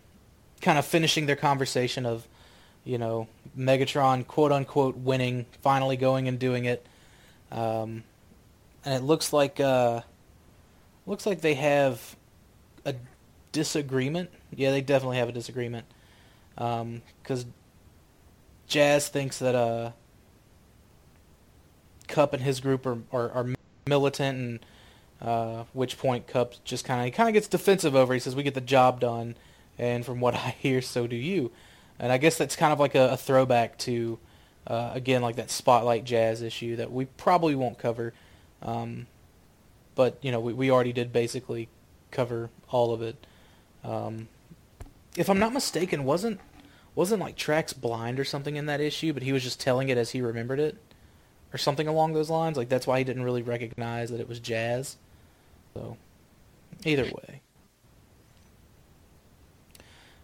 kind 0.61 0.77
of 0.77 0.85
finishing 0.85 1.25
their 1.25 1.35
conversation 1.35 2.05
of, 2.05 2.27
you 2.83 2.97
know, 2.97 3.27
Megatron 3.57 4.25
quote 4.25 4.51
unquote 4.51 4.97
winning, 4.97 5.45
finally 5.61 5.97
going 5.97 6.27
and 6.27 6.39
doing 6.39 6.65
it, 6.65 6.85
um, 7.51 8.03
and 8.85 8.93
it 8.93 9.03
looks 9.03 9.33
like 9.33 9.59
uh, 9.59 10.01
looks 11.05 11.25
like 11.25 11.41
they 11.41 11.55
have 11.55 12.15
a 12.85 12.95
disagreement. 13.51 14.29
Yeah, 14.55 14.71
they 14.71 14.81
definitely 14.81 15.17
have 15.17 15.29
a 15.29 15.33
disagreement 15.33 15.85
because 16.55 17.45
Jazz 18.67 19.09
thinks 19.09 19.39
that 19.39 19.55
uh, 19.55 19.91
Kup 22.07 22.33
and 22.33 22.43
his 22.43 22.59
group 22.59 22.85
are, 22.85 22.99
are, 23.11 23.29
are 23.31 23.47
militant, 23.87 24.37
and 24.37 24.59
uh, 25.21 25.65
which 25.73 25.97
point 25.97 26.27
Kup 26.27 26.55
just 26.63 26.83
kind 26.83 27.07
of 27.07 27.13
kind 27.13 27.29
of 27.29 27.33
gets 27.33 27.47
defensive 27.47 27.95
over. 27.95 28.13
He 28.13 28.19
says, 28.19 28.35
"We 28.35 28.43
get 28.43 28.55
the 28.55 28.61
job 28.61 28.99
done," 28.99 29.35
and 29.77 30.05
from 30.05 30.19
what 30.19 30.35
I 30.35 30.55
hear, 30.59 30.81
so 30.81 31.07
do 31.07 31.15
you. 31.15 31.51
And 31.99 32.11
I 32.11 32.17
guess 32.17 32.37
that's 32.37 32.55
kind 32.55 32.73
of 32.73 32.79
like 32.79 32.95
a, 32.95 33.09
a 33.09 33.17
throwback 33.17 33.77
to 33.79 34.17
uh, 34.65 34.91
again 34.93 35.21
like 35.21 35.35
that 35.35 35.51
Spotlight 35.51 36.03
Jazz 36.03 36.41
issue 36.41 36.75
that 36.77 36.91
we 36.91 37.05
probably 37.05 37.53
won't 37.53 37.77
cover, 37.77 38.13
um, 38.63 39.05
but 39.93 40.17
you 40.21 40.31
know 40.31 40.39
we, 40.39 40.53
we 40.53 40.71
already 40.71 40.93
did 40.93 41.13
basically 41.13 41.69
cover 42.09 42.49
all 42.69 42.93
of 42.93 43.01
it. 43.01 43.27
Um, 43.83 44.27
if 45.15 45.29
I'm 45.29 45.39
not 45.39 45.53
mistaken, 45.53 46.03
wasn't 46.03 46.39
wasn't 46.95 47.21
like 47.21 47.35
Tracks 47.35 47.73
blind 47.73 48.19
or 48.19 48.25
something 48.25 48.55
in 48.55 48.65
that 48.65 48.81
issue, 48.81 49.13
but 49.13 49.21
he 49.23 49.31
was 49.31 49.43
just 49.43 49.59
telling 49.59 49.89
it 49.89 49.97
as 49.97 50.11
he 50.11 50.21
remembered 50.21 50.59
it, 50.59 50.77
or 51.53 51.59
something 51.59 51.87
along 51.87 52.13
those 52.13 52.31
lines. 52.31 52.57
Like 52.57 52.69
that's 52.69 52.87
why 52.87 52.97
he 52.97 53.03
didn't 53.03 53.23
really 53.23 53.43
recognize 53.43 54.09
that 54.09 54.19
it 54.19 54.27
was 54.27 54.39
Jazz. 54.39 54.97
So, 55.73 55.97
either 56.85 57.05
way. 57.05 57.41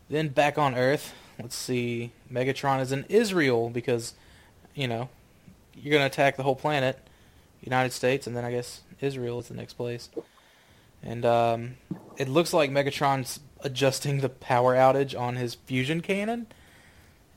Then 0.10 0.30
back 0.30 0.58
on 0.58 0.76
Earth, 0.76 1.14
let's 1.40 1.56
see. 1.56 2.12
Megatron 2.32 2.82
is 2.82 2.92
in 2.92 3.06
Israel 3.10 3.70
because, 3.70 4.14
you 4.74 4.88
know, 4.88 5.10
you're 5.76 5.94
gonna 5.94 6.06
attack 6.06 6.38
the 6.38 6.44
whole 6.44 6.56
planet, 6.56 6.98
United 7.62 7.92
States, 7.92 8.26
and 8.28 8.36
then 8.36 8.46
I 8.46 8.52
guess 8.52 8.82
Israel 9.02 9.40
is 9.40 9.48
the 9.48 9.54
next 9.54 9.74
place. 9.74 10.10
And 11.04 11.26
um, 11.26 11.76
it 12.18 12.28
looks 12.28 12.54
like 12.54 12.72
Megatron's 12.72 13.40
adjusting 13.62 14.22
the 14.22 14.30
power 14.30 14.76
outage 14.76 15.20
on 15.20 15.36
his 15.36 15.56
fusion 15.56 16.02
cannon, 16.02 16.48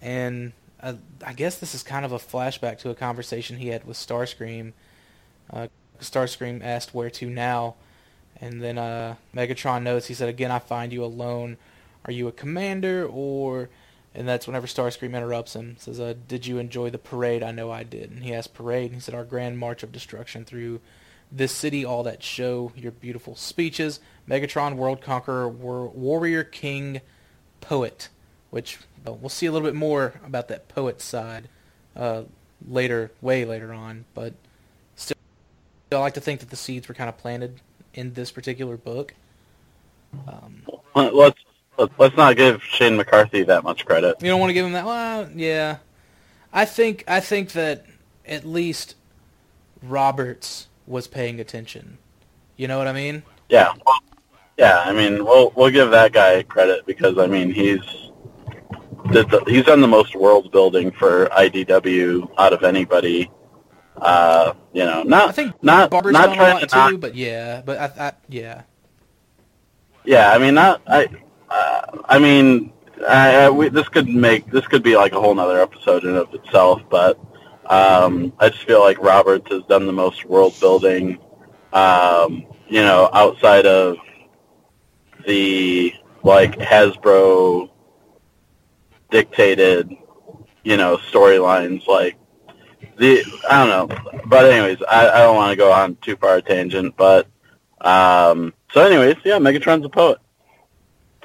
and 0.00 0.52
uh, 0.82 0.94
I 1.24 1.32
guess 1.32 1.58
this 1.58 1.74
is 1.74 1.82
kind 1.82 2.04
of 2.04 2.12
a 2.12 2.18
flashback 2.18 2.78
to 2.78 2.90
a 2.90 2.94
conversation 2.94 3.58
he 3.58 3.68
had 3.68 3.84
with 3.84 3.96
Starscream. 3.96 4.72
Uh, 5.52 5.68
Starscream 6.00 6.64
asked 6.64 6.94
where 6.94 7.10
to 7.10 7.28
now, 7.28 7.74
and 8.40 8.62
then 8.62 8.78
uh, 8.78 9.16
Megatron 9.34 9.82
notes. 9.82 10.06
He 10.06 10.14
said, 10.14 10.28
"Again, 10.28 10.50
I 10.50 10.58
find 10.58 10.92
you 10.92 11.04
alone. 11.04 11.56
Are 12.04 12.12
you 12.12 12.28
a 12.28 12.32
commander 12.32 13.06
or?" 13.06 13.68
And 14.12 14.26
that's 14.26 14.48
whenever 14.48 14.66
Starscream 14.66 15.14
interrupts 15.14 15.54
him. 15.54 15.76
Says, 15.78 16.00
uh, 16.00 16.14
"Did 16.26 16.46
you 16.46 16.58
enjoy 16.58 16.90
the 16.90 16.98
parade? 16.98 17.42
I 17.42 17.52
know 17.52 17.70
I 17.70 17.82
did." 17.82 18.10
And 18.10 18.24
he 18.24 18.34
asked, 18.34 18.54
"Parade?" 18.54 18.86
And 18.86 18.94
he 18.94 19.00
said, 19.00 19.14
"Our 19.14 19.24
grand 19.24 19.58
march 19.58 19.82
of 19.82 19.92
destruction 19.92 20.44
through 20.44 20.80
this 21.30 21.52
city, 21.52 21.84
all 21.84 22.02
that 22.02 22.22
show, 22.22 22.72
your 22.74 22.90
beautiful 22.90 23.36
speeches, 23.36 24.00
Megatron, 24.28 24.74
World 24.74 25.00
Conqueror, 25.00 25.48
War- 25.48 25.88
Warrior 25.88 26.44
King, 26.44 27.02
Poet." 27.60 28.08
Which 28.50 28.78
well, 29.04 29.16
we'll 29.16 29.28
see 29.28 29.46
a 29.46 29.52
little 29.52 29.68
bit 29.68 29.76
more 29.76 30.14
about 30.26 30.48
that 30.48 30.68
poet 30.68 31.00
side 31.00 31.48
uh, 31.94 32.22
later, 32.66 33.12
way 33.20 33.44
later 33.44 33.72
on. 33.72 34.06
But 34.12 34.34
still, 34.96 35.16
I 35.92 35.96
like 35.96 36.14
to 36.14 36.20
think 36.20 36.40
that 36.40 36.50
the 36.50 36.56
seeds 36.56 36.88
were 36.88 36.94
kind 36.94 37.08
of 37.08 37.16
planted 37.16 37.60
in 37.94 38.12
this 38.14 38.30
particular 38.30 38.76
book. 38.76 39.14
Um, 40.26 40.62
let's 40.94 41.38
let's 41.98 42.16
not 42.16 42.36
give 42.36 42.62
Shane 42.62 42.96
McCarthy 42.96 43.42
that 43.44 43.64
much 43.64 43.86
credit. 43.86 44.16
You 44.20 44.28
don't 44.28 44.40
want 44.40 44.50
to 44.50 44.54
give 44.54 44.66
him 44.66 44.72
that. 44.72 44.84
Well, 44.84 45.28
yeah, 45.34 45.78
I 46.52 46.64
think 46.64 47.04
I 47.06 47.20
think 47.20 47.52
that 47.52 47.86
at 48.26 48.44
least 48.44 48.96
Roberts 49.82 50.68
was 50.86 51.06
paying 51.06 51.40
attention. 51.40 51.98
You 52.56 52.68
know 52.68 52.78
what 52.78 52.88
I 52.88 52.92
mean? 52.92 53.22
Yeah, 53.48 53.72
yeah. 54.58 54.82
I 54.84 54.92
mean, 54.92 55.24
we'll 55.24 55.52
we'll 55.54 55.70
give 55.70 55.90
that 55.90 56.12
guy 56.12 56.42
credit 56.42 56.86
because 56.86 57.18
I 57.18 57.26
mean 57.26 57.52
he's 57.52 57.80
did 59.12 59.30
the, 59.30 59.42
he's 59.46 59.64
done 59.64 59.80
the 59.80 59.88
most 59.88 60.14
world 60.14 60.52
building 60.52 60.90
for 60.90 61.26
IDW 61.26 62.30
out 62.38 62.52
of 62.52 62.62
anybody. 62.62 63.30
Uh, 64.00 64.54
you 64.72 64.84
know, 64.84 65.02
not 65.02 65.28
I 65.28 65.32
think 65.32 65.62
not 65.62 65.90
Barber's 65.90 66.12
not 66.12 66.34
trying 66.34 66.66
to 66.66 66.90
too, 66.90 66.98
but 66.98 67.14
yeah, 67.14 67.62
but 67.64 67.78
I, 67.78 68.06
I 68.08 68.12
yeah. 68.28 68.62
Yeah, 70.04 70.32
I 70.32 70.38
mean, 70.38 70.54
not 70.54 70.82
I. 70.86 71.08
Uh, 71.48 71.98
I 72.04 72.18
mean, 72.18 72.72
I, 73.06 73.44
I, 73.44 73.50
we, 73.50 73.68
this 73.68 73.88
could 73.88 74.08
make 74.08 74.50
this 74.50 74.66
could 74.66 74.82
be 74.82 74.96
like 74.96 75.12
a 75.12 75.20
whole 75.20 75.34
nother 75.34 75.60
episode 75.60 76.04
in 76.04 76.16
of 76.16 76.32
itself, 76.34 76.82
but 76.88 77.18
um, 77.66 78.32
I 78.38 78.48
just 78.48 78.64
feel 78.64 78.80
like 78.80 78.98
Roberts 78.98 79.50
has 79.50 79.62
done 79.64 79.86
the 79.86 79.92
most 79.92 80.24
world 80.24 80.58
building. 80.60 81.18
Um, 81.72 82.46
you 82.68 82.82
know, 82.82 83.10
outside 83.12 83.66
of 83.66 83.96
the 85.26 85.92
like 86.22 86.58
Hasbro 86.58 87.70
dictated, 89.10 89.94
you 90.64 90.76
know, 90.76 90.96
storylines 90.96 91.86
like 91.86 92.16
the 93.00 93.24
I 93.48 93.66
don't 93.66 93.90
know. 93.90 94.20
But 94.26 94.52
anyways, 94.52 94.82
I, 94.88 95.08
I 95.08 95.18
don't 95.20 95.34
want 95.34 95.50
to 95.50 95.56
go 95.56 95.72
on 95.72 95.96
too 95.96 96.16
far 96.16 96.36
a 96.36 96.42
tangent, 96.42 96.96
but 96.96 97.26
um, 97.80 98.52
so 98.72 98.82
anyways, 98.82 99.16
yeah, 99.24 99.38
Megatron's 99.38 99.84
a 99.84 99.88
poet. 99.88 100.18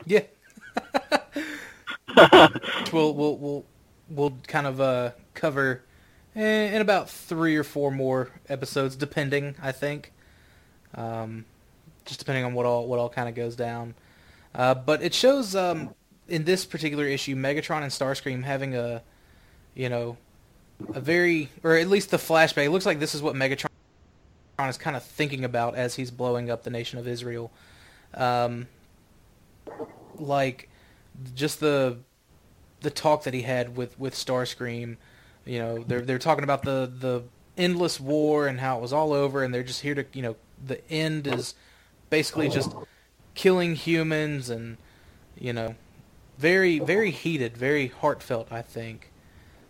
Yeah. 0.06 0.22
we'll 2.94 3.14
we'll 3.14 3.38
we'll 3.38 3.66
we'll 4.10 4.38
kind 4.48 4.66
of 4.66 4.82
uh, 4.82 5.12
cover 5.34 5.84
in, 6.34 6.42
in 6.44 6.82
about 6.82 7.10
three 7.10 7.56
or 7.56 7.64
four 7.64 7.92
more 7.92 8.32
episodes, 8.48 8.96
depending. 8.96 9.56
I 9.62 9.72
think, 9.72 10.14
um, 10.96 11.46
just 12.06 12.20
depending 12.20 12.46
on 12.46 12.54
what 12.54 12.66
all 12.66 12.88
what 12.88 13.00
all 13.00 13.10
kind 13.10 13.28
of 13.28 13.36
goes 13.36 13.56
down. 13.56 13.96
Uh, 14.54 14.74
but 14.74 15.04
it 15.04 15.14
shows 15.14 15.56
um, 15.56 15.94
in 16.30 16.46
this 16.46 16.66
particular 16.66 17.06
issue, 17.06 17.36
Megatron 17.36 17.82
and 17.82 17.92
Starscream 17.92 18.44
having 18.44 18.74
a, 18.74 19.02
you 19.74 19.90
know, 19.90 20.16
a 20.94 21.00
very 21.00 21.50
or 21.64 21.76
at 21.76 21.88
least 21.88 22.12
the 22.12 22.18
flashback. 22.18 22.66
It 22.66 22.70
looks 22.72 22.86
like 22.86 23.00
this 23.00 23.16
is 23.16 23.22
what 23.22 23.36
Megatron 23.36 23.70
is 24.68 24.78
kind 24.78 24.96
of 24.96 25.04
thinking 25.04 25.44
about 25.44 25.76
as 25.76 25.96
he's 25.96 26.12
blowing 26.12 26.50
up 26.50 26.64
the 26.64 26.70
nation 26.70 27.00
of 27.00 27.08
Israel. 27.08 27.52
Um, 28.14 28.68
like 30.18 30.70
just 31.34 31.60
the 31.60 31.98
the 32.82 32.90
talk 32.90 33.24
that 33.24 33.34
he 33.34 33.42
had 33.42 33.76
with 33.76 33.98
with 34.00 34.14
Starscream. 34.14 34.98
You 35.46 35.60
know, 35.60 35.84
they're 35.84 36.02
they're 36.02 36.20
talking 36.20 36.44
about 36.44 36.64
the 36.64 36.92
the 36.98 37.24
endless 37.58 38.00
war 38.00 38.48
and 38.48 38.60
how 38.60 38.78
it 38.78 38.82
was 38.82 38.94
all 38.94 39.14
over, 39.14 39.44
and 39.44 39.54
they're 39.54 39.64
just 39.64 39.82
here 39.82 39.96
to 39.96 40.06
you 40.14 40.22
know 40.22 40.36
the 40.66 40.88
end 40.90 41.28
is 41.28 41.56
basically 42.10 42.50
just 42.50 42.74
killing 43.34 43.76
humans 43.76 44.50
and 44.50 44.78
you 45.38 45.54
know 45.54 45.76
very 46.38 46.80
very 46.80 47.12
heated, 47.12 47.58
very 47.58 47.88
heartfelt. 47.88 48.52
I 48.52 48.62
think. 48.62 49.12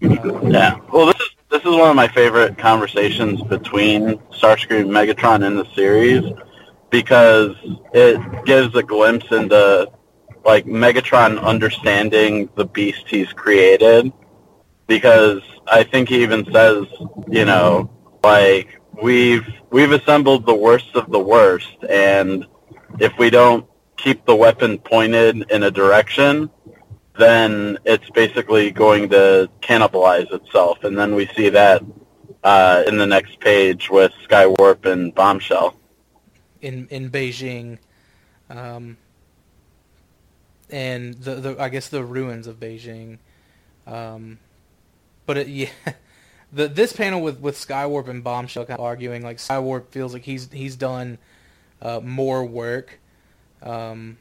Yeah. 0.01 0.79
Well, 0.91 1.07
this 1.07 1.19
is 1.19 1.29
this 1.49 1.61
is 1.61 1.67
one 1.67 1.89
of 1.89 1.95
my 1.95 2.07
favorite 2.07 2.57
conversations 2.57 3.41
between 3.43 4.17
Starscream 4.31 4.81
and 4.81 4.89
Megatron 4.89 5.45
in 5.45 5.55
the 5.55 5.65
series 5.73 6.23
because 6.89 7.55
it 7.93 8.45
gives 8.45 8.75
a 8.75 8.83
glimpse 8.83 9.31
into 9.31 9.89
like 10.43 10.65
Megatron 10.65 11.41
understanding 11.41 12.49
the 12.55 12.65
beast 12.65 13.03
he's 13.07 13.31
created. 13.33 14.11
Because 14.87 15.41
I 15.67 15.83
think 15.83 16.09
he 16.09 16.21
even 16.21 16.45
says, 16.51 16.85
you 17.29 17.45
know, 17.45 17.89
like 18.23 18.79
we've 19.01 19.47
we've 19.71 19.91
assembled 19.91 20.45
the 20.45 20.55
worst 20.55 20.95
of 20.95 21.09
the 21.11 21.19
worst, 21.19 21.77
and 21.89 22.45
if 22.99 23.17
we 23.17 23.29
don't 23.29 23.65
keep 23.97 24.25
the 24.25 24.35
weapon 24.35 24.77
pointed 24.77 25.49
in 25.49 25.63
a 25.63 25.71
direction, 25.71 26.49
then 27.17 27.77
it's 27.85 28.09
basically 28.09 28.71
going 28.71 29.09
to 29.09 29.49
cannibalize 29.61 30.31
itself. 30.33 30.83
And 30.83 30.97
then 30.97 31.15
we 31.15 31.27
see 31.27 31.49
that 31.49 31.83
uh, 32.43 32.83
in 32.87 32.97
the 32.97 33.07
next 33.07 33.39
page 33.39 33.89
with 33.89 34.11
Skywarp 34.29 34.85
and 34.85 35.13
Bombshell. 35.13 35.75
in 36.61 36.87
in 36.89 37.09
Beijing, 37.09 37.79
um, 38.49 38.97
and 40.69 41.15
the, 41.15 41.35
the 41.35 41.61
I 41.61 41.69
guess 41.69 41.89
the 41.89 42.03
ruins 42.03 42.47
of 42.47 42.59
Beijing. 42.59 43.19
Um, 43.87 44.39
but 45.25 45.37
it, 45.37 45.47
yeah, 45.49 45.69
the 46.51 46.67
this 46.67 46.93
panel 46.93 47.21
with 47.21 47.39
with 47.39 47.55
Skywarp 47.55 48.07
and 48.07 48.23
Bombshell 48.23 48.65
kind 48.65 48.79
of 48.79 48.85
arguing 48.85 49.23
like 49.23 49.37
Skywarp 49.37 49.87
feels 49.89 50.13
like 50.13 50.23
he's 50.23 50.51
he's 50.51 50.75
done 50.75 51.17
uh, 51.81 51.99
more 52.03 52.45
work, 52.45 52.99
um, 53.61 54.17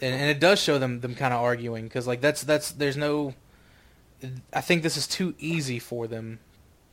and 0.00 0.14
and 0.14 0.30
it 0.30 0.40
does 0.40 0.60
show 0.60 0.78
them 0.78 1.00
them 1.00 1.14
kind 1.14 1.34
of 1.34 1.40
arguing 1.40 1.84
because 1.84 2.06
like 2.06 2.20
that's 2.20 2.42
that's 2.42 2.72
there's 2.72 2.96
no. 2.96 3.34
I 4.52 4.60
think 4.60 4.82
this 4.82 4.96
is 4.96 5.06
too 5.06 5.34
easy 5.38 5.78
for 5.78 6.06
them, 6.08 6.40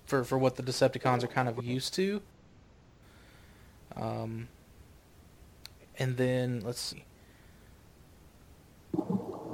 for 0.06 0.23
for 0.23 0.38
what 0.38 0.56
the 0.56 0.64
Decepticons 0.64 1.23
are 1.23 1.27
kind 1.27 1.49
of 1.49 1.64
used 1.64 1.94
to. 1.95 2.22
Um, 3.95 4.48
and 5.98 6.18
then 6.18 6.61
let's 6.64 6.80
see. 6.80 7.06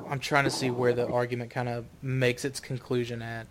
I'm 0.09 0.19
trying 0.19 0.43
to 0.43 0.51
see 0.51 0.69
where 0.69 0.93
the 0.93 1.07
argument 1.07 1.51
kind 1.51 1.69
of 1.69 1.85
makes 2.01 2.43
its 2.43 2.59
conclusion 2.59 3.21
at. 3.21 3.47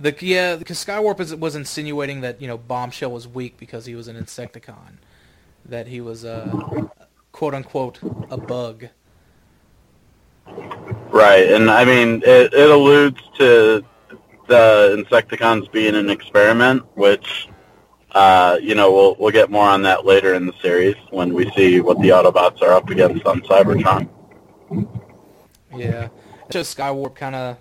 The 0.00 0.14
yeah, 0.20 0.56
because 0.56 0.82
Skywarp 0.82 1.20
is, 1.20 1.34
was 1.34 1.56
insinuating 1.56 2.20
that 2.20 2.40
you 2.40 2.48
know 2.48 2.56
Bombshell 2.56 3.10
was 3.10 3.26
weak 3.26 3.58
because 3.58 3.86
he 3.86 3.94
was 3.94 4.08
an 4.08 4.16
Insecticon, 4.16 4.98
that 5.64 5.88
he 5.88 6.00
was 6.00 6.24
a 6.24 6.90
quote 7.32 7.54
unquote 7.54 7.98
a 8.30 8.36
bug. 8.36 8.88
Right, 11.10 11.50
and 11.50 11.70
I 11.70 11.84
mean, 11.84 12.22
it, 12.24 12.52
it 12.52 12.70
alludes 12.70 13.20
to 13.38 13.84
the 14.46 15.04
Insecticons 15.04 15.70
being 15.72 15.94
an 15.94 16.10
experiment, 16.10 16.84
which, 16.96 17.48
uh, 18.12 18.58
you 18.60 18.74
know, 18.74 18.92
we'll 18.92 19.16
we'll 19.18 19.32
get 19.32 19.50
more 19.50 19.66
on 19.66 19.82
that 19.82 20.04
later 20.04 20.34
in 20.34 20.46
the 20.46 20.52
series 20.60 20.96
when 21.10 21.32
we 21.32 21.50
see 21.52 21.80
what 21.80 21.98
the 22.00 22.10
Autobots 22.10 22.60
are 22.62 22.72
up 22.72 22.90
against 22.90 23.24
on 23.26 23.40
Cybertron. 23.42 24.08
Yeah, 25.74 26.08
just 26.50 26.76
Skywarp 26.76 27.14
kind 27.14 27.34
of 27.34 27.58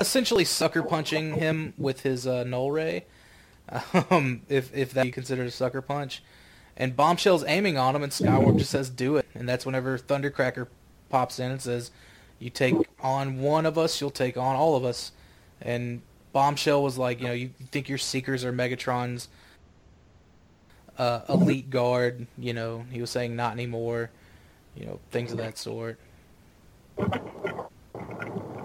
essentially 0.00 0.44
sucker 0.44 0.82
punching 0.82 1.34
him 1.34 1.74
with 1.78 2.02
his 2.02 2.26
uh, 2.26 2.44
null 2.44 2.70
ray, 2.70 3.04
um, 4.10 4.42
if 4.48 4.74
if 4.74 4.92
that 4.92 5.06
you 5.06 5.12
consider 5.12 5.44
a 5.44 5.50
sucker 5.50 5.82
punch, 5.82 6.22
and 6.76 6.96
Bombshell's 6.96 7.44
aiming 7.44 7.78
on 7.78 7.94
him, 7.94 8.02
and 8.02 8.12
Skywarp 8.12 8.58
just 8.58 8.70
says 8.70 8.90
do 8.90 9.16
it, 9.16 9.26
and 9.34 9.48
that's 9.48 9.64
whenever 9.64 9.98
Thundercracker 9.98 10.68
pops 11.10 11.38
in 11.38 11.50
and 11.50 11.60
says, 11.60 11.90
You 12.38 12.50
take 12.50 12.74
on 13.00 13.40
one 13.40 13.66
of 13.66 13.76
us, 13.76 14.00
you'll 14.00 14.10
take 14.10 14.36
on 14.36 14.56
all 14.56 14.76
of 14.76 14.84
us. 14.84 15.12
And 15.60 16.00
Bombshell 16.32 16.82
was 16.82 16.96
like, 16.96 17.20
you 17.20 17.26
know, 17.26 17.32
you 17.32 17.50
think 17.70 17.88
your 17.88 17.98
Seekers 17.98 18.44
are 18.44 18.52
Megatron's 18.52 19.28
uh, 20.96 21.20
elite 21.28 21.70
guard. 21.70 22.26
You 22.38 22.52
know, 22.52 22.84
he 22.90 23.00
was 23.00 23.10
saying 23.10 23.34
not 23.36 23.52
anymore. 23.52 24.10
You 24.76 24.86
know, 24.86 25.00
things 25.10 25.32
of 25.32 25.38
that 25.38 25.58
sort. 25.58 25.98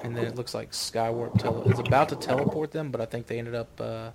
And 0.04 0.16
then 0.16 0.26
it 0.26 0.36
looks 0.36 0.54
like 0.54 0.72
Skywarp 0.72 1.40
tele- 1.40 1.64
is 1.72 1.80
about 1.80 2.10
to 2.10 2.16
teleport 2.16 2.72
them, 2.72 2.92
but 2.92 3.02
I 3.02 3.06
think 3.06 3.26
they 3.28 3.40
ended 3.40 3.56
up. 3.56 3.70
Uh, 3.82 4.12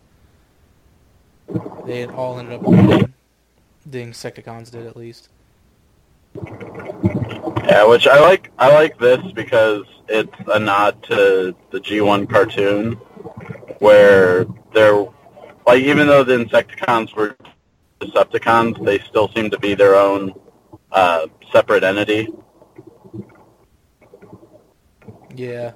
they 1.84 2.06
all 2.06 2.38
ended 2.38 2.54
up 2.54 2.62
winning. 2.62 3.12
The 3.84 4.04
Insecticons 4.04 4.70
did 4.70 4.86
at 4.86 4.96
least. 4.96 5.28
Yeah, 7.70 7.84
which 7.84 8.08
I 8.08 8.18
like. 8.20 8.50
I 8.58 8.74
like 8.74 8.98
this 8.98 9.20
because 9.32 9.84
it's 10.08 10.34
a 10.52 10.58
nod 10.58 11.00
to 11.04 11.54
the 11.70 11.78
G1 11.78 12.28
cartoon, 12.28 12.94
where 13.78 14.44
they're 14.74 15.06
like 15.68 15.80
even 15.80 16.08
though 16.08 16.24
the 16.24 16.32
Insecticons 16.44 17.14
were 17.14 17.36
Decepticons, 18.00 18.84
they 18.84 18.98
still 18.98 19.28
seem 19.28 19.50
to 19.50 19.58
be 19.60 19.74
their 19.74 19.94
own 19.94 20.34
uh, 20.90 21.28
separate 21.52 21.84
entity. 21.84 22.26
Yeah. 25.36 25.74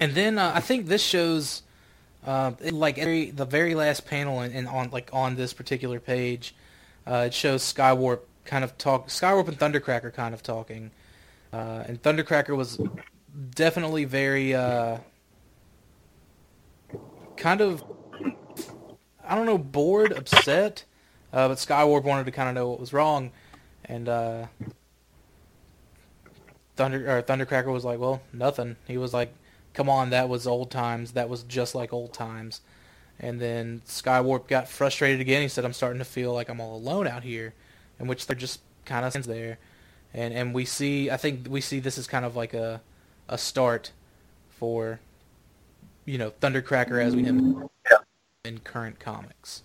And 0.00 0.12
then 0.16 0.38
uh, 0.38 0.50
I 0.56 0.58
think 0.58 0.86
this 0.86 1.02
shows, 1.04 1.62
uh, 2.26 2.50
it- 2.60 2.74
like 2.74 2.98
every 2.98 3.30
the 3.30 3.44
very 3.44 3.76
last 3.76 4.06
panel 4.08 4.40
and, 4.40 4.66
on 4.66 4.90
like 4.90 5.08
on 5.12 5.36
this 5.36 5.52
particular 5.52 6.00
page, 6.00 6.52
uh, 7.06 7.26
it 7.28 7.34
shows 7.34 7.62
Skywarp 7.62 8.22
kind 8.52 8.64
of 8.64 8.76
talk. 8.76 9.08
Skywarp 9.08 9.48
and 9.48 9.58
Thundercracker 9.58 10.12
kind 10.12 10.34
of 10.34 10.42
talking, 10.42 10.90
uh, 11.54 11.84
and 11.86 12.02
Thundercracker 12.02 12.54
was 12.54 12.78
definitely 13.54 14.04
very 14.04 14.54
uh, 14.54 14.98
kind 17.38 17.62
of 17.62 17.82
I 19.26 19.34
don't 19.34 19.46
know 19.46 19.56
bored, 19.56 20.12
upset, 20.12 20.84
uh, 21.32 21.48
but 21.48 21.56
Skywarp 21.56 22.04
wanted 22.04 22.26
to 22.26 22.30
kind 22.30 22.50
of 22.50 22.54
know 22.54 22.68
what 22.68 22.78
was 22.78 22.92
wrong, 22.92 23.32
and. 23.86 24.08
Uh, 24.08 24.46
Thunder 26.74 27.18
or 27.18 27.22
Thundercracker 27.22 27.70
was 27.70 27.84
like, 27.84 27.98
well, 27.98 28.22
nothing. 28.32 28.76
He 28.88 28.96
was 28.96 29.12
like, 29.12 29.34
come 29.74 29.90
on, 29.90 30.08
that 30.08 30.30
was 30.30 30.46
old 30.46 30.70
times. 30.70 31.12
That 31.12 31.28
was 31.28 31.42
just 31.42 31.74
like 31.74 31.92
old 31.92 32.14
times. 32.14 32.62
And 33.20 33.38
then 33.38 33.82
Skywarp 33.86 34.48
got 34.48 34.68
frustrated 34.68 35.20
again. 35.20 35.42
He 35.42 35.48
said, 35.48 35.66
I'm 35.66 35.74
starting 35.74 35.98
to 35.98 36.04
feel 36.06 36.32
like 36.32 36.48
I'm 36.48 36.62
all 36.62 36.76
alone 36.76 37.06
out 37.06 37.24
here, 37.24 37.52
in 38.02 38.08
which 38.08 38.26
they're 38.26 38.36
just 38.36 38.60
kind 38.84 39.06
of 39.06 39.12
stands 39.12 39.28
there. 39.28 39.58
And 40.12 40.34
and 40.34 40.52
we 40.52 40.66
see, 40.66 41.10
I 41.10 41.16
think 41.16 41.46
we 41.48 41.62
see 41.62 41.80
this 41.80 41.96
is 41.96 42.06
kind 42.06 42.26
of 42.26 42.36
like 42.36 42.52
a 42.52 42.82
a 43.28 43.38
start 43.38 43.92
for, 44.50 45.00
you 46.04 46.18
know, 46.18 46.32
Thundercracker 46.32 47.02
as 47.02 47.16
we 47.16 47.22
know 47.22 47.30
him 47.30 47.68
in 48.44 48.58
current 48.58 48.98
comics. 48.98 49.62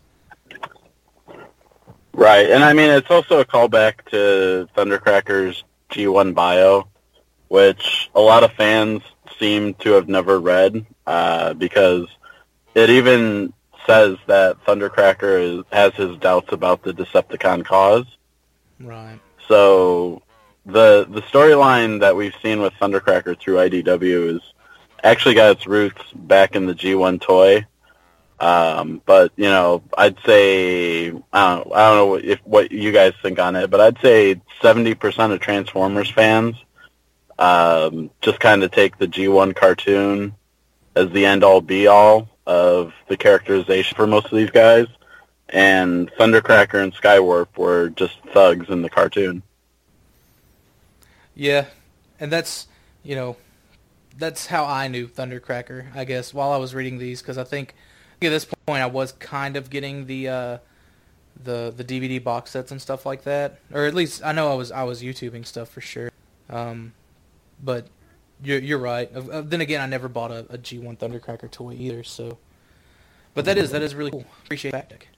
Right, 2.13 2.49
and 2.49 2.63
I 2.63 2.73
mean 2.73 2.89
it's 2.89 3.11
also 3.11 3.39
a 3.41 3.45
callback 3.45 4.05
to 4.11 4.69
Thundercracker's 4.75 5.63
G1 5.91 6.33
bio, 6.33 6.87
which 7.47 8.09
a 8.15 8.21
lot 8.21 8.43
of 8.43 8.53
fans 8.53 9.01
seem 9.39 9.73
to 9.75 9.91
have 9.91 10.07
never 10.07 10.39
read 10.39 10.85
uh, 11.05 11.53
because 11.53 12.07
it 12.73 12.89
even 12.89 13.53
says 13.85 14.17
that 14.27 14.63
Thundercracker 14.65 15.59
is, 15.59 15.65
has 15.71 15.93
his 15.95 16.17
doubts 16.17 16.51
about 16.51 16.83
the 16.83 16.93
Decepticon 16.93 17.65
cause. 17.65 18.05
Right. 18.79 19.19
So 19.47 20.21
the 20.65 21.07
the 21.09 21.21
storyline 21.21 22.01
that 22.01 22.15
we've 22.15 22.35
seen 22.41 22.61
with 22.61 22.73
Thundercracker 22.73 23.39
through 23.39 23.55
IDW 23.55 24.35
is 24.35 24.41
actually 25.03 25.35
got 25.35 25.51
its 25.51 25.67
roots 25.67 26.01
back 26.13 26.55
in 26.55 26.65
the 26.65 26.75
G1 26.75 27.21
toy. 27.21 27.65
Um, 28.39 29.01
but 29.05 29.31
you 29.35 29.45
know, 29.45 29.81
I'd 29.97 30.17
say 30.25 31.07
I 31.33 31.55
don't, 31.55 31.73
I 31.73 31.89
don't 31.89 31.97
know 31.97 32.15
if 32.15 32.39
what 32.43 32.71
you 32.71 32.91
guys 32.91 33.13
think 33.21 33.39
on 33.39 33.55
it, 33.55 33.69
but 33.69 33.81
I'd 33.81 33.99
say 33.99 34.41
seventy 34.61 34.93
percent 34.93 35.33
of 35.33 35.39
Transformers 35.39 36.09
fans 36.11 36.55
um, 37.39 38.09
just 38.21 38.39
kind 38.39 38.63
of 38.63 38.71
take 38.71 38.97
the 38.97 39.07
G1 39.07 39.55
cartoon 39.55 40.35
as 40.95 41.09
the 41.11 41.25
end 41.25 41.43
all 41.43 41.61
be 41.61 41.87
all 41.87 42.29
of 42.45 42.93
the 43.07 43.17
characterization 43.17 43.95
for 43.95 44.07
most 44.07 44.25
of 44.25 44.37
these 44.37 44.49
guys, 44.49 44.87
and 45.49 46.11
Thundercracker 46.13 46.81
and 46.81 46.93
Skywarp 46.93 47.57
were 47.57 47.89
just 47.89 48.19
thugs 48.33 48.69
in 48.69 48.81
the 48.81 48.89
cartoon. 48.89 49.43
Yeah, 51.35 51.65
and 52.19 52.31
that's 52.31 52.67
you 53.03 53.15
know, 53.15 53.37
that's 54.17 54.47
how 54.47 54.65
I 54.65 54.87
knew 54.87 55.07
Thundercracker. 55.07 55.95
I 55.95 56.03
guess 56.03 56.33
while 56.33 56.51
I 56.51 56.57
was 56.57 56.75
reading 56.75 56.97
these, 56.97 57.21
because 57.21 57.37
I 57.37 57.43
think 57.43 57.75
at 58.21 58.29
this 58.29 58.45
point 58.65 58.81
I 58.81 58.87
was 58.87 59.11
kind 59.13 59.55
of 59.55 59.69
getting 59.69 60.07
the 60.07 60.27
uh, 60.27 60.57
the 61.43 61.73
the 61.75 61.83
DVD 61.83 62.21
box 62.21 62.51
sets 62.51 62.71
and 62.71 62.81
stuff 62.81 63.05
like 63.05 63.23
that, 63.23 63.59
or 63.71 63.85
at 63.85 63.93
least 63.93 64.23
I 64.25 64.31
know 64.31 64.51
I 64.51 64.55
was 64.55 64.71
I 64.71 64.83
was 64.83 65.01
YouTubing 65.01 65.45
stuff 65.45 65.69
for 65.69 65.81
sure. 65.81 66.11
Um, 66.49 66.93
but 67.63 67.87
you're 68.43 68.59
you're 68.59 68.77
right. 68.77 69.09
Then 69.13 69.61
again, 69.61 69.81
I 69.81 69.85
never 69.85 70.07
bought 70.07 70.31
a, 70.31 70.39
a 70.49 70.57
G1 70.57 70.97
Thundercracker 70.97 71.49
toy 71.49 71.73
either. 71.73 72.03
So, 72.03 72.37
but 73.33 73.45
that 73.45 73.57
is 73.57 73.71
that 73.71 73.81
is 73.81 73.95
really 73.95 74.11
cool. 74.11 74.25
Appreciate 74.45 74.71
that. 74.71 74.89
Dick. 74.89 75.09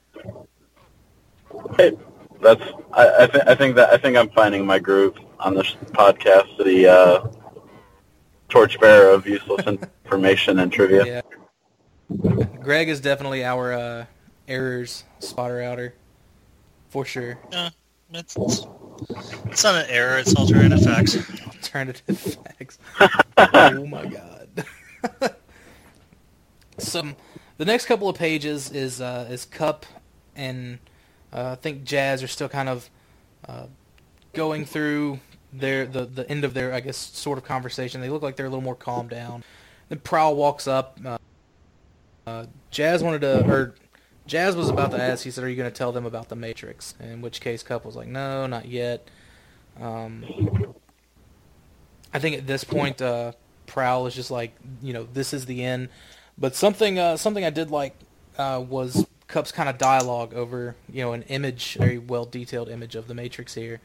Hey, 1.78 1.98
that's 2.41 2.62
I 2.94 3.24
I, 3.24 3.28
th- 3.28 3.44
I 3.48 3.56
think 3.56 3.76
that 3.76 3.94
I 3.94 3.98
think 3.98 4.18
I'm 4.18 4.30
finding 4.30 4.66
my 4.66 4.80
groove 4.80 5.18
on 5.40 5.56
this 5.56 5.76
podcast. 5.91 6.58
The 6.64 6.88
uh, 6.88 7.28
torchbearer 8.50 9.12
of 9.14 9.26
useless 9.28 9.66
information 10.06 10.60
and 10.60 10.72
trivia. 10.72 11.06
Yeah. 11.06 11.22
Greg 12.62 12.90
is 12.90 13.00
definitely 13.00 13.44
our 13.44 13.74
uh, 13.74 14.06
errors 14.48 15.04
spotter 15.20 15.62
outer, 15.62 15.94
for 16.90 17.06
sure. 17.06 17.38
Uh, 17.54 17.70
it's, 18.12 18.36
it's, 18.36 18.66
it's 19.46 19.64
not 19.64 19.76
an 19.76 19.86
error. 19.90 20.18
It's 20.18 20.36
alternative 20.36 20.82
facts. 20.82 21.16
Alternative 21.46 22.18
facts. 22.18 22.80
oh 23.38 23.86
my 23.86 24.06
god. 24.06 24.66
Some 26.80 27.16
the 27.58 27.66
next 27.66 27.86
couple 27.86 28.10
of 28.10 28.18
pages 28.18 28.72
is 28.72 29.02
uh, 29.02 29.28
is 29.30 29.46
Kup 29.46 29.86
and 30.40 30.80
uh, 31.34 31.52
I 31.52 31.56
think 31.56 31.84
Jazz 31.84 32.24
are 32.24 32.28
still 32.28 32.49
kind 32.49 32.70
of 32.70 32.90
uh, 33.48 33.66
going 34.34 34.66
through 34.66 35.20
their 35.52 35.86
the 35.86 36.06
the 36.06 36.30
end 36.30 36.44
of 36.44 36.53
their 36.53 36.74
I 36.74 36.80
guess 36.80 36.98
sort 36.98 37.38
of 37.38 37.44
conversation. 37.44 38.02
They 38.02 38.10
look 38.10 38.22
like 38.22 38.36
they're 38.36 38.48
a 38.48 38.49
little 38.49 38.64
more 38.64 38.76
calmed 38.76 39.10
down. 39.10 39.44
Then 39.90 39.99
Prowl 39.99 40.36
walks 40.36 40.68
up. 40.68 40.99
Uh, 41.03 41.18
uh, 42.26 42.45
Jazz 42.70 43.03
wanted 43.03 43.22
to, 43.22 43.48
or 43.49 43.76
Jazz 44.28 44.56
was 44.56 44.70
about 44.70 44.91
to 44.91 45.02
ask. 45.02 45.24
He 45.24 45.32
said, 45.32 45.44
"Are 45.44 45.49
you 45.49 45.56
going 45.56 45.70
to 45.70 45.76
tell 45.76 45.91
them 45.91 46.06
about 46.06 46.30
the 46.30 46.36
Matrix?" 46.36 46.94
In 46.99 47.22
which 47.22 47.41
case, 47.41 47.64
Kup 47.64 47.86
was 47.86 47.95
like, 47.95 48.07
"No, 48.07 48.48
not 48.48 48.68
yet." 48.68 49.07
Um, 49.80 50.26
I 52.14 52.20
think 52.20 52.38
at 52.38 52.48
this 52.48 52.64
point, 52.64 53.02
uh, 53.02 53.34
Prowl 53.66 54.07
is 54.07 54.16
just 54.16 54.32
like, 54.32 54.53
you 54.82 54.94
know, 54.94 55.07
this 55.14 55.34
is 55.34 55.45
the 55.45 55.64
end. 55.64 55.90
But 56.38 56.56
something, 56.56 56.98
uh, 56.98 57.18
something 57.18 57.45
I 57.45 57.49
did 57.49 57.70
like 57.70 57.95
uh, 58.38 58.64
was 58.68 59.06
Kup's 59.30 59.51
kind 59.51 59.69
of 59.69 59.77
dialogue 59.77 60.34
over, 60.34 60.76
you 60.91 61.03
know, 61.03 61.14
an 61.14 61.22
image, 61.23 61.76
very 61.76 61.99
well 61.99 62.26
detailed 62.26 62.68
image 62.68 62.95
of 62.95 63.07
the 63.07 63.14
Matrix 63.14 63.53
here. 63.53 63.76
It 63.76 63.81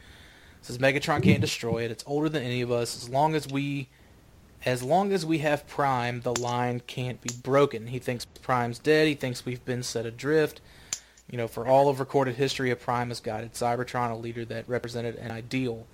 says 0.62 0.78
Megatron 0.78 1.22
can't 1.22 1.42
destroy 1.42 1.84
it. 1.84 1.90
It's 1.90 2.02
older 2.06 2.30
than 2.30 2.42
any 2.42 2.62
of 2.62 2.72
us. 2.72 2.96
As 2.96 3.10
long 3.10 3.34
as 3.34 3.46
we, 3.46 3.88
as 4.64 4.82
long 4.82 5.12
as 5.12 5.26
we 5.26 5.38
have 5.38 5.68
Prime, 5.68 6.22
the 6.22 6.34
line 6.40 6.80
can't 6.86 7.20
be 7.20 7.28
broken. 7.42 7.88
He 7.88 7.98
thinks 7.98 8.24
Prime's 8.24 8.78
dead. 8.78 9.06
He 9.06 9.14
thinks 9.14 9.44
we've 9.44 9.64
been 9.66 9.82
set 9.82 10.06
adrift. 10.06 10.62
You 11.30 11.36
know, 11.36 11.46
for 11.46 11.66
all 11.66 11.90
of 11.90 12.00
recorded 12.00 12.36
history, 12.36 12.70
a 12.70 12.76
Prime 12.76 13.08
has 13.08 13.20
guided 13.20 13.52
Cybertron, 13.52 14.10
a 14.10 14.16
leader 14.16 14.46
that 14.46 14.66
represented 14.66 15.16
an 15.16 15.30
ideal. 15.30 15.86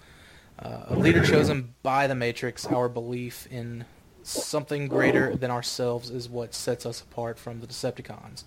Uh, 0.60 0.84
a 0.88 0.96
leader 0.96 1.24
chosen 1.24 1.74
by 1.82 2.06
the 2.06 2.14
Matrix, 2.14 2.66
our 2.66 2.88
belief 2.88 3.48
in 3.50 3.84
something 4.22 4.86
greater 4.86 5.34
than 5.34 5.50
ourselves 5.50 6.08
is 6.08 6.28
what 6.28 6.54
sets 6.54 6.86
us 6.86 7.00
apart 7.00 7.38
from 7.38 7.60
the 7.60 7.66
Decepticons. 7.66 8.44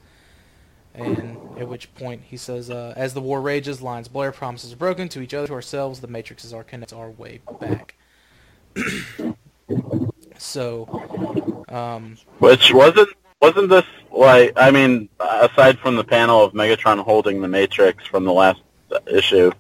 And 0.96 1.38
at 1.58 1.68
which 1.68 1.94
point 1.96 2.22
he 2.30 2.38
says, 2.38 2.70
uh, 2.70 2.94
as 2.96 3.14
the 3.14 3.22
war 3.22 3.42
rages, 3.42 3.82
lines 3.82 4.08
blare, 4.08 4.32
promises 4.32 4.74
are 4.74 4.78
broken 4.78 5.10
to 5.10 5.22
each 5.22 5.34
other, 5.34 5.48
to 5.48 5.54
ourselves, 5.54 6.02
the 6.02 6.08
Matrix 6.08 6.46
is 6.46 6.54
our 6.54 6.64
connects 6.64 6.94
our 6.94 7.10
way 7.10 7.40
back. 7.60 7.96
so, 10.38 11.66
um, 11.70 12.18
Which 12.40 12.74
wasn't 12.74 13.10
wasn't 13.42 13.70
this 13.70 13.86
like 14.12 14.54
I 14.56 14.72
mean, 14.72 15.10
aside 15.20 15.80
from 15.80 15.96
the 15.96 16.04
panel 16.04 16.44
of 16.44 16.54
Megatron 16.54 17.00
holding 17.00 17.42
the 17.42 17.48
Matrix 17.48 18.06
from 18.06 18.24
the 18.24 18.34
last 18.34 18.62
issue, 19.08 19.52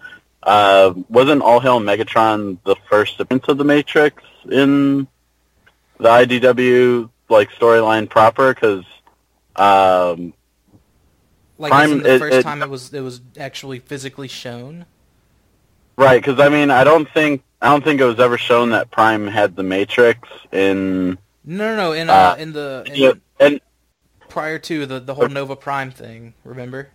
uh, 0.43 0.93
wasn't 1.09 1.41
All 1.41 1.59
Hail 1.59 1.79
Megatron 1.79 2.57
the 2.63 2.75
first 2.89 3.19
appearance 3.19 3.47
of 3.47 3.57
the 3.57 3.63
Matrix 3.63 4.21
in 4.51 5.07
the 5.97 6.09
IDW 6.09 7.09
like 7.29 7.49
storyline 7.51 8.09
proper? 8.09 8.53
Because 8.53 8.85
um, 9.55 10.33
like 11.63 11.71
Prime- 11.71 12.01
the 12.03 12.15
it- 12.15 12.19
first 12.19 12.37
it- 12.37 12.43
time 12.43 12.61
it 12.61 12.69
was 12.69 12.93
it 12.93 13.01
was 13.01 13.21
actually 13.39 13.79
physically 13.79 14.27
shown. 14.27 14.85
right, 15.97 16.21
because 16.21 16.39
I 16.39 16.49
mean, 16.49 16.69
I 16.69 16.83
don't 16.83 17.09
think 17.09 17.41
I 17.61 17.69
don't 17.69 17.83
think 17.83 18.01
it 18.01 18.05
was 18.05 18.19
ever 18.19 18.37
shown 18.37 18.69
that 18.71 18.91
Prime 18.91 19.25
had 19.27 19.55
the 19.55 19.63
Matrix 19.63 20.27
in. 20.51 21.17
No, 21.45 21.75
no, 21.75 21.75
no. 21.75 21.91
In 21.93 22.09
uh, 22.09 22.13
Uh, 22.13 22.35
in 22.37 22.53
the 22.53 22.83
in 22.87 22.95
Yeah, 22.95 23.13
and 23.39 23.61
prior 24.29 24.59
to 24.59 24.85
the 24.85 24.99
the 24.99 25.13
whole 25.15 25.29
Nova 25.29 25.55
Prime 25.55 25.91
thing, 25.91 26.33
remember? 26.43 26.89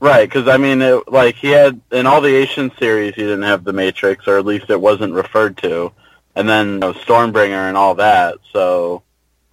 right, 0.00 0.28
because 0.28 0.48
I 0.48 0.56
mean, 0.56 0.80
it, 0.82 1.06
like 1.12 1.36
he 1.36 1.48
had 1.48 1.80
in 1.90 2.06
all 2.06 2.20
the 2.20 2.34
Asian 2.34 2.72
series, 2.78 3.14
he 3.14 3.22
didn't 3.22 3.42
have 3.42 3.64
the 3.64 3.72
Matrix, 3.72 4.26
or 4.26 4.38
at 4.38 4.46
least 4.46 4.70
it 4.70 4.80
wasn't 4.80 5.12
referred 5.12 5.56
to, 5.58 5.92
and 6.34 6.48
then 6.48 6.72
you 6.74 6.78
know, 6.78 6.92
Stormbringer 6.94 7.68
and 7.68 7.76
all 7.76 7.94
that. 7.96 8.38
So, 8.52 9.02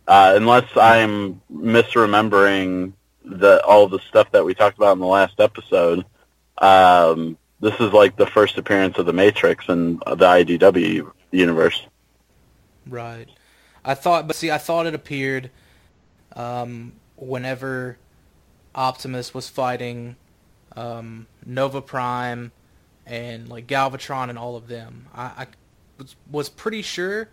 uh, 0.08 0.34
unless 0.36 0.66
I'm 0.78 1.42
misremembering 1.54 2.94
the 3.30 3.64
all 3.64 3.88
the 3.88 4.00
stuff 4.00 4.32
that 4.32 4.44
we 4.44 4.54
talked 4.54 4.78
about 4.78 4.94
in 4.94 5.00
the 5.00 5.06
last 5.06 5.40
episode, 5.40 6.06
um, 6.58 7.38
this 7.60 7.74
is 7.80 7.94
like 7.94 8.16
the 8.16 8.28
first 8.28 8.58
appearance 8.58 8.98
of 8.98 9.06
the 9.06 9.14
Matrix 9.14 9.68
in 9.70 9.98
the 9.98 10.16
IDW 10.16 11.12
universe. 11.32 11.86
Right. 12.88 13.28
I 13.84 13.94
thought, 13.94 14.28
but 14.28 14.36
see, 14.36 14.52
I 14.52 14.58
thought 14.58 14.88
it 14.88 14.94
appeared 14.94 15.52
um, 16.36 16.94
whenever 17.16 17.98
Optimus 18.76 19.34
was 19.34 19.50
fighting 19.50 20.16
um, 20.76 21.28
Nova 21.46 21.82
Prime 21.82 22.52
and 23.06 23.48
like 23.50 23.68
Galvatron 23.68 24.30
and 24.30 24.38
all 24.38 24.56
of 24.56 24.68
them. 24.68 25.08
I, 25.14 25.24
I 25.24 25.48
was, 25.98 26.16
was 26.30 26.50
pretty 26.50 26.82
sure 26.82 27.30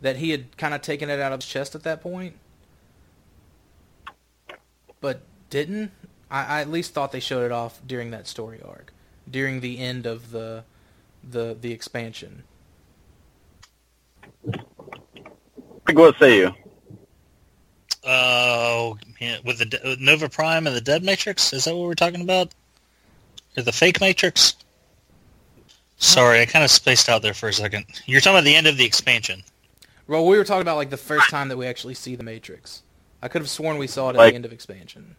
that 0.00 0.16
he 0.16 0.30
had 0.30 0.56
kind 0.56 0.74
of 0.74 0.82
taken 0.82 1.08
it 1.10 1.20
out 1.20 1.32
of 1.32 1.40
his 1.40 1.48
chest 1.48 1.74
at 1.74 1.84
that 1.84 2.02
point, 2.02 2.36
but 5.00 5.22
didn't. 5.52 5.92
I, 6.30 6.44
I 6.58 6.60
at 6.62 6.70
least 6.70 6.94
thought 6.94 7.12
they 7.12 7.20
showed 7.20 7.44
it 7.44 7.52
off 7.52 7.80
during 7.86 8.10
that 8.10 8.26
story 8.26 8.60
arc, 8.64 8.92
during 9.30 9.60
the 9.60 9.78
end 9.78 10.06
of 10.06 10.32
the 10.32 10.64
the 11.22 11.56
the 11.60 11.70
expansion. 11.72 12.42
Like, 15.86 15.98
what 15.98 16.18
say 16.18 16.38
you? 16.38 16.54
Oh, 18.04 18.96
yeah, 19.20 19.36
with 19.44 19.58
the 19.58 19.66
De- 19.66 19.96
Nova 20.00 20.28
Prime 20.28 20.66
and 20.66 20.74
the 20.74 20.80
Dead 20.80 21.04
Matrix? 21.04 21.52
Is 21.52 21.64
that 21.66 21.76
what 21.76 21.84
we're 21.86 21.94
talking 21.94 22.22
about? 22.22 22.52
Or 23.56 23.62
the 23.62 23.70
fake 23.72 24.00
Matrix? 24.00 24.56
Sorry, 25.98 26.40
I 26.40 26.46
kind 26.46 26.64
of 26.64 26.70
spaced 26.70 27.08
out 27.08 27.22
there 27.22 27.34
for 27.34 27.48
a 27.48 27.52
second. 27.52 27.84
You're 28.06 28.20
talking 28.20 28.36
about 28.38 28.44
the 28.44 28.56
end 28.56 28.66
of 28.66 28.76
the 28.76 28.84
expansion. 28.84 29.44
Well, 30.08 30.26
we 30.26 30.36
were 30.36 30.44
talking 30.44 30.62
about 30.62 30.76
like 30.76 30.90
the 30.90 30.96
first 30.96 31.30
time 31.30 31.48
that 31.48 31.56
we 31.56 31.66
actually 31.66 31.94
see 31.94 32.16
the 32.16 32.24
Matrix. 32.24 32.82
I 33.22 33.28
could 33.28 33.40
have 33.42 33.50
sworn 33.50 33.78
we 33.78 33.86
saw 33.86 34.08
it 34.08 34.14
at 34.14 34.16
Like- 34.16 34.32
the 34.32 34.36
end 34.36 34.44
of 34.46 34.52
expansion. 34.52 35.14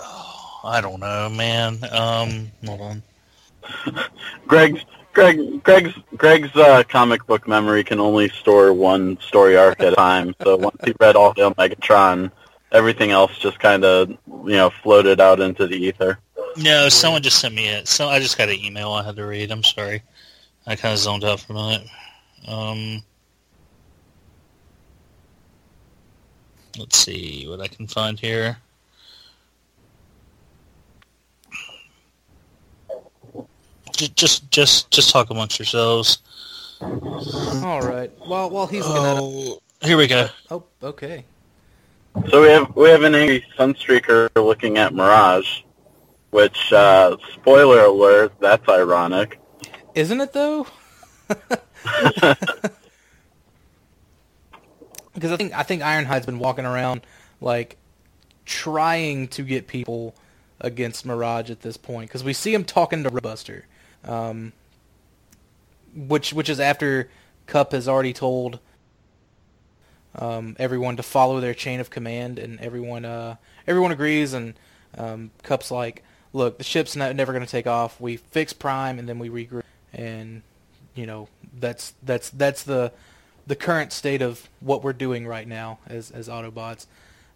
I 0.00 0.80
don't 0.82 1.00
know, 1.00 1.28
man. 1.28 1.78
Um, 1.92 2.50
hold 2.64 2.80
on. 2.80 3.02
Greg's 4.46 4.84
Greg 5.16 5.62
Greg's 5.62 5.94
Greg's 6.16 6.54
uh, 6.56 6.82
comic 6.88 7.26
book 7.26 7.48
memory 7.48 7.82
can 7.82 8.00
only 8.00 8.28
store 8.28 8.72
one 8.74 9.18
story 9.20 9.56
arc 9.56 9.80
at 9.80 9.94
a 9.94 9.96
time. 9.96 10.34
So 10.42 10.56
once 10.56 10.76
he 10.84 10.92
read 11.00 11.16
all 11.16 11.32
Hail 11.34 11.54
Megatron, 11.54 12.30
everything 12.70 13.12
else 13.12 13.38
just 13.38 13.58
kind 13.58 13.82
of 13.82 14.10
you 14.10 14.18
know 14.44 14.70
floated 14.82 15.18
out 15.18 15.40
into 15.40 15.66
the 15.66 15.76
ether. 15.76 16.18
No, 16.58 16.90
someone 16.90 17.22
just 17.22 17.38
sent 17.40 17.54
me 17.54 17.68
it. 17.68 17.88
So 17.88 18.08
I 18.08 18.20
just 18.20 18.36
got 18.36 18.50
an 18.50 18.56
email 18.56 18.92
I 18.92 19.02
had 19.04 19.16
to 19.16 19.24
read. 19.24 19.50
I'm 19.50 19.64
sorry. 19.64 20.02
I 20.66 20.76
kind 20.76 20.92
of 20.92 20.98
zoned 20.98 21.24
out 21.24 21.40
for 21.40 21.52
a 21.52 21.56
minute. 21.56 21.88
Um, 22.46 23.02
let's 26.78 26.98
see 26.98 27.46
what 27.48 27.60
I 27.60 27.68
can 27.68 27.86
find 27.86 28.20
here. 28.20 28.58
Just, 33.96 34.16
just, 34.16 34.50
just, 34.50 34.90
just 34.90 35.10
talk 35.10 35.30
amongst 35.30 35.58
yourselves. 35.58 36.18
All 36.80 37.80
right. 37.80 38.10
Well, 38.26 38.50
while 38.50 38.66
he's 38.66 38.86
looking 38.86 39.04
at 39.04 39.16
it. 39.16 39.20
Oh, 39.22 39.58
here 39.82 39.96
we 39.96 40.06
go. 40.06 40.28
Oh, 40.50 40.64
okay. 40.82 41.24
So 42.30 42.42
we 42.42 42.48
have 42.48 42.74
we 42.74 42.88
have 42.88 43.02
an 43.02 43.14
angry 43.14 43.44
Sunstreaker 43.58 44.30
looking 44.36 44.78
at 44.78 44.94
Mirage, 44.94 45.62
which 46.30 46.72
uh, 46.72 47.16
spoiler 47.34 47.84
alert, 47.84 48.32
that's 48.40 48.66
ironic. 48.68 49.38
Isn't 49.94 50.20
it 50.20 50.32
though? 50.32 50.66
Because 55.16 55.32
I 55.32 55.36
think 55.38 55.58
I 55.58 55.62
think 55.62 55.82
Ironhide's 55.82 56.26
been 56.26 56.38
walking 56.38 56.66
around 56.66 57.00
like 57.40 57.78
trying 58.44 59.28
to 59.28 59.42
get 59.42 59.66
people 59.66 60.14
against 60.60 61.06
Mirage 61.06 61.50
at 61.50 61.62
this 61.62 61.78
point 61.78 62.10
because 62.10 62.22
we 62.22 62.34
see 62.34 62.52
him 62.52 62.64
talking 62.64 63.02
to 63.02 63.10
Roadbuster, 63.10 63.62
um, 64.06 64.52
which 65.94 66.32
which 66.32 66.48
is 66.48 66.60
after 66.60 67.10
Kup 67.46 67.72
has 67.72 67.88
already 67.88 68.12
told 68.12 68.58
um, 70.14 70.56
everyone 70.58 70.96
to 70.96 71.02
follow 71.02 71.40
their 71.40 71.54
chain 71.54 71.80
of 71.80 71.90
command, 71.90 72.38
and 72.38 72.60
everyone 72.60 73.04
uh, 73.04 73.36
everyone 73.66 73.92
agrees, 73.92 74.32
and 74.32 74.54
um, 74.96 75.30
Kup's 75.42 75.70
like, 75.70 76.02
look, 76.32 76.58
the 76.58 76.64
ship's 76.64 76.96
not, 76.96 77.14
never 77.14 77.32
going 77.32 77.44
to 77.44 77.50
take 77.50 77.66
off. 77.66 78.00
We 78.00 78.16
fix 78.16 78.52
Prime, 78.52 78.98
and 78.98 79.08
then 79.08 79.18
we 79.18 79.28
regroup, 79.28 79.62
and 79.92 80.42
you 80.94 81.06
know 81.06 81.28
that's 81.58 81.94
that's 82.02 82.30
that's 82.30 82.62
the 82.62 82.92
the 83.46 83.56
current 83.56 83.92
state 83.92 84.22
of 84.22 84.48
what 84.60 84.82
we're 84.82 84.92
doing 84.92 85.26
right 85.26 85.46
now 85.46 85.78
as 85.86 86.10
as 86.10 86.28
Autobots. 86.28 86.86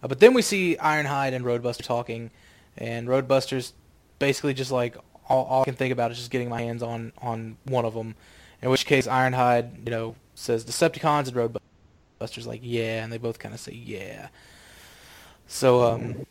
Uh, 0.02 0.08
but 0.08 0.20
then 0.20 0.34
we 0.34 0.42
see 0.42 0.76
Ironhide 0.80 1.34
and 1.34 1.44
Roadbuster 1.44 1.84
talking, 1.84 2.30
and 2.76 3.08
Roadbuster's 3.08 3.74
basically 4.18 4.54
just 4.54 4.72
like 4.72 4.96
all, 5.30 5.44
all 5.44 5.62
I 5.62 5.64
can 5.64 5.76
think 5.76 5.92
about 5.92 6.10
is 6.10 6.18
just 6.18 6.30
getting 6.30 6.48
my 6.48 6.60
hands 6.60 6.82
on 6.82 7.12
on 7.22 7.56
one 7.64 7.84
of 7.84 7.94
them. 7.94 8.16
In 8.60 8.68
which 8.68 8.84
case, 8.84 9.06
Ironhide, 9.06 9.86
you 9.86 9.90
know, 9.90 10.16
says 10.34 10.64
Decepticons, 10.64 11.28
and 11.28 11.52
Roadbuster's 12.20 12.46
like, 12.46 12.60
yeah, 12.62 13.02
and 13.02 13.10
they 13.10 13.16
both 13.16 13.38
kind 13.38 13.54
of 13.54 13.60
say 13.60 13.72
yeah. 13.72 14.28
So 15.46 15.82
um, 15.82 16.26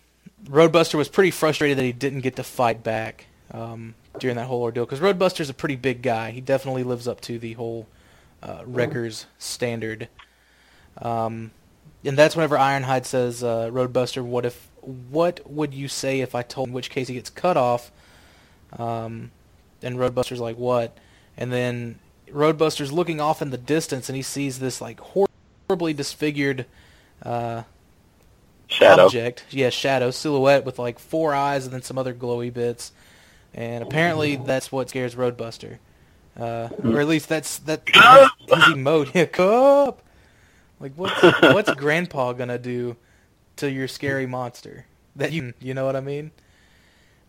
Roadbuster 0.45 0.95
was 0.95 1.09
pretty 1.09 1.31
frustrated 1.31 1.77
that 1.77 1.83
he 1.83 1.91
didn't 1.91 2.21
get 2.21 2.35
to 2.35 2.43
fight 2.43 2.83
back 2.83 3.25
um, 3.51 3.95
during 4.19 4.35
that 4.35 4.45
whole 4.45 4.61
ordeal 4.61 4.85
because 4.85 4.99
Roadbuster's 4.99 5.49
a 5.49 5.53
pretty 5.53 5.75
big 5.75 6.01
guy. 6.01 6.31
He 6.31 6.41
definitely 6.41 6.83
lives 6.83 7.07
up 7.07 7.19
to 7.21 7.39
the 7.39 7.53
whole 7.53 7.87
uh, 8.43 8.61
Wreckers 8.65 9.25
standard. 9.39 10.07
Um, 11.01 11.51
and 12.05 12.17
that's 12.17 12.35
whenever 12.35 12.57
Ironhide 12.57 13.05
says, 13.05 13.43
uh, 13.43 13.69
"Roadbuster, 13.71 14.23
what 14.23 14.45
if? 14.45 14.69
What 14.81 15.49
would 15.49 15.73
you 15.73 15.87
say 15.87 16.21
if 16.21 16.35
I 16.35 16.43
told? 16.43 16.69
In 16.69 16.73
which 16.73 16.89
case 16.89 17.07
he 17.07 17.15
gets 17.15 17.29
cut 17.29 17.57
off." 17.57 17.91
Um, 18.77 19.31
and 19.81 19.97
Roadbuster's 19.97 20.39
like, 20.39 20.57
"What?" 20.57 20.97
And 21.37 21.51
then 21.51 21.99
Roadbuster's 22.31 22.91
looking 22.91 23.19
off 23.21 23.41
in 23.41 23.49
the 23.49 23.57
distance, 23.57 24.09
and 24.09 24.15
he 24.15 24.21
sees 24.21 24.59
this 24.59 24.81
like 24.81 24.99
horribly 24.99 25.93
disfigured 25.93 26.65
uh, 27.23 27.63
Shadow. 28.67 29.05
object. 29.05 29.45
Yeah, 29.49 29.69
shadow 29.69 30.11
silhouette 30.11 30.65
with 30.65 30.77
like 30.79 30.99
four 30.99 31.33
eyes 31.33 31.65
and 31.65 31.73
then 31.73 31.81
some 31.81 31.97
other 31.97 32.13
glowy 32.13 32.53
bits. 32.53 32.91
And 33.53 33.81
apparently 33.83 34.35
that's 34.35 34.71
what 34.71 34.89
scares 34.89 35.15
Roadbuster. 35.15 35.79
Uh, 36.39 36.69
or 36.83 37.01
at 37.01 37.07
least 37.07 37.27
that's 37.27 37.57
that 37.59 37.81
his 37.87 38.63
emote. 38.65 39.13
Yeah, 39.13 39.25
Kup. 39.25 40.03
Like 40.79 40.93
what's 40.95 41.21
what's 41.41 41.73
Grandpa 41.75 42.33
gonna 42.33 42.59
do 42.59 42.95
to 43.57 43.69
your 43.69 43.87
scary 43.87 44.25
monster? 44.27 44.85
That 45.15 45.31
you 45.31 45.53
you 45.59 45.73
know 45.73 45.85
what 45.85 45.95
I 45.95 45.99
mean? 46.01 46.31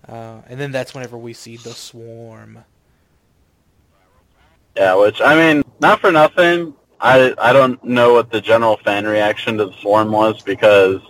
Uh, 0.09 0.41
and 0.49 0.59
then 0.59 0.73
that's 0.73 0.95
whenever 0.95 1.17
we 1.19 1.33
see 1.33 1.57
the 1.57 1.71
swarm. 1.73 2.65
Yeah, 4.77 4.95
which 4.95 5.21
I 5.21 5.35
mean, 5.35 5.63
not 5.81 6.01
for 6.01 6.11
nothing. 6.13 6.75
I 7.01 7.35
I 7.39 7.53
don't 7.53 7.83
know 7.85 8.13
what 8.15 8.31
the 8.31 8.41
general 8.41 8.77
fan 8.79 9.07
reaction 9.07 9.57
to 9.59 9.67
the 9.67 9.73
swarm 9.81 10.11
was 10.13 10.43
because 10.43 11.01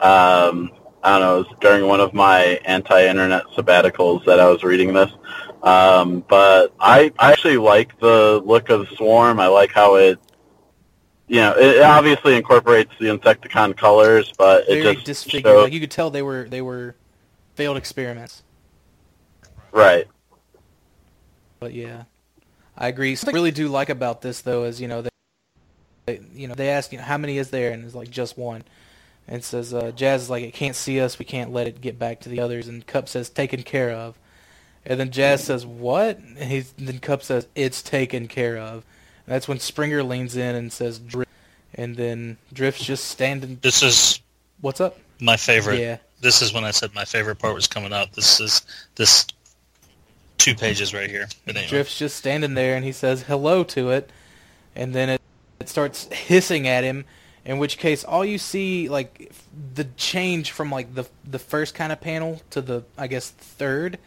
um, 0.00 0.70
I 1.02 1.18
don't 1.18 1.20
know. 1.20 1.40
It 1.40 1.48
was 1.48 1.56
during 1.60 1.86
one 1.86 2.00
of 2.00 2.14
my 2.14 2.60
anti-internet 2.64 3.44
sabbaticals 3.56 4.24
that 4.26 4.38
I 4.40 4.48
was 4.48 4.62
reading 4.62 4.92
this. 4.92 5.10
Um, 5.62 6.24
but 6.28 6.72
I 6.80 7.12
I 7.18 7.32
actually 7.32 7.58
like 7.58 7.98
the 8.00 8.42
look 8.44 8.70
of 8.70 8.88
the 8.88 8.96
swarm. 8.96 9.40
I 9.40 9.46
like 9.48 9.72
how 9.72 9.96
it. 9.96 10.18
You 11.28 11.36
know, 11.36 11.56
it 11.56 11.80
obviously 11.82 12.34
incorporates 12.36 12.90
the 12.98 13.06
Insecticon 13.06 13.76
colors, 13.76 14.32
but 14.36 14.68
it 14.68 14.82
Very 14.82 14.94
just 14.96 15.06
disfigured. 15.06 15.44
shows- 15.44 15.64
Like 15.64 15.72
you 15.72 15.78
could 15.78 15.90
tell 15.90 16.10
they 16.10 16.22
were 16.22 16.48
they 16.48 16.60
were 16.60 16.96
failed 17.60 17.76
experiments. 17.76 18.42
right. 19.70 20.08
But 21.58 21.74
yeah, 21.74 22.04
I 22.74 22.88
agree. 22.88 23.14
Something 23.14 23.34
I 23.34 23.36
really 23.36 23.50
do 23.50 23.68
like 23.68 23.90
about 23.90 24.22
this 24.22 24.40
though 24.40 24.64
is 24.64 24.80
you 24.80 24.88
know 24.88 25.02
they, 25.02 25.10
they 26.06 26.20
you 26.34 26.48
know 26.48 26.54
they 26.54 26.70
ask 26.70 26.90
you 26.90 26.96
know 26.96 27.04
how 27.04 27.18
many 27.18 27.36
is 27.36 27.50
there 27.50 27.70
and 27.70 27.84
it's 27.84 27.94
like 27.94 28.10
just 28.10 28.38
one, 28.38 28.64
and 29.28 29.36
it 29.36 29.44
says 29.44 29.74
uh, 29.74 29.92
Jazz 29.94 30.22
is 30.22 30.30
like 30.30 30.42
it 30.42 30.54
can't 30.54 30.74
see 30.74 31.02
us, 31.02 31.18
we 31.18 31.26
can't 31.26 31.52
let 31.52 31.66
it 31.66 31.82
get 31.82 31.98
back 31.98 32.20
to 32.20 32.30
the 32.30 32.40
others, 32.40 32.66
and 32.66 32.86
Kup 32.86 33.10
says 33.10 33.28
taken 33.28 33.62
care 33.62 33.90
of, 33.90 34.18
and 34.86 34.98
then 34.98 35.10
Jazz 35.10 35.44
says 35.44 35.66
what, 35.66 36.16
and 36.16 36.38
he's 36.38 36.72
and 36.78 36.88
then 36.88 36.98
Kup 36.98 37.22
says 37.22 37.46
it's 37.54 37.82
taken 37.82 38.26
care 38.26 38.56
of, 38.56 38.86
and 39.26 39.34
that's 39.34 39.48
when 39.48 39.58
Springer 39.58 40.02
leans 40.02 40.34
in 40.34 40.54
and 40.54 40.72
says 40.72 40.98
Drift, 40.98 41.30
and 41.74 41.98
then 41.98 42.38
Drift's 42.54 42.86
just 42.86 43.04
standing. 43.04 43.58
This 43.60 43.82
is 43.82 44.18
What's 44.62 44.80
up? 44.80 44.96
my 45.20 45.36
favorite. 45.36 45.78
Yeah. 45.78 45.98
This 46.20 46.42
is 46.42 46.52
when 46.52 46.64
I 46.64 46.70
said 46.70 46.94
my 46.94 47.04
favorite 47.04 47.36
part 47.36 47.54
was 47.54 47.66
coming 47.66 47.92
up. 47.92 48.12
This 48.12 48.40
is 48.40 48.62
this 48.96 49.26
two 50.38 50.54
pages 50.54 50.92
right 50.94 51.08
here. 51.08 51.28
Anyway. 51.46 51.66
Drift's 51.66 51.98
just 51.98 52.16
standing 52.16 52.54
there, 52.54 52.76
and 52.76 52.84
he 52.84 52.92
says 52.92 53.22
hello 53.22 53.64
to 53.64 53.90
it, 53.90 54.10
and 54.74 54.94
then 54.94 55.08
it, 55.10 55.22
it 55.60 55.68
starts 55.68 56.12
hissing 56.12 56.66
at 56.66 56.84
him. 56.84 57.04
In 57.44 57.58
which 57.58 57.78
case, 57.78 58.04
all 58.04 58.24
you 58.24 58.36
see, 58.36 58.88
like 58.88 59.32
the 59.74 59.84
change 59.96 60.50
from 60.50 60.70
like 60.70 60.94
the 60.94 61.06
the 61.24 61.38
first 61.38 61.74
kind 61.74 61.90
of 61.90 62.00
panel 62.00 62.42
to 62.50 62.60
the 62.60 62.84
I 62.98 63.06
guess 63.06 63.30
third, 63.30 63.98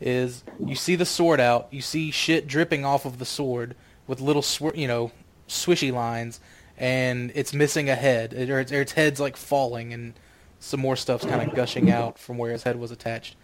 is 0.00 0.42
you 0.58 0.74
see 0.74 0.96
the 0.96 1.04
sword 1.04 1.38
out, 1.38 1.68
you 1.70 1.82
see 1.82 2.10
shit 2.10 2.46
dripping 2.46 2.84
off 2.84 3.04
of 3.04 3.18
the 3.18 3.26
sword 3.26 3.76
with 4.06 4.20
little 4.20 4.42
sw- 4.42 4.74
you 4.74 4.88
know 4.88 5.12
swishy 5.46 5.92
lines, 5.92 6.40
and 6.78 7.30
it's 7.34 7.52
missing 7.52 7.90
a 7.90 7.94
head, 7.94 8.32
or 8.32 8.60
its 8.60 8.92
head's 8.92 9.20
like 9.20 9.36
falling, 9.36 9.92
and 9.92 10.14
some 10.62 10.80
more 10.80 10.96
stuff's 10.96 11.24
kind 11.24 11.46
of 11.46 11.54
gushing 11.56 11.90
out 11.90 12.18
from 12.18 12.38
where 12.38 12.52
his 12.52 12.62
head 12.62 12.78
was 12.78 12.90
attached. 12.90 13.36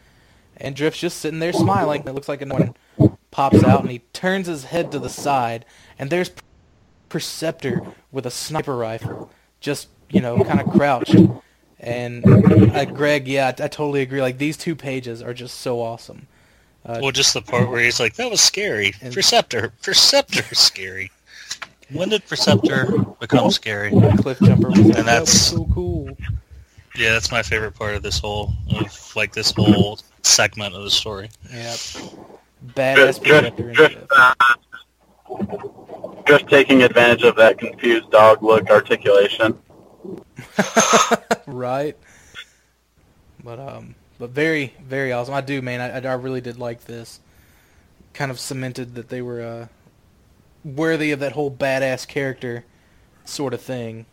And 0.57 0.75
Drift's 0.75 1.01
just 1.01 1.19
sitting 1.19 1.41
there 1.41 1.53
smiling. 1.53 2.03
It 2.07 2.15
looks 2.15 2.29
like 2.29 2.43
another 2.43 2.73
one 2.97 3.17
pops 3.31 3.63
out, 3.63 3.83
and 3.83 3.91
he 3.91 4.01
turns 4.13 4.47
his 4.47 4.65
head 4.65 4.91
to 4.93 4.99
the 4.99 5.09
side, 5.09 5.65
and 5.99 6.11
there's 6.11 6.31
Perceptor 7.09 7.83
with 8.13 8.27
a 8.27 8.31
sniper 8.31 8.77
rifle, 8.77 9.31
just 9.61 9.89
you 10.11 10.21
know, 10.21 10.43
kind 10.45 10.61
of 10.61 10.69
crouched. 10.71 11.17
And 11.81 12.25
uh, 12.75 12.85
Greg, 12.87 13.29
yeah, 13.29 13.47
I, 13.47 13.65
I 13.65 13.69
totally 13.69 14.03
agree. 14.03 14.21
Like 14.21 14.39
these 14.39 14.57
two 14.57 14.75
pages 14.75 15.23
are 15.23 15.33
just 15.35 15.61
so 15.61 15.81
awesome. 15.81 16.27
Uh, 16.85 16.99
well, 17.03 17.13
just 17.13 17.35
the 17.35 17.43
part 17.43 17.69
where 17.69 17.83
he's 17.83 18.01
like, 18.01 18.15
"That 18.15 18.31
was 18.31 18.41
scary." 18.41 18.95
And- 19.01 19.15
Perceptor, 19.15 19.73
Perceptor, 19.83 20.43
is 20.51 20.59
scary. 20.59 21.11
When 21.91 22.09
did 22.11 22.27
Perceptor 22.27 22.99
become 23.21 23.51
scary? 23.51 23.91
Cliff 24.19 24.39
Jumper 24.41 24.69
was 24.69 24.79
like, 24.79 24.97
that 24.97 25.05
that's- 25.07 25.33
so 25.33 25.67
cool. 25.73 25.88
Yeah, 26.99 27.13
that's 27.13 27.31
my 27.31 27.43
favorite 27.45 27.73
part 27.77 27.95
of 27.95 28.03
this 28.03 28.19
whole 28.19 28.53
of 28.75 29.13
like 29.15 29.33
this 29.33 29.53
whole 29.53 30.01
segment 30.23 30.75
of 30.75 30.83
the 30.83 30.91
story. 30.91 31.31
Yeah, 31.49 31.77
badass 32.75 33.23
Drift, 33.23 33.57
drift, 33.57 33.57
Perceptor. 33.57 33.69
and 33.69 33.77
drift, 33.77 33.95
Drift. 33.95 34.13
uh, 34.17 34.35
just 36.27 36.49
taking 36.49 36.83
advantage 36.83 37.23
of 37.23 37.37
that 37.37 37.57
confused 37.59 38.11
dog 38.11 38.43
look 38.43 38.69
articulation. 38.69 39.57
right? 41.47 41.97
But 43.45 43.61
um, 43.61 43.95
but 44.19 44.31
very 44.31 44.75
very 44.83 45.13
awesome. 45.13 45.35
I 45.35 45.41
do, 45.41 45.63
man. 45.63 45.81
I, 45.81 46.11
I 46.11 46.15
really 46.15 46.41
did 46.41 46.59
like 46.59 46.85
this. 46.87 47.21
Kind 48.13 48.33
of 48.33 48.41
cemented 48.41 48.97
that 48.97 49.09
they 49.09 49.23
were 49.23 49.41
uh, 49.41 49.69
worthy 50.65 51.13
of 51.13 51.21
that 51.21 51.33
whole 51.33 51.51
badass 51.53 52.09
character 52.09 52.65
sort 53.25 53.55
of 53.55 53.61
thing. 53.61 54.07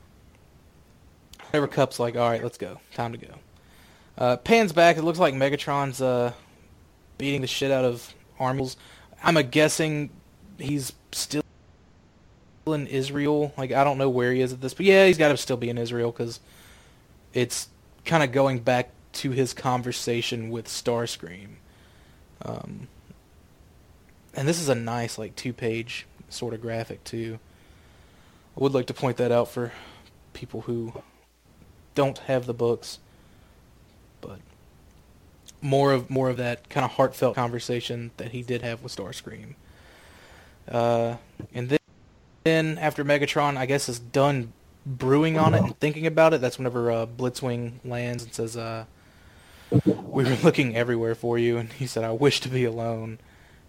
Whenever 1.55 1.71
Kup's 1.71 2.01
like, 2.01 2.17
all 2.17 2.29
right, 2.29 2.43
let's 2.43 2.57
go, 2.57 2.81
time 2.95 3.13
to 3.13 3.17
go. 3.17 3.33
Uh, 4.17 4.35
pans 4.35 4.73
back. 4.73 4.97
It 4.97 5.03
looks 5.03 5.19
like 5.19 5.33
Megatron's 5.33 6.01
uh, 6.01 6.33
beating 7.17 7.39
the 7.39 7.47
shit 7.47 7.71
out 7.71 7.85
of 7.85 8.13
Armils. 8.37 8.75
I'm 9.23 9.37
a 9.37 9.43
guessing 9.43 10.09
he's 10.57 10.91
still 11.13 11.43
in 12.67 12.87
Israel. 12.87 13.53
Like 13.57 13.71
I 13.71 13.85
don't 13.85 13.97
know 13.97 14.09
where 14.09 14.33
he 14.33 14.41
is 14.41 14.51
at 14.51 14.59
this, 14.59 14.73
but 14.73 14.85
yeah, 14.85 15.07
he's 15.07 15.17
got 15.17 15.29
to 15.29 15.37
still 15.37 15.55
be 15.55 15.69
in 15.69 15.77
Israel 15.77 16.11
because 16.11 16.41
it's 17.33 17.69
kind 18.03 18.21
of 18.21 18.33
going 18.33 18.59
back 18.59 18.89
to 19.13 19.31
his 19.31 19.53
conversation 19.53 20.49
with 20.49 20.67
Starscream. 20.67 21.51
Um, 22.41 22.89
and 24.33 24.45
this 24.45 24.59
is 24.59 24.67
a 24.67 24.75
nice 24.75 25.17
like 25.17 25.37
two-page 25.37 26.05
sort 26.27 26.53
of 26.53 26.59
graphic 26.59 27.05
too. 27.05 27.39
I 28.57 28.59
would 28.59 28.73
like 28.73 28.87
to 28.87 28.93
point 28.93 29.15
that 29.15 29.31
out 29.31 29.47
for 29.47 29.71
people 30.33 30.59
who 30.59 30.91
don't 31.95 32.19
have 32.19 32.45
the 32.45 32.53
books, 32.53 32.99
but 34.21 34.39
more 35.61 35.91
of 35.93 36.09
more 36.09 36.29
of 36.29 36.37
that 36.37 36.69
kind 36.69 36.85
of 36.85 36.91
heartfelt 36.91 37.35
conversation 37.35 38.11
that 38.17 38.31
he 38.31 38.43
did 38.43 38.61
have 38.61 38.83
with 38.83 38.95
Starscream. 38.95 39.55
Uh, 40.69 41.17
and 41.53 41.69
then 41.69 41.79
then 42.43 42.77
after 42.77 43.03
Megatron, 43.03 43.57
I 43.57 43.65
guess, 43.65 43.89
is 43.89 43.99
done 43.99 44.53
brewing 44.85 45.37
on 45.37 45.55
it 45.55 45.63
and 45.63 45.79
thinking 45.79 46.05
about 46.05 46.33
it, 46.33 46.41
that's 46.41 46.59
whenever 46.59 46.91
uh, 46.91 47.05
Blitzwing 47.07 47.79
lands 47.83 48.23
and 48.23 48.33
says, 48.33 48.55
uh, 48.55 48.85
"We 49.85 50.23
were 50.23 50.37
looking 50.43 50.75
everywhere 50.75 51.15
for 51.15 51.39
you," 51.39 51.57
and 51.57 51.73
he 51.73 51.87
said, 51.87 52.03
"I 52.03 52.11
wish 52.11 52.39
to 52.41 52.49
be 52.49 52.63
alone." 52.63 53.19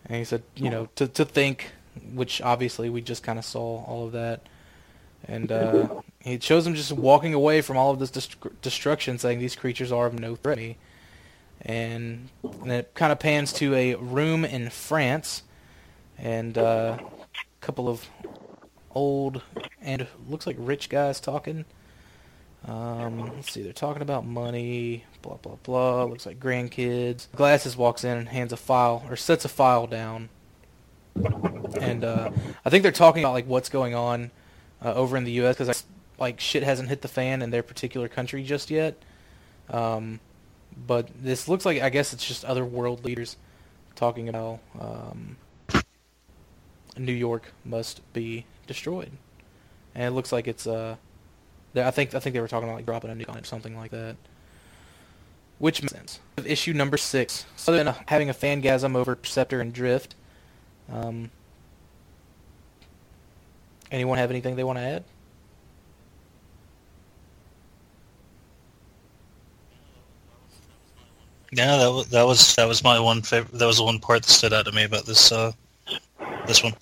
And 0.04 0.18
he 0.18 0.24
said, 0.24 0.42
"You 0.54 0.70
know, 0.70 0.88
to 0.96 1.08
to 1.08 1.24
think," 1.24 1.72
which 2.12 2.42
obviously 2.42 2.90
we 2.90 3.00
just 3.00 3.22
kind 3.22 3.38
of 3.38 3.44
saw 3.44 3.82
all 3.84 4.06
of 4.06 4.12
that, 4.12 4.42
and 5.28 5.50
uh, 5.50 5.88
it 6.24 6.42
shows 6.42 6.66
him 6.66 6.74
just 6.74 6.92
walking 6.92 7.34
away 7.34 7.60
from 7.60 7.76
all 7.76 7.90
of 7.90 7.98
this 7.98 8.10
dest- 8.10 8.36
destruction, 8.62 9.18
saying, 9.18 9.38
"These 9.38 9.56
creatures 9.56 9.92
are 9.92 10.06
of 10.06 10.18
no 10.18 10.36
threat." 10.36 10.56
to 10.56 10.62
me." 10.62 10.76
And, 11.62 12.28
it 12.64 12.92
kind 12.94 13.10
of 13.10 13.18
pans 13.18 13.52
to 13.54 13.74
a 13.74 13.94
room 13.94 14.44
in 14.44 14.70
France, 14.70 15.42
and 16.18 16.56
uh, 16.56 16.98
a 17.00 17.60
couple 17.60 17.88
of 17.88 18.08
old 18.94 19.42
and 19.80 20.06
looks 20.28 20.46
like 20.46 20.56
rich 20.58 20.88
guys 20.88 21.20
talking. 21.20 21.64
Um, 22.66 23.32
let's 23.36 23.52
see, 23.52 23.62
they're 23.62 23.72
talking 23.72 24.02
about 24.02 24.26
money, 24.26 25.04
blah 25.22 25.36
blah 25.36 25.56
blah. 25.62 26.04
Looks 26.04 26.26
like 26.26 26.38
grandkids. 26.38 27.30
Glasses 27.34 27.76
walks 27.76 28.04
in 28.04 28.16
and 28.16 28.28
hands 28.28 28.52
a 28.52 28.56
file 28.56 29.04
or 29.08 29.16
sets 29.16 29.44
a 29.44 29.48
file 29.48 29.86
down, 29.86 30.28
and 31.80 32.04
uh, 32.04 32.30
I 32.64 32.70
think 32.70 32.82
they're 32.82 32.92
talking 32.92 33.24
about 33.24 33.32
like 33.32 33.46
what's 33.46 33.68
going 33.68 33.94
on 33.94 34.30
uh, 34.84 34.94
over 34.94 35.16
in 35.16 35.24
the 35.24 35.32
U.S. 35.32 35.56
because 35.56 35.84
like 36.18 36.40
shit 36.40 36.62
hasn't 36.62 36.88
hit 36.88 37.02
the 37.02 37.08
fan 37.08 37.42
in 37.42 37.50
their 37.50 37.62
particular 37.62 38.08
country 38.08 38.42
just 38.42 38.70
yet. 38.70 39.02
Um, 39.70 40.20
but 40.86 41.08
this 41.22 41.48
looks 41.48 41.64
like 41.64 41.80
I 41.82 41.88
guess 41.88 42.12
it's 42.12 42.26
just 42.26 42.44
other 42.44 42.64
world 42.64 43.04
leaders 43.04 43.36
talking 43.94 44.28
about 44.28 44.60
um, 44.78 45.36
New 46.96 47.12
York 47.12 47.52
must 47.64 48.00
be 48.12 48.46
destroyed, 48.66 49.10
and 49.94 50.04
it 50.04 50.10
looks 50.10 50.32
like 50.32 50.46
it's 50.46 50.66
uh, 50.66 50.96
I 51.74 51.90
think 51.90 52.14
I 52.14 52.20
think 52.20 52.34
they 52.34 52.40
were 52.40 52.48
talking 52.48 52.68
about 52.68 52.76
like 52.76 52.86
dropping 52.86 53.10
a 53.10 53.14
nuke 53.14 53.28
on 53.28 53.36
it 53.36 53.42
or 53.42 53.46
something 53.46 53.76
like 53.76 53.90
that, 53.90 54.16
which 55.58 55.82
makes 55.82 55.92
sense. 55.92 56.20
Issue 56.44 56.72
number 56.72 56.96
six. 56.96 57.46
So 57.56 57.72
than 57.72 57.88
uh, 57.88 57.94
having 58.06 58.30
a 58.30 58.34
fangasm 58.34 58.96
over 58.96 59.14
Perceptor 59.14 59.60
and 59.60 59.72
Drift, 59.72 60.14
um, 60.92 61.30
anyone 63.90 64.18
have 64.18 64.30
anything 64.30 64.56
they 64.56 64.64
want 64.64 64.78
to 64.78 64.84
add? 64.84 65.04
Yeah, 71.52 71.76
that 71.76 71.88
was 71.88 72.08
that 72.08 72.26
was 72.26 72.54
that 72.56 72.66
was 72.66 72.82
my 72.84 72.98
one 73.00 73.22
favorite. 73.22 73.58
That 73.58 73.66
was 73.66 73.78
the 73.78 73.84
one 73.84 73.98
part 73.98 74.22
that 74.22 74.30
stood 74.30 74.52
out 74.52 74.66
to 74.66 74.72
me 74.72 74.84
about 74.84 75.06
this 75.06 75.32
uh, 75.32 75.52
this 76.46 76.62
one. 76.62 76.74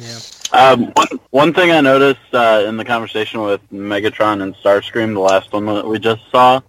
Yeah. 0.00 0.18
Um, 0.52 0.92
one, 0.94 1.08
one 1.30 1.54
thing 1.54 1.70
I 1.70 1.80
noticed 1.80 2.34
uh, 2.34 2.64
in 2.66 2.76
the 2.76 2.84
conversation 2.84 3.40
with 3.40 3.60
Megatron 3.72 4.42
and 4.42 4.54
Starscream, 4.56 5.14
the 5.14 5.20
last 5.20 5.52
one 5.52 5.64
that 5.66 5.86
we 5.86 5.98
just 5.98 6.22
saw, 6.30 6.60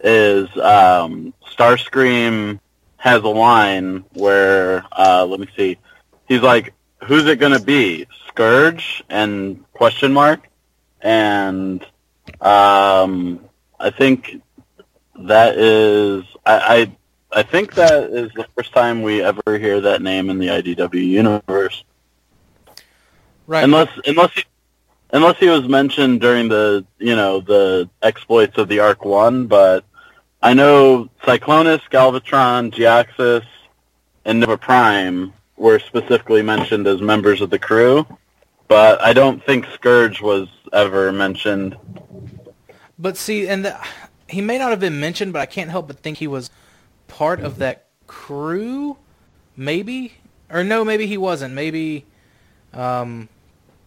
is 0.00 0.48
um, 0.58 1.34
Starscream 1.44 2.60
has 2.98 3.22
a 3.22 3.28
line 3.28 4.04
where, 4.12 4.84
uh, 4.92 5.26
let 5.26 5.40
me 5.40 5.48
see, 5.56 5.76
he's 6.28 6.42
like, 6.42 6.72
"Who's 7.06 7.26
it 7.26 7.38
gonna 7.38 7.60
be? 7.60 8.06
Scourge?" 8.28 9.02
and 9.08 9.64
question 9.72 10.12
mark, 10.12 10.48
and 11.00 11.82
um, 12.40 13.40
I 13.78 13.90
think 13.90 14.40
that 15.16 15.56
is, 15.56 16.24
I, 16.44 16.92
I, 17.32 17.40
I 17.40 17.42
think 17.42 17.74
that 17.74 18.10
is 18.10 18.32
the 18.32 18.46
first 18.56 18.72
time 18.72 19.02
we 19.02 19.22
ever 19.22 19.58
hear 19.58 19.80
that 19.80 20.02
name 20.02 20.30
in 20.30 20.38
the 20.38 20.48
IDW 20.48 21.06
universe. 21.06 21.84
Right. 23.46 23.64
Unless 23.64 23.90
unless 24.06 24.32
he, 24.32 24.44
unless 25.12 25.38
he 25.38 25.48
was 25.48 25.68
mentioned 25.68 26.20
during 26.20 26.48
the 26.48 26.86
you 26.98 27.14
know 27.14 27.40
the 27.40 27.90
exploits 28.02 28.56
of 28.56 28.68
the 28.68 28.80
Ark 28.80 29.04
One, 29.04 29.46
but 29.46 29.84
I 30.42 30.54
know 30.54 31.10
Cyclonus, 31.22 31.80
Galvatron, 31.90 32.72
Jhiaxus, 32.72 33.44
and 34.24 34.40
Nova 34.40 34.56
Prime 34.56 35.34
were 35.56 35.78
specifically 35.78 36.42
mentioned 36.42 36.86
as 36.86 37.00
members 37.00 37.40
of 37.40 37.50
the 37.50 37.58
crew, 37.58 38.06
but 38.68 39.00
I 39.00 39.12
don't 39.12 39.44
think 39.44 39.66
Scourge 39.74 40.20
was 40.20 40.48
ever 40.72 41.12
mentioned. 41.12 41.76
But 42.98 43.16
see, 43.16 43.48
and 43.48 43.64
the, 43.64 43.78
he 44.28 44.40
may 44.40 44.58
not 44.58 44.70
have 44.70 44.80
been 44.80 45.00
mentioned, 45.00 45.32
but 45.32 45.40
I 45.40 45.46
can't 45.46 45.70
help 45.70 45.86
but 45.86 45.98
think 46.00 46.18
he 46.18 46.26
was 46.26 46.50
part 47.08 47.40
of 47.40 47.58
that 47.58 47.86
crew, 48.06 48.96
maybe, 49.56 50.14
or 50.50 50.64
no, 50.64 50.84
maybe 50.84 51.06
he 51.06 51.16
wasn't. 51.16 51.54
Maybe 51.54 52.04
um, 52.72 53.28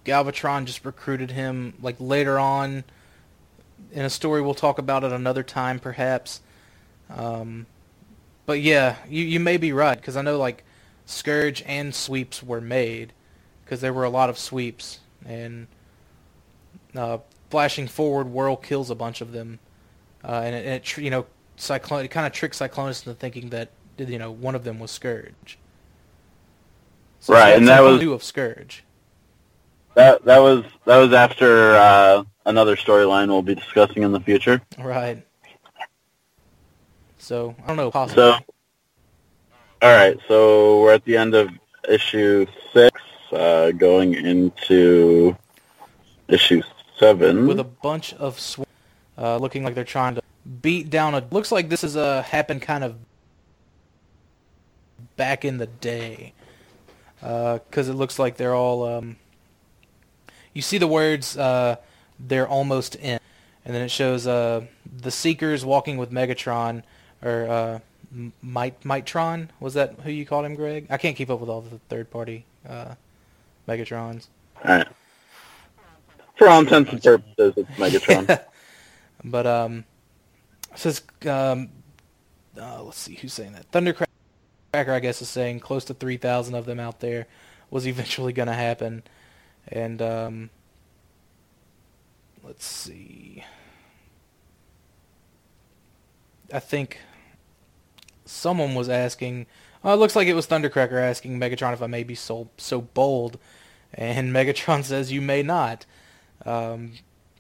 Galvatron 0.06 0.66
just 0.66 0.86
recruited 0.86 1.32
him 1.32 1.74
like 1.82 1.96
later 2.00 2.40
on 2.40 2.84
in 3.92 4.06
a 4.06 4.10
story. 4.10 4.42
We'll 4.42 4.54
talk 4.54 4.78
about 4.78 5.04
it 5.04 5.12
another 5.12 5.44
time, 5.44 5.80
perhaps. 5.80 6.42
Um, 7.10 7.66
but 8.46 8.62
yeah, 8.62 8.98
you 9.10 9.24
you 9.24 9.40
may 9.40 9.58
be 9.58 9.74
right 9.74 9.98
because 9.98 10.18
I 10.18 10.22
know 10.22 10.38
like 10.38 10.64
Scourge 11.08 11.64
and 11.66 11.96
sweeps 11.96 12.44
were 12.44 12.62
made 12.62 13.14
because 13.64 13.80
there 13.80 13.94
were 13.94 14.04
a 14.04 14.10
lot 14.10 14.30
of 14.30 14.38
sweeps 14.38 15.00
and 15.26 15.68
uh, 16.96 17.20
flashing 17.50 17.88
forward, 17.88 18.28
Whirl 18.28 18.58
kills 18.58 18.90
a 18.90 18.96
bunch 18.96 19.22
of 19.22 19.32
them, 19.32 19.60
uh, 20.24 20.42
and 20.44 20.54
it, 20.54 20.66
and 20.66 20.76
it 20.76 20.98
you 20.98 21.10
know 21.10 21.26
Cyclone 21.56 22.04
it 22.04 22.10
kind 22.10 22.28
of 22.28 22.34
tricks 22.34 22.60
Cyclonus 22.60 23.08
into 23.08 23.18
thinking 23.18 23.50
that 23.50 23.70
you 23.98 24.20
know 24.20 24.32
one 24.32 24.54
of 24.54 24.66
them 24.66 24.80
was 24.80 24.92
Scourge. 24.92 25.58
Right, 27.28 27.56
and 27.56 27.68
that 27.70 27.82
was 27.82 28.02
new 28.02 28.12
of 28.14 28.22
Scourge. 28.22 28.84
That 29.96 30.26
that 30.26 30.40
was 30.40 30.66
that 30.86 30.98
was 30.98 31.14
after 31.14 31.76
uh, 31.76 32.24
another 32.46 32.76
storyline 32.76 33.30
we'll 33.30 33.42
be 33.42 33.56
discussing 33.56 34.04
in 34.04 34.12
the 34.12 34.20
future. 34.20 34.62
Right. 34.78 35.26
So 37.18 37.56
I 37.64 37.68
don't 37.68 37.78
know. 37.78 37.92
Possibly. 37.92 38.24
So, 38.24 38.40
all 39.82 39.92
right. 39.92 40.18
So 40.28 40.82
we're 40.82 40.94
at 40.94 41.06
the 41.06 41.18
end 41.18 41.36
of 41.36 41.50
issue 41.88 42.46
six, 42.74 43.00
uh, 43.32 43.72
going 43.72 44.14
into 44.14 45.36
issue 46.28 46.62
seven 47.00 47.48
with 47.48 47.60
a 47.60 47.64
bunch 47.64 48.14
of 48.16 48.40
sw- 48.40 48.62
uh, 49.18 49.38
looking 49.38 49.64
like 49.64 49.76
they're 49.76 49.84
trying 49.84 50.16
to 50.16 50.22
beat 50.62 50.90
down 50.90 51.14
a. 51.14 51.24
Looks 51.32 51.52
like 51.52 51.70
this 51.70 51.84
is 51.84 51.96
a 51.96 52.02
uh, 52.02 52.24
happened 52.24 52.62
kind 52.62 52.84
of 52.84 52.96
back 55.16 55.46
in 55.46 55.58
the 55.58 55.68
day, 55.68 56.34
because 57.20 57.90
uh, 57.90 57.92
it 57.92 57.96
looks 57.96 58.20
like 58.20 58.38
they're 58.38 58.56
all. 58.56 58.84
Um, 58.84 59.18
you 60.54 60.62
see 60.62 60.78
the 60.78 60.88
words 60.88 61.38
uh, 61.38 61.76
"they're 62.20 62.48
almost 62.48 62.96
in," 62.96 63.20
and 63.64 63.76
then 63.76 63.82
it 63.84 63.92
shows 63.92 64.26
uh, 64.26 64.66
the 65.02 65.12
Seekers 65.12 65.64
walking 65.64 65.98
with 65.98 66.12
Megatron, 66.12 66.84
or 67.22 67.48
uh, 67.48 67.80
Might 68.42 68.82
Mitron. 68.82 69.50
Was 69.60 69.74
that 69.74 70.00
who 70.04 70.12
you 70.12 70.26
called 70.26 70.46
him, 70.46 70.56
Greg? 70.56 70.88
I 70.90 70.98
can't 70.98 71.16
keep 71.16 71.30
up 71.30 71.40
with 71.40 71.50
all 71.50 71.62
the 71.62 71.80
third 71.90 72.10
party 72.10 72.46
uh, 72.68 72.96
Megatrons. 73.68 74.28
All 74.64 74.78
right. 74.78 74.88
For 76.38 76.48
all 76.48 76.60
intents 76.60 76.92
and 76.92 77.04
purposes, 77.04 77.54
it's 77.58 77.70
Megatron. 77.72 78.42
but 79.24 79.48
um, 79.48 79.86
says 80.76 81.02
um, 81.26 81.70
uh, 82.60 82.84
let's 82.84 82.98
see 82.98 83.16
who's 83.16 83.34
saying 83.34 83.54
that. 83.54 83.72
Thundercracker, 83.72 84.08
I 84.74 85.00
guess, 85.00 85.22
is 85.22 85.30
saying 85.30 85.60
close 85.60 85.86
to 85.86 85.94
three 85.94 86.18
thousand 86.18 86.56
of 86.56 86.66
them 86.66 86.80
out 86.80 87.00
there 87.00 87.28
was 87.70 87.88
eventually 87.88 88.34
going 88.34 88.48
to 88.48 88.54
happen, 88.54 89.04
and 89.68 90.02
um, 90.02 90.50
let's 92.44 92.66
see. 92.66 93.44
I 96.54 96.60
think 96.60 97.00
someone 98.28 98.76
was 98.76 98.90
asking. 98.90 99.48
Oh, 99.84 99.94
it 99.94 99.98
looks 99.98 100.16
like 100.16 100.28
it 100.28 100.34
was 100.34 100.48
Thundercracker 100.48 101.00
asking 101.00 101.40
Megatron 101.40 101.74
if 101.74 101.82
I 101.82 101.88
may 101.88 102.04
be 102.04 102.16
so 102.16 102.50
so 102.58 102.82
bold, 102.82 103.38
and 103.94 104.30
Megatron 104.34 104.84
says 104.84 105.12
you 105.12 105.22
may 105.22 105.44
not. 105.44 105.86
Um, 106.46 106.94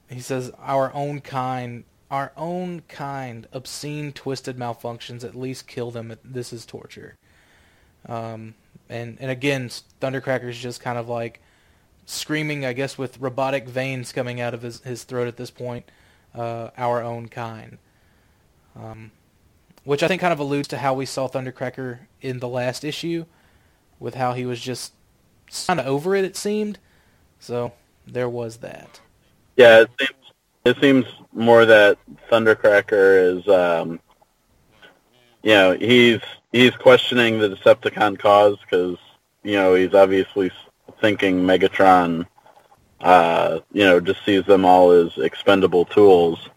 he 0.09 0.19
says 0.19 0.51
our 0.59 0.93
own 0.93 1.21
kind, 1.21 1.83
our 2.09 2.31
own 2.37 2.81
kind, 2.87 3.47
obscene, 3.51 4.11
twisted 4.13 4.57
malfunctions 4.57 5.23
at 5.23 5.35
least 5.35 5.67
kill 5.67 5.91
them. 5.91 6.15
This 6.23 6.53
is 6.53 6.65
torture. 6.65 7.15
Um, 8.07 8.55
and 8.89 9.17
and 9.19 9.29
again, 9.29 9.69
Thundercracker's 10.01 10.57
just 10.57 10.81
kind 10.81 10.97
of 10.97 11.09
like 11.09 11.41
screaming, 12.05 12.65
I 12.65 12.73
guess, 12.73 12.97
with 12.97 13.19
robotic 13.19 13.67
veins 13.67 14.11
coming 14.11 14.39
out 14.39 14.53
of 14.53 14.61
his 14.61 14.81
his 14.81 15.03
throat 15.03 15.27
at 15.27 15.37
this 15.37 15.51
point. 15.51 15.89
Uh, 16.33 16.69
our 16.77 17.01
own 17.01 17.27
kind. 17.27 17.77
Um, 18.75 19.11
which 19.87 20.03
I 20.03 20.09
think 20.09 20.19
kind 20.19 20.33
of 20.33 20.39
alludes 20.39 20.67
to 20.67 20.77
how 20.79 20.93
we 20.93 21.05
saw 21.05 21.29
Thundercracker 21.29 21.99
in 22.21 22.39
the 22.39 22.47
last 22.49 22.83
issue, 22.83 23.23
with 24.01 24.15
how 24.15 24.33
he 24.33 24.45
was 24.45 24.59
just 24.59 24.91
kind 25.65 25.79
of 25.79 25.87
over 25.87 26.13
it. 26.13 26.25
It 26.25 26.35
seemed. 26.35 26.77
So 27.39 27.71
there 28.05 28.27
was 28.27 28.57
that. 28.57 28.99
Yeah, 29.55 29.83
it 29.83 29.89
seems 29.97 30.33
it 30.65 30.81
seems 30.81 31.05
more 31.31 31.65
that 31.65 31.97
Thundercracker 32.29 33.37
is, 33.37 33.47
um, 33.47 34.01
you 35.41 35.51
know, 35.51 35.77
he's 35.77 36.19
he's 36.51 36.71
questioning 36.71 37.39
the 37.39 37.51
Decepticon 37.51 38.19
cause 38.19 38.57
because 38.59 38.97
you 39.43 39.53
know 39.53 39.73
he's 39.73 39.93
obviously 39.93 40.51
thinking 40.99 41.43
Megatron, 41.43 42.27
uh, 42.99 43.59
you 43.71 43.85
know, 43.85 44.01
just 44.01 44.25
sees 44.25 44.43
them 44.43 44.65
all 44.65 44.91
as 44.91 45.17
expendable 45.17 45.85
tools. 45.85 46.49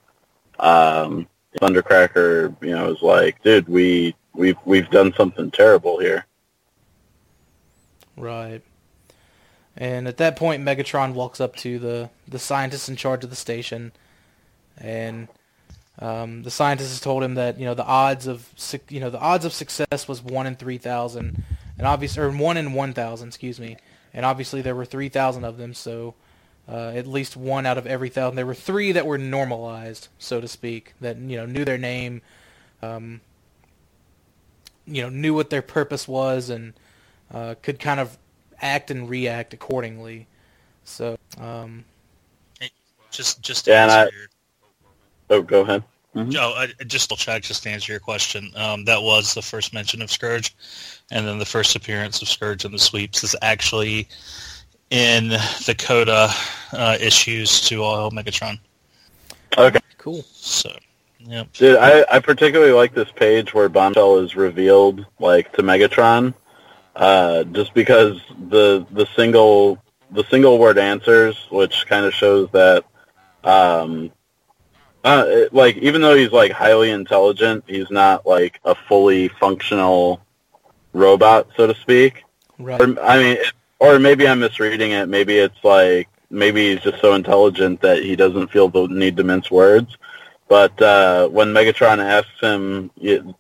Um, 0.58 1.28
Thundercracker, 1.58 2.54
you 2.62 2.70
know, 2.70 2.92
is 2.92 3.02
like, 3.02 3.42
dude, 3.42 3.68
we 3.68 4.14
we've 4.34 4.56
we've 4.64 4.88
done 4.90 5.12
something 5.16 5.50
terrible 5.50 5.98
here. 5.98 6.26
Right. 8.16 8.62
And 9.76 10.06
at 10.06 10.18
that 10.18 10.36
point, 10.36 10.62
Megatron 10.62 11.14
walks 11.14 11.40
up 11.40 11.56
to 11.56 11.78
the 11.78 12.10
the 12.28 12.38
scientist 12.38 12.88
in 12.88 12.96
charge 12.96 13.24
of 13.24 13.30
the 13.30 13.36
station, 13.36 13.92
and 14.78 15.28
um, 15.98 16.42
the 16.42 16.50
scientist 16.50 16.90
has 16.90 17.00
told 17.00 17.22
him 17.22 17.34
that 17.34 17.58
you 17.58 17.64
know 17.64 17.74
the 17.74 17.84
odds 17.84 18.26
of 18.26 18.48
you 18.88 19.00
know 19.00 19.10
the 19.10 19.20
odds 19.20 19.44
of 19.44 19.52
success 19.52 20.06
was 20.06 20.22
one 20.22 20.46
in 20.46 20.56
three 20.56 20.78
thousand, 20.78 21.42
and 21.78 21.86
obviously 21.86 22.22
or 22.22 22.30
one 22.30 22.56
in 22.56 22.72
one 22.72 22.92
thousand, 22.92 23.28
excuse 23.28 23.58
me, 23.58 23.76
and 24.12 24.24
obviously 24.24 24.62
there 24.62 24.74
were 24.74 24.84
three 24.84 25.08
thousand 25.08 25.44
of 25.44 25.56
them, 25.56 25.74
so 25.74 26.14
uh, 26.70 26.92
at 26.94 27.06
least 27.06 27.36
one 27.36 27.66
out 27.66 27.78
of 27.78 27.86
every 27.86 28.08
thousand. 28.08 28.36
There 28.36 28.46
were 28.46 28.54
three 28.54 28.92
that 28.92 29.06
were 29.06 29.18
normalized, 29.18 30.08
so 30.18 30.40
to 30.40 30.46
speak, 30.46 30.94
that 31.00 31.16
you 31.16 31.36
know 31.36 31.46
knew 31.46 31.64
their 31.64 31.78
name, 31.78 32.22
um, 32.82 33.20
you 34.86 35.02
know 35.02 35.08
knew 35.08 35.34
what 35.34 35.50
their 35.50 35.62
purpose 35.62 36.06
was, 36.06 36.48
and 36.48 36.74
uh, 37.32 37.56
could 37.62 37.80
kind 37.80 37.98
of 37.98 38.16
act 38.62 38.90
and 38.90 39.08
react 39.08 39.52
accordingly. 39.52 40.26
So, 40.84 41.18
um, 41.38 41.84
just 43.10 43.42
just 43.42 43.66
yeah, 43.66 43.86
I, 43.86 44.02
your, 44.02 44.28
oh, 45.30 45.42
go 45.42 45.62
ahead. 45.62 45.82
Mm-hmm. 46.14 46.32
Oh, 46.38 46.54
I, 46.56 46.68
just 46.84 47.16
check 47.16 47.42
just 47.42 47.62
to 47.64 47.70
answer 47.70 47.92
your 47.92 48.00
question. 48.00 48.50
Um, 48.56 48.84
that 48.84 49.02
was 49.02 49.34
the 49.34 49.42
first 49.42 49.72
mention 49.72 50.02
of 50.02 50.10
Scourge, 50.10 50.54
and 51.10 51.26
then 51.26 51.38
the 51.38 51.44
first 51.44 51.74
appearance 51.74 52.20
of 52.22 52.28
Scourge 52.28 52.64
in 52.64 52.72
the 52.72 52.78
sweeps 52.78 53.22
is 53.22 53.36
actually 53.42 54.08
in 54.90 55.28
the 55.28 55.74
Coda 55.78 56.30
uh, 56.72 56.96
issues 57.00 57.60
to 57.62 57.82
all 57.82 58.10
Megatron. 58.10 58.58
Okay, 59.56 59.80
cool. 59.98 60.22
So, 60.32 60.70
yeah, 61.20 61.44
dude, 61.52 61.76
I, 61.78 62.04
I 62.10 62.18
particularly 62.18 62.72
like 62.72 62.94
this 62.94 63.10
page 63.12 63.54
where 63.54 63.68
Bombshell 63.68 64.18
is 64.18 64.36
revealed 64.36 65.06
like 65.18 65.52
to 65.52 65.62
Megatron, 65.62 66.34
uh, 66.96 67.44
just 67.44 67.72
because 67.74 68.20
the 68.48 68.86
the 68.90 69.06
single 69.16 69.82
the 70.10 70.24
single 70.24 70.58
word 70.58 70.78
answers, 70.78 71.36
which 71.50 71.86
kind 71.86 72.04
of 72.04 72.12
shows 72.12 72.48
that, 72.50 72.84
um, 73.44 74.10
uh, 75.04 75.24
it, 75.26 75.54
like 75.54 75.76
even 75.76 76.00
though 76.00 76.16
he's 76.16 76.32
like 76.32 76.50
highly 76.52 76.90
intelligent, 76.90 77.64
he's 77.66 77.90
not 77.90 78.26
like 78.26 78.60
a 78.64 78.74
fully 78.74 79.28
functional 79.28 80.20
robot, 80.92 81.48
so 81.56 81.66
to 81.68 81.74
speak. 81.76 82.24
Right. 82.58 82.80
I 83.00 83.18
mean, 83.18 83.38
or 83.80 83.98
maybe 83.98 84.28
I'm 84.28 84.40
misreading 84.40 84.92
it. 84.92 85.08
Maybe 85.08 85.38
it's 85.38 85.64
like 85.64 86.08
maybe 86.30 86.70
he's 86.70 86.82
just 86.82 87.00
so 87.00 87.14
intelligent 87.14 87.80
that 87.80 88.04
he 88.04 88.14
doesn't 88.14 88.52
feel 88.52 88.68
the 88.68 88.86
need 88.86 89.16
to 89.16 89.24
mince 89.24 89.50
words. 89.50 89.96
But 90.48 90.80
uh, 90.80 91.28
when 91.28 91.48
Megatron 91.48 91.98
asks 91.98 92.40
him 92.40 92.90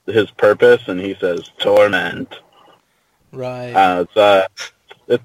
his 0.06 0.30
purpose, 0.32 0.88
and 0.88 1.00
he 1.00 1.14
says 1.14 1.50
torment, 1.58 2.40
right? 3.32 3.72
Uh, 3.72 4.02
it's, 4.02 4.16
uh, 4.16 4.46
it's 5.08 5.24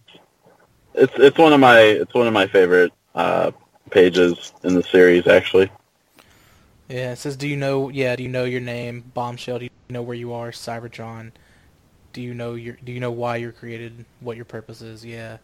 it's 0.96 1.14
it's 1.18 1.38
one 1.38 1.54
of 1.54 1.60
my 1.60 1.80
it's 1.80 2.14
one 2.14 2.28
of 2.28 2.34
my 2.34 2.48
favorite 2.48 2.92
uh, 3.14 3.52
pages 3.92 4.52
in 4.64 4.74
the 4.76 4.84
series, 4.84 5.28
actually. 5.28 5.70
Yeah, 6.90 7.12
it 7.12 7.18
says, 7.18 7.38
"Do 7.38 7.48
you 7.48 7.56
know? 7.56 7.90
Yeah, 7.90 8.16
do 8.16 8.24
you 8.24 8.30
know 8.30 8.46
your 8.46 8.62
name, 8.62 9.12
Bombshell? 9.14 9.60
Do 9.60 9.66
you 9.66 9.72
know 9.90 10.02
where 10.02 10.18
you 10.18 10.34
are, 10.34 10.52
Cybertron? 10.52 11.32
Do 12.16 12.22
you 12.22 12.34
know 12.34 12.54
your 12.54 12.78
do 12.82 12.94
you 12.94 13.02
know 13.02 13.12
why 13.12 13.36
you're 13.36 13.52
created 13.52 14.06
what 14.22 14.38
your 14.38 14.46
purpose 14.46 14.82
is? 14.82 15.06
Yeah. 15.06 15.38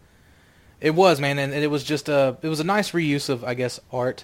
It 0.79 0.95
was 0.95 1.19
man 1.19 1.37
and, 1.37 1.53
it 1.53 1.69
was 1.69 1.83
just 1.83 2.07
a 2.07 2.37
it 2.41 2.47
was 2.47 2.61
a 2.61 2.63
nice 2.63 2.91
reuse 2.91 3.29
of 3.29 3.43
i 3.43 3.53
guess 3.53 3.79
art 3.91 4.23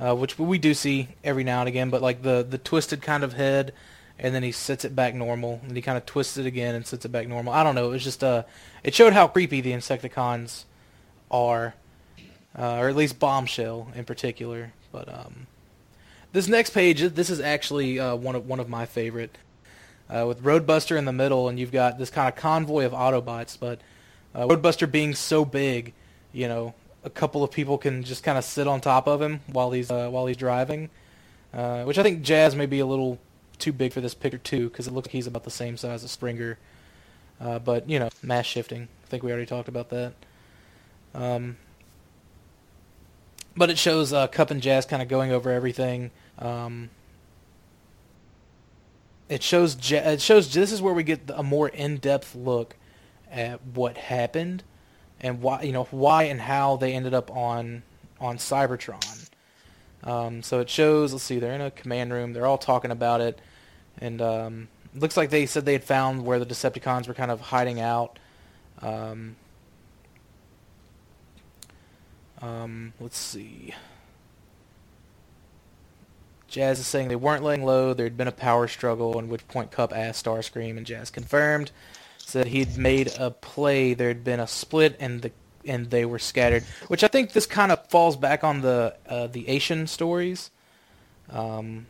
uh, 0.00 0.16
which 0.16 0.36
we 0.36 0.58
do 0.58 0.74
see 0.74 1.08
every 1.22 1.44
now 1.44 1.60
and 1.60 1.68
again 1.68 1.90
but 1.90 2.02
like 2.02 2.22
the 2.22 2.42
the 2.42 2.58
twisted 2.58 3.02
kind 3.02 3.22
of 3.22 3.34
head 3.34 3.72
and 4.18 4.34
then 4.34 4.42
he 4.42 4.50
sits 4.50 4.84
it 4.84 4.96
back 4.96 5.14
normal 5.14 5.60
and 5.62 5.76
he 5.76 5.82
kind 5.82 5.96
of 5.96 6.04
twists 6.04 6.36
it 6.38 6.46
again 6.46 6.74
and 6.74 6.86
sits 6.86 7.04
it 7.04 7.10
back 7.10 7.28
normal. 7.28 7.52
I 7.52 7.62
don't 7.62 7.74
know 7.76 7.86
it 7.86 7.90
was 7.90 8.02
just 8.02 8.24
uh 8.24 8.42
it 8.82 8.94
showed 8.94 9.12
how 9.12 9.28
creepy 9.28 9.60
the 9.60 9.72
insecticons 9.72 10.64
are 11.30 11.74
uh, 12.58 12.78
or 12.78 12.88
at 12.88 12.96
least 12.96 13.18
bombshell 13.20 13.92
in 13.94 14.04
particular 14.04 14.72
but 14.90 15.12
um 15.12 15.46
this 16.32 16.48
next 16.48 16.70
page 16.70 17.02
this 17.02 17.30
is 17.30 17.38
actually 17.38 18.00
uh, 18.00 18.16
one 18.16 18.34
of 18.34 18.48
one 18.48 18.58
of 18.58 18.68
my 18.68 18.86
favorite 18.86 19.36
uh, 20.12 20.26
with 20.26 20.42
Roadbuster 20.42 20.96
in 20.96 21.04
the 21.06 21.12
middle, 21.12 21.48
and 21.48 21.58
you've 21.58 21.72
got 21.72 21.98
this 21.98 22.10
kind 22.10 22.28
of 22.28 22.36
convoy 22.36 22.84
of 22.84 22.92
Autobots. 22.92 23.58
But 23.58 23.80
uh, 24.34 24.46
Roadbuster 24.46 24.90
being 24.90 25.14
so 25.14 25.44
big, 25.44 25.94
you 26.32 26.48
know, 26.48 26.74
a 27.04 27.10
couple 27.10 27.42
of 27.42 27.50
people 27.50 27.78
can 27.78 28.02
just 28.02 28.22
kind 28.22 28.36
of 28.36 28.44
sit 28.44 28.66
on 28.66 28.80
top 28.80 29.06
of 29.06 29.22
him 29.22 29.40
while 29.46 29.70
he's 29.72 29.90
uh, 29.90 30.08
while 30.10 30.26
he's 30.26 30.36
driving, 30.36 30.90
uh, 31.54 31.84
which 31.84 31.98
I 31.98 32.02
think 32.02 32.22
Jazz 32.22 32.54
may 32.54 32.66
be 32.66 32.80
a 32.80 32.86
little 32.86 33.18
too 33.58 33.72
big 33.72 33.92
for 33.92 34.00
this 34.00 34.14
picture 34.14 34.38
too, 34.38 34.68
because 34.68 34.86
it 34.86 34.92
looks 34.92 35.06
like 35.08 35.12
he's 35.12 35.26
about 35.26 35.44
the 35.44 35.50
same 35.50 35.76
size 35.76 36.04
as 36.04 36.10
Springer. 36.10 36.58
Uh, 37.40 37.58
but 37.58 37.88
you 37.88 37.98
know, 37.98 38.10
mass 38.22 38.46
shifting. 38.46 38.88
I 39.04 39.06
think 39.08 39.22
we 39.22 39.30
already 39.30 39.46
talked 39.46 39.68
about 39.68 39.90
that. 39.90 40.12
Um, 41.14 41.56
but 43.56 43.70
it 43.70 43.78
shows 43.78 44.12
uh, 44.12 44.26
Kup 44.28 44.50
and 44.50 44.62
Jazz 44.62 44.86
kind 44.86 45.02
of 45.02 45.08
going 45.08 45.32
over 45.32 45.50
everything. 45.50 46.10
Um, 46.38 46.90
it 49.32 49.42
shows 49.42 49.90
it 49.90 50.20
shows 50.20 50.52
this 50.52 50.70
is 50.70 50.82
where 50.82 50.92
we 50.92 51.02
get 51.02 51.22
a 51.34 51.42
more 51.42 51.68
in-depth 51.68 52.34
look 52.34 52.76
at 53.30 53.64
what 53.64 53.96
happened 53.96 54.62
and 55.22 55.40
why 55.40 55.62
you 55.62 55.72
know 55.72 55.84
why 55.84 56.24
and 56.24 56.38
how 56.38 56.76
they 56.76 56.92
ended 56.92 57.14
up 57.14 57.30
on 57.30 57.82
on 58.20 58.36
Cybertron. 58.36 59.30
Um, 60.04 60.42
so 60.42 60.60
it 60.60 60.68
shows. 60.68 61.12
Let's 61.12 61.24
see, 61.24 61.38
they're 61.38 61.54
in 61.54 61.62
a 61.62 61.70
command 61.70 62.12
room. 62.12 62.34
They're 62.34 62.44
all 62.44 62.58
talking 62.58 62.90
about 62.90 63.22
it, 63.22 63.40
and 63.98 64.20
um, 64.20 64.68
looks 64.94 65.16
like 65.16 65.30
they 65.30 65.46
said 65.46 65.64
they 65.64 65.72
had 65.72 65.84
found 65.84 66.26
where 66.26 66.38
the 66.38 66.46
Decepticons 66.46 67.08
were 67.08 67.14
kind 67.14 67.30
of 67.30 67.40
hiding 67.40 67.80
out. 67.80 68.18
Um, 68.82 69.36
um, 72.42 72.92
let's 73.00 73.16
see. 73.16 73.74
Jazz 76.52 76.78
is 76.78 76.86
saying 76.86 77.08
they 77.08 77.16
weren't 77.16 77.42
laying 77.42 77.64
low. 77.64 77.94
There 77.94 78.04
had 78.04 78.18
been 78.18 78.28
a 78.28 78.32
power 78.32 78.68
struggle, 78.68 79.18
in 79.18 79.30
which 79.30 79.48
point 79.48 79.70
Kup 79.70 79.90
asked 79.96 80.26
Starscream, 80.26 80.76
and 80.76 80.84
Jazz 80.84 81.10
confirmed. 81.10 81.70
Said 82.18 82.48
he'd 82.48 82.76
made 82.76 83.10
a 83.18 83.30
play. 83.30 83.94
There 83.94 84.08
had 84.08 84.22
been 84.22 84.38
a 84.38 84.46
split, 84.46 84.96
and 85.00 85.22
the 85.22 85.32
and 85.64 85.90
they 85.90 86.04
were 86.04 86.18
scattered. 86.18 86.64
Which 86.88 87.02
I 87.02 87.08
think 87.08 87.32
this 87.32 87.46
kind 87.46 87.72
of 87.72 87.88
falls 87.88 88.16
back 88.16 88.44
on 88.44 88.60
the 88.60 88.94
uh, 89.08 89.28
the 89.28 89.48
Asian 89.48 89.86
stories. 89.86 90.50
Um, 91.30 91.86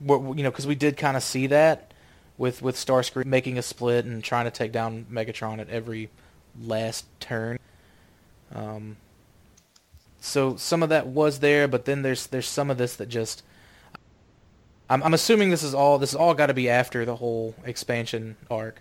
you 0.00 0.42
know, 0.42 0.50
because 0.50 0.66
we 0.66 0.74
did 0.74 0.96
kind 0.96 1.16
of 1.16 1.22
see 1.22 1.46
that 1.46 1.94
with 2.36 2.60
with 2.60 2.74
Starscream 2.74 3.24
making 3.24 3.56
a 3.56 3.62
split 3.62 4.04
and 4.04 4.22
trying 4.22 4.46
to 4.46 4.50
take 4.50 4.72
down 4.72 5.06
Megatron 5.10 5.60
at 5.60 5.70
every 5.70 6.10
last 6.60 7.06
turn. 7.20 7.60
Um, 8.52 8.96
so 10.24 10.56
some 10.56 10.82
of 10.82 10.88
that 10.88 11.06
was 11.06 11.40
there, 11.40 11.68
but 11.68 11.84
then 11.84 12.00
there's 12.00 12.26
there's 12.28 12.48
some 12.48 12.70
of 12.70 12.78
this 12.78 12.96
that 12.96 13.10
just. 13.10 13.42
I'm, 14.88 15.02
I'm 15.02 15.14
assuming 15.14 15.50
this 15.50 15.62
is 15.62 15.74
all 15.74 15.98
this 15.98 16.10
is 16.10 16.16
all 16.16 16.32
got 16.32 16.46
to 16.46 16.54
be 16.54 16.68
after 16.68 17.04
the 17.04 17.16
whole 17.16 17.54
expansion 17.64 18.36
arc, 18.50 18.80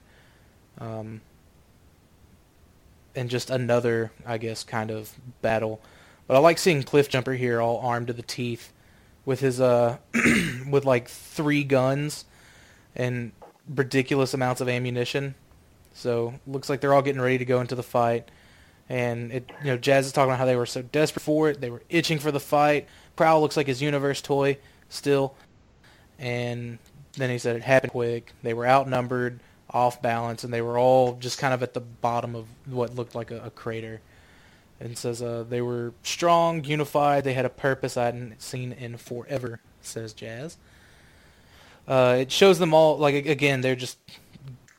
um, 0.79 1.19
and 3.13 3.29
just 3.29 3.49
another 3.49 4.11
I 4.25 4.37
guess 4.37 4.63
kind 4.63 4.89
of 4.89 5.11
battle. 5.41 5.81
But 6.27 6.37
I 6.37 6.39
like 6.39 6.57
seeing 6.57 6.81
Cliffjumper 6.81 7.37
here, 7.37 7.59
all 7.59 7.79
armed 7.79 8.07
to 8.07 8.13
the 8.13 8.21
teeth, 8.21 8.71
with 9.25 9.41
his 9.41 9.59
uh 9.59 9.97
with 10.69 10.85
like 10.85 11.09
three 11.09 11.65
guns 11.65 12.23
and 12.95 13.33
ridiculous 13.67 14.33
amounts 14.33 14.61
of 14.61 14.69
ammunition. 14.69 15.35
So 15.93 16.35
looks 16.47 16.69
like 16.69 16.79
they're 16.79 16.93
all 16.93 17.01
getting 17.01 17.21
ready 17.21 17.37
to 17.37 17.45
go 17.45 17.59
into 17.59 17.75
the 17.75 17.83
fight. 17.83 18.31
And 18.93 19.31
it, 19.31 19.51
you 19.63 19.71
know, 19.71 19.77
Jazz 19.77 20.05
is 20.05 20.11
talking 20.11 20.29
about 20.29 20.37
how 20.37 20.45
they 20.45 20.55
were 20.55 20.67
so 20.67 20.83
desperate 20.83 21.23
for 21.23 21.49
it. 21.49 21.59
They 21.59 21.71
were 21.71 21.81
itching 21.89 22.19
for 22.19 22.31
the 22.31 22.39
fight. 22.39 22.87
Prowl 23.15 23.41
looks 23.41 23.57
like 23.57 23.65
his 23.65 23.81
universe 23.81 24.21
toy 24.21 24.59
still. 24.87 25.33
And 26.19 26.77
then 27.13 27.31
he 27.31 27.39
said 27.39 27.55
it 27.55 27.63
happened 27.63 27.91
quick. 27.91 28.33
They 28.43 28.53
were 28.53 28.67
outnumbered, 28.67 29.39
off 29.71 29.99
balance, 29.99 30.43
and 30.43 30.53
they 30.53 30.61
were 30.61 30.77
all 30.77 31.15
just 31.15 31.39
kind 31.39 31.55
of 31.55 31.63
at 31.63 31.73
the 31.73 31.79
bottom 31.79 32.35
of 32.35 32.45
what 32.67 32.93
looked 32.93 33.15
like 33.15 33.31
a, 33.31 33.45
a 33.45 33.49
crater. 33.49 33.99
And 34.79 34.95
says 34.95 35.23
uh, 35.23 35.43
they 35.49 35.61
were 35.61 35.93
strong, 36.03 36.63
unified. 36.63 37.23
They 37.23 37.33
had 37.33 37.45
a 37.45 37.49
purpose 37.49 37.97
I 37.97 38.05
hadn't 38.05 38.43
seen 38.43 38.73
in 38.73 38.97
forever. 38.97 39.59
Says 39.81 40.13
Jazz. 40.13 40.57
Uh, 41.87 42.17
it 42.19 42.31
shows 42.31 42.59
them 42.59 42.75
all 42.75 42.99
like 42.99 43.25
again 43.25 43.61
they're 43.61 43.75
just 43.75 43.97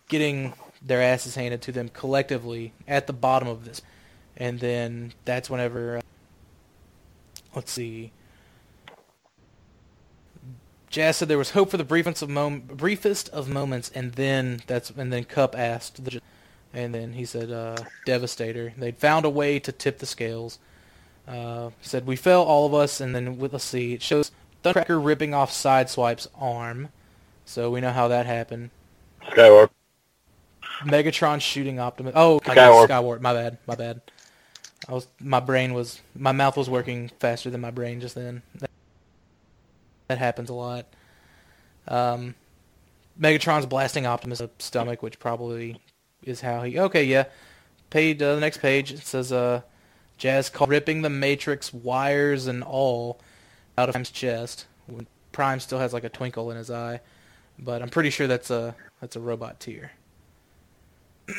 getting 0.09 0.53
their 0.81 1.03
asses 1.03 1.35
handed 1.35 1.61
to 1.63 1.73
them 1.73 1.89
collectively 1.89 2.73
at 2.87 3.09
the 3.09 3.13
bottom 3.13 3.49
of 3.49 3.65
this 3.65 3.83
and 4.37 4.61
then 4.61 5.13
that's 5.25 5.49
whenever 5.49 5.99
uh, 5.99 6.01
let's 7.55 7.73
see 7.73 8.13
Jazz 10.95 11.17
said 11.17 11.27
there 11.27 11.39
was 11.39 11.51
hope 11.51 11.73
for 11.73 11.77
the 11.77 11.83
briefest 11.83 12.23
of, 12.23 12.29
mom- 12.29 12.61
briefest 12.61 13.29
of 13.31 13.49
moments, 13.49 13.91
and 13.97 14.13
then 14.13 14.63
that's 14.69 14.91
and 14.91 15.13
then 15.13 15.25
Kup 15.25 15.59
asked, 15.59 16.05
the, 16.05 16.21
and 16.73 16.95
then 16.95 17.15
he 17.15 17.25
said, 17.25 17.51
uh, 17.51 17.75
"Devastator." 18.07 18.73
They'd 18.79 18.97
found 18.97 19.25
a 19.25 19.29
way 19.29 19.59
to 19.59 19.73
tip 19.73 19.99
the 19.99 20.07
scales. 20.07 20.61
Uh, 21.27 21.71
said 21.81 22.07
we 22.07 22.15
fell, 22.15 22.45
all 22.45 22.65
of 22.65 22.75
us, 22.75 23.01
and 23.01 23.13
then 23.13 23.41
let's 23.41 23.65
see. 23.65 23.95
It 23.95 24.03
shows 24.03 24.31
Thundercracker 24.63 25.05
ripping 25.05 25.35
off 25.35 25.51
Sideswipe's 25.51 26.29
arm, 26.39 26.91
so 27.45 27.73
we 27.73 27.81
know 27.81 27.91
how 27.91 28.07
that 28.07 28.27
happened. 28.27 28.71
Skywarp. 29.31 29.71
Megatron 30.85 31.41
shooting 31.41 31.81
Optimus. 31.81 32.13
Oh, 32.15 32.39
Skywarp. 32.39 32.87
Skywarp. 32.87 33.21
My 33.21 33.33
bad. 33.33 33.59
My 33.67 33.75
bad. 33.75 34.01
I 34.89 34.93
was 34.93 35.07
my 35.21 35.41
brain 35.41 35.75
was 35.75 36.01
my 36.15 36.33
mouth 36.33 36.57
was 36.57 36.69
working 36.69 37.11
faster 37.19 37.51
than 37.51 37.61
my 37.61 37.71
brain 37.71 38.01
just 38.01 38.15
then. 38.15 38.43
That, 38.57 38.71
that 40.09 40.19
happens 40.19 40.51
a 40.51 40.55
lot. 40.55 40.87
Um, 41.89 42.35
Megatron's 43.19 43.67
blasting 43.67 44.07
Optimus' 44.07 44.39
the 44.39 44.51
stomach, 44.59 45.03
which 45.03 45.19
probably 45.19 45.81
is 46.23 46.41
how 46.41 46.63
he. 46.63 46.79
Okay, 46.79 47.05
yeah. 47.05 47.25
Page 47.91 48.21
uh, 48.21 48.35
the 48.35 48.41
next 48.41 48.59
page 48.59 48.93
it 48.93 49.07
says 49.07 49.33
uh, 49.33 49.63
Jazz 50.19 50.51
called 50.51 50.71
ripping 50.71 51.03
the 51.03 51.11
Matrix 51.11 51.73
wires 51.73 52.47
and 52.47 52.63
all 52.63 53.21
out 53.79 53.89
of 53.89 53.93
Prime's 53.95 54.11
chest. 54.11 54.67
When 54.87 55.07
Prime 55.33 55.61
still 55.61 55.79
has 55.79 55.93
like 55.93 56.05
a 56.05 56.09
twinkle 56.09 56.51
in 56.51 56.57
his 56.57 56.71
eye, 56.71 57.01
but 57.59 57.83
I'm 57.83 57.89
pretty 57.89 58.11
sure 58.11 58.27
that's 58.27 58.51
a 58.51 58.75
that's 59.01 59.17
a 59.17 59.21
robot 59.21 59.61
tear. 59.61 59.93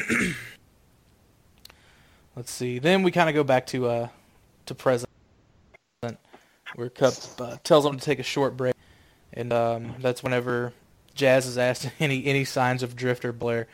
Let's 2.36 2.52
see. 2.52 2.80
Then 2.80 3.04
we 3.04 3.12
kind 3.12 3.30
of 3.30 3.36
go 3.36 3.44
back 3.44 3.68
to 3.68 3.88
uh 3.88 4.08
to 4.66 4.76
present, 4.76 5.10
where 6.76 6.90
Kup 6.90 7.14
uh, 7.40 7.58
tells 7.64 7.84
them 7.84 7.98
to 7.98 8.04
take 8.04 8.20
a 8.20 8.24
short 8.24 8.58
break, 8.58 8.76
and 9.34 9.54
um, 9.54 9.96
that's 10.00 10.24
whenever 10.24 10.74
Jazz 11.14 11.46
is 11.46 11.58
asked 11.58 11.90
any 12.00 12.26
any 12.26 12.44
signs 12.44 12.84
of 12.84 12.96
drift 12.96 13.26
or 13.26 13.32
Blur, 13.32 13.68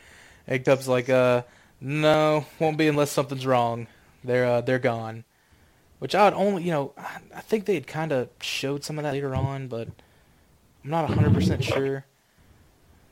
and 0.48 0.64
Kup's 0.64 0.88
like, 0.88 1.10
uh, 1.10 1.44
no, 1.80 2.46
won't 2.60 2.78
be 2.78 2.88
unless 2.88 3.12
something's 3.12 3.46
wrong. 3.46 3.88
They're 4.24 4.46
uh, 4.46 4.62
they're 4.62 4.80
gone. 4.80 5.24
Which 6.00 6.16
I 6.16 6.26
would 6.26 6.34
only, 6.34 6.64
you 6.64 6.72
know, 6.72 6.94
I 6.98 7.42
think 7.42 7.66
they 7.66 7.76
had 7.76 7.86
kind 7.86 8.12
of 8.12 8.30
showed 8.42 8.84
some 8.84 8.98
of 8.98 9.04
that 9.04 9.14
later 9.14 9.36
on, 9.36 9.68
but 9.68 9.88
I'm 10.84 10.90
not 10.90 11.08
100% 11.08 11.62
sure. 11.62 12.06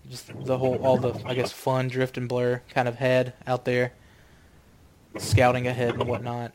Just 0.10 0.32
the 0.44 0.58
whole, 0.58 0.78
all 0.78 0.98
the, 0.98 1.14
I 1.24 1.36
guess, 1.36 1.52
fun 1.52 1.88
drift 1.88 2.18
and 2.18 2.28
blur 2.28 2.64
kind 2.74 2.88
of 2.88 2.96
had 2.96 3.34
out 3.46 3.66
there, 3.66 3.94
scouting 5.18 5.68
ahead 5.68 5.96
and 5.96 6.08
whatnot. 6.08 6.54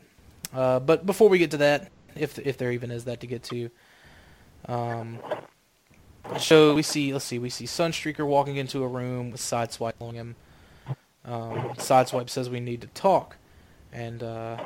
Uh, 0.53 0.79
but 0.79 1.05
before 1.05 1.29
we 1.29 1.37
get 1.37 1.51
to 1.51 1.57
that, 1.57 1.91
if 2.15 2.39
if 2.39 2.57
there 2.57 2.71
even 2.71 2.91
is 2.91 3.05
that 3.05 3.19
to 3.19 3.27
get 3.27 3.43
to, 3.43 3.69
um, 4.67 5.19
so 6.39 6.73
we 6.73 6.81
see, 6.81 7.13
let's 7.13 7.25
see, 7.25 7.39
we 7.39 7.49
see 7.49 7.65
Sunstreaker 7.65 8.25
walking 8.25 8.57
into 8.57 8.83
a 8.83 8.87
room 8.87 9.31
with 9.31 9.41
Sideswipe 9.41 10.01
on 10.01 10.15
him. 10.15 10.35
Um, 11.23 11.73
Sideswipe 11.75 12.29
says 12.29 12.49
we 12.49 12.59
need 12.59 12.81
to 12.81 12.87
talk, 12.87 13.37
and 13.91 14.21
uh, 14.23 14.57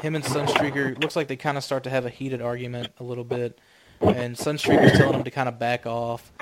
him 0.00 0.14
and 0.14 0.24
Sunstreaker 0.24 1.00
looks 1.00 1.16
like 1.16 1.28
they 1.28 1.36
kind 1.36 1.56
of 1.56 1.64
start 1.64 1.84
to 1.84 1.90
have 1.90 2.04
a 2.04 2.10
heated 2.10 2.42
argument 2.42 2.92
a 2.98 3.04
little 3.04 3.24
bit, 3.24 3.58
and 4.00 4.36
Sunstreaker's 4.36 4.98
telling 4.98 5.14
him 5.14 5.24
to 5.24 5.30
kind 5.30 5.48
of 5.48 5.58
back 5.58 5.86
off, 5.86 6.32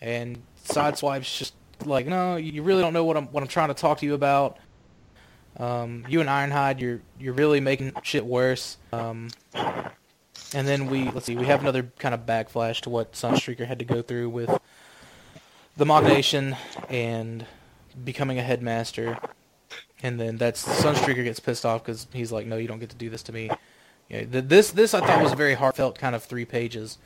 and 0.00 0.42
Sideswipe's 0.64 1.38
just 1.38 1.54
like, 1.84 2.06
no, 2.06 2.36
you 2.36 2.62
really 2.62 2.82
don't 2.82 2.92
know 2.92 3.04
what 3.04 3.16
I'm 3.16 3.26
what 3.26 3.42
I'm 3.42 3.48
trying 3.48 3.68
to 3.68 3.74
talk 3.74 3.98
to 3.98 4.06
you 4.06 4.14
about. 4.14 4.58
Um, 5.58 6.04
you 6.08 6.20
and 6.20 6.28
Ironhide, 6.28 6.80
you're 6.80 7.00
you're 7.18 7.34
really 7.34 7.60
making 7.60 7.92
shit 8.02 8.24
worse. 8.24 8.76
Um, 8.92 9.30
and 9.54 10.66
then 10.66 10.86
we 10.86 11.10
let's 11.10 11.26
see, 11.26 11.36
we 11.36 11.46
have 11.46 11.60
another 11.60 11.90
kind 11.98 12.14
of 12.14 12.26
backflash 12.26 12.80
to 12.82 12.90
what 12.90 13.12
Sunstreaker 13.12 13.66
had 13.66 13.78
to 13.78 13.84
go 13.84 14.02
through 14.02 14.30
with 14.30 14.58
the 15.76 15.84
Machination 15.84 16.56
and 16.88 17.46
becoming 18.04 18.38
a 18.38 18.42
headmaster 18.42 19.18
and 20.02 20.18
then 20.18 20.36
that's 20.36 20.64
Sunstreaker 20.64 21.24
gets 21.24 21.40
pissed 21.40 21.66
off 21.66 21.82
because 21.82 22.06
he's 22.12 22.30
like, 22.30 22.46
"No, 22.46 22.56
you 22.56 22.68
don't 22.68 22.78
get 22.78 22.90
to 22.90 22.96
do 22.96 23.10
this 23.10 23.22
to 23.24 23.32
me." 23.32 23.50
This 24.10 24.70
this 24.70 24.94
I 24.94 25.00
thought 25.00 25.22
was 25.22 25.32
a 25.32 25.36
very 25.36 25.54
heartfelt 25.54 25.98
kind 25.98 26.14
of 26.14 26.22
three 26.24 26.44
pages 26.44 26.98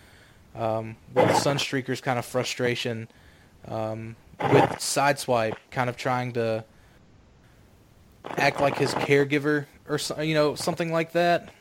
um, 0.54 0.96
with 1.14 1.30
Sunstreaker's 1.30 2.00
kind 2.00 2.18
of 2.18 2.24
frustration 2.24 3.08
um, 3.66 4.16
with 4.52 4.70
Sideswipe 4.78 5.56
kind 5.70 5.88
of 5.88 5.96
trying 5.96 6.32
to 6.32 6.64
act 8.36 8.60
like 8.60 8.76
his 8.76 8.94
caregiver 8.94 9.66
or 9.88 9.98
you 10.22 10.34
know 10.34 10.54
something 10.54 10.92
like 10.92 11.12
that, 11.12 11.52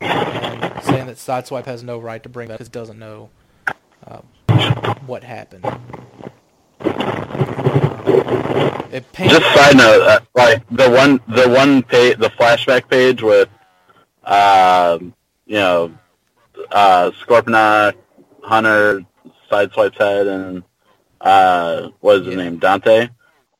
and 0.00 0.82
saying 0.84 1.06
that 1.06 1.16
Sideswipe 1.16 1.66
has 1.66 1.82
no 1.82 1.98
right 1.98 2.22
to 2.22 2.28
bring 2.28 2.48
that 2.48 2.54
because 2.54 2.68
doesn't 2.68 2.98
know 2.98 3.30
uh, 4.06 4.20
what 5.06 5.24
happened. 5.24 5.64
It 8.94 9.04
Just 9.12 9.54
side 9.56 9.76
note, 9.76 10.02
uh, 10.02 10.20
like 10.36 10.62
the 10.70 10.88
one, 10.88 11.20
the 11.26 11.48
one 11.48 11.82
page, 11.82 12.16
the 12.16 12.30
flashback 12.30 12.88
page 12.88 13.22
with, 13.22 13.48
uh, 14.22 14.98
you 15.46 15.56
know, 15.56 15.92
uh, 16.70 17.10
Hunter, 18.44 19.04
Sideswipe's 19.50 19.98
head, 19.98 20.28
and 20.28 20.62
uh, 21.24 21.88
what 22.00 22.20
is 22.20 22.26
his 22.26 22.36
yeah. 22.36 22.42
name, 22.44 22.58
Dante. 22.58 23.08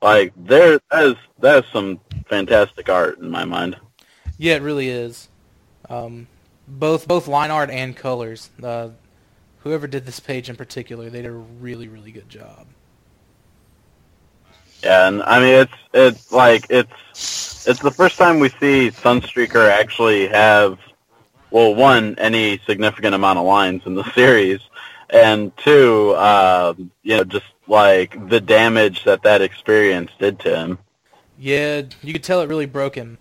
Like 0.01 0.32
there, 0.36 0.78
that 0.91 1.05
is 1.05 1.16
that 1.41 1.65
is 1.65 1.70
some 1.73 1.99
fantastic 2.28 2.89
art 2.89 3.19
in 3.19 3.31
my 3.31 3.45
mind. 3.45 3.77
Yeah, 4.39 4.57
it 4.57 4.62
really 4.62 4.89
is. 4.91 5.28
Um, 5.89 6.27
both 6.69 7.09
both 7.09 7.27
line 7.27 7.51
art 7.51 7.70
and 7.70 7.97
colors. 7.97 8.51
Uh, 8.62 8.91
whoever 9.61 9.86
did 9.86 10.05
this 10.05 10.20
page 10.20 10.51
in 10.51 10.57
particular, 10.57 11.09
they 11.09 11.23
did 11.23 11.31
a 11.31 11.32
really 11.32 11.89
really 11.89 12.12
good 12.12 12.28
job. 12.28 12.66
Yeah, 14.82 15.09
and 15.09 15.23
I 15.23 15.41
mean 15.41 15.55
it's 15.55 15.73
it's 15.95 16.32
like 16.32 16.66
it's 16.69 17.66
it's 17.66 17.81
the 17.81 17.91
first 17.91 18.19
time 18.19 18.41
we 18.41 18.51
see 18.51 18.91
Sunstreaker 18.91 19.70
actually 19.70 20.27
have 20.28 20.78
well 21.51 21.74
one 21.74 22.15
any 22.19 22.59
significant 22.66 23.15
amount 23.15 23.39
of 23.39 23.47
lines 23.47 23.86
in 23.86 23.95
the 23.95 24.05
series, 24.15 24.61
and 25.09 25.57
two 25.57 26.15
um, 26.16 26.91
you 27.03 27.16
know 27.16 27.24
just 27.24 27.47
like 27.66 28.28
the 28.28 28.41
damage 28.41 29.05
that 29.05 29.23
that 29.23 29.43
experience 29.43 30.11
did 30.19 30.39
to 30.41 30.57
him. 30.57 30.78
Yeah, 31.39 31.82
you 32.03 32.12
could 32.12 32.23
tell 32.23 32.41
it 32.41 32.49
really 32.49 32.66
broke 32.66 32.95
him. 32.95 33.19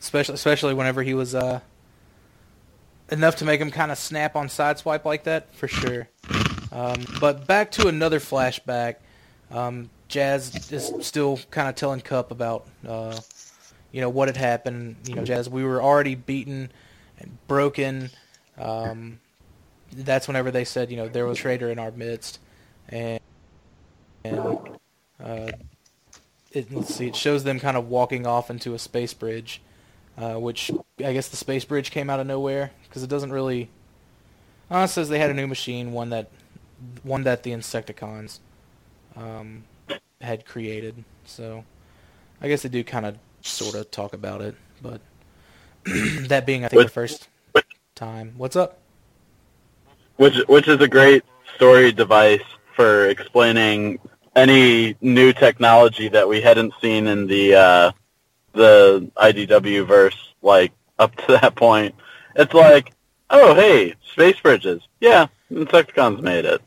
Especially, 0.00 0.34
especially 0.34 0.74
whenever 0.74 1.02
he 1.02 1.12
was 1.14 1.34
uh, 1.34 1.60
enough 3.10 3.36
to 3.36 3.44
make 3.44 3.60
him 3.60 3.70
kind 3.70 3.90
of 3.90 3.98
snap 3.98 4.36
on 4.36 4.46
sideswipe 4.46 5.04
like 5.04 5.24
that, 5.24 5.52
for 5.54 5.66
sure. 5.66 6.08
Um, 6.70 7.04
but 7.20 7.46
back 7.46 7.72
to 7.72 7.88
another 7.88 8.20
flashback. 8.20 8.96
Um, 9.50 9.90
Jazz 10.06 10.70
is 10.72 10.92
still 11.00 11.40
kind 11.50 11.68
of 11.68 11.74
telling 11.74 12.00
Kup 12.00 12.30
about, 12.30 12.66
uh, 12.86 13.18
you 13.90 14.00
know, 14.00 14.08
what 14.08 14.28
had 14.28 14.36
happened. 14.36 14.96
You 15.06 15.16
know, 15.16 15.24
Jazz, 15.24 15.48
we 15.48 15.64
were 15.64 15.82
already 15.82 16.14
beaten 16.14 16.70
and 17.18 17.36
broken. 17.48 18.10
Um, 18.56 19.18
that's 19.92 20.28
whenever 20.28 20.50
they 20.50 20.64
said, 20.64 20.90
you 20.90 20.96
know, 20.96 21.08
there 21.08 21.26
was 21.26 21.38
a 21.38 21.42
traitor 21.42 21.70
in 21.70 21.78
our 21.78 21.90
midst, 21.90 22.40
and 22.88 23.20
and 24.24 24.38
uh, 25.22 25.50
it, 26.52 26.72
let's 26.72 26.94
see, 26.94 27.08
it 27.08 27.16
shows 27.16 27.44
them 27.44 27.60
kind 27.60 27.76
of 27.76 27.88
walking 27.88 28.26
off 28.26 28.50
into 28.50 28.74
a 28.74 28.78
space 28.78 29.14
bridge, 29.14 29.60
uh, 30.16 30.34
which 30.34 30.70
I 30.98 31.12
guess 31.12 31.28
the 31.28 31.36
space 31.36 31.64
bridge 31.64 31.90
came 31.90 32.10
out 32.10 32.20
of 32.20 32.26
nowhere 32.26 32.72
because 32.84 33.02
it 33.02 33.10
doesn't 33.10 33.32
really. 33.32 33.70
Uh, 34.70 34.78
it 34.80 34.88
says 34.88 35.08
they 35.08 35.18
had 35.18 35.30
a 35.30 35.34
new 35.34 35.46
machine, 35.46 35.92
one 35.92 36.10
that 36.10 36.30
one 37.02 37.22
that 37.24 37.42
the 37.42 37.50
Insecticons 37.50 38.40
um, 39.16 39.64
had 40.20 40.44
created. 40.44 41.04
So 41.24 41.64
I 42.40 42.48
guess 42.48 42.62
they 42.62 42.68
do 42.68 42.84
kind 42.84 43.06
of 43.06 43.18
sort 43.40 43.74
of 43.74 43.90
talk 43.90 44.12
about 44.12 44.42
it, 44.42 44.54
but 44.82 45.00
that 45.84 46.46
being 46.46 46.64
I 46.64 46.68
think 46.68 46.82
the 46.82 46.88
first 46.88 47.28
time. 47.94 48.34
What's 48.36 48.56
up? 48.56 48.80
Which 50.18 50.36
which 50.46 50.68
is 50.68 50.80
a 50.80 50.88
great 50.88 51.24
story 51.54 51.90
device 51.90 52.42
for 52.76 53.06
explaining 53.06 53.98
any 54.36 54.96
new 55.00 55.32
technology 55.32 56.08
that 56.08 56.28
we 56.28 56.40
hadn't 56.40 56.74
seen 56.80 57.06
in 57.06 57.26
the 57.26 57.54
uh, 57.54 57.92
the 58.52 59.10
IDW 59.16 59.86
verse 59.86 60.16
like 60.42 60.72
up 60.98 61.14
to 61.16 61.26
that 61.40 61.56
point. 61.56 61.94
It's 62.36 62.54
like, 62.54 62.92
oh 63.30 63.54
hey, 63.54 63.94
space 64.12 64.38
bridges. 64.40 64.82
Yeah, 65.00 65.28
Insecticons 65.50 66.20
made 66.20 66.44
it. 66.44 66.60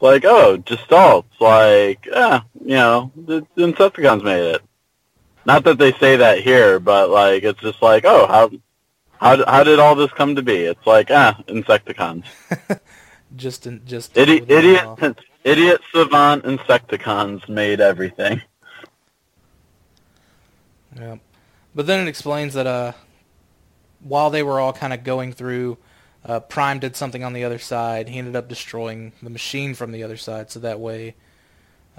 Like, 0.00 0.24
oh, 0.24 0.58
Gestalt. 0.58 1.26
Like, 1.40 2.06
yeah, 2.06 2.42
you 2.60 2.76
know, 2.76 3.12
the 3.16 3.42
Insecticons 3.56 4.22
made 4.22 4.54
it. 4.54 4.62
Not 5.44 5.64
that 5.64 5.78
they 5.78 5.92
say 5.92 6.16
that 6.16 6.40
here, 6.40 6.78
but 6.78 7.10
like, 7.10 7.42
it's 7.42 7.60
just 7.60 7.82
like, 7.82 8.04
oh, 8.04 8.26
how 8.26 8.50
how 9.20 9.44
how 9.46 9.64
did 9.64 9.78
all 9.78 9.94
this 9.94 10.10
come 10.12 10.36
to 10.36 10.42
be? 10.42 10.56
It's 10.56 10.86
like, 10.86 11.10
ah, 11.10 11.40
Insecticons. 11.48 12.24
just 13.36 13.66
in, 13.66 13.82
just 13.84 14.16
idiot 14.16 14.44
idiot 14.48 15.18
idiot 15.44 15.80
savant 15.92 16.44
Insecticons 16.44 17.48
made 17.48 17.80
everything. 17.80 18.42
Yeah, 20.96 21.16
but 21.74 21.86
then 21.86 22.06
it 22.06 22.08
explains 22.08 22.54
that 22.54 22.66
uh, 22.66 22.92
while 24.00 24.30
they 24.30 24.42
were 24.42 24.60
all 24.60 24.72
kind 24.72 24.92
of 24.92 25.04
going 25.04 25.32
through, 25.32 25.78
uh, 26.24 26.40
Prime 26.40 26.78
did 26.78 26.96
something 26.96 27.22
on 27.22 27.32
the 27.32 27.44
other 27.44 27.58
side. 27.58 28.08
He 28.08 28.18
ended 28.18 28.36
up 28.36 28.48
destroying 28.48 29.12
the 29.22 29.30
machine 29.30 29.74
from 29.74 29.92
the 29.92 30.02
other 30.02 30.16
side, 30.16 30.50
so 30.50 30.60
that 30.60 30.80
way, 30.80 31.14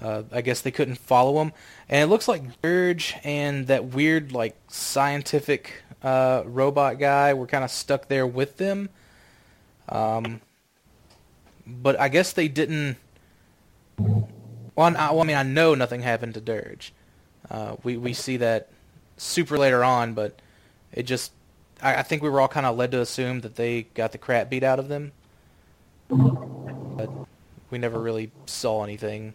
uh, 0.02 0.24
I 0.32 0.42
guess 0.42 0.62
they 0.62 0.72
couldn't 0.72 0.96
follow 0.96 1.42
him. 1.42 1.52
And 1.90 2.04
it 2.04 2.08
looks 2.08 2.28
like 2.28 2.62
Dirge 2.62 3.16
and 3.24 3.68
that 3.68 3.86
weird 3.86 4.32
like 4.32 4.56
scientific 4.68 5.84
uh, 6.04 6.44
robot 6.46 7.00
guy 7.00 7.34
were 7.34 7.48
kind 7.48 7.64
of 7.64 7.72
stuck 7.72 8.08
there 8.08 8.26
with 8.26 8.58
them. 8.58 8.90
Um, 9.90 10.42
but 11.66 12.00
I 12.00 12.10
guess 12.10 12.34
they 12.34 12.48
didn't. 12.48 12.98
Well, 13.98 14.96
I, 14.96 15.12
well, 15.12 15.22
I 15.22 15.24
mean, 15.26 15.36
I 15.36 15.44
know 15.44 15.76
nothing 15.76 16.02
happened 16.02 16.36
to 16.36 16.42
Dirge. 16.42 16.94
Uh, 17.50 17.76
we 17.84 17.98
we 17.98 18.14
see 18.14 18.38
that 18.38 18.70
super 19.18 19.58
later 19.58 19.84
on, 19.84 20.14
but 20.14 20.40
it 20.94 21.04
just 21.04 21.32
I, 21.82 21.98
I 21.98 22.04
think 22.04 22.22
we 22.24 22.30
were 22.30 22.40
all 22.40 22.48
kind 22.48 22.66
of 22.66 22.78
led 22.78 22.92
to 22.92 23.02
assume 23.02 23.42
that 23.42 23.56
they 23.56 23.84
got 23.94 24.12
the 24.12 24.18
crap 24.18 24.50
beat 24.50 24.64
out 24.64 24.80
of 24.80 24.88
them, 24.88 25.12
but 26.10 27.10
we 27.70 27.78
never 27.78 28.00
really 28.00 28.32
saw 28.46 28.84
anything 28.84 29.34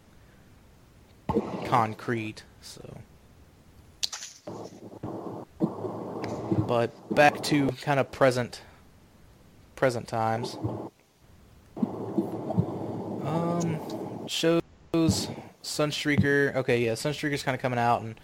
concrete. 1.66 2.44
So, 2.60 2.98
but 6.66 7.14
back 7.14 7.42
to 7.44 7.68
kind 7.82 8.00
of 8.00 8.10
present 8.10 8.62
present 9.76 10.08
times. 10.08 10.56
Um, 13.24 14.26
shows 14.26 14.62
Sunstreaker. 15.62 16.54
Okay, 16.56 16.84
yeah, 16.84 16.92
Sunstreaker's 16.92 17.42
kind 17.42 17.54
of 17.54 17.60
coming 17.60 17.78
out, 17.78 18.02
and 18.02 18.14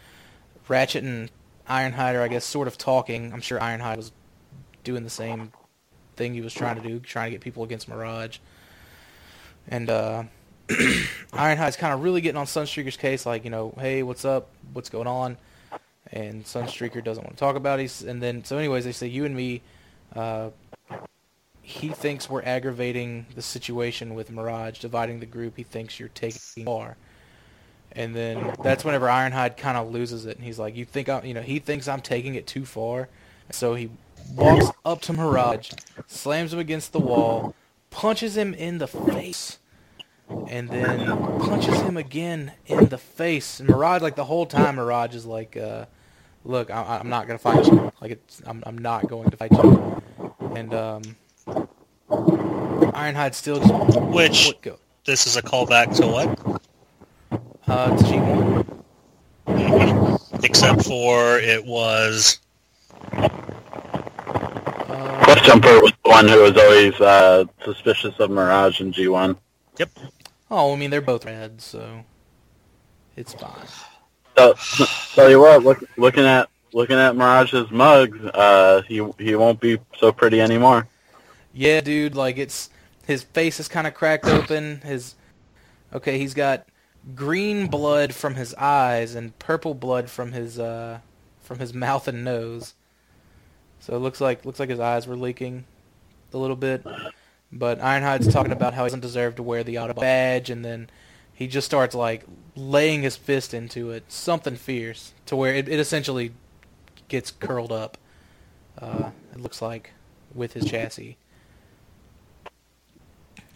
Ratchet 0.68 1.05
and 1.05 1.31
Ironhide 1.68 2.14
are, 2.14 2.22
I 2.22 2.28
guess, 2.28 2.44
sort 2.44 2.68
of 2.68 2.78
talking. 2.78 3.32
I'm 3.32 3.40
sure 3.40 3.59
Ironhide 3.59 3.97
was 3.97 4.12
doing 4.85 5.05
the 5.05 5.10
same 5.10 5.52
thing 6.16 6.35
he 6.35 6.40
was 6.40 6.52
trying 6.52 6.81
to 6.81 6.82
do, 6.86 7.01
trying 7.01 7.27
to 7.27 7.31
get 7.32 7.40
people 7.40 7.62
against 7.62 7.89
Mirage. 7.89 8.39
And 9.68 9.89
uh, 9.89 10.24
Ironhide's 11.33 11.77
kind 11.77 11.93
of 11.93 12.03
really 12.03 12.21
getting 12.21 12.39
on 12.39 12.47
Sunstreaker's 12.47 12.97
case, 12.97 13.27
like, 13.27 13.45
you 13.45 13.51
know, 13.51 13.75
hey, 13.79 14.03
what's 14.03 14.25
up? 14.25 14.49
What's 14.73 14.89
going 14.89 15.07
on? 15.07 15.37
And 16.13 16.45
Sunstreaker 16.45 17.03
doesn't 17.03 17.25
want 17.25 17.37
to 17.37 17.41
talk 17.41 17.57
about 17.57 17.81
it. 17.81 18.03
And 18.03 18.23
then, 18.23 18.45
so 18.45 18.57
anyways, 18.57 18.85
they 18.85 18.93
say, 18.93 19.07
you 19.07 19.25
and 19.25 19.35
me, 19.35 19.63
uh, 20.15 20.51
he 21.63 21.89
thinks 21.89 22.29
we're 22.29 22.43
aggravating 22.43 23.27
the 23.35 23.43
situation 23.43 24.15
with 24.15 24.31
Mirage, 24.31 24.79
dividing 24.79 25.21
the 25.21 25.27
group. 25.27 25.57
He 25.57 25.63
thinks 25.63 25.99
you're 25.99 26.09
taking 26.09 26.65
far. 26.65 26.97
And 27.93 28.15
then 28.15 28.55
that's 28.63 28.85
whenever 28.85 29.07
Ironhide 29.07 29.57
kind 29.57 29.77
of 29.77 29.91
loses 29.91 30.27
it, 30.27 30.37
and 30.37 30.45
he's 30.45 30.59
like, 30.59 30.77
"You 30.77 30.85
think 30.85 31.09
I'm, 31.09 31.25
you 31.25 31.35
know, 31.35 31.43
he 31.43 31.59
thinks 31.59 31.89
I'm 31.89 32.01
taking 32.01 32.37
it 32.37 32.47
too 32.47 32.65
far." 32.65 33.09
So 33.51 33.75
he 33.75 33.91
walks 34.35 34.71
up 34.85 35.01
to 35.03 35.13
Mirage, 35.13 35.73
slams 36.07 36.53
him 36.53 36.61
against 36.61 36.93
the 36.93 37.01
wall, 37.01 37.55
punches 37.91 38.37
him 38.37 38.55
in 38.55 38.79
the 38.79 38.87
face, 38.87 39.59
and 40.48 40.69
then 40.69 41.07
punches 41.40 41.81
him 41.81 41.97
again 41.97 42.52
in 42.66 42.86
the 42.86 42.98
face. 42.98 43.61
And 43.61 43.69
Mirage, 43.69 44.02
like 44.02 44.16
the 44.16 44.24
whole 44.24 44.47
time, 44.47 44.77
Mirage 44.77 45.15
is 45.15 45.27
like, 45.27 45.57
uh, 45.57 45.86
"Look, 46.44 46.70
I, 46.70 46.98
am 47.01 47.09
not 47.09 47.27
gonna 47.27 47.39
fight 47.39 47.66
you. 47.66 47.93
Like, 48.01 48.12
it's, 48.12 48.43
I'm, 48.47 48.62
I'm 48.66 48.78
not 48.78 49.09
going 49.09 49.31
to 49.31 49.36
fight 49.36 49.52
you." 49.52 50.02
And 50.55 50.74
um, 50.74 51.02
Ironhide 52.09 53.35
still 53.35 53.61
just 53.61 54.01
which 54.01 54.52
go. 54.62 54.78
this 55.05 55.27
is 55.27 55.36
a 55.36 55.43
callback 55.43 55.94
to 55.97 56.07
what? 56.07 56.61
Uh, 57.66 57.97
to 57.97 58.05
G1. 58.05 58.66
Except 60.44 60.85
for 60.85 61.39
it 61.39 61.65
was. 61.65 62.39
Uh, 63.12 63.28
Cliffjumper 65.24 65.82
was 65.82 65.93
the 66.05 66.11
one 66.11 66.28
who 66.28 66.43
was 66.43 66.57
always 66.57 67.01
uh, 67.01 67.44
suspicious 67.65 68.15
of 68.19 68.31
Mirage 68.31 68.81
in 68.81 68.93
G1. 68.93 69.36
Yep. 69.78 69.90
Oh, 70.51 70.72
I 70.72 70.77
mean 70.77 70.90
they're 70.90 71.01
both 71.01 71.24
red, 71.24 71.60
so 71.60 72.05
it's 73.16 73.35
fine. 73.35 73.66
So, 74.36 74.55
tell 75.14 75.31
you 75.31 75.40
what, 75.40 75.62
look, 75.62 75.82
looking 75.97 76.24
at 76.24 76.48
looking 76.72 76.97
at 76.97 77.16
Mirage's 77.16 77.70
mug, 77.70 78.18
uh, 78.35 78.82
he 78.82 79.06
he 79.18 79.35
won't 79.35 79.60
be 79.60 79.78
so 79.98 80.12
pretty 80.12 80.40
anymore. 80.40 80.89
Yeah, 81.52 81.81
dude, 81.81 82.14
like 82.14 82.39
it's 82.39 82.70
his 83.06 83.22
face 83.22 83.60
is 83.60 83.68
kind 83.68 83.86
of 83.86 83.94
cracked 83.94 84.27
open. 84.27 84.81
His 84.82 85.14
okay, 85.93 86.18
he's 86.18 86.35
got 86.35 86.66
green 87.14 87.66
blood 87.68 88.14
from 88.14 88.35
his 88.35 88.55
eyes 88.55 89.14
and 89.14 89.39
purple 89.39 89.74
blood 89.74 90.10
from 90.10 90.32
his 90.32 90.59
uh, 90.59 91.01
from 91.40 91.59
his 91.59 91.74
mouth 91.86 92.09
and 92.09 92.24
nose. 92.24 92.74
So 93.81 93.94
it 93.97 94.01
looks 94.01 94.20
like 94.20 94.44
looks 94.44 94.60
like 94.60 94.68
his 94.68 94.81
eyes 94.81 95.06
were 95.06 95.16
leaking 95.16 95.64
a 96.32 96.39
little 96.39 96.56
bit. 96.56 96.85
But 97.52 97.81
Ironhide's 97.81 98.32
talking 98.32 98.52
about 98.52 98.74
how 98.74 98.85
he 98.85 98.89
doesn't 98.89 99.01
deserve 99.01 99.36
to 99.36 99.43
wear 99.43 99.64
the 99.64 99.74
Autobot 99.74 100.01
badge, 100.01 100.51
and 100.51 100.64
then 100.64 100.89
he 101.32 101.48
just 101.48 101.66
starts 101.66 101.94
like 101.94 102.24
laying 102.55 103.02
his 103.02 103.16
fist 103.16 103.55
into 103.55 103.90
it, 103.90 104.05
something 104.09 104.56
fierce, 104.56 105.12
to 105.27 105.35
where 105.35 105.55
it, 105.55 105.68
it 105.68 105.81
essentially 105.81 106.32
gets 107.09 107.31
curled 107.31 107.72
up. 107.72 107.98
Uh, 108.78 109.10
it 109.32 109.40
looks 109.40 109.60
like 109.60 109.93
with 110.32 110.52
his 110.52 110.64
chassis, 110.64 111.16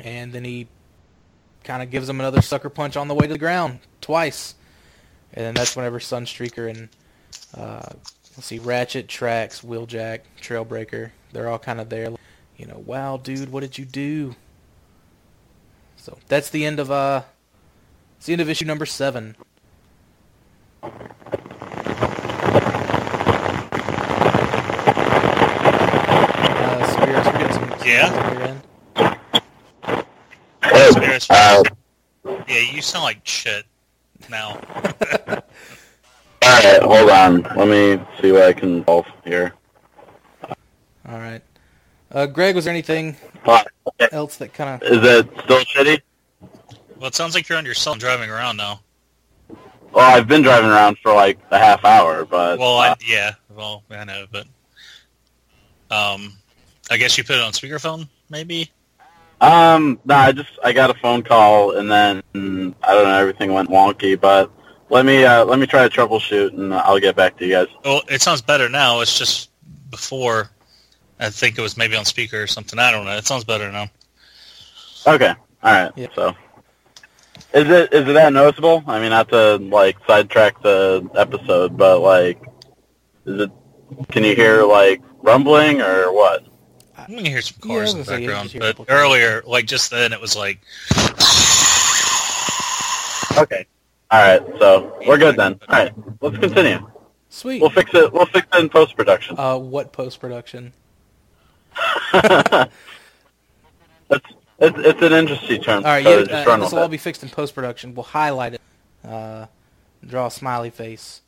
and 0.00 0.32
then 0.32 0.44
he 0.44 0.66
kind 1.62 1.82
of 1.82 1.90
gives 1.90 2.08
him 2.08 2.20
another 2.20 2.42
sucker 2.42 2.68
punch 2.68 2.96
on 2.96 3.08
the 3.08 3.14
way 3.14 3.26
to 3.26 3.32
the 3.32 3.38
ground 3.38 3.78
twice, 4.00 4.54
and 5.32 5.46
then 5.46 5.54
that's 5.54 5.76
whenever 5.76 6.00
Sunstreaker 6.00 6.68
and 6.68 6.88
uh, 7.56 7.90
let's 8.36 8.46
see, 8.46 8.58
Ratchet, 8.58 9.08
Tracks, 9.08 9.60
Wheeljack, 9.60 10.20
Trailbreaker. 10.40 11.10
They're 11.32 11.48
all 11.48 11.58
kind 11.58 11.80
of 11.80 11.88
there. 11.88 12.10
You 12.64 12.70
know, 12.70 12.82
wow, 12.86 13.18
dude, 13.18 13.52
what 13.52 13.60
did 13.60 13.76
you 13.76 13.84
do? 13.84 14.36
So 15.98 16.16
that's 16.28 16.48
the 16.48 16.64
end 16.64 16.80
of 16.80 16.90
uh, 16.90 17.24
it's 18.16 18.24
the 18.24 18.32
end 18.32 18.40
of 18.40 18.48
issue 18.48 18.64
number 18.64 18.86
seven. 18.86 19.36
Uh, 25.54 26.86
Spiros, 26.86 27.26
we're 27.26 27.38
getting 27.38 27.52
some 27.52 27.74
Yeah? 27.86 28.62
on 29.84 30.72
your. 30.72 30.90
Spirits- 30.92 31.30
Uh, 31.30 31.62
yeah, 32.48 32.58
you 32.72 32.80
sound 32.80 33.04
like 33.04 33.20
shit 33.24 33.66
now. 34.30 34.58
all 35.28 35.42
right, 36.42 36.82
hold 36.82 37.10
on. 37.10 37.42
Let 37.56 37.68
me 37.68 38.02
see 38.20 38.32
what 38.32 38.42
I 38.44 38.52
can 38.54 38.84
solve 38.86 39.06
here. 39.24 39.52
All 41.06 41.18
right. 41.18 41.42
Uh, 42.14 42.26
Greg, 42.26 42.54
was 42.54 42.64
there 42.64 42.72
anything 42.72 43.16
Hold 43.44 43.66
else 44.12 44.36
that 44.36 44.54
kind 44.54 44.80
of 44.80 44.88
Is 44.88 44.98
it 45.02 45.28
still 45.42 45.58
shitty? 45.64 46.00
Well, 46.96 47.08
it 47.08 47.14
sounds 47.16 47.34
like 47.34 47.48
you're 47.48 47.58
on 47.58 47.64
your 47.64 47.74
cell 47.74 47.96
driving 47.96 48.30
around 48.30 48.56
now. 48.56 48.80
Well, 49.92 50.16
I've 50.16 50.28
been 50.28 50.42
driving 50.42 50.70
around 50.70 50.98
for 51.02 51.12
like 51.12 51.38
a 51.50 51.58
half 51.58 51.84
hour, 51.84 52.24
but 52.24 52.58
Well, 52.58 52.78
uh, 52.78 52.90
I, 52.90 52.96
yeah, 53.04 53.32
well, 53.54 53.82
I 53.90 54.04
know, 54.04 54.26
but 54.30 54.46
um, 55.90 56.34
I 56.88 56.96
guess 56.96 57.18
you 57.18 57.24
put 57.24 57.36
it 57.36 57.42
on 57.42 57.52
speakerphone, 57.52 58.08
maybe. 58.30 58.70
um, 59.40 59.98
no, 60.04 60.14
I 60.14 60.30
just 60.30 60.50
I 60.62 60.72
got 60.72 60.90
a 60.90 60.94
phone 60.94 61.24
call 61.24 61.76
and 61.76 61.90
then 61.90 62.22
I 62.34 62.94
don't 62.94 63.04
know 63.04 63.18
everything 63.18 63.52
went 63.52 63.70
wonky, 63.70 64.18
but 64.20 64.52
let 64.88 65.04
me 65.04 65.24
uh, 65.24 65.44
let 65.44 65.58
me 65.58 65.66
try 65.66 65.86
to 65.86 65.94
troubleshoot 65.94 66.54
and 66.54 66.72
I'll 66.72 67.00
get 67.00 67.16
back 67.16 67.36
to 67.38 67.44
you 67.46 67.52
guys. 67.54 67.66
Well, 67.84 68.02
it 68.08 68.22
sounds 68.22 68.40
better 68.40 68.68
now. 68.68 69.00
It's 69.00 69.18
just 69.18 69.50
before. 69.90 70.50
I 71.20 71.30
think 71.30 71.58
it 71.58 71.62
was 71.62 71.76
maybe 71.76 71.96
on 71.96 72.04
speaker 72.04 72.42
or 72.42 72.46
something. 72.46 72.78
I 72.78 72.90
don't 72.90 73.04
know. 73.04 73.16
It 73.16 73.26
sounds 73.26 73.44
better 73.44 73.70
now. 73.70 73.86
Okay, 75.06 75.34
all 75.62 75.72
right. 75.72 75.92
Yeah. 75.96 76.08
So, 76.14 76.34
is 77.52 77.68
it 77.68 77.92
is 77.92 78.08
it 78.08 78.12
that 78.14 78.32
noticeable? 78.32 78.82
I 78.86 79.00
mean, 79.00 79.10
not 79.10 79.28
to 79.30 79.56
like 79.56 79.96
sidetrack 80.06 80.62
the 80.62 81.08
episode, 81.14 81.76
but 81.76 82.00
like, 82.00 82.42
is 83.26 83.42
it? 83.42 83.50
Can 84.10 84.24
you 84.24 84.34
hear 84.34 84.64
like 84.64 85.02
rumbling 85.22 85.80
or 85.80 86.12
what? 86.12 86.44
I'm 86.96 87.14
gonna 87.14 87.28
hear 87.28 87.42
some 87.42 87.58
Yeah, 87.64 87.76
cars 87.76 87.92
in 87.92 87.98
the 87.98 88.04
gonna 88.04 88.16
say, 88.18 88.22
yeah, 88.22 88.26
background, 88.28 88.50
just 88.50 88.60
but 88.60 88.76
couple 88.76 88.86
earlier, 88.88 89.42
like 89.46 89.66
just 89.66 89.90
then, 89.90 90.12
it 90.12 90.20
was 90.20 90.36
like 90.36 90.60
Okay. 93.36 93.66
All 94.10 94.20
right. 94.20 94.58
So 94.58 94.96
we're 95.06 95.18
good 95.18 95.36
then. 95.36 95.58
All 95.68 95.76
right. 95.76 95.92
Let's 96.20 96.38
continue. 96.38 96.78
sweet? 97.28 97.60
We'll 97.60 97.70
fix 97.70 97.92
it. 97.94 98.12
We'll 98.12 98.26
fix 98.26 98.46
it 98.52 98.60
in 98.60 98.68
post 98.68 98.96
production. 98.96 99.36
Uh, 99.38 99.58
what 99.58 99.92
post 99.92 100.20
production? 100.20 100.72
It's, 104.10 104.26
it's 104.58 104.78
it's 104.78 105.02
an 105.02 105.12
industry 105.12 105.58
term. 105.58 105.84
All 105.84 105.90
right, 105.90 106.04
so 106.04 106.18
yeah, 106.18 106.44
uh, 106.46 106.56
this 106.58 106.72
will 106.72 106.80
all 106.80 106.88
be 106.88 106.96
fixed 106.96 107.22
in 107.22 107.28
post 107.28 107.54
production. 107.54 107.94
We'll 107.94 108.04
highlight 108.04 108.54
it, 108.54 108.60
uh, 109.04 109.46
draw 110.06 110.26
a 110.26 110.30
smiley 110.30 110.70
face 110.70 111.22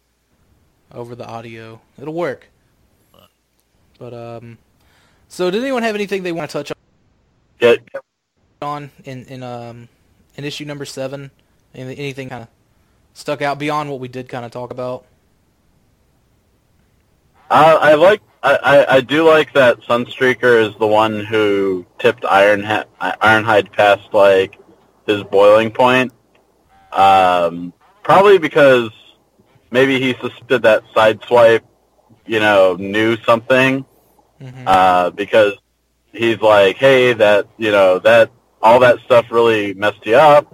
over 0.93 1.14
the 1.14 1.27
audio. 1.27 1.81
It'll 2.01 2.14
work. 2.14 2.48
But 3.98 4.12
um, 4.12 4.59
so 5.28 5.51
did 5.51 5.62
anyone 5.62 5.82
have 5.82 5.94
anything 5.94 6.23
they 6.23 6.32
want 6.32 6.51
to 6.51 6.62
touch 6.62 6.73
Get, 7.59 7.81
on 8.60 8.90
in 9.05 9.24
in 9.24 9.43
um 9.43 9.89
in 10.36 10.44
issue 10.44 10.64
number 10.64 10.85
seven? 10.85 11.31
Anything, 11.74 11.98
anything 11.98 12.28
kind 12.28 12.43
of 12.43 12.48
stuck 13.14 13.43
out 13.43 13.59
beyond 13.59 13.90
what 13.90 14.01
we 14.01 14.09
did 14.09 14.28
kind 14.28 14.44
of 14.44 14.51
talk 14.51 14.70
about? 14.70 15.06
Uh, 17.51 17.78
I 17.81 17.94
like. 17.94 18.20
I, 18.47 18.59
I, 18.62 18.94
I 18.97 19.01
do 19.01 19.24
like 19.28 19.52
that 19.55 19.81
Sunstreaker 19.82 20.55
is 20.68 20.77
the 20.78 20.86
one 20.86 21.24
who 21.24 21.85
tipped 21.98 22.23
Ironha- 22.23 22.86
Ironhide 23.01 23.73
past 23.73 24.12
like 24.14 24.59
his 25.06 25.23
boiling 25.24 25.70
point. 25.70 26.12
Um, 26.93 27.73
probably 28.02 28.39
because 28.39 28.90
maybe 29.70 30.01
he 30.01 30.14
suspected 30.20 30.62
that 30.62 30.85
Sideswipe, 30.94 31.62
you 32.27 32.40
know, 32.40 32.77
knew 32.78 33.16
something. 33.18 33.85
hmm 34.40 34.64
Uh, 34.66 35.10
because 35.10 35.55
he's 36.12 36.40
like, 36.40 36.77
hey, 36.77 37.12
that 37.14 37.47
you 37.59 37.73
know 37.73 37.98
that 38.01 38.31
all 38.62 38.78
that 38.81 38.98
stuff 39.06 39.27
really 39.31 39.74
messed 39.74 40.05
you 40.06 40.16
up, 40.16 40.47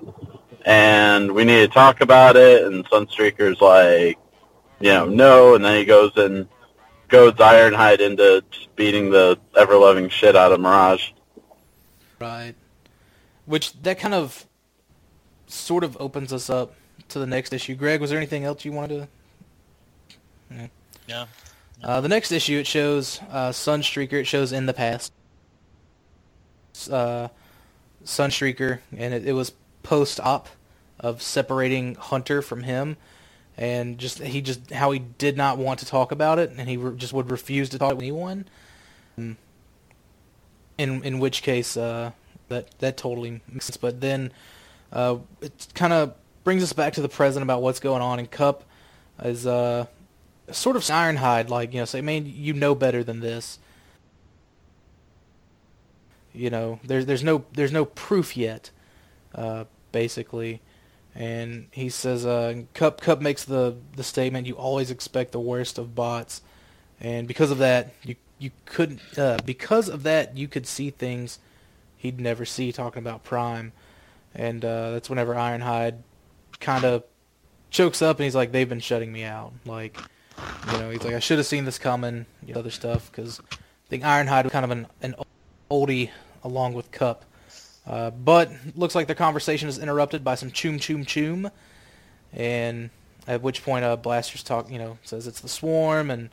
and 0.65 1.31
we 1.33 1.45
need 1.45 1.61
to 1.67 1.69
talk 1.69 2.01
about 2.01 2.37
it. 2.37 2.65
And 2.65 2.85
Sunstreaker's 2.91 3.61
like, 3.61 4.19
you 4.81 4.91
know, 4.91 5.07
no, 5.07 5.55
and 5.55 5.65
then 5.65 5.77
he 5.79 5.85
goes 5.85 6.13
and 6.17 6.49
goads 7.13 7.39
Ironhide 7.39 8.01
into 8.01 8.43
just 8.51 8.75
beating 8.75 9.11
the 9.11 9.39
ever 9.57 9.77
loving 9.77 10.09
shit 10.09 10.35
out 10.35 10.51
of 10.51 10.61
Mirage. 10.61 11.11
Right. 12.19 12.55
Which 13.45 13.81
that 13.83 13.99
kind 13.99 14.15
of 14.15 14.47
sort 15.47 15.85
of 15.85 15.97
opens 16.01 16.33
us 16.33 16.49
up 16.49 16.75
to 17.11 17.19
the 17.19 17.27
next 17.27 17.53
issue. 17.53 17.75
Greg, 17.75 18.01
was 18.01 18.11
there 18.11 18.19
anything 18.19 18.45
else 18.45 18.65
you 18.65 18.73
wanted 18.73 19.09
to? 20.51 20.71
yeah. 21.07 21.27
Uh, 21.83 22.01
the 22.01 22.09
next 22.09 22.33
issue 22.33 22.59
it 22.59 22.67
shows 22.67 23.21
uh, 23.31 23.51
Sunstreaker. 23.51 24.15
It 24.15 24.27
shows 24.27 24.53
in 24.53 24.67
the 24.67 24.73
past. 24.73 25.13
Uh, 26.91 27.29
Sunstreaker, 28.05 28.79
and 28.97 29.13
it, 29.13 29.27
it 29.27 29.33
was 29.33 29.53
post-op 29.83 30.49
of 30.99 31.21
separating 31.21 31.95
Hunter 31.97 32.41
from 32.41 32.63
him, 32.63 32.97
and 33.63 33.97
just 33.97 34.19
he 34.19 34.43
just 34.43 34.73
how 34.73 34.91
he 34.91 34.99
did 34.99 35.37
not 35.37 35.57
want 35.57 35.79
to 35.79 35.87
talk 35.87 36.11
about 36.11 36.41
it, 36.41 36.51
and 36.51 36.69
he 36.69 36.77
re- 36.77 36.97
just 36.97 37.13
would 37.13 37.31
refuse 37.31 37.69
to 37.69 37.79
talk 37.79 37.93
to 37.93 37.97
anyone. 37.97 38.49
In 39.17 39.37
in 41.05 41.21
which 41.21 41.45
case, 41.45 41.77
uh, 41.77 42.11
that 42.49 42.77
that 42.81 42.97
totally 42.97 43.41
makes 43.49 43.67
sense. 43.67 43.77
But 43.77 44.01
then 44.01 44.33
uh, 44.93 45.19
it 45.41 45.69
kind 45.75 45.93
of 45.93 46.15
brings 46.43 46.65
us 46.65 46.73
back 46.73 46.95
to 46.95 47.03
the 47.03 47.09
present 47.09 47.45
about 47.45 47.63
what's 47.63 47.79
going 47.79 48.03
on 48.03 48.19
in 48.19 48.27
Kup. 48.27 48.65
Is 49.23 49.47
uh, 49.47 49.87
sort 50.51 50.75
of 50.75 50.83
Ironhide, 50.83 51.49
like 51.49 51.73
you 51.73 51.79
know, 51.79 51.85
say, 51.85 52.01
man, 52.01 52.25
you 52.27 52.55
know 52.55 52.75
better 52.75 53.05
than 53.05 53.21
this. 53.21 53.61
You 56.35 56.51
know, 56.51 56.81
there's 56.83 57.07
there's 57.07 57.23
no 57.23 57.45
there's 57.53 57.71
no 57.71 57.85
proof 57.85 58.37
yet, 58.37 58.71
uh, 59.37 59.67
basically, 59.93 60.63
and 61.15 61.69
he 61.71 61.89
says, 61.89 62.25
uh, 62.25 62.63
Kup 62.75 63.01
Kup 63.01 63.21
makes 63.21 63.45
the 63.45 63.77
the 63.97 64.03
statement, 64.03 64.47
you 64.47 64.55
always 64.55 64.91
expect 64.91 65.33
the 65.33 65.41
worst 65.41 65.79
of 65.79 65.95
bots, 65.95 66.43
and 67.01 67.29
because 67.29 67.51
of 67.51 67.59
that, 67.59 67.95
you 68.05 68.17
you 68.39 68.51
couldn't 68.65 69.01
uh, 69.19 69.39
because 69.45 69.89
of 69.89 70.03
that 70.03 70.37
you 70.37 70.49
could 70.49 70.67
see 70.67 70.91
things 70.91 71.39
he'd 71.97 72.21
never 72.21 72.45
see. 72.45 72.73
Talking 72.73 73.01
about 73.01 73.25
Prime, 73.25 73.73
and 74.35 74.65
uh, 74.65 74.93
that's 74.93 75.11
whenever 75.11 75.35
Ironhide 75.35 75.99
kind 76.61 76.85
of 76.85 77.05
chokes 77.71 78.03
up 78.03 78.19
and 78.19 78.25
he's 78.25 78.35
like, 78.35 78.53
they've 78.53 78.69
been 78.69 78.81
shutting 78.81 79.13
me 79.13 79.25
out, 79.25 79.53
like. 79.65 79.99
You 80.73 80.79
know, 80.79 80.91
he's 80.91 81.05
like, 81.05 81.15
I 81.15 81.19
should 81.19 81.37
have 81.39 81.47
seen 81.47 81.67
this 81.67 81.79
coming, 81.79 82.25
you 82.45 82.55
know, 82.55 82.61
other 82.61 82.71
stuff, 82.71 83.11
because 83.11 83.39
I 83.53 83.57
think 83.91 84.03
Ironhide 84.03 84.45
was 84.45 84.53
kind 84.53 84.65
of 84.65 84.71
an, 84.71 84.87
an 85.03 85.15
oldie 85.71 86.11
along 86.43 86.73
with 86.73 86.91
Kup. 86.91 87.27
Uh, 87.87 88.11
but 88.11 88.51
looks 88.77 88.95
like 88.95 89.07
their 89.07 89.17
conversation 89.17 89.69
is 89.69 89.79
interrupted 89.79 90.23
by 90.23 90.35
some 90.35 90.51
choom 90.51 90.77
choom 90.77 91.05
choom, 91.05 91.51
and 92.33 92.91
at 93.27 93.43
which 93.43 93.65
point 93.65 93.85
uh, 93.85 93.97
Blaster's 93.97 94.43
talk, 94.43 94.71
you 94.71 94.79
know, 94.79 94.99
says 95.03 95.27
it's 95.27 95.41
the 95.41 95.49
swarm, 95.49 96.11
and 96.11 96.31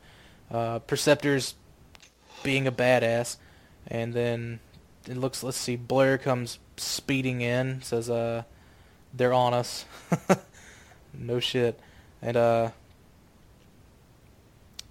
uh, 0.51 0.79
Perceptor's 0.79 1.55
being 2.43 2.67
a 2.67 2.71
badass, 2.71 3.37
and 3.87 4.13
then 4.13 4.59
it 5.07 5.17
looks, 5.17 5.43
let's 5.43 5.57
see, 5.57 5.75
Blur 5.75 6.17
comes 6.17 6.59
speeding 6.77 7.41
in, 7.41 7.81
says, 7.81 8.09
uh, 8.09 8.43
they're 9.13 9.33
on 9.33 9.53
us. 9.53 9.85
no 11.13 11.39
shit. 11.39 11.79
And, 12.21 12.37
uh, 12.37 12.71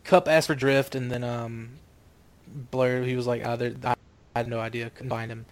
Kup 0.09 0.27
asked 0.27 0.47
for 0.47 0.55
Drift, 0.55 0.95
and 0.95 1.11
then 1.11 1.23
um, 1.23 1.69
Blur 2.47 3.03
he 3.03 3.15
was 3.15 3.27
like, 3.27 3.43
ah, 3.45 3.59
I, 3.61 3.95
I 4.35 4.39
had 4.39 4.49
no 4.49 4.59
idea, 4.59 4.89
couldn't 4.89 5.11
find 5.11 5.31
him. 5.31 5.45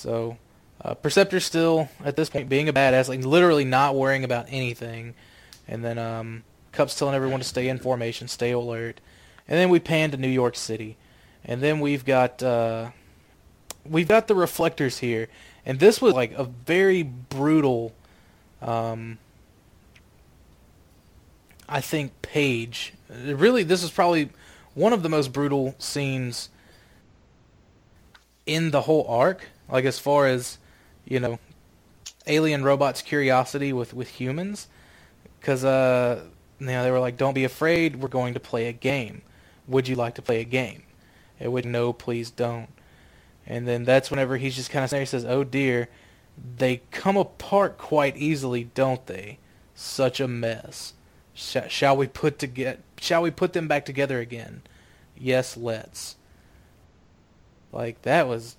So 0.00 0.38
uh, 0.82 0.94
Perceptor's 0.94 1.44
still 1.44 1.88
at 2.02 2.16
this 2.16 2.30
point 2.30 2.48
being 2.48 2.68
a 2.68 2.72
badass, 2.72 3.08
like 3.08 3.24
literally 3.24 3.64
not 3.64 3.94
worrying 3.94 4.24
about 4.24 4.46
anything. 4.48 5.14
And 5.68 5.84
then 5.84 5.98
um, 5.98 6.42
Kup's 6.72 6.94
telling 6.94 7.14
everyone 7.14 7.40
to 7.40 7.44
stay 7.44 7.68
in 7.68 7.78
formation, 7.78 8.26
stay 8.26 8.52
alert. 8.52 9.00
And 9.46 9.58
then 9.58 9.68
we 9.68 9.78
pan 9.78 10.10
to 10.12 10.16
New 10.16 10.28
York 10.28 10.56
City, 10.56 10.96
and 11.44 11.60
then 11.60 11.80
we've 11.80 12.04
got 12.04 12.42
uh, 12.42 12.90
we've 13.84 14.08
got 14.08 14.28
the 14.28 14.34
reflectors 14.34 14.98
here, 14.98 15.28
and 15.66 15.78
this 15.80 16.00
was 16.00 16.14
like 16.14 16.32
a 16.32 16.44
very 16.44 17.02
brutal. 17.02 17.92
Um, 18.62 19.18
I 21.68 21.80
think 21.80 22.20
page. 22.22 22.94
Really, 23.08 23.64
this 23.64 23.82
is 23.82 23.90
probably 23.90 24.30
one 24.74 24.92
of 24.92 25.02
the 25.02 25.08
most 25.08 25.32
brutal 25.32 25.74
scenes 25.78 26.48
in 28.46 28.70
the 28.70 28.82
whole 28.82 29.04
arc. 29.08 29.46
Like 29.70 29.84
as 29.84 29.98
far 29.98 30.26
as 30.26 30.58
you 31.04 31.20
know, 31.20 31.38
alien 32.26 32.64
robots' 32.64 33.02
curiosity 33.02 33.72
with 33.72 33.94
with 33.94 34.08
humans, 34.08 34.68
because 35.38 35.64
uh, 35.64 36.24
you 36.58 36.66
know, 36.66 36.82
they 36.82 36.90
were 36.90 37.00
like, 37.00 37.16
"Don't 37.16 37.34
be 37.34 37.44
afraid. 37.44 37.96
We're 37.96 38.08
going 38.08 38.34
to 38.34 38.40
play 38.40 38.68
a 38.68 38.72
game. 38.72 39.22
Would 39.66 39.88
you 39.88 39.96
like 39.96 40.14
to 40.16 40.22
play 40.22 40.40
a 40.40 40.44
game?" 40.44 40.82
It 41.38 41.48
would 41.50 41.64
no, 41.64 41.92
please 41.92 42.30
don't. 42.30 42.68
And 43.46 43.66
then 43.66 43.84
that's 43.84 44.10
whenever 44.10 44.36
he's 44.36 44.54
just 44.56 44.70
kind 44.70 44.84
of 44.84 44.90
he 44.90 45.04
says, 45.06 45.24
"Oh 45.24 45.44
dear, 45.44 45.88
they 46.56 46.82
come 46.90 47.16
apart 47.16 47.78
quite 47.78 48.16
easily, 48.16 48.64
don't 48.74 49.06
they? 49.06 49.38
Such 49.74 50.20
a 50.20 50.28
mess. 50.28 50.92
Sh- 51.34 51.56
shall 51.68 51.96
we 51.96 52.06
put 52.06 52.38
to 52.40 52.46
get? 52.46 52.80
Shall 53.00 53.22
we 53.22 53.30
put 53.30 53.54
them 53.54 53.68
back 53.68 53.84
together 53.84 54.20
again? 54.20 54.62
Yes, 55.16 55.56
let's." 55.56 56.16
Like 57.72 58.02
that 58.02 58.28
was 58.28 58.56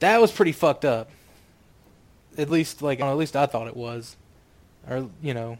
that 0.00 0.20
was 0.20 0.32
pretty 0.32 0.52
fucked 0.52 0.84
up. 0.84 1.10
At 2.36 2.50
least 2.50 2.82
like 2.82 3.00
at 3.00 3.12
least 3.14 3.36
I 3.36 3.46
thought 3.46 3.68
it 3.68 3.76
was. 3.76 4.16
Or 4.88 5.08
you 5.22 5.34
know, 5.34 5.58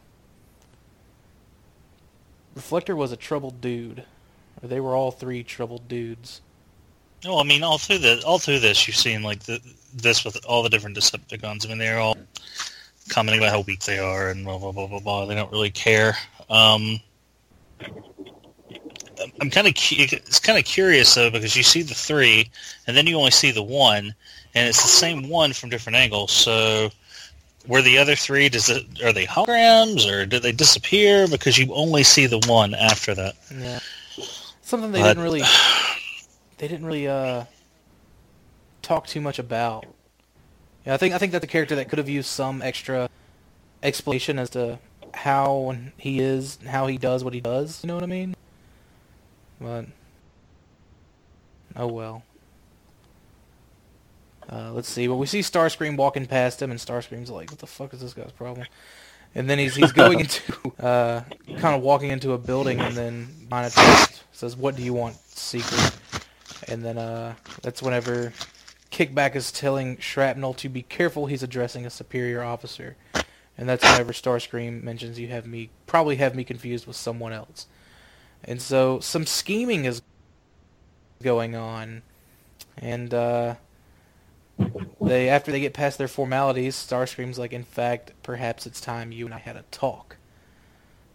Reflector 2.54 2.96
was 2.96 3.12
a 3.12 3.16
troubled 3.16 3.60
dude. 3.60 4.04
Or 4.62 4.68
they 4.68 4.80
were 4.80 4.94
all 4.94 5.10
three 5.10 5.42
troubled 5.42 5.88
dudes. 5.88 6.40
No, 7.24 7.38
I 7.38 7.44
mean 7.44 7.62
all 7.62 7.78
through 7.78 7.98
the 7.98 8.22
all 8.26 8.38
through 8.38 8.60
this, 8.60 8.86
you've 8.86 8.96
seen 8.96 9.22
like 9.22 9.40
the, 9.40 9.60
this 9.94 10.24
with 10.24 10.38
all 10.46 10.62
the 10.62 10.70
different 10.70 10.96
Decepticons. 10.96 11.66
I 11.66 11.68
mean, 11.68 11.78
they're 11.78 11.98
all 11.98 12.16
commenting 13.10 13.40
about 13.42 13.52
how 13.52 13.60
weak 13.60 13.80
they 13.80 13.98
are 13.98 14.30
and 14.30 14.44
blah 14.44 14.58
blah 14.58 14.72
blah 14.72 14.86
blah 14.86 15.00
blah. 15.00 15.26
They 15.26 15.34
don't 15.34 15.52
really 15.52 15.70
care. 15.70 16.16
Um, 16.48 17.00
I'm 19.40 19.50
kind 19.50 19.66
of 19.66 19.74
it's 19.76 20.40
kind 20.40 20.58
of 20.58 20.64
curious 20.64 21.14
though 21.14 21.30
because 21.30 21.56
you 21.56 21.62
see 21.62 21.82
the 21.82 21.94
three, 21.94 22.50
and 22.86 22.96
then 22.96 23.06
you 23.06 23.16
only 23.16 23.30
see 23.30 23.50
the 23.50 23.62
one, 23.62 24.14
and 24.54 24.68
it's 24.68 24.82
the 24.82 24.88
same 24.88 25.28
one 25.28 25.52
from 25.52 25.70
different 25.70 25.96
angles. 25.96 26.30
So 26.30 26.90
were 27.66 27.82
the 27.82 27.98
other 27.98 28.16
three? 28.16 28.48
Does 28.48 28.68
it 28.68 29.02
are 29.02 29.12
they 29.12 29.26
holograms 29.26 30.10
or 30.10 30.26
did 30.26 30.42
they 30.42 30.52
disappear 30.52 31.28
because 31.28 31.58
you 31.58 31.72
only 31.74 32.02
see 32.02 32.26
the 32.26 32.40
one 32.46 32.74
after 32.74 33.14
that? 33.14 33.34
Yeah, 33.54 33.80
something 34.62 34.92
they 34.92 35.00
but, 35.00 35.08
didn't 35.08 35.22
really 35.22 35.42
they 36.58 36.68
didn't 36.68 36.86
really 36.86 37.08
uh, 37.08 37.44
talk 38.82 39.06
too 39.06 39.20
much 39.20 39.38
about. 39.38 39.86
Yeah, 40.86 40.94
I 40.94 40.96
think 40.96 41.14
I 41.14 41.18
think 41.18 41.32
that's 41.32 41.44
a 41.44 41.48
character 41.48 41.76
that 41.76 41.88
could 41.88 41.98
have 41.98 42.08
used 42.08 42.28
some 42.28 42.62
extra 42.62 43.08
explanation 43.82 44.38
as 44.38 44.50
to 44.50 44.78
how 45.12 45.76
he 45.96 46.20
is, 46.20 46.58
how 46.66 46.86
he 46.86 46.96
does 46.96 47.24
what 47.24 47.34
he 47.34 47.40
does. 47.40 47.82
You 47.82 47.88
know 47.88 47.94
what 47.94 48.04
I 48.04 48.06
mean? 48.06 48.34
But 49.60 49.86
oh 51.76 51.86
well. 51.88 52.22
Uh, 54.50 54.72
let's 54.72 54.88
see. 54.88 55.06
Well, 55.06 55.18
we 55.18 55.26
see 55.26 55.40
Starscream 55.40 55.96
walking 55.96 56.26
past 56.26 56.60
him, 56.60 56.70
and 56.70 56.80
Starscream's 56.80 57.30
like, 57.30 57.50
"What 57.50 57.60
the 57.60 57.66
fuck 57.66 57.94
is 57.94 58.00
this 58.00 58.14
guy's 58.14 58.32
problem?" 58.32 58.66
And 59.34 59.48
then 59.48 59.58
he's 59.58 59.76
he's 59.76 59.92
going 59.92 60.20
into 60.20 60.72
uh, 60.80 61.22
kind 61.58 61.76
of 61.76 61.82
walking 61.82 62.10
into 62.10 62.32
a 62.32 62.38
building, 62.38 62.80
and 62.80 62.96
then 62.96 63.28
Minotaur 63.50 64.06
says, 64.32 64.56
"What 64.56 64.76
do 64.76 64.82
you 64.82 64.92
want, 64.92 65.16
Secret?" 65.28 65.92
And 66.68 66.84
then 66.84 66.98
uh, 66.98 67.34
that's 67.62 67.82
whenever 67.82 68.32
Kickback 68.90 69.36
is 69.36 69.52
telling 69.52 69.98
Shrapnel 69.98 70.54
to 70.54 70.68
be 70.68 70.82
careful. 70.82 71.26
He's 71.26 71.42
addressing 71.44 71.86
a 71.86 71.90
superior 71.90 72.42
officer, 72.42 72.96
and 73.56 73.68
that's 73.68 73.84
whenever 73.84 74.12
Starscream 74.12 74.82
mentions 74.82 75.18
you 75.18 75.28
have 75.28 75.46
me 75.46 75.70
probably 75.86 76.16
have 76.16 76.34
me 76.34 76.42
confused 76.42 76.88
with 76.88 76.96
someone 76.96 77.32
else. 77.32 77.66
And 78.44 78.60
so 78.60 79.00
some 79.00 79.26
scheming 79.26 79.84
is 79.84 80.02
going 81.22 81.54
on, 81.54 82.02
and 82.78 83.12
uh, 83.12 83.54
they 85.00 85.28
after 85.28 85.52
they 85.52 85.60
get 85.60 85.74
past 85.74 85.98
their 85.98 86.08
formalities, 86.08 86.74
Starscream's 86.76 87.38
like, 87.38 87.52
in 87.52 87.64
fact, 87.64 88.12
perhaps 88.22 88.66
it's 88.66 88.80
time 88.80 89.12
you 89.12 89.26
and 89.26 89.34
I 89.34 89.38
had 89.38 89.56
a 89.56 89.64
talk. 89.70 90.16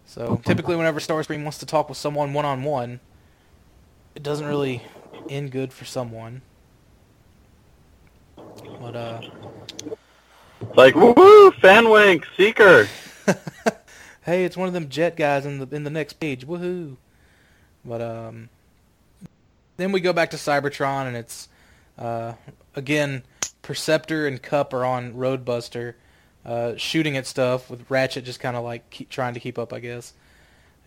So 0.05 0.41
typically, 0.45 0.75
whenever 0.75 0.99
Starscream 0.99 1.43
wants 1.43 1.57
to 1.59 1.65
talk 1.65 1.89
with 1.89 1.97
someone 1.97 2.33
one 2.33 2.45
on 2.45 2.63
one, 2.63 2.99
it 4.13 4.23
doesn't 4.23 4.45
really 4.45 4.83
end 5.29 5.51
good 5.51 5.73
for 5.73 5.85
someone. 5.85 6.41
But 8.35 8.95
uh, 8.95 9.21
like 10.75 10.93
woohoo, 10.93 11.51
Fanwink, 11.55 12.23
Seeker. 12.37 12.87
hey, 14.21 14.45
it's 14.45 14.55
one 14.55 14.67
of 14.67 14.73
them 14.73 14.89
jet 14.89 15.17
guys 15.17 15.45
in 15.45 15.59
the 15.59 15.75
in 15.75 15.83
the 15.83 15.89
next 15.89 16.13
page. 16.13 16.45
Woohoo! 16.45 16.97
But 17.85 18.01
um, 18.01 18.49
then 19.77 19.91
we 19.91 19.99
go 19.99 20.13
back 20.13 20.31
to 20.31 20.37
Cybertron, 20.37 21.07
and 21.07 21.15
it's 21.15 21.47
uh, 21.97 22.33
again 22.75 23.23
Perceptor 23.61 24.27
and 24.27 24.41
Kup 24.41 24.73
are 24.73 24.85
on 24.85 25.13
Roadbuster, 25.13 25.95
uh, 26.45 26.75
shooting 26.77 27.17
at 27.17 27.25
stuff 27.25 27.69
with 27.69 27.89
Ratchet 27.89 28.25
just 28.25 28.39
kind 28.39 28.55
of 28.55 28.63
like 28.63 28.89
keep, 28.89 29.09
trying 29.09 29.33
to 29.33 29.39
keep 29.39 29.57
up, 29.57 29.73
I 29.73 29.79
guess. 29.79 30.13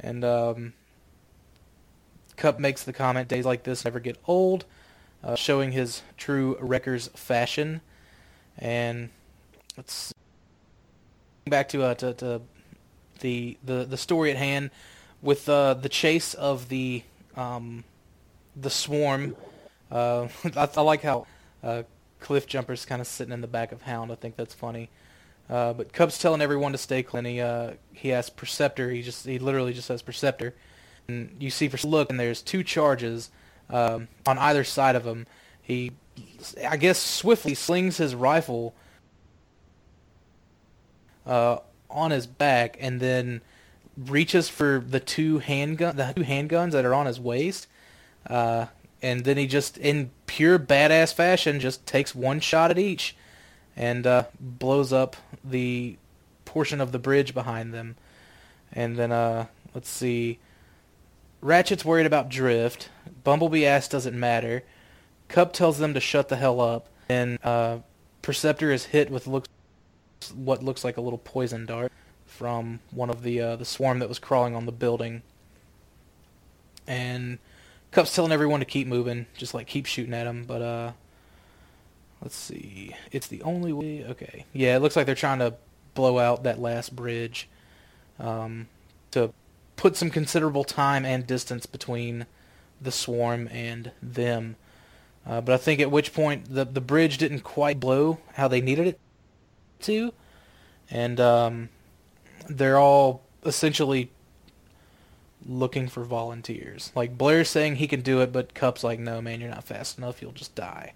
And 0.01 0.25
um, 0.25 0.73
Kup 2.37 2.59
makes 2.59 2.85
the 2.85 2.93
comment, 2.93 3.29
"Days 3.29 3.45
like 3.45 3.63
this 3.63 3.85
never 3.85 4.01
get 4.01 4.17
old," 4.27 4.65
uh, 5.23 5.35
showing 5.35 5.73
his 5.73 6.03
true 6.17 6.57
Wreckers 6.61 7.09
fashion. 7.17 7.81
And 8.59 9.11
let's 9.77 10.13
back 11.47 11.69
to, 11.71 11.83
uh, 11.83 11.95
to, 11.95 12.13
to 12.15 12.43
the, 13.21 13.57
the 13.65 13.85
the 13.85 13.97
story 13.97 14.31
at 14.31 14.37
hand 14.37 14.71
with 15.23 15.49
uh, 15.49 15.75
the 15.75 15.89
chase 15.89 16.35
of 16.35 16.69
the 16.69 17.03
um, 17.37 17.85
the 18.57 18.71
swarm. 18.71 19.37
Uh, 19.91 20.29
I, 20.57 20.69
I, 20.77 20.81
like 20.81 21.03
how 21.03 21.27
uh, 21.63 21.83
Cliffjumper's 22.21 22.85
kind 22.85 23.01
of 23.01 23.07
sitting 23.07 23.33
in 23.33 23.41
the 23.41 23.47
back 23.47 23.73
of 23.73 23.83
Hound. 23.83 24.13
I 24.13 24.17
think 24.17 24.37
that's 24.37 24.55
funny. 24.55 24.91
Uh, 25.49 25.73
but 25.73 25.93
Kup's 25.93 26.19
telling 26.19 26.43
everyone 26.43 26.73
to 26.73 26.79
stay 26.79 27.03
clean. 27.03 27.25
He 27.25 27.41
uh, 27.41 27.73
he 27.93 28.13
asks 28.13 28.31
Perceptor. 28.31 28.91
He 28.91 29.03
just 29.03 29.25
he 29.25 29.39
literally 29.39 29.73
just 29.73 29.87
says 29.87 30.03
Perceptor, 30.03 30.55
and 31.09 31.35
you 31.41 31.51
see 31.51 31.69
for 31.69 31.87
look, 31.87 32.11
and 32.11 32.21
there's 32.21 32.43
two 32.43 32.63
charges 32.63 33.31
um, 33.71 34.09
on 34.27 34.39
either 34.39 34.65
side 34.65 34.95
of 34.95 35.07
him. 35.07 35.27
He, 35.63 35.93
I 36.67 36.77
guess, 36.77 36.99
swiftly 36.99 37.55
slings 37.55 37.97
his 37.97 38.15
rifle 38.15 38.75
uh, 41.27 41.59
on 41.91 42.11
his 42.11 42.27
back, 42.27 42.77
and 42.81 43.01
then 43.01 43.41
reaches 44.07 44.49
for 44.49 44.85
the 44.87 45.01
two 45.01 45.39
handgun 45.39 45.97
the 45.97 46.13
two 46.15 46.23
handguns 46.23 46.73
that 46.73 46.85
are 46.85 46.95
on 46.95 47.07
his 47.07 47.19
waist, 47.19 47.67
uh, 48.27 48.67
and 49.03 49.25
then 49.25 49.37
he 49.37 49.47
just 49.47 49.77
in 49.79 50.11
pure 50.27 50.59
badass 50.59 51.13
fashion 51.13 51.61
just 51.61 51.87
takes 51.87 52.15
one 52.15 52.41
shot 52.41 52.71
at 52.71 52.79
each, 52.79 53.17
and 53.77 54.07
uh, 54.07 54.25
blows 54.39 54.93
up 54.93 55.17
the 55.45 55.97
portion 56.45 56.81
of 56.81 56.93
the 56.93 56.99
bridge 56.99 57.35
behind 57.35 57.75
them, 57.75 57.97
and 58.73 58.97
then 58.97 59.13
uh, 59.13 59.47
let's 59.75 59.89
see. 59.89 60.39
Ratchet's 61.41 61.85
worried 61.85 62.07
about 62.07 62.29
Drift. 62.29 62.89
Bumblebee 63.23 63.65
asks 63.65 63.89
does 63.89 64.07
it 64.07 64.15
matter. 64.15 64.65
Kup 65.29 65.53
tells 65.53 65.79
them 65.79 65.95
to 65.95 66.01
shut 66.01 66.29
the 66.29 66.37
hell 66.37 66.61
up, 66.61 66.89
and 67.09 67.39
uh, 67.45 67.79
Perceptor 68.23 68.73
is 68.73 68.87
hit 68.87 69.11
with 69.11 69.27
looks 69.27 69.49
what 70.35 70.65
looks 70.65 70.83
like 70.83 70.97
a 70.97 71.01
little 71.01 71.19
poison 71.19 71.65
dart 71.65 71.93
from 72.29 72.81
one 72.91 73.11
of 73.11 73.23
the 73.23 73.41
uh, 73.41 73.57
the 73.57 73.65
swarm 73.65 73.99
that 73.99 74.09
was 74.09 74.19
crawling 74.19 74.55
on 74.55 74.67
the 74.67 74.73
building. 74.73 75.23
And 76.87 77.39
Kup's 77.91 78.15
telling 78.15 78.33
everyone 78.33 78.61
to 78.61 78.67
keep 78.67 78.87
moving, 78.87 79.27
just 79.37 79.55
like 79.55 79.67
keep 79.67 79.87
shooting 79.87 80.15
at 80.15 80.27
him. 80.27 80.45
But 80.45 80.63
uh, 80.63 80.93
let's 82.23 82.37
see, 82.37 82.95
it's 83.11 83.27
the 83.27 83.43
only 83.43 83.73
way. 83.73 84.05
Okay, 84.05 84.45
yeah, 84.53 84.77
it 84.77 84.81
looks 84.81 84.95
like 84.95 85.07
they're 85.07 85.15
trying 85.15 85.41
to 85.41 85.55
blow 85.95 86.19
out 86.19 86.45
that 86.45 86.61
last 86.61 86.95
bridge 86.95 87.49
um, 88.21 88.69
to 89.11 89.33
put 89.77 89.97
some 89.97 90.11
considerable 90.11 90.65
time 90.65 91.05
and 91.05 91.27
distance 91.27 91.67
between 91.67 92.27
the 92.81 92.93
swarm 92.93 93.49
and 93.51 93.91
them. 94.01 94.57
Uh, 95.27 95.41
but 95.41 95.55
I 95.55 95.57
think 95.57 95.81
at 95.81 95.91
which 95.91 96.13
point 96.13 96.55
the 96.55 96.65
the 96.65 96.81
bridge 96.81 97.19
didn't 97.19 97.41
quite 97.41 97.81
blow 97.81 98.19
how 98.35 98.49
they 98.49 98.61
needed 98.61 98.87
it 98.87 99.01
to, 99.81 100.13
and 100.91 101.19
um, 101.21 101.69
they're 102.49 102.79
all 102.79 103.23
essentially 103.45 104.11
looking 105.47 105.89
for 105.89 106.05
volunteers. 106.05 106.93
Like 106.95 107.17
Blur's 107.17 107.49
saying 107.49 107.77
he 107.77 107.87
can 107.87 108.01
do 108.01 108.21
it, 108.21 108.33
but 108.33 108.55
Kup's 108.55 108.85
like, 108.85 108.99
no, 108.99 109.21
man, 109.21 109.41
you're 109.41 109.51
not 109.51 109.65
fast 109.65 109.99
enough. 109.99 110.21
You'll 110.21 110.33
just 110.33 110.55
die. 110.55 110.93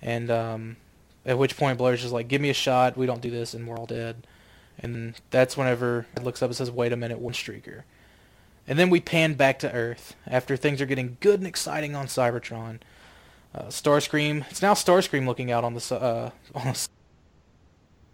And 0.00 0.30
um, 0.30 0.76
at 1.24 1.38
which 1.38 1.56
point 1.56 1.78
Blur's 1.78 2.00
just 2.00 2.12
like, 2.12 2.28
give 2.28 2.40
me 2.40 2.50
a 2.50 2.54
shot. 2.54 2.96
We 2.96 3.06
don't 3.06 3.22
do 3.22 3.30
this, 3.30 3.54
and 3.54 3.66
we're 3.66 3.78
all 3.78 3.86
dead. 3.86 4.26
And 4.78 5.14
that's 5.30 5.56
whenever 5.56 6.06
it 6.16 6.24
looks 6.24 6.42
up 6.42 6.48
and 6.48 6.56
says, 6.56 6.70
wait 6.70 6.92
a 6.92 6.96
minute, 6.96 7.22
Sunstreaker. 7.22 7.82
And 8.66 8.78
then 8.78 8.90
we 8.90 9.00
pan 9.00 9.34
back 9.34 9.58
to 9.60 9.72
Earth 9.72 10.14
after 10.26 10.56
things 10.56 10.80
are 10.80 10.86
getting 10.86 11.16
good 11.20 11.40
and 11.40 11.46
exciting 11.46 11.94
on 11.94 12.06
Cybertron. 12.06 12.80
Uh, 13.54 13.64
Starscream. 13.64 14.48
It's 14.50 14.62
now 14.62 14.74
Starscream 14.74 15.26
looking 15.26 15.50
out 15.50 15.64
on 15.64 15.74
the 15.74 15.94
uh, 15.94 16.30
on 16.54 16.72
the 16.72 16.88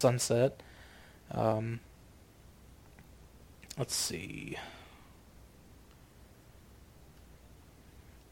sunset. 0.00 0.62
Um, 1.30 1.80
Let's 3.78 3.94
see. 3.94 4.56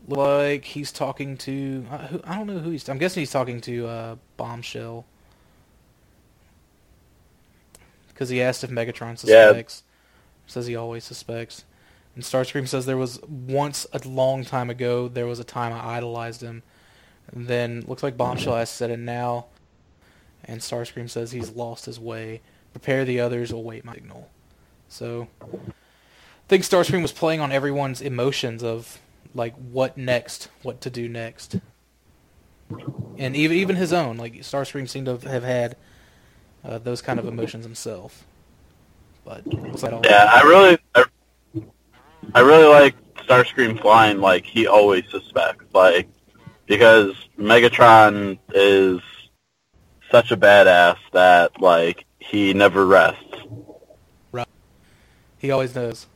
Like 0.08 0.64
he's 0.64 0.92
talking 0.92 1.36
to 1.38 1.86
uh, 1.90 2.06
who, 2.08 2.20
I 2.24 2.36
don't 2.36 2.46
know 2.46 2.58
who 2.58 2.70
he's. 2.70 2.88
I'm 2.88 2.98
guessing 2.98 3.20
he's 3.20 3.30
talking 3.30 3.60
to 3.62 3.86
uh, 3.86 4.16
Bombshell 4.36 5.04
because 8.08 8.28
he 8.28 8.40
asked 8.40 8.64
if 8.64 8.70
Megatron 8.70 9.18
suspects. 9.18 9.82
says 10.46 10.66
he 10.66 10.76
always 10.76 11.04
suspects. 11.04 11.64
And 12.14 12.24
Starscream 12.24 12.66
says 12.66 12.86
there 12.86 12.96
was 12.96 13.20
once 13.24 13.86
a 13.92 14.00
long 14.08 14.44
time 14.44 14.70
ago, 14.70 15.06
there 15.06 15.26
was 15.26 15.38
a 15.38 15.44
time 15.44 15.72
I 15.72 15.96
idolized 15.96 16.40
him. 16.40 16.62
And 17.32 17.46
then 17.46 17.84
looks 17.86 18.02
like 18.02 18.16
Bombshell 18.16 18.56
has 18.56 18.70
said 18.70 18.90
it 18.90 18.98
now. 18.98 19.46
And 20.44 20.60
Starscream 20.60 21.10
says 21.10 21.32
he's 21.32 21.50
lost 21.50 21.84
his 21.86 22.00
way. 22.00 22.40
Prepare 22.72 23.04
the 23.04 23.20
others, 23.20 23.50
await 23.50 23.84
my 23.84 23.94
signal. 23.94 24.30
So 24.88 25.28
I 25.42 26.48
think 26.48 26.62
Starscream 26.62 27.02
was 27.02 27.12
playing 27.12 27.40
on 27.40 27.52
everyone's 27.52 28.00
emotions 28.00 28.62
of 28.62 29.00
like 29.34 29.54
what 29.56 29.96
next, 29.96 30.48
what 30.62 30.80
to 30.82 30.90
do 30.90 31.08
next. 31.08 31.60
And 33.18 33.34
even 33.36 33.56
even 33.56 33.76
his 33.76 33.92
own, 33.92 34.16
like 34.16 34.34
Starscream 34.34 34.88
seemed 34.88 35.06
to 35.06 35.28
have 35.28 35.42
had 35.42 35.76
uh, 36.64 36.78
those 36.78 37.02
kind 37.02 37.18
of 37.18 37.26
emotions 37.26 37.64
himself. 37.64 38.24
But 39.24 39.42
yeah, 40.04 40.30
I 40.32 40.42
really, 40.42 40.78
I, 40.94 41.04
I 42.34 42.40
really 42.40 42.66
like 42.66 42.94
Starscream 43.26 43.80
flying 43.80 44.20
like 44.20 44.44
he 44.44 44.66
always 44.66 45.04
suspects, 45.10 45.64
like 45.74 46.08
because 46.66 47.14
Megatron 47.38 48.38
is 48.54 49.00
such 50.10 50.30
a 50.30 50.36
badass 50.36 50.98
that 51.12 51.60
like 51.60 52.04
he 52.18 52.52
never 52.52 52.86
rests. 52.86 53.25
He 55.38 55.50
always 55.50 55.74
knows. 55.74 56.06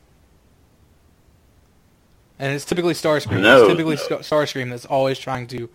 And 2.38 2.54
it's 2.54 2.64
typically 2.64 2.94
Starscream. 2.94 3.44
It's 3.44 3.68
typically 3.68 3.96
Starscream 3.96 4.70
that's 4.70 4.86
always 4.86 5.18
trying 5.18 5.46
to 5.48 5.68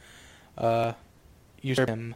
uh, 0.57 0.93
usurp 1.61 1.89
him. 1.89 2.15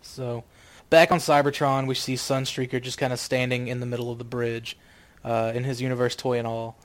So, 0.00 0.44
back 0.88 1.12
on 1.12 1.18
Cybertron, 1.18 1.86
we 1.86 1.94
see 1.94 2.14
Sunstreaker 2.14 2.80
just 2.80 2.96
kind 2.98 3.12
of 3.12 3.18
standing 3.18 3.68
in 3.68 3.80
the 3.80 3.86
middle 3.86 4.10
of 4.10 4.18
the 4.18 4.24
bridge, 4.24 4.78
uh, 5.24 5.52
in 5.54 5.64
his 5.64 5.82
universe 5.82 6.16
toy 6.16 6.38
and 6.38 6.46
all, 6.46 6.78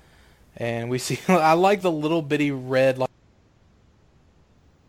and 0.58 0.90
we 0.90 0.98
see. 1.00 1.20
I 1.28 1.54
like 1.54 1.82
the 1.82 1.92
little 1.92 2.22
bitty 2.22 2.52
red, 2.52 2.98
like, 2.98 3.10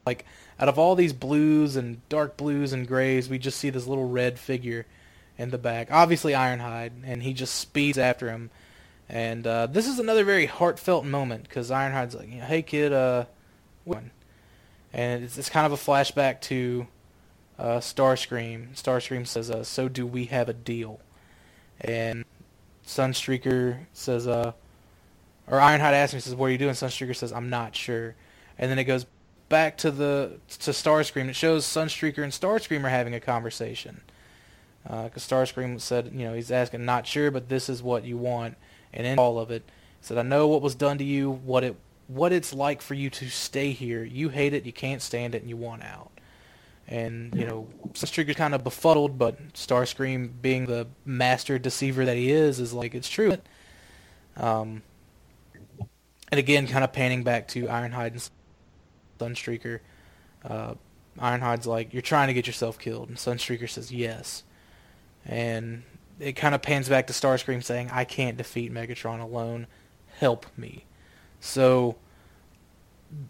like 0.06 0.24
out 0.58 0.68
of 0.68 0.78
all 0.78 0.96
these 0.96 1.12
blues 1.12 1.76
and 1.76 2.06
dark 2.08 2.36
blues 2.36 2.72
and 2.72 2.88
grays, 2.88 3.28
we 3.28 3.38
just 3.38 3.58
see 3.58 3.70
this 3.70 3.86
little 3.86 4.08
red 4.08 4.38
figure 4.38 4.86
in 5.40 5.50
the 5.50 5.58
back. 5.58 5.88
Obviously 5.90 6.32
Ironhide, 6.32 6.92
and 7.02 7.22
he 7.22 7.32
just 7.32 7.54
speeds 7.54 7.96
after 7.96 8.30
him. 8.30 8.50
And 9.08 9.46
uh, 9.46 9.66
this 9.66 9.88
is 9.88 9.98
another 9.98 10.22
very 10.22 10.46
heartfelt 10.46 11.04
moment 11.04 11.44
because 11.44 11.70
Ironhide's 11.70 12.14
like, 12.14 12.28
"Hey 12.28 12.62
kid, 12.62 12.92
uh, 12.92 13.24
what?" 13.84 14.02
And 14.92 15.24
it's, 15.24 15.38
it's 15.38 15.48
kind 15.48 15.66
of 15.66 15.72
a 15.72 15.76
flashback 15.76 16.42
to 16.42 16.86
uh, 17.58 17.78
Starscream. 17.78 18.74
Starscream 18.74 19.26
says, 19.26 19.50
uh, 19.50 19.64
"So 19.64 19.88
do 19.88 20.06
we 20.06 20.26
have 20.26 20.48
a 20.48 20.52
deal?" 20.52 21.00
And 21.80 22.26
Sunstreaker 22.86 23.78
says, 23.94 24.28
uh, 24.28 24.52
or 25.46 25.58
Ironhide 25.58 25.94
asks 25.94 26.14
me, 26.14 26.20
says, 26.20 26.34
"What 26.34 26.46
are 26.46 26.52
you 26.52 26.58
doing?" 26.58 26.74
Sunstreaker 26.74 27.16
says, 27.16 27.32
"I'm 27.32 27.48
not 27.48 27.74
sure." 27.74 28.14
And 28.58 28.70
then 28.70 28.78
it 28.78 28.84
goes 28.84 29.06
back 29.48 29.78
to 29.78 29.90
the 29.90 30.38
to 30.60 30.70
Starscream. 30.70 31.28
It 31.30 31.36
shows 31.36 31.64
Sunstreaker 31.64 32.22
and 32.22 32.32
Starscream 32.32 32.84
are 32.84 32.90
having 32.90 33.14
a 33.14 33.20
conversation. 33.20 34.02
Because 34.82 35.30
uh, 35.30 35.36
Starscream 35.36 35.80
said, 35.80 36.12
you 36.14 36.24
know, 36.24 36.34
he's 36.34 36.50
asking, 36.50 36.84
"Not 36.84 37.06
sure, 37.06 37.30
but 37.30 37.48
this 37.48 37.68
is 37.68 37.82
what 37.82 38.04
you 38.04 38.16
want." 38.16 38.56
And 38.92 39.06
in 39.06 39.18
all 39.18 39.38
of 39.38 39.50
it, 39.50 39.62
said, 40.00 40.18
"I 40.18 40.22
know 40.22 40.46
what 40.48 40.62
was 40.62 40.74
done 40.74 40.98
to 40.98 41.04
you, 41.04 41.30
what 41.30 41.64
it 41.64 41.76
what 42.08 42.32
it's 42.32 42.52
like 42.52 42.82
for 42.82 42.94
you 42.94 43.10
to 43.10 43.28
stay 43.28 43.72
here. 43.72 44.02
You 44.02 44.30
hate 44.30 44.54
it, 44.54 44.66
you 44.66 44.72
can't 44.72 45.02
stand 45.02 45.34
it, 45.34 45.42
and 45.42 45.48
you 45.48 45.56
want 45.56 45.82
out." 45.82 46.10
and 46.90 47.34
you 47.36 47.46
know 47.46 47.68
Sunstreaker's 47.92 48.36
kind 48.36 48.54
of 48.54 48.64
befuddled, 48.64 49.16
but 49.16 49.52
Starscream, 49.54 50.30
being 50.42 50.66
the 50.66 50.88
master 51.04 51.58
deceiver 51.58 52.04
that 52.04 52.16
he 52.16 52.30
is, 52.30 52.58
is 52.58 52.72
like 52.72 52.94
it's 52.94 53.08
true. 53.08 53.36
Um, 54.36 54.82
and 56.30 56.38
again, 56.38 56.66
kind 56.66 56.84
of 56.84 56.92
panning 56.92 57.22
back 57.22 57.48
to 57.48 57.64
Ironhide 57.64 58.12
and 58.12 58.30
Sunstreaker. 59.18 59.80
Uh, 60.44 60.74
Ironhide's 61.18 61.66
like, 61.66 61.92
"You're 61.92 62.02
trying 62.02 62.26
to 62.28 62.34
get 62.34 62.46
yourself 62.46 62.78
killed," 62.78 63.08
and 63.08 63.16
Sunstreaker 63.16 63.68
says, 63.68 63.92
"Yes." 63.92 64.42
And 65.26 65.82
it 66.18 66.32
kind 66.32 66.54
of 66.54 66.62
pans 66.62 66.88
back 66.88 67.06
to 67.08 67.12
Starscream 67.12 67.62
saying, 67.62 67.90
"I 67.92 68.04
can't 68.04 68.36
defeat 68.36 68.72
Megatron 68.72 69.20
alone. 69.20 69.66
Help 70.18 70.46
me." 70.56 70.84
So 71.40 71.96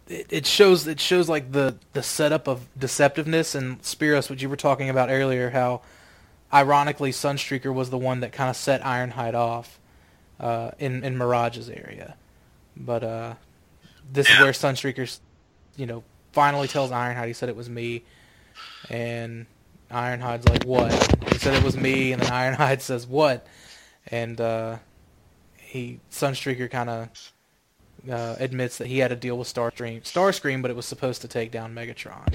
it, 0.07 0.27
it 0.29 0.45
shows 0.45 0.87
it 0.87 0.99
shows 0.99 1.29
like 1.29 1.51
the 1.51 1.77
the 1.93 2.03
setup 2.03 2.47
of 2.47 2.67
deceptiveness 2.77 3.55
and 3.55 3.81
Spiros, 3.81 4.29
what 4.29 4.41
you 4.41 4.49
were 4.49 4.55
talking 4.55 4.89
about 4.89 5.09
earlier, 5.09 5.49
how 5.49 5.81
ironically 6.53 7.11
Sunstreaker 7.11 7.73
was 7.73 7.89
the 7.89 7.97
one 7.97 8.19
that 8.19 8.31
kind 8.31 8.49
of 8.49 8.55
set 8.55 8.81
Ironhide 8.81 9.33
off 9.33 9.79
uh, 10.39 10.71
in 10.79 11.03
in 11.03 11.17
Mirage's 11.17 11.69
area, 11.69 12.15
but 12.75 13.03
uh, 13.03 13.33
this 14.11 14.29
is 14.29 14.39
where 14.39 14.51
Sunstreaker, 14.51 15.19
you 15.77 15.85
know, 15.85 16.03
finally 16.33 16.67
tells 16.67 16.91
Ironhide 16.91 17.27
he 17.27 17.33
said 17.33 17.49
it 17.49 17.55
was 17.55 17.69
me, 17.69 18.03
and 18.89 19.45
Ironhide's 19.91 20.47
like 20.47 20.63
what? 20.63 20.91
He 21.31 21.37
said 21.37 21.53
it 21.53 21.63
was 21.63 21.77
me, 21.77 22.11
and 22.11 22.21
then 22.21 22.31
Ironhide 22.31 22.81
says 22.81 23.05
what, 23.05 23.45
and 24.07 24.39
uh, 24.39 24.77
he 25.57 25.99
Sunstreaker 26.11 26.69
kind 26.69 26.89
of 26.89 27.09
uh, 28.09 28.35
admits 28.39 28.77
that 28.77 28.87
he 28.87 28.99
had 28.99 29.11
a 29.11 29.15
deal 29.15 29.37
with 29.37 29.47
Starscream, 29.47 30.03
Starscream, 30.03 30.61
but 30.61 30.71
it 30.71 30.77
was 30.77 30.85
supposed 30.85 31.21
to 31.21 31.27
take 31.27 31.51
down 31.51 31.75
Megatron. 31.75 32.25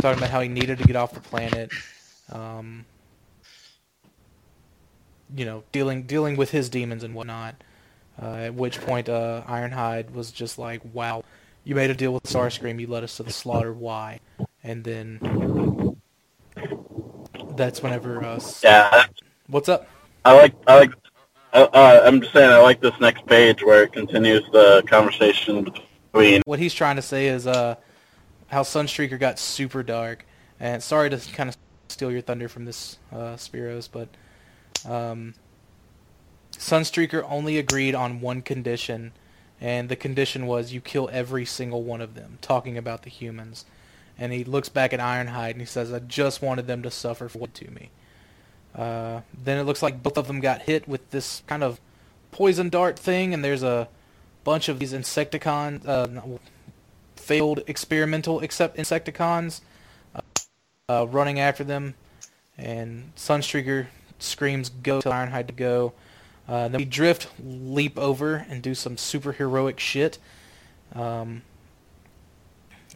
Talking 0.00 0.18
about 0.18 0.30
how 0.30 0.40
he 0.40 0.48
needed 0.48 0.78
to 0.78 0.84
get 0.84 0.96
off 0.96 1.12
the 1.12 1.20
planet, 1.20 1.72
um, 2.32 2.84
you 5.34 5.44
know, 5.44 5.64
dealing 5.72 6.04
dealing 6.04 6.36
with 6.36 6.50
his 6.50 6.68
demons 6.68 7.02
and 7.02 7.14
whatnot. 7.14 7.56
Uh, 8.20 8.34
at 8.34 8.54
which 8.54 8.80
point, 8.80 9.08
uh, 9.08 9.42
Ironhide 9.46 10.12
was 10.12 10.32
just 10.32 10.58
like, 10.58 10.80
"Wow, 10.92 11.24
you 11.64 11.74
made 11.74 11.90
a 11.90 11.94
deal 11.94 12.12
with 12.12 12.24
Starscream. 12.24 12.80
You 12.80 12.86
led 12.86 13.04
us 13.04 13.16
to 13.16 13.22
the 13.22 13.32
slaughter. 13.32 13.72
Why?" 13.72 14.20
And 14.62 14.84
then 14.84 15.18
that's 17.58 17.82
whenever. 17.82 18.24
Uh, 18.24 18.40
yeah. 18.62 19.04
What's 19.48 19.68
up? 19.68 19.86
I 20.24 20.32
like 20.32 20.54
I 20.66 20.78
like 20.78 20.92
uh, 21.52 21.66
uh, 21.72 22.02
I'm 22.04 22.20
just 22.20 22.32
saying 22.32 22.50
I 22.50 22.58
like 22.58 22.80
this 22.80 22.98
next 23.00 23.26
page 23.26 23.62
where 23.62 23.82
it 23.82 23.92
continues 23.92 24.44
the 24.52 24.82
conversation 24.86 25.64
between. 25.64 26.42
What 26.46 26.58
he's 26.58 26.74
trying 26.74 26.96
to 26.96 27.02
say 27.02 27.28
is 27.28 27.46
uh, 27.46 27.76
how 28.46 28.62
Sunstreaker 28.62 29.18
got 29.18 29.38
super 29.38 29.82
dark. 29.82 30.24
And 30.60 30.82
sorry 30.82 31.08
to 31.10 31.18
kind 31.32 31.48
of 31.48 31.56
steal 31.88 32.10
your 32.10 32.20
thunder 32.20 32.48
from 32.48 32.64
this, 32.64 32.98
uh, 33.12 33.36
Spiros, 33.36 33.88
but 33.90 34.08
um, 34.90 35.34
Sunstreaker 36.52 37.24
only 37.28 37.58
agreed 37.58 37.94
on 37.94 38.20
one 38.20 38.42
condition, 38.42 39.12
and 39.60 39.88
the 39.88 39.96
condition 39.96 40.46
was 40.46 40.72
you 40.72 40.80
kill 40.80 41.08
every 41.12 41.44
single 41.44 41.84
one 41.84 42.00
of 42.00 42.14
them, 42.14 42.38
talking 42.40 42.76
about 42.76 43.02
the 43.02 43.10
humans. 43.10 43.64
And 44.18 44.32
he 44.32 44.44
looks 44.44 44.68
back 44.68 44.92
at 44.92 45.00
Ironhide 45.00 45.52
and 45.52 45.60
he 45.60 45.66
says, 45.66 45.92
I 45.92 46.00
just 46.00 46.42
wanted 46.42 46.66
them 46.66 46.82
to 46.82 46.90
suffer 46.90 47.28
for 47.28 47.38
what 47.38 47.54
to 47.54 47.70
me. 47.70 47.90
Uh, 48.74 49.20
then 49.32 49.58
it 49.58 49.64
looks 49.64 49.82
like 49.82 50.02
both 50.02 50.16
of 50.16 50.26
them 50.26 50.40
got 50.40 50.62
hit 50.62 50.88
with 50.88 51.10
this 51.10 51.42
kind 51.46 51.62
of 51.62 51.80
poison 52.30 52.68
dart 52.68 52.98
thing, 52.98 53.32
and 53.32 53.44
there's 53.44 53.62
a 53.62 53.88
bunch 54.44 54.68
of 54.68 54.78
these 54.78 54.92
Insecticons, 54.92 55.86
uh, 55.86 56.38
failed 57.16 57.62
experimental 57.66 58.40
except 58.40 58.76
Insecticons, 58.76 59.60
uh, 60.14 60.20
uh, 60.88 61.06
running 61.08 61.40
after 61.40 61.64
them, 61.64 61.94
and 62.56 63.12
Sunstreaker 63.16 63.86
screams, 64.18 64.68
"Go!" 64.68 65.00
to 65.00 65.08
Ironhide 65.08 65.46
to 65.46 65.52
go. 65.52 65.92
Uh, 66.48 66.68
then 66.68 66.78
we 66.78 66.84
drift, 66.84 67.28
leap 67.44 67.98
over, 67.98 68.46
and 68.48 68.62
do 68.62 68.74
some 68.74 68.96
super 68.96 69.32
heroic 69.32 69.78
shit. 69.80 70.18
Um, 70.94 71.42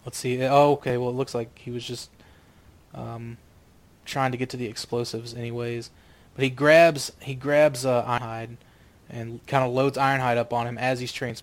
let's 0.04 0.18
see. 0.18 0.42
Oh, 0.42 0.72
okay. 0.72 0.96
Well, 0.96 1.10
it 1.10 1.14
looks 1.14 1.34
like 1.34 1.58
he 1.58 1.70
was 1.70 1.84
just 1.84 2.10
um, 2.94 3.38
trying 4.04 4.32
to 4.32 4.38
get 4.38 4.50
to 4.50 4.56
the 4.56 4.66
explosives 4.66 5.34
anyways. 5.34 5.90
But 6.34 6.44
he 6.44 6.50
grabs 6.50 7.12
he 7.20 7.34
grabs 7.34 7.84
uh, 7.84 8.04
Ironhide 8.04 8.56
and 9.10 9.46
kind 9.46 9.64
of 9.64 9.72
loads 9.72 9.98
Ironhide 9.98 10.38
up 10.38 10.52
on 10.52 10.66
him 10.66 10.78
as 10.78 11.00
he's 11.00 11.12
trans, 11.12 11.42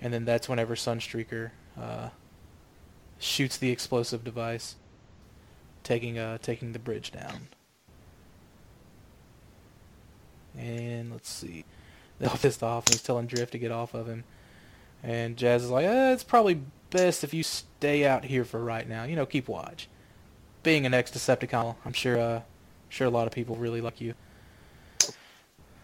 and 0.00 0.12
then 0.12 0.24
that's 0.24 0.48
whenever 0.48 0.74
Sunstreaker 0.74 1.50
uh, 1.80 2.10
shoots 3.18 3.56
the 3.56 3.70
explosive 3.70 4.22
device, 4.22 4.76
taking 5.82 6.18
uh 6.18 6.38
taking 6.38 6.72
the 6.72 6.78
bridge 6.78 7.10
down. 7.10 7.48
And 10.56 11.10
let's 11.10 11.28
see, 11.28 11.64
they're 12.18 12.30
pissed 12.30 12.62
off, 12.62 12.86
and 12.86 12.94
he's 12.94 13.02
telling 13.02 13.26
Drift 13.26 13.52
to 13.52 13.58
get 13.58 13.72
off 13.72 13.94
of 13.94 14.06
him. 14.06 14.24
And 15.02 15.36
Jazz 15.36 15.62
is 15.64 15.70
like, 15.70 15.86
eh, 15.86 16.12
it's 16.12 16.24
probably 16.24 16.60
best 16.90 17.24
if 17.24 17.34
you 17.34 17.42
stay 17.42 18.06
out 18.06 18.24
here 18.24 18.44
for 18.44 18.62
right 18.62 18.88
now. 18.88 19.04
You 19.04 19.16
know, 19.16 19.26
keep 19.26 19.48
watch 19.48 19.88
being 20.62 20.86
an 20.86 20.94
ex-Decepticon, 20.94 21.76
I'm 21.84 21.92
sure 21.92 22.18
uh, 22.18 22.40
sure 22.88 23.06
a 23.06 23.10
lot 23.10 23.26
of 23.26 23.32
people 23.32 23.56
really 23.56 23.80
like 23.80 24.00
you. 24.00 24.14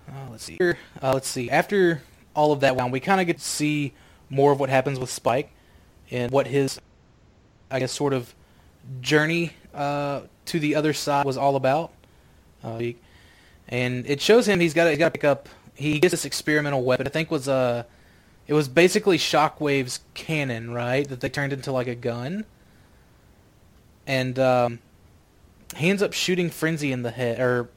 Uh, 0.06 0.31
let's 0.31 0.44
see. 0.44 0.56
Here, 0.59 0.78
uh, 1.02 1.14
let's 1.14 1.28
see. 1.28 1.51
After 1.51 2.02
all 2.35 2.52
of 2.52 2.60
that, 2.60 2.76
we 2.90 3.01
kind 3.01 3.20
of 3.20 3.26
get 3.26 3.39
to 3.39 3.44
see 3.44 3.94
more 4.28 4.52
of 4.52 4.60
what 4.60 4.68
happens 4.68 4.98
with 4.98 5.10
Spike 5.10 5.51
and 6.10 6.31
what 6.31 6.47
his, 6.47 6.81
I 7.70 7.81
guess, 7.81 7.93
sort 7.93 8.12
of 8.12 8.35
journey 9.01 9.52
uh, 9.72 10.22
to 10.47 10.60
the 10.60 10.74
other 10.74 10.93
side 10.93 11.24
was 11.24 11.36
all 11.36 11.56
about. 11.56 11.93
Uh, 12.62 12.82
and 13.68 14.06
it 14.06 14.20
shows 14.20 14.47
him 14.47 14.60
he's 14.60 14.74
got 14.74 14.89
he's 14.89 14.98
got 14.98 15.06
to 15.06 15.18
pick 15.18 15.24
up. 15.24 15.48
He 15.74 15.98
gets 15.98 16.12
this 16.12 16.24
experimental 16.24 16.82
weapon. 16.82 17.06
I 17.06 17.10
think 17.10 17.31
was 17.31 17.48
a, 17.48 17.52
uh, 17.52 17.82
it 18.47 18.55
was 18.55 18.69
basically 18.69 19.19
Shockwave's 19.19 20.01
cannon, 20.15 20.73
right? 20.73 21.09
That 21.09 21.21
they 21.21 21.29
turned 21.29 21.53
into 21.53 21.73
like 21.73 21.87
a 21.87 21.95
gun, 21.95 22.45
and 24.07 24.39
um, 24.39 24.79
he 25.77 25.89
ends 25.89 26.03
up 26.03 26.12
shooting 26.12 26.51
Frenzy 26.51 26.93
in 26.93 27.03
the 27.03 27.11
head. 27.11 27.41
Or, 27.41 27.71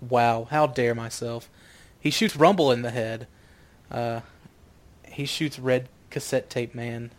wow, 0.00 0.46
how 0.50 0.66
dare 0.66 0.94
myself? 0.94 1.48
He 1.98 2.10
shoots 2.10 2.36
Rumble 2.36 2.70
in 2.72 2.82
the 2.82 2.90
head. 2.90 3.26
Uh, 3.90 4.20
he 5.04 5.24
shoots 5.24 5.58
Red 5.58 5.88
Cassette 6.10 6.50
Tape 6.50 6.74
Man 6.74 7.10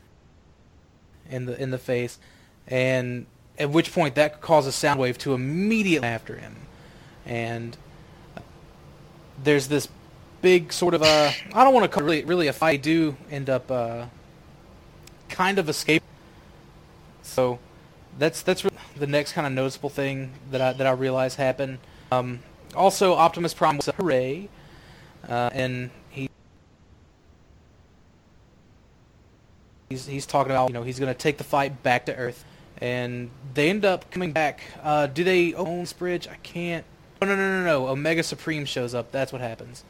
in 1.30 1.46
the 1.46 1.60
in 1.62 1.72
the 1.72 1.78
face, 1.78 2.20
and 2.68 3.26
at 3.58 3.70
which 3.70 3.94
point 3.94 4.16
that 4.16 4.42
causes 4.42 4.76
Soundwave 4.76 5.18
to 5.20 5.34
immediately 5.34 6.08
after 6.08 6.36
him, 6.38 6.56
and 7.26 7.78
there's 9.44 9.68
this 9.68 9.88
big 10.41 10.73
sort 10.73 10.93
of 10.93 11.01
a 11.01 11.34
I 11.53 11.63
don't 11.63 11.73
want 11.73 11.84
to 11.84 11.89
call 11.89 12.03
it 12.03 12.05
really 12.05 12.23
really 12.26 12.47
a 12.47 12.53
fight. 12.53 12.81
do 12.81 13.15
end 13.30 13.49
up 13.49 13.69
uh, 13.69 14.05
kind 15.30 15.59
of 15.59 15.69
escape. 15.69 16.03
So 17.22 17.59
that's 18.18 18.41
that's 18.41 18.63
really 18.63 18.77
the 18.97 19.07
next 19.07 19.34
kind 19.34 19.47
of 19.47 19.53
noticeable 19.53 19.89
thing 19.89 20.31
that 20.51 20.61
I 20.61 20.73
that 20.73 20.88
I 20.88 20.91
realize 20.91 21.35
happened. 21.35 21.80
Um, 22.11 22.39
also, 22.76 23.13
Optimus 23.13 23.53
Prime 23.53 23.77
was 23.77 23.88
a 23.88 23.93
hooray, 23.93 24.49
uh, 25.27 25.49
and 25.53 25.89
he 26.09 26.30
he's 29.89 30.05
he's 30.05 30.26
talking 30.26 30.51
about 30.51 30.69
you 30.69 30.73
know 30.73 30.84
he's 30.84 30.99
going 30.99 31.13
to 31.13 31.18
take 31.18 31.38
the 31.38 31.43
fight 31.43 31.84
back 31.84 32.05
to 32.07 32.15
Earth, 32.15 32.43
and 32.77 33.30
they 33.53 33.69
end 33.69 33.85
up 33.85 34.09
coming 34.11 34.31
back. 34.31 34.61
Uh, 34.84 35.07
do 35.07 35.23
they 35.23 35.53
own 35.53 35.81
this 35.81 35.93
bridge? 35.93 36.27
I 36.27 36.35
can't. 36.35 36.85
Oh, 37.22 37.27
no, 37.27 37.35
no, 37.35 37.59
no, 37.59 37.63
no. 37.63 37.88
Omega 37.88 38.23
Supreme 38.23 38.65
shows 38.65 38.95
up. 38.95 39.11
That's 39.11 39.31
what 39.31 39.41
happens. 39.41 39.84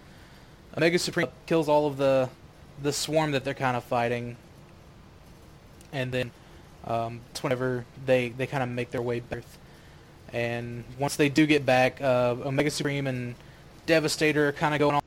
Omega 0.77 0.98
Supreme 0.99 1.27
kills 1.45 1.68
all 1.68 1.88
of 1.88 1.98
the 1.98 2.30
the 2.81 2.93
swarm 2.93 3.31
that 3.31 3.43
they're 3.43 3.53
kind 3.53 3.77
of 3.77 3.84
fighting, 3.84 4.38
and 5.91 6.11
then 6.11 6.31
um, 6.85 7.19
it's 7.31 7.43
whenever 7.43 7.85
they 8.06 8.30
they 8.30 8.48
kind 8.48 8.64
of 8.64 8.69
make 8.69 8.91
their 8.91 9.02
way 9.02 9.19
back. 9.19 9.43
And 10.34 10.85
once 10.98 11.18
they 11.18 11.27
do 11.27 11.45
get 11.45 11.65
back, 11.65 12.02
uh, 12.02 12.35
Omega 12.45 12.72
Supreme 12.72 13.06
and 13.07 13.35
Devastator 13.85 14.48
are 14.48 14.53
kind 14.53 14.73
of 14.73 14.80
going 14.80 15.02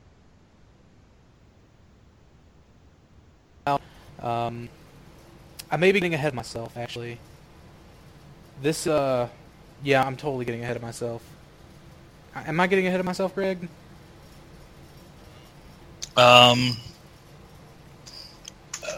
on. 3.65 3.79
Um, 4.21 4.69
I 5.71 5.77
may 5.77 5.91
be 5.91 5.99
getting 5.99 6.13
ahead 6.13 6.29
of 6.29 6.35
myself, 6.35 6.77
actually. 6.77 7.17
This, 8.61 8.85
uh, 8.85 9.27
yeah, 9.83 10.05
I'm 10.05 10.15
totally 10.15 10.45
getting 10.45 10.63
ahead 10.63 10.75
of 10.75 10.81
myself. 10.83 11.23
Am 12.35 12.59
I 12.59 12.67
getting 12.67 12.85
ahead 12.85 12.99
of 12.99 13.05
myself, 13.05 13.33
Greg? 13.33 13.67
Um, 16.17 16.77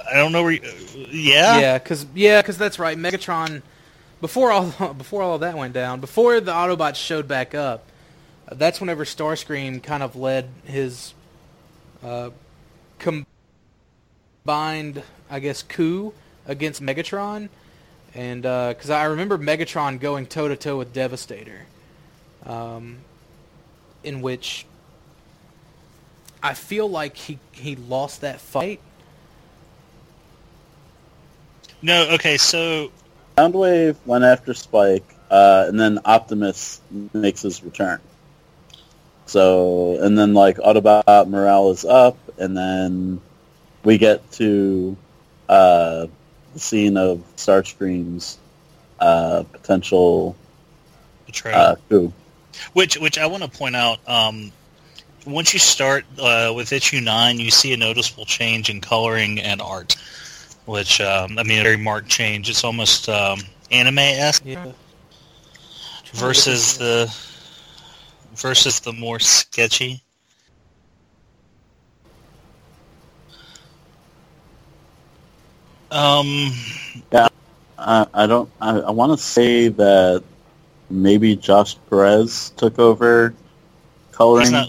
I 0.10 0.16
don't 0.16 0.32
know 0.32 0.44
where. 0.44 0.54
You, 0.54 0.62
yeah. 1.12 1.60
Yeah, 1.60 1.78
because 1.78 2.06
yeah, 2.14 2.42
because 2.42 2.58
that's 2.58 2.80
right. 2.80 2.98
Megatron, 2.98 3.62
before 4.22 4.52
all 4.52 4.94
before 4.94 5.22
all 5.22 5.40
that 5.40 5.58
went 5.58 5.74
down, 5.74 6.00
before 6.00 6.40
the 6.40 6.52
Autobots 6.52 6.96
showed 6.96 7.28
back 7.28 7.54
up, 7.56 7.86
that's 8.52 8.80
whenever 8.80 9.04
Starscream 9.06 9.82
kind 9.82 10.04
of 10.04 10.16
led 10.16 10.50
his 10.66 11.14
uh, 12.04 12.30
combined, 13.00 13.26
I 15.30 15.40
guess, 15.40 15.64
coup 15.64 16.14
against 16.46 16.82
Megatron, 16.82 17.50
and 18.14 18.44
because 18.44 18.90
uh, 18.90 18.96
I 18.96 19.06
remember 19.06 19.38
Megatron 19.38 20.00
going 20.00 20.26
toe 20.28 20.48
to 20.48 20.56
toe 20.56 20.78
with 20.78 20.94
Devastator, 20.94 21.66
um, 22.46 23.00
in 24.04 24.22
which 24.22 24.66
I 26.42 26.54
feel 26.54 26.90
like 26.90 27.16
he 27.16 27.40
he 27.52 27.76
lost 27.76 28.22
that 28.22 28.40
fight. 28.40 28.80
No, 31.82 32.10
okay, 32.12 32.38
so 32.38 32.92
Soundwave 33.38 33.96
went 34.06 34.24
after 34.24 34.54
Spike, 34.54 35.06
uh, 35.30 35.66
and 35.68 35.80
then 35.80 36.00
Optimus 36.06 36.82
makes 37.14 37.42
his 37.42 37.64
return. 37.64 38.00
So, 39.28 39.98
and 40.02 40.18
then 40.18 40.34
like 40.34 40.58
Autobot 40.58 41.28
morale 41.28 41.70
is 41.72 41.86
up, 41.86 42.18
and 42.38 42.58
then 42.58 43.22
we 43.84 43.98
get 43.98 44.30
to 44.34 44.98
uh, 45.50 46.08
the 46.54 46.60
scene 46.60 46.98
of 46.98 47.24
Starscream's 47.36 48.40
uh, 49.00 49.44
potential 49.52 50.36
betrayal. 51.26 51.60
Uh, 51.60 51.76
coup. 51.90 52.14
Which, 52.74 52.98
which 52.98 53.20
I 53.20 53.28
want 53.28 53.44
to 53.44 53.50
point 53.50 53.76
out. 53.76 54.00
Um, 54.08 54.52
once 55.28 55.54
you 55.54 55.60
start 55.60 56.06
uh, 56.20 56.54
with 56.56 56.72
issue 56.72 57.02
nine, 57.02 57.40
you 57.40 57.52
see 57.52 57.74
a 57.74 57.78
noticeable 57.78 58.26
change 58.26 58.70
in 58.70 58.82
coloring 58.82 59.40
and 59.40 59.62
art, 59.62 59.96
which 60.66 61.02
um, 61.02 61.38
I 61.38 61.44
mean, 61.44 61.60
a 61.60 61.64
very 61.64 61.78
marked 61.78 62.10
change. 62.10 62.50
It's 62.50 62.64
almost 62.64 63.10
um, 63.10 63.40
anime 63.70 64.00
esque 64.00 64.44
yeah. 64.46 64.72
versus 66.14 66.78
the 66.78 67.14
versus 68.36 68.80
the 68.80 68.94
more 68.94 69.20
sketchy. 69.20 70.02
Um, 75.92 76.54
yeah, 77.12 77.28
I, 77.78 78.08
I 78.14 78.28
don't. 78.28 78.50
I, 78.62 78.80
I 78.80 78.92
want 78.92 79.18
to 79.18 79.24
say 79.24 79.68
that 79.70 80.24
maybe 80.90 81.36
Josh 81.36 81.76
Perez 81.90 82.52
took 82.58 82.80
over 82.80 83.34
coloring, 84.12 84.52
not, 84.52 84.68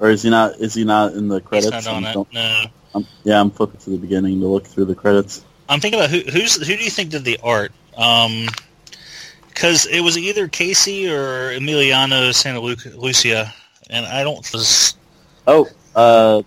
or 0.00 0.10
is 0.10 0.22
he 0.22 0.30
not? 0.30 0.56
Is 0.60 0.74
he 0.74 0.84
not 0.84 1.12
in 1.12 1.28
the 1.28 1.40
credits? 1.40 1.74
He's 1.74 1.86
not 1.86 1.94
on 1.94 2.04
it. 2.04 2.32
No. 2.32 2.64
I'm, 2.94 3.06
yeah, 3.24 3.40
I'm 3.40 3.50
flipping 3.50 3.80
to 3.80 3.90
the 3.90 3.98
beginning 3.98 4.40
to 4.40 4.46
look 4.46 4.66
through 4.66 4.86
the 4.86 4.94
credits. 4.94 5.44
I'm 5.68 5.80
thinking 5.80 6.00
about 6.00 6.10
who 6.10 6.20
who's 6.20 6.56
who 6.56 6.76
do 6.76 6.82
you 6.82 6.90
think 6.90 7.10
did 7.10 7.24
the 7.24 7.38
art? 7.42 7.72
Um, 7.96 8.48
because 9.48 9.86
it 9.86 10.00
was 10.00 10.16
either 10.16 10.46
Kasey 10.48 11.10
or 11.10 11.52
Emiliano 11.58 12.30
Santalucia, 12.30 13.52
and 13.90 14.06
I 14.06 14.22
don't. 14.22 14.48
Was... 14.52 14.96
Oh, 15.46 15.68
uh, 15.94 16.42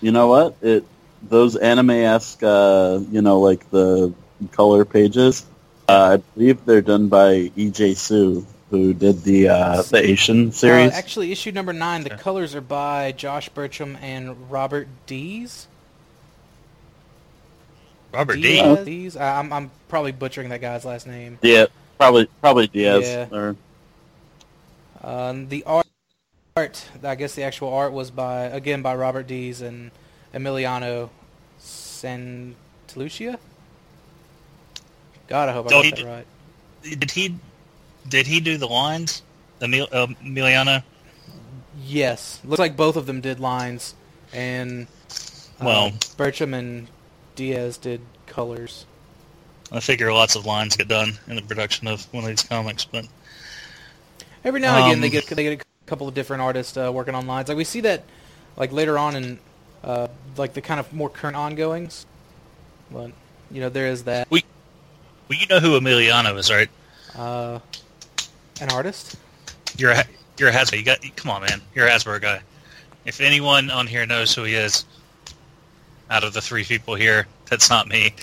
you 0.00 0.12
know 0.12 0.28
what? 0.28 0.56
It 0.62 0.84
those 1.28 1.56
anime-esque, 1.56 2.42
uh, 2.42 3.00
you 3.10 3.22
know, 3.22 3.40
like 3.40 3.68
the 3.70 4.12
color 4.52 4.84
pages. 4.84 5.44
Uh, 5.88 6.16
I 6.16 6.16
believe 6.34 6.64
they're 6.64 6.82
done 6.82 7.08
by 7.08 7.50
E.J. 7.56 7.94
Su, 7.94 8.46
who 8.74 8.94
did 8.94 9.22
the 9.22 9.48
uh, 9.48 9.82
the 9.82 9.98
Asian 9.98 10.52
series. 10.52 10.92
Uh, 10.92 10.94
actually, 10.94 11.32
issue 11.32 11.52
number 11.52 11.72
nine, 11.72 12.02
the 12.02 12.10
colors 12.10 12.54
are 12.54 12.60
by 12.60 13.12
Josh 13.12 13.48
Burcham 13.50 13.96
and 14.02 14.50
Robert 14.50 14.88
Dees. 15.06 15.68
Robert 18.12 18.36
Diaz. 18.36 18.84
Diaz? 18.84 19.16
I'm 19.16 19.52
I'm 19.52 19.70
probably 19.88 20.12
butchering 20.12 20.48
that 20.50 20.60
guy's 20.60 20.84
last 20.84 21.06
name. 21.06 21.38
Yeah, 21.42 21.66
probably 21.98 22.26
probably 22.40 22.66
Diaz. 22.66 23.04
Yeah. 23.04 23.36
Or... 23.36 23.56
Um, 25.02 25.48
the 25.48 25.64
art, 25.64 25.86
art, 26.56 26.84
I 27.02 27.14
guess 27.14 27.34
the 27.34 27.42
actual 27.42 27.72
art 27.72 27.92
was 27.92 28.10
by 28.10 28.44
again 28.44 28.82
by 28.82 28.94
Robert 28.94 29.26
Dees 29.26 29.60
and 29.62 29.90
Emiliano 30.32 31.10
Santalucia. 31.60 33.38
God, 35.26 35.48
I 35.48 35.52
hope 35.52 35.66
I 35.66 35.70
got 35.70 35.84
that 35.84 35.96
did, 35.96 36.04
right. 36.04 36.26
Did 36.82 37.10
he? 37.10 37.34
Did 38.08 38.26
he 38.26 38.40
do 38.40 38.56
the 38.56 38.66
lines, 38.66 39.22
Emil, 39.60 39.88
uh, 39.90 40.06
Emiliano? 40.22 40.82
Yes, 41.82 42.40
looks 42.44 42.58
like 42.58 42.76
both 42.76 42.96
of 42.96 43.06
them 43.06 43.20
did 43.20 43.40
lines, 43.40 43.94
and 44.32 44.86
well, 45.60 45.86
um, 45.86 45.92
Burcham 46.16 46.54
and 46.54 46.88
Diaz 47.34 47.76
did 47.78 48.00
colors. 48.26 48.86
I 49.72 49.80
figure 49.80 50.12
lots 50.12 50.36
of 50.36 50.46
lines 50.46 50.76
get 50.76 50.88
done 50.88 51.18
in 51.26 51.36
the 51.36 51.42
production 51.42 51.88
of 51.88 52.04
one 52.12 52.24
of 52.24 52.28
these 52.28 52.42
comics, 52.42 52.84
but 52.84 53.06
every 54.44 54.60
now 54.60 54.76
and 54.76 54.84
um, 54.84 54.90
again 54.90 55.00
they 55.00 55.10
get 55.10 55.26
they 55.26 55.42
get 55.42 55.60
a 55.60 55.64
couple 55.86 56.06
of 56.06 56.14
different 56.14 56.42
artists 56.42 56.76
uh, 56.76 56.92
working 56.92 57.14
on 57.14 57.26
lines. 57.26 57.48
Like 57.48 57.56
we 57.56 57.64
see 57.64 57.80
that, 57.80 58.04
like 58.56 58.72
later 58.72 58.98
on 58.98 59.16
in 59.16 59.38
uh, 59.82 60.08
like 60.36 60.54
the 60.54 60.60
kind 60.60 60.80
of 60.80 60.92
more 60.92 61.10
current 61.10 61.36
ongoings. 61.36 62.06
But 62.90 63.12
you 63.50 63.60
know, 63.60 63.68
there 63.68 63.88
is 63.88 64.04
that. 64.04 64.30
We, 64.30 64.44
well, 65.28 65.38
you 65.38 65.46
know 65.46 65.60
who 65.60 65.78
Emiliano 65.78 66.36
is, 66.38 66.50
right? 66.50 66.68
Uh, 67.16 67.60
an 68.60 68.70
artist. 68.70 69.16
You're 69.76 69.92
a 69.92 70.04
you're 70.38 70.48
a 70.48 70.52
Hasbro. 70.52 70.78
You 70.78 70.84
got 70.84 70.98
come 71.16 71.30
on, 71.30 71.42
man. 71.42 71.60
You're 71.74 71.86
a 71.86 71.90
Hasbro 71.90 72.20
guy. 72.20 72.40
If 73.04 73.20
anyone 73.20 73.70
on 73.70 73.86
here 73.86 74.06
knows 74.06 74.34
who 74.34 74.44
he 74.44 74.54
is, 74.54 74.84
out 76.10 76.24
of 76.24 76.32
the 76.32 76.40
three 76.40 76.64
people 76.64 76.94
here, 76.94 77.26
that's 77.50 77.68
not 77.68 77.88
me. 77.88 78.14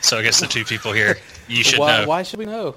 So 0.00 0.18
I 0.18 0.22
guess 0.22 0.40
the 0.40 0.46
two 0.46 0.64
people 0.64 0.92
here, 0.92 1.18
you 1.48 1.62
should 1.62 1.78
why, 1.78 2.00
know. 2.00 2.08
Why 2.08 2.22
should 2.22 2.38
we 2.38 2.46
know? 2.46 2.74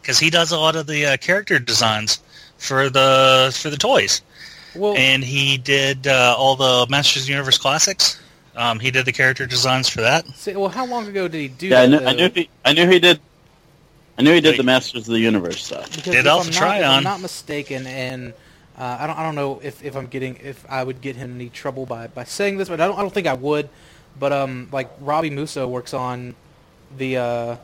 Because 0.00 0.18
he 0.18 0.30
does 0.30 0.52
a 0.52 0.58
lot 0.58 0.76
of 0.76 0.86
the 0.86 1.06
uh, 1.06 1.16
character 1.16 1.58
designs 1.58 2.20
for 2.58 2.90
the 2.90 3.56
for 3.60 3.70
the 3.70 3.76
toys. 3.76 4.22
Well, 4.74 4.96
and 4.96 5.22
he 5.22 5.56
did 5.56 6.06
uh, 6.06 6.34
all 6.36 6.56
the 6.56 6.86
Masters 6.90 7.22
of 7.22 7.26
the 7.26 7.32
Universe 7.32 7.58
classics. 7.58 8.20
Um, 8.56 8.78
he 8.78 8.90
did 8.90 9.04
the 9.04 9.12
character 9.12 9.46
designs 9.46 9.88
for 9.88 10.00
that. 10.00 10.26
See, 10.28 10.54
well, 10.54 10.68
how 10.68 10.86
long 10.86 11.06
ago 11.08 11.26
did 11.28 11.38
he 11.38 11.48
do 11.48 11.68
yeah, 11.68 11.86
that? 11.86 12.06
I 12.06 12.12
knew, 12.12 12.24
I 12.24 12.28
knew, 12.28 12.30
he, 12.34 12.48
I 12.64 12.72
knew 12.72 12.88
he 12.88 12.98
did. 12.98 13.20
I 14.16 14.22
knew 14.22 14.32
he 14.32 14.40
did 14.40 14.56
the 14.56 14.62
Masters 14.62 15.08
of 15.08 15.12
the 15.14 15.20
Universe 15.20 15.64
stuff. 15.64 15.90
Because 15.94 16.12
Did 16.12 16.20
if 16.20 16.26
Alpha 16.26 16.64
I'm 16.64 16.80
not, 16.80 16.90
I'm 16.90 17.02
not 17.02 17.20
mistaken, 17.20 17.86
and 17.86 18.32
uh, 18.78 18.98
I 19.00 19.06
don't 19.06 19.18
I 19.18 19.22
don't 19.22 19.34
know 19.34 19.60
if, 19.62 19.84
if 19.84 19.96
I'm 19.96 20.06
getting 20.06 20.36
if 20.36 20.64
I 20.70 20.84
would 20.84 21.00
get 21.00 21.16
him 21.16 21.34
any 21.34 21.48
trouble 21.48 21.86
by, 21.86 22.06
by 22.06 22.24
saying 22.24 22.58
this, 22.58 22.68
but 22.68 22.80
I 22.80 22.86
don't 22.86 22.96
I 22.98 23.02
don't 23.02 23.12
think 23.12 23.26
I 23.26 23.34
would. 23.34 23.68
But 24.18 24.32
um, 24.32 24.68
like 24.70 24.90
Robbie 25.00 25.30
Musso 25.30 25.66
works 25.66 25.94
on 25.94 26.34
the 26.96 27.16
uh, 27.16 27.56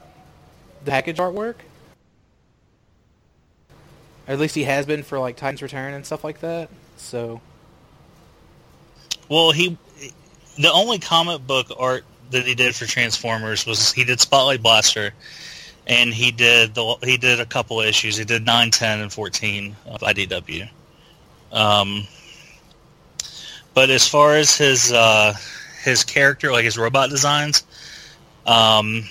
the 0.85 0.90
package 0.90 1.18
artwork. 1.18 1.56
Or 4.27 4.35
at 4.35 4.39
least 4.39 4.55
he 4.55 4.64
has 4.64 4.86
been 4.86 5.02
for 5.02 5.18
like 5.18 5.36
Titan's 5.36 5.62
Return 5.62 5.94
and 5.94 6.05
stuff 6.05 6.24
like 6.24 6.40
that. 6.40 6.68
So 6.97 7.40
Well, 9.28 9.52
he 9.52 9.78
the 10.59 10.72
only 10.72 10.98
comic 10.98 11.47
book 11.47 11.68
art 11.78 12.05
that 12.31 12.44
he 12.44 12.55
did 12.55 12.74
for 12.74 12.86
Transformers 12.86 13.66
was 13.66 13.93
he 13.93 14.05
did 14.05 14.20
Spotlight 14.20 14.62
Blaster, 14.62 15.12
and 15.86 16.12
he 16.12 16.31
did 16.31 16.74
the 16.74 16.97
he 17.02 17.16
did 17.16 17.40
a 17.40 17.47
couple 17.47 17.81
issues. 17.81 18.16
He 18.16 18.24
did 18.24 18.44
9, 18.44 18.70
10, 18.70 19.01
and 19.01 19.12
fourteen 19.12 19.77
of 19.86 20.01
IDW. 20.01 20.69
Um, 21.52 22.07
but 23.74 23.90
as 23.90 24.07
far 24.07 24.35
as 24.35 24.57
his 24.57 24.93
uh, 24.93 25.35
his 25.82 26.05
character, 26.05 26.52
like 26.52 26.65
his 26.65 26.78
robot 26.78 27.11
designs, 27.11 27.65
um, 28.47 29.05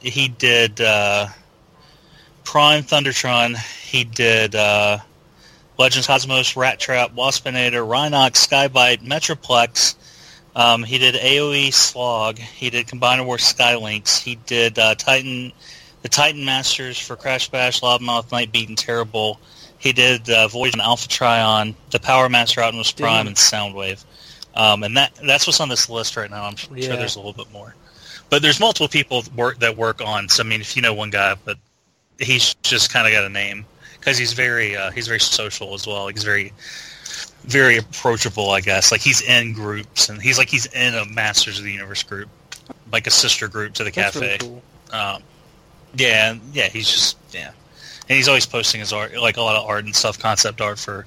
he 0.00 0.28
did 0.28 0.80
uh, 0.80 1.28
Prime 2.44 2.82
Thundertron. 2.82 3.56
He 3.56 4.04
did 4.04 4.54
uh, 4.54 4.98
Legends 5.78 6.06
Cosmos, 6.06 6.56
Rat 6.56 6.78
Trap, 6.78 7.14
Waspinator, 7.14 7.86
Rhinox, 7.86 8.46
Skybite, 8.46 9.02
Metroplex. 9.02 9.96
Um, 10.56 10.84
he 10.84 10.98
did 10.98 11.16
AOE 11.16 11.72
Slog. 11.72 12.38
He 12.38 12.70
did 12.70 12.86
Combiner 12.86 13.26
Wars 13.26 13.42
Sky 13.42 13.76
Lynx. 13.76 14.20
He 14.20 14.36
did 14.36 14.78
uh, 14.78 14.94
Titan, 14.94 15.52
the 16.04 16.08
Titan 16.10 16.44
Masters 16.44 16.98
for 16.98 17.16
Crash 17.16 17.48
Bash, 17.48 17.80
Loudmouth, 17.80 18.26
Nightbeat, 18.28 18.68
and 18.68 18.76
Terri-Bull. 18.76 19.40
He 19.78 19.94
did 19.94 20.28
uh, 20.28 20.48
Void 20.48 20.74
and 20.74 20.82
Alpha 20.82 21.08
Trion, 21.08 21.74
the 21.92 21.98
Power 21.98 22.28
Master 22.28 22.62
Optimus 22.62 22.92
Prime, 22.92 23.26
and 23.26 23.34
Soundwave. 23.36 24.04
Um, 24.54 24.82
and 24.82 24.94
that 24.98 25.14
that's 25.26 25.46
what's 25.46 25.60
on 25.60 25.70
this 25.70 25.88
list 25.88 26.14
right 26.18 26.30
now. 26.30 26.44
I'm 26.44 26.56
sure 26.56 26.76
Yeah. 26.76 26.96
there's 26.96 27.16
a 27.16 27.20
little 27.20 27.32
bit 27.32 27.50
more, 27.52 27.74
but 28.28 28.42
there's 28.42 28.60
multiple 28.60 28.86
people 28.86 29.22
that 29.22 29.34
work 29.34 29.58
that 29.60 29.76
work 29.78 30.02
on. 30.02 30.28
So 30.28 30.42
I 30.42 30.46
mean, 30.46 30.60
if 30.60 30.76
you 30.76 30.82
know 30.82 30.92
one 30.92 31.08
guy, 31.10 31.36
but 31.42 31.56
he's 32.18 32.52
just 32.62 32.92
kind 32.92 33.06
of 33.06 33.12
got 33.14 33.24
a 33.24 33.28
name 33.30 33.64
because 33.98 34.18
he's 34.18 34.34
very 34.34 34.76
uh, 34.76 34.90
he's 34.90 35.06
very 35.08 35.20
social 35.20 35.72
as 35.74 35.86
well. 35.86 36.06
He's 36.08 36.22
very 36.22 36.52
very 37.44 37.78
approachable, 37.78 38.50
I 38.50 38.60
guess. 38.60 38.92
Like 38.92 39.00
he's 39.00 39.22
in 39.22 39.54
groups 39.54 40.08
and 40.08 40.20
he's 40.22 40.36
like 40.38 40.48
he's 40.50 40.66
in 40.66 40.94
a 40.94 41.04
Masters 41.06 41.58
of 41.58 41.64
the 41.64 41.72
Universe 41.72 42.02
group, 42.02 42.28
like 42.92 43.06
a 43.06 43.10
sister 43.10 43.48
group 43.48 43.72
to 43.74 43.84
the 43.84 43.90
that's 43.90 44.14
cafe. 44.14 44.26
really 44.26 44.38
cool. 44.38 44.62
Um, 44.98 45.22
yeah, 45.96 46.36
yeah, 46.52 46.68
he's 46.68 46.88
just 46.90 47.16
yeah, 47.32 47.52
and 48.08 48.16
he's 48.16 48.28
always 48.28 48.46
posting 48.46 48.80
his 48.80 48.92
art, 48.92 49.16
like 49.16 49.36
a 49.36 49.42
lot 49.42 49.56
of 49.56 49.66
art 49.68 49.84
and 49.84 49.94
stuff, 49.94 50.18
concept 50.18 50.60
art 50.60 50.78
for 50.78 51.06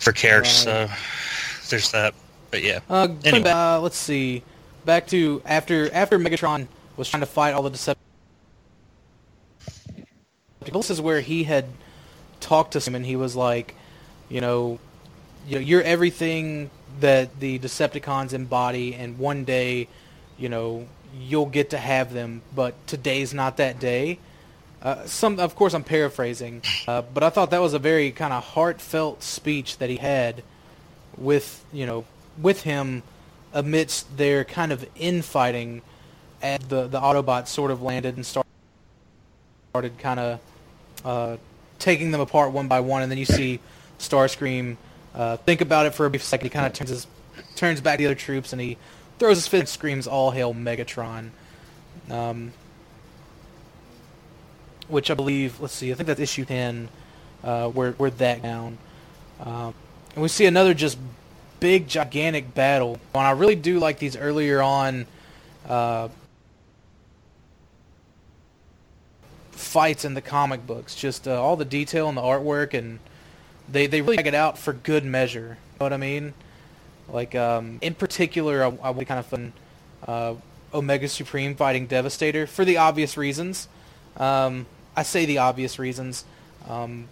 for 0.00 0.12
characters. 0.12 0.66
Right. 0.66 0.88
So 0.88 1.68
there's 1.70 1.90
that. 1.92 2.14
But 2.50 2.62
yeah, 2.62 2.80
Uh, 2.90 3.08
Anyway. 3.24 3.44
back- 3.44 3.54
uh, 3.56 3.80
let's 3.80 3.96
see. 3.96 4.42
Back 4.84 5.06
to 5.08 5.40
after 5.46 5.92
after 5.94 6.18
Megatron 6.18 6.66
was 6.96 7.08
trying 7.08 7.20
to 7.20 7.26
fight 7.26 7.54
all 7.54 7.62
the 7.62 7.70
Decepticons. 7.70 7.96
This 10.72 10.90
is 10.90 11.00
where 11.00 11.20
he 11.20 11.44
had 11.44 11.66
talked 12.40 12.72
to 12.72 12.80
him, 12.80 12.94
and 12.94 13.04
he 13.06 13.16
was 13.16 13.34
like, 13.34 13.74
you 14.28 14.40
know, 14.40 14.78
you 15.46 15.56
know, 15.56 15.60
you're 15.60 15.82
everything 15.82 16.70
that 17.00 17.40
the 17.40 17.58
Decepticons 17.58 18.32
embody, 18.32 18.94
and 18.94 19.18
one 19.18 19.44
day, 19.44 19.88
you 20.38 20.48
know, 20.48 20.86
you'll 21.14 21.46
get 21.46 21.70
to 21.70 21.78
have 21.78 22.12
them, 22.12 22.42
but 22.54 22.74
today's 22.86 23.34
not 23.34 23.56
that 23.58 23.78
day. 23.78 24.18
Uh, 24.82 25.04
some, 25.06 25.38
of 25.38 25.54
course, 25.54 25.74
I'm 25.74 25.84
paraphrasing, 25.84 26.62
uh, 26.88 27.02
but 27.02 27.22
I 27.22 27.30
thought 27.30 27.50
that 27.50 27.60
was 27.60 27.74
a 27.74 27.78
very 27.78 28.10
kind 28.10 28.32
of 28.32 28.42
heartfelt 28.42 29.22
speech 29.22 29.78
that 29.78 29.88
he 29.90 29.96
had 29.96 30.42
with 31.16 31.64
you 31.72 31.86
know 31.86 32.04
with 32.40 32.62
him 32.62 33.02
amidst 33.52 34.16
their 34.16 34.44
kind 34.44 34.72
of 34.72 34.84
infighting 34.96 35.82
the 36.40 36.88
the 36.88 37.00
Autobots 37.00 37.48
sort 37.48 37.70
of 37.70 37.82
landed 37.82 38.16
and 38.16 38.26
start- 38.26 38.46
started 39.70 39.96
kind 39.98 40.18
of 40.18 40.40
uh, 41.04 41.36
taking 41.78 42.10
them 42.10 42.20
apart 42.20 42.52
one 42.52 42.66
by 42.66 42.80
one, 42.80 43.02
and 43.02 43.10
then 43.10 43.18
you 43.18 43.24
see 43.24 43.60
Starscream 43.98 44.76
uh, 45.14 45.36
think 45.38 45.60
about 45.60 45.86
it 45.86 45.94
for 45.94 46.06
a 46.06 46.10
brief 46.10 46.24
second. 46.24 46.46
He 46.46 46.50
kind 46.50 46.66
of 46.66 46.72
turns 46.72 46.90
his 46.90 47.06
turns 47.54 47.80
back 47.80 47.98
to 47.98 48.02
the 48.02 48.06
other 48.06 48.14
troops, 48.14 48.52
and 48.52 48.60
he 48.60 48.78
throws 49.22 49.36
his 49.36 49.46
fist 49.46 49.72
screams, 49.72 50.08
"All 50.08 50.32
hail 50.32 50.52
Megatron!" 50.52 51.30
Um, 52.10 52.52
which 54.88 55.12
I 55.12 55.14
believe, 55.14 55.60
let's 55.60 55.74
see, 55.74 55.92
I 55.92 55.94
think 55.94 56.08
that's 56.08 56.18
issue 56.18 56.44
ten, 56.44 56.88
uh, 57.44 57.68
where 57.68 57.92
where 57.92 58.10
that 58.10 58.42
down. 58.42 58.78
Um, 59.38 59.74
and 60.14 60.22
we 60.22 60.28
see 60.28 60.46
another 60.46 60.74
just 60.74 60.98
big, 61.60 61.86
gigantic 61.86 62.52
battle. 62.52 62.98
And 63.14 63.22
I 63.22 63.30
really 63.30 63.54
do 63.54 63.78
like 63.78 64.00
these 64.00 64.16
earlier 64.16 64.60
on 64.60 65.06
uh, 65.68 66.08
fights 69.52 70.04
in 70.04 70.14
the 70.14 70.20
comic 70.20 70.66
books. 70.66 70.96
Just 70.96 71.28
uh, 71.28 71.40
all 71.40 71.54
the 71.54 71.64
detail 71.64 72.08
and 72.08 72.18
the 72.18 72.22
artwork, 72.22 72.74
and 72.74 72.98
they 73.68 73.86
they 73.86 74.00
really 74.00 74.16
drag 74.16 74.26
it 74.26 74.34
out 74.34 74.58
for 74.58 74.72
good 74.72 75.04
measure. 75.04 75.58
You 75.74 75.78
know 75.78 75.84
what 75.84 75.92
I 75.92 75.98
mean? 75.98 76.34
Like 77.08 77.34
um, 77.34 77.78
in 77.82 77.94
particular, 77.94 78.64
I, 78.64 78.78
I 78.82 78.90
would 78.90 79.06
kind 79.06 79.20
of 79.20 79.26
fun 79.26 79.52
uh, 80.06 80.34
Omega 80.74 81.08
Supreme 81.08 81.54
fighting 81.54 81.86
Devastator 81.86 82.46
for 82.46 82.64
the 82.64 82.78
obvious 82.78 83.16
reasons. 83.16 83.68
Um, 84.16 84.66
I 84.96 85.02
say 85.02 85.26
the 85.26 85.38
obvious 85.38 85.78
reasons. 85.78 86.24
Um, 86.68 87.08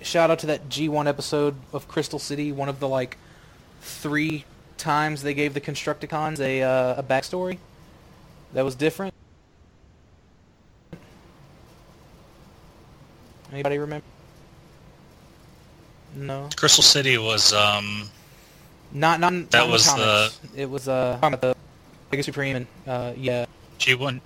shout 0.00 0.30
out 0.30 0.38
to 0.40 0.46
that 0.46 0.68
G1 0.68 1.06
episode 1.06 1.54
of 1.72 1.88
Crystal 1.88 2.18
City, 2.18 2.52
one 2.52 2.68
of 2.68 2.80
the 2.80 2.88
like 2.88 3.16
three 3.80 4.44
times 4.76 5.22
they 5.22 5.34
gave 5.34 5.54
the 5.54 5.60
Constructicons 5.60 6.40
a 6.40 6.62
uh, 6.62 7.00
a 7.00 7.02
backstory 7.02 7.58
that 8.52 8.64
was 8.64 8.74
different. 8.74 9.14
Anybody 13.52 13.78
remember? 13.78 14.06
No, 16.16 16.48
Crystal 16.56 16.82
City 16.82 17.18
was 17.18 17.52
um, 17.52 18.08
not 18.94 19.20
not 19.20 19.32
in- 19.32 19.46
That 19.50 19.58
not 19.60 19.70
was 19.70 19.86
comics. 19.86 20.40
It 20.56 20.70
was 20.70 20.88
uh 20.88 21.18
talking 21.20 21.34
about 21.34 21.40
the 21.40 21.56
Omega 22.10 22.22
Supreme 22.22 22.56
and 22.56 22.66
uh 22.86 23.12
yeah 23.16 23.44
G1. 23.78 24.20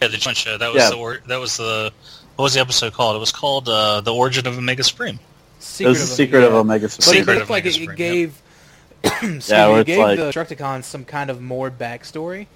Yeah, 0.00 0.08
the 0.08 0.16
G1 0.16 0.34
show. 0.36 0.56
That 0.58 0.72
was 0.72 0.82
Yeah. 0.82 0.90
the 0.90 0.96
or, 0.96 1.18
that 1.26 1.36
was 1.40 1.56
the 1.58 1.92
what 2.36 2.42
was 2.44 2.54
the 2.54 2.60
episode 2.60 2.92
called? 2.92 3.16
It 3.16 3.18
was 3.18 3.32
called 3.32 3.68
uh, 3.68 4.00
the 4.02 4.12
Origin 4.14 4.46
of 4.46 4.56
Omega 4.58 4.84
Supreme. 4.84 5.14
It 5.58 5.62
secret 5.62 5.88
was 5.88 5.98
the 5.98 6.04
of 6.04 6.08
them, 6.08 6.16
secret 6.16 6.44
of 6.44 6.52
yeah. 6.52 6.58
Omega 6.58 6.84
But 6.86 6.90
Supreme. 6.92 7.22
it 7.22 7.26
looked 7.38 7.50
like 7.50 7.64
it, 7.64 7.72
Supreme, 7.72 7.90
it 7.92 7.96
gave, 7.96 8.42
excuse 9.04 9.48
Yeah, 9.48 9.68
me, 9.72 9.80
it 9.80 9.86
gave 9.86 9.98
like- 9.98 10.18
the 10.18 10.30
Destructicons 10.30 10.84
some 10.84 11.04
kind 11.06 11.30
of 11.30 11.40
more 11.40 11.70
backstory, 11.70 12.46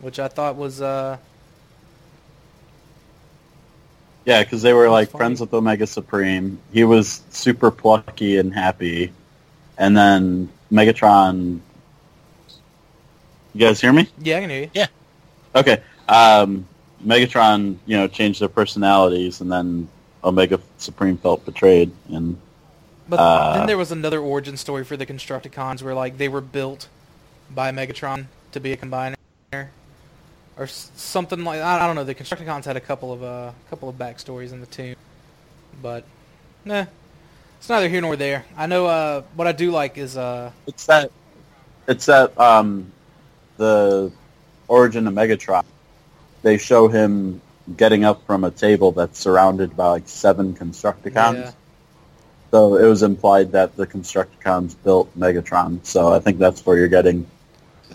which 0.00 0.18
I 0.20 0.28
thought 0.28 0.54
was 0.56 0.80
uh, 0.80 1.18
Yeah, 4.30 4.44
because 4.44 4.62
they 4.62 4.72
were 4.72 4.84
That's 4.84 4.92
like 4.92 5.10
funny. 5.10 5.18
friends 5.18 5.40
with 5.40 5.52
Omega 5.52 5.88
Supreme. 5.88 6.56
He 6.72 6.84
was 6.84 7.22
super 7.30 7.72
plucky 7.72 8.38
and 8.38 8.54
happy, 8.54 9.10
and 9.76 9.96
then 9.96 10.48
Megatron. 10.70 11.58
You 13.52 13.60
guys 13.66 13.80
hear 13.80 13.92
me? 13.92 14.08
yeah, 14.20 14.36
I 14.36 14.40
can 14.42 14.50
hear 14.50 14.60
you. 14.62 14.70
Yeah. 14.72 14.86
Okay. 15.56 15.82
Um, 16.08 16.64
Megatron, 17.04 17.76
you 17.86 17.96
know, 17.96 18.06
changed 18.06 18.40
their 18.40 18.48
personalities, 18.48 19.40
and 19.40 19.50
then 19.50 19.88
Omega 20.22 20.60
Supreme 20.78 21.16
felt 21.16 21.44
betrayed, 21.44 21.90
and 22.12 22.38
But 23.08 23.18
Uh, 23.18 23.54
then 23.58 23.66
there 23.66 23.78
was 23.78 23.90
another 23.90 24.20
origin 24.20 24.56
story 24.56 24.84
for 24.84 24.96
the 24.96 25.06
Constructicons 25.06 25.82
where 25.82 25.94
like 25.94 26.18
they 26.18 26.28
were 26.28 26.40
built 26.40 26.86
by 27.52 27.72
Megatron 27.72 28.26
to 28.52 28.60
be 28.60 28.70
a 28.72 28.76
combiner, 28.76 29.16
or 30.60 30.66
something 30.66 31.42
like 31.42 31.60
I, 31.60 31.82
I 31.82 31.86
don't 31.86 31.96
know. 31.96 32.04
The 32.04 32.14
Constructicons 32.14 32.66
had 32.66 32.76
a 32.76 32.80
couple 32.80 33.12
of 33.12 33.22
uh 33.24 33.52
couple 33.70 33.88
of 33.88 33.96
backstories 33.96 34.52
in 34.52 34.60
the 34.60 34.66
tomb, 34.66 34.94
but 35.82 36.04
nah, 36.64 36.84
it's 37.58 37.68
neither 37.68 37.88
here 37.88 38.02
nor 38.02 38.14
there. 38.14 38.44
I 38.56 38.66
know 38.66 38.86
uh 38.86 39.22
what 39.34 39.48
I 39.48 39.52
do 39.52 39.70
like 39.70 39.96
is 39.96 40.16
uh 40.16 40.52
it's 40.66 40.86
that 40.86 41.10
it's 41.88 42.06
that 42.06 42.38
um, 42.38 42.92
the 43.56 44.12
origin 44.68 45.06
of 45.06 45.14
Megatron. 45.14 45.64
They 46.42 46.58
show 46.58 46.88
him 46.88 47.40
getting 47.76 48.04
up 48.04 48.24
from 48.26 48.44
a 48.44 48.50
table 48.50 48.92
that's 48.92 49.18
surrounded 49.18 49.76
by 49.76 49.88
like 49.88 50.08
seven 50.08 50.54
Constructicons. 50.54 51.34
yeah. 51.34 51.52
So 52.50 52.76
it 52.76 52.86
was 52.86 53.02
implied 53.02 53.52
that 53.52 53.76
the 53.76 53.86
Constructicons 53.86 54.76
built 54.82 55.16
Megatron. 55.18 55.84
So 55.84 56.12
I 56.12 56.20
think 56.20 56.38
that's 56.38 56.64
where 56.66 56.76
you're 56.76 56.88
getting 56.88 57.26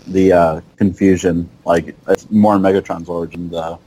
the 0.06 0.32
uh, 0.32 0.60
confusion. 0.76 1.48
Like 1.64 1.96
it's 2.08 2.30
more 2.30 2.56
Megatron's 2.56 3.08
origin, 3.08 3.50
the 3.50 3.78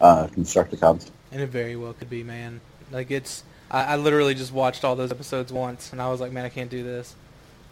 uh, 0.00 0.26
Constructicons. 0.28 1.10
And 1.32 1.40
it 1.40 1.48
very 1.48 1.76
well 1.76 1.92
could 1.92 2.10
be, 2.10 2.22
man. 2.22 2.60
Like 2.90 3.10
it's, 3.10 3.44
I, 3.70 3.84
I 3.84 3.96
literally 3.96 4.34
just 4.34 4.52
watched 4.52 4.84
all 4.84 4.96
those 4.96 5.10
episodes 5.10 5.52
once, 5.52 5.92
and 5.92 6.00
I 6.00 6.08
was 6.10 6.20
like, 6.20 6.32
man, 6.32 6.44
I 6.44 6.48
can't 6.48 6.70
do 6.70 6.82
this. 6.82 7.16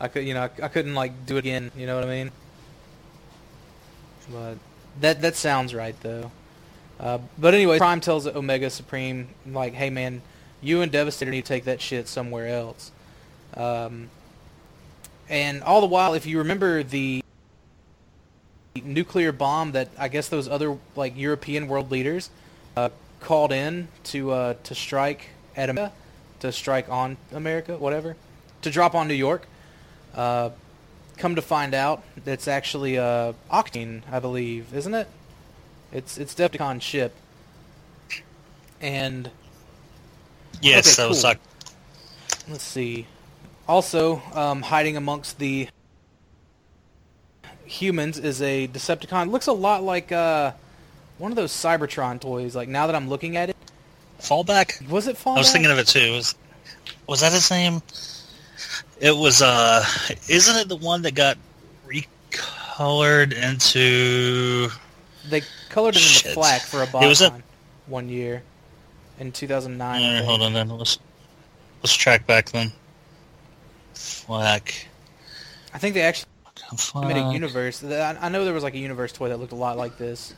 I 0.00 0.08
could, 0.08 0.26
you 0.26 0.34
know, 0.34 0.42
I, 0.42 0.64
I 0.64 0.68
couldn't 0.68 0.94
like 0.94 1.26
do 1.26 1.36
it 1.36 1.40
again. 1.40 1.70
You 1.76 1.86
know 1.86 1.94
what 1.94 2.04
I 2.04 2.08
mean? 2.08 2.30
But 4.32 4.58
that 5.00 5.20
that 5.22 5.36
sounds 5.36 5.74
right 5.74 5.94
though. 6.00 6.30
Uh, 6.98 7.18
but 7.38 7.54
anyway, 7.54 7.78
Prime 7.78 8.00
tells 8.00 8.26
Omega 8.26 8.70
Supreme, 8.70 9.28
like, 9.46 9.74
hey 9.74 9.90
man, 9.90 10.22
you 10.60 10.82
and 10.82 10.92
Devastator 10.92 11.30
need 11.30 11.44
to 11.44 11.48
take 11.48 11.64
that 11.64 11.80
shit 11.80 12.08
somewhere 12.08 12.48
else. 12.48 12.92
Um, 13.54 14.08
and 15.28 15.62
all 15.62 15.80
the 15.80 15.86
while, 15.86 16.14
if 16.14 16.26
you 16.26 16.38
remember 16.38 16.82
the 16.82 17.21
nuclear 18.80 19.32
bomb 19.32 19.72
that 19.72 19.88
I 19.98 20.08
guess 20.08 20.28
those 20.28 20.48
other 20.48 20.78
like 20.96 21.16
European 21.16 21.68
world 21.68 21.90
leaders 21.90 22.30
uh, 22.76 22.90
called 23.20 23.52
in 23.52 23.88
to 24.04 24.30
uh, 24.30 24.54
to 24.64 24.74
strike 24.74 25.28
at 25.56 25.68
America, 25.68 25.94
to 26.40 26.52
strike 26.52 26.88
on 26.88 27.16
America, 27.32 27.76
whatever, 27.76 28.16
to 28.62 28.70
drop 28.70 28.94
on 28.94 29.08
New 29.08 29.14
York. 29.14 29.46
Uh, 30.14 30.50
come 31.16 31.34
to 31.36 31.42
find 31.42 31.74
out, 31.74 32.02
it's 32.26 32.48
actually 32.48 32.98
uh, 32.98 33.32
Octane, 33.50 34.02
I 34.10 34.18
believe, 34.20 34.74
isn't 34.74 34.94
it? 34.94 35.08
It's 35.92 36.16
it's 36.18 36.34
Decepticon 36.34 36.80
ship, 36.80 37.14
and 38.80 39.30
yes, 40.60 40.98
okay, 40.98 41.02
that 41.02 41.08
was 41.08 41.20
cool. 41.22 41.30
like 41.30 41.40
let's 42.48 42.64
see. 42.64 43.06
Also, 43.68 44.20
um, 44.34 44.62
hiding 44.62 44.96
amongst 44.96 45.38
the 45.38 45.68
humans 47.72 48.18
is 48.18 48.40
a 48.42 48.68
Decepticon. 48.68 49.30
Looks 49.30 49.46
a 49.46 49.52
lot 49.52 49.82
like 49.82 50.12
uh, 50.12 50.52
one 51.18 51.32
of 51.32 51.36
those 51.36 51.52
Cybertron 51.52 52.20
toys. 52.20 52.54
Like 52.54 52.68
now 52.68 52.86
that 52.86 52.94
I'm 52.94 53.08
looking 53.08 53.36
at 53.36 53.48
it, 53.50 53.56
fallback. 54.20 54.86
was 54.88 55.06
it 55.08 55.16
Fallback? 55.16 55.36
I 55.36 55.38
was 55.38 55.52
thinking 55.52 55.70
of 55.70 55.78
it 55.78 55.86
too. 55.88 56.12
Was 56.12 56.34
was 57.08 57.20
that 57.20 57.32
his 57.32 57.50
name? 57.50 57.82
It 59.00 59.16
was. 59.16 59.42
uh 59.42 59.84
Isn't 60.28 60.56
it 60.56 60.68
the 60.68 60.76
one 60.76 61.02
that 61.02 61.14
got 61.14 61.36
recolored 61.86 63.32
into? 63.32 64.70
They 65.28 65.42
colored 65.68 65.96
it 65.96 65.98
in 65.98 66.34
the 66.34 66.42
Shit. 66.44 66.62
for 66.62 66.82
a 66.82 67.02
It 67.04 67.06
was 67.08 67.22
a- 67.22 67.42
one 67.86 68.08
year 68.08 68.42
in 69.18 69.32
2009. 69.32 70.02
I 70.02 70.18
Uh, 70.20 70.24
hold 70.24 70.42
on, 70.42 70.52
then 70.52 70.68
let's 70.68 70.98
let's 71.82 71.94
track 71.94 72.26
back 72.26 72.50
then. 72.50 72.72
Flak. 73.94 74.86
I 75.74 75.78
think 75.78 75.94
they 75.94 76.02
actually 76.02 76.28
made 76.94 77.16
a 77.16 77.32
universe. 77.32 77.82
I 77.84 78.16
I 78.20 78.28
know 78.28 78.44
there 78.44 78.54
was 78.54 78.62
like 78.62 78.74
a 78.74 78.78
universe 78.78 79.12
toy 79.12 79.28
that 79.28 79.38
looked 79.38 79.52
a 79.52 79.56
lot 79.56 79.76
like 79.76 79.98
this, 79.98 80.34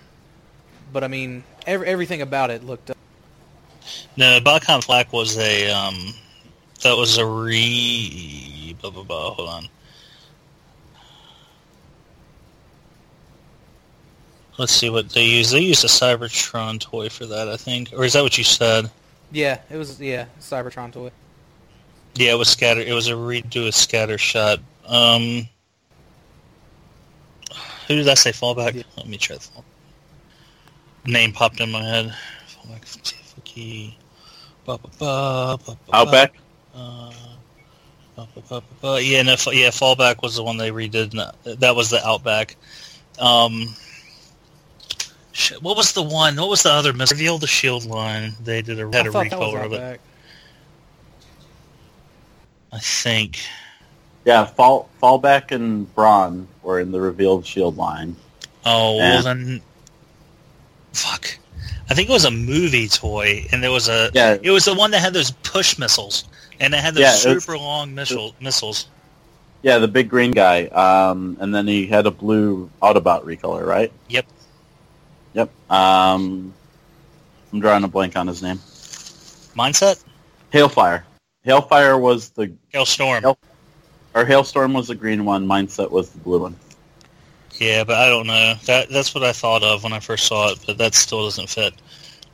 but 0.93 1.05
I 1.05 1.09
mean, 1.09 1.45
every, 1.67 1.87
everything 1.87 2.23
about 2.23 2.51
it 2.51 2.65
looked. 2.65 2.91
Uh, 2.91 2.95
No, 4.17 4.41
Botcon 4.41 4.83
Flak 4.85 5.13
was 5.13 5.37
a 5.39 5.71
um, 5.71 6.15
that 6.83 6.97
was 6.97 7.19
a 7.19 7.27
re. 7.27 8.77
Blah 8.81 8.91
blah 8.91 9.03
blah. 9.05 9.31
Hold 9.35 9.49
on. 9.49 9.69
Let's 14.59 14.73
see 14.73 14.89
what 14.89 15.09
they 15.11 15.25
use. 15.25 15.51
They 15.51 15.61
used 15.61 15.85
a 15.85 15.89
Cybertron 15.89 16.79
toy 16.79 17.09
for 17.09 17.27
that, 17.27 17.49
I 17.49 17.57
think, 17.57 17.93
or 17.93 18.05
is 18.05 18.13
that 18.13 18.23
what 18.23 18.39
you 18.39 18.45
said? 18.45 18.91
yeah, 19.33 19.61
it 19.69 19.77
was 19.77 20.01
yeah 20.01 20.27
Cybertron 20.41 20.93
toy. 20.93 21.11
Yeah, 22.15 22.33
it 22.33 22.39
was 22.39 22.49
scatter. 22.49 22.81
It 22.81 22.93
was 22.93 23.09
a 23.09 23.13
redo 23.13 23.67
of 23.67 23.75
scatter 23.75 24.17
shot. 24.19 24.61
Um, 24.87 25.49
who 27.87 27.97
did 27.97 28.09
I 28.09 28.15
say 28.15 28.31
fallback? 28.33 28.75
Yeah. 28.75 28.83
Let 28.97 29.07
me 29.09 29.17
try 29.17 29.37
the 29.37 29.43
fall. 29.43 29.65
Name 31.07 31.33
popped 31.33 31.61
in 31.61 31.71
my 31.71 31.83
head. 31.83 32.15
Fallback, 32.49 32.81
Tifuki, 33.03 33.95
ba, 34.65 34.79
ba, 34.79 34.89
ba, 34.99 35.59
ba, 35.67 35.77
ba, 35.87 35.97
Outback. 35.97 36.35
Uh, 36.75 37.13
ba, 38.17 38.27
ba, 38.35 38.41
ba, 38.49 38.61
ba, 38.61 38.63
ba. 38.81 39.03
Yeah, 39.03 39.23
no, 39.23 39.37
fa- 39.37 39.55
yeah. 39.55 39.69
Fallback 39.69 40.23
was 40.23 40.37
the 40.37 40.43
one 40.43 40.57
they 40.57 40.71
redid. 40.71 41.13
that- 41.45 41.61
That 41.61 41.77
was 41.77 41.91
the 41.91 42.05
Outback. 42.07 42.57
Um, 43.19 43.75
shit, 45.33 45.63
what 45.63 45.77
was 45.77 45.93
the 45.93 46.03
one? 46.03 46.37
What 46.37 46.49
was 46.49 46.63
the 46.63 46.73
other? 46.73 46.93
Miss 46.93 47.13
Reveal 47.13 47.39
the 47.39 47.47
Shield 47.47 47.85
line. 47.85 48.35
They 48.43 48.63
did 48.63 48.81
a 48.81 48.87
had 48.87 49.07
I 49.07 49.09
a 49.09 49.13
thought 49.13 49.27
recolor 49.27 49.65
of 49.67 49.73
it. 49.75 50.01
I 52.73 52.79
think. 52.81 53.41
Yeah, 54.25 54.47
fall 54.47 54.89
fallback 55.03 55.53
and 55.53 55.93
Brawn 55.95 56.49
were 56.65 56.81
in 56.81 56.91
the 56.93 57.01
revealed 57.01 57.47
shield 57.47 57.77
line. 57.77 58.17
Oh 58.65 58.97
well 58.97 59.23
then, 59.23 59.61
fuck. 60.93 61.39
I 61.91 61.95
think 61.95 62.09
it 62.09 62.13
was 62.13 62.25
a 62.25 62.31
movie 62.31 62.89
toy, 62.89 63.45
and 63.53 63.63
there 63.63 63.71
was 63.71 63.89
a. 63.89 64.11
Yeah. 64.15 64.39
It 64.41 64.51
was 64.51 64.65
the 64.65 64.75
one 64.75 64.91
that 64.93 65.01
had 65.01 65.13
those 65.13 65.31
push 65.43 65.79
missiles, 65.79 66.25
and 66.61 66.73
it 66.73 66.81
had 66.81 66.95
those 66.95 67.03
Yeah, 67.03 67.31
it 67.31 67.35
was- 67.35 67.45
super 67.45 67.59
long 67.59 67.95
missile 67.95 68.35
missiles. 68.41 68.87
Yeah, 69.63 69.79
the 69.79 69.89
big 69.89 70.11
green 70.11 70.31
guy. 70.31 70.67
Um, 70.67 71.39
and 71.41 71.55
then 71.55 71.67
he 71.67 71.87
had 71.87 72.07
a 72.07 72.11
blue 72.11 72.71
Autobot 72.83 73.25
recolor, 73.25 73.67
right? 73.67 73.91
Yep. 74.09 74.27
Yep. 75.33 75.51
Um, 75.71 76.53
I'm 77.51 77.61
drawing 77.61 77.83
a 77.83 77.89
blank 77.89 78.15
on 78.15 78.27
his 78.27 78.43
name. 78.43 78.59
Mindset. 79.57 80.05
Hailfire. 80.53 81.05
Hailfire 81.47 81.99
was 81.99 82.29
the 82.31 82.53
Hailstorm. 82.73 83.23
Hail- 83.23 83.39
or 84.15 84.25
Hailstorm 84.25 84.73
was 84.73 84.89
the 84.89 84.95
green 84.95 85.25
one. 85.25 85.47
Mindset 85.47 85.91
was 85.91 86.11
the 86.11 86.19
blue 86.19 86.41
one. 86.41 86.57
Yeah, 87.59 87.85
but 87.85 87.97
I 87.97 88.09
don't 88.09 88.27
know. 88.27 88.55
That 88.67 88.89
that's 88.91 89.15
what 89.15 89.23
I 89.25 89.33
thought 89.33 89.63
of 89.63 89.85
when 89.85 89.93
I 89.93 90.01
first 90.01 90.27
saw 90.27 90.53
it, 90.53 90.59
but 90.67 90.79
that 90.79 90.95
still 90.95 91.25
doesn't 91.25 91.49
fit. 91.49 91.75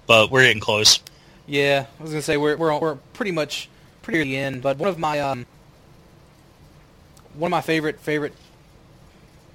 But 0.06 0.30
we're 0.30 0.44
getting 0.44 0.60
close. 0.60 1.00
Yeah, 1.46 1.86
I 1.98 2.02
was 2.02 2.12
gonna 2.12 2.22
say 2.22 2.36
we're 2.36 2.56
we're 2.56 2.78
we're 2.78 2.96
pretty 3.12 3.32
much 3.32 3.68
pretty 4.02 4.20
at 4.20 4.24
the 4.24 4.36
end, 4.36 4.62
but 4.62 4.78
one 4.78 4.88
of 4.88 4.98
my 4.98 5.20
um 5.20 5.46
one 7.34 7.48
of 7.48 7.50
my 7.50 7.60
favorite 7.60 8.00
favorite 8.00 8.34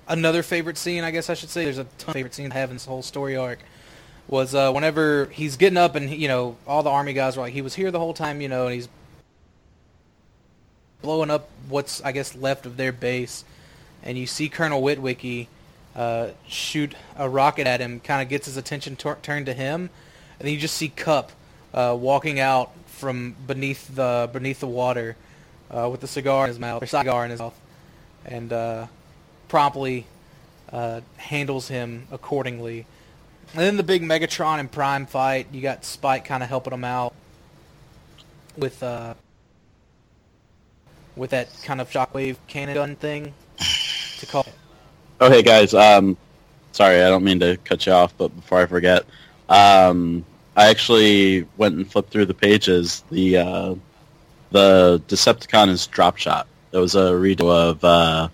another 0.07 0.43
favorite 0.43 0.77
scene, 0.77 1.03
I 1.03 1.11
guess 1.11 1.30
I 1.30 1.34
should 1.34 1.49
say. 1.49 1.64
There's 1.64 1.80
a 1.80 1.85
ton 1.97 2.10
of 2.10 2.14
favorite 2.14 2.34
scenes 2.34 2.52
I 2.52 2.56
have 2.56 2.69
in 2.69 2.76
this 2.76 2.85
whole 2.85 3.02
story 3.02 3.35
arc. 3.35 3.60
Was 4.27 4.56
uh, 4.56 4.72
whenever 4.72 5.26
he's 5.26 5.56
getting 5.56 5.77
up 5.77 5.95
and 5.95 6.10
you 6.10 6.27
know 6.27 6.57
all 6.68 6.84
the 6.84 6.89
army 6.89 7.14
guys 7.14 7.38
were 7.38 7.43
like 7.43 7.53
he 7.53 7.61
was 7.61 7.76
here 7.76 7.91
the 7.91 7.99
whole 7.99 8.14
time, 8.14 8.41
you 8.41 8.49
know, 8.49 8.65
and 8.65 8.76
he's 8.76 8.89
blowing 11.06 11.30
up 11.30 11.49
what's 11.69 12.02
I 12.03 12.11
guess 12.11 12.36
left 12.36 12.65
of 12.65 12.77
their 12.77 12.91
base, 12.91 13.45
and 14.03 14.18
you 14.18 14.26
see 14.26 14.49
Colonel 14.49 14.82
Witwicky 14.82 15.48
uh, 15.95 16.30
shoot 16.48 16.95
a 17.15 17.30
rocket 17.30 17.68
at 17.68 17.80
him, 17.80 17.99
kind 17.99 18.22
of 18.22 18.27
gets 18.27 18.48
his 18.48 18.57
attention 18.57 18.95
tor- 18.95 19.19
turned 19.22 19.45
to 19.45 19.53
him, 19.53 19.90
and 20.40 20.48
then 20.48 20.53
you 20.53 20.60
just 20.60 20.76
see 20.76 20.90
Kup 20.90 21.32
uh, 21.73 21.95
walking 21.98 22.40
out 22.40 22.72
from 22.88 23.36
beneath 23.45 23.95
the 23.95 24.30
beneath 24.34 24.60
the 24.60 24.68
water 24.68 25.15
uh, 25.69 25.88
with 25.91 26.02
the 26.02 26.07
cigar 26.07 26.45
in 26.45 26.49
his 26.49 26.60
mouth, 26.60 26.82
or 26.82 26.88
cigar 26.88 27.23
in 27.23 27.32
his 27.32 27.40
mouth, 27.40 27.60
and 28.26 28.52
uh, 28.52 28.88
promptly 29.48 30.07
uh, 30.73 31.02
handles 31.18 31.68
him 31.68 32.07
accordingly. 32.11 32.86
And 33.53 33.61
then 33.61 33.77
the 33.77 33.84
big 33.84 34.02
Megatron 34.02 34.60
and 34.60 34.72
Prime 34.72 35.06
fight, 35.06 35.48
you 35.52 35.61
got 35.61 35.86
Spike 35.86 36.26
kind 36.26 36.41
of 36.41 36.49
helping 36.49 36.73
him 36.73 36.84
out 36.84 37.14
with 38.57 38.82
uh, 38.82 39.14
with 41.15 41.31
that 41.31 41.49
kind 41.63 41.81
of 41.81 41.89
shockwave 41.89 42.37
cannon 42.47 42.75
gun 42.75 42.95
thing 42.95 43.33
to 44.19 44.25
call. 44.25 44.45
Oh, 45.21 45.29
hey 45.29 45.41
guys. 45.43 45.73
Um, 45.73 46.17
sorry, 46.71 47.01
I 47.01 47.09
don't 47.09 47.23
mean 47.23 47.39
to 47.39 47.57
cut 47.57 47.85
you 47.85 47.93
off, 47.93 48.13
but 48.17 48.35
before 48.35 48.59
I 48.61 48.65
forget, 48.65 49.05
um, 49.49 50.25
I 50.55 50.69
actually 50.69 51.47
went 51.57 51.75
and 51.75 51.89
flipped 51.89 52.11
through 52.11 52.25
the 52.25 52.33
pages. 52.33 53.03
The 53.09 53.37
uh, 53.37 53.75
the 54.51 55.01
Decepticon 55.07 55.69
is 55.69 55.87
Drop 55.87 56.17
Shot. 56.17 56.47
That 56.71 56.79
was 56.81 56.95
a 56.95 57.11
redo 57.11 57.49
of 57.49 57.83
uh, 57.83 58.27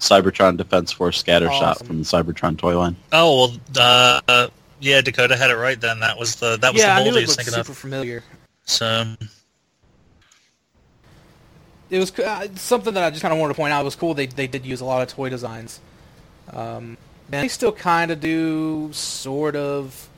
Cybertron 0.00 0.56
Defense 0.56 0.92
Force 0.92 1.22
Scattershot 1.22 1.62
Awesome. 1.62 1.86
from 1.86 1.98
the 1.98 2.04
Cybertron 2.04 2.56
toy 2.58 2.78
line. 2.78 2.96
Oh 3.12 3.50
well, 3.76 4.22
uh, 4.28 4.48
yeah, 4.80 5.00
Dakota 5.00 5.36
had 5.36 5.50
it 5.50 5.56
right 5.56 5.80
then. 5.80 6.00
That 6.00 6.18
was 6.18 6.36
the 6.36 6.56
that 6.58 6.72
was 6.72 6.82
yeah, 6.82 6.96
I 6.96 6.98
the 7.00 7.04
knew 7.04 7.10
mold 7.10 7.16
he 7.18 7.22
was 7.22 7.30
looked 7.36 7.46
thinking 7.46 7.54
super 7.62 7.72
of. 7.72 7.78
familiar. 7.78 8.22
So 8.64 9.04
It 11.92 11.98
was 11.98 12.18
uh, 12.18 12.48
something 12.54 12.94
that 12.94 13.04
I 13.04 13.10
just 13.10 13.20
kind 13.20 13.34
of 13.34 13.38
wanted 13.38 13.52
to 13.52 13.56
point 13.58 13.74
out. 13.74 13.82
It 13.82 13.84
was 13.84 13.96
cool 13.96 14.14
they 14.14 14.24
they 14.24 14.46
did 14.46 14.64
use 14.64 14.80
a 14.80 14.86
lot 14.86 15.02
of 15.02 15.08
toy 15.08 15.28
designs. 15.28 15.78
Um, 16.50 16.96
and 17.30 17.44
they 17.44 17.48
still 17.48 17.70
kind 17.70 18.10
of 18.10 18.18
do, 18.18 18.90
sort 18.92 19.56
of, 19.56 20.08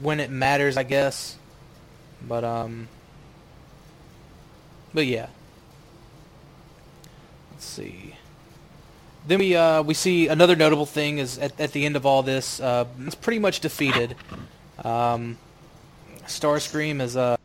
when 0.00 0.18
it 0.18 0.30
matters, 0.30 0.78
I 0.78 0.82
guess. 0.82 1.36
But 2.26 2.42
um, 2.42 2.88
but 4.94 5.04
yeah. 5.04 5.28
Let's 7.52 7.66
see. 7.66 8.14
Then 9.26 9.40
we 9.40 9.54
uh, 9.54 9.82
we 9.82 9.92
see 9.92 10.28
another 10.28 10.56
notable 10.56 10.86
thing 10.86 11.18
is 11.18 11.36
at, 11.36 11.60
at 11.60 11.72
the 11.72 11.84
end 11.84 11.96
of 11.96 12.06
all 12.06 12.22
this, 12.22 12.60
uh, 12.60 12.86
it's 13.06 13.14
pretty 13.14 13.40
much 13.40 13.60
defeated. 13.60 14.16
Um, 14.82 15.36
Starscream 16.24 17.02
is 17.02 17.14
uh, 17.14 17.36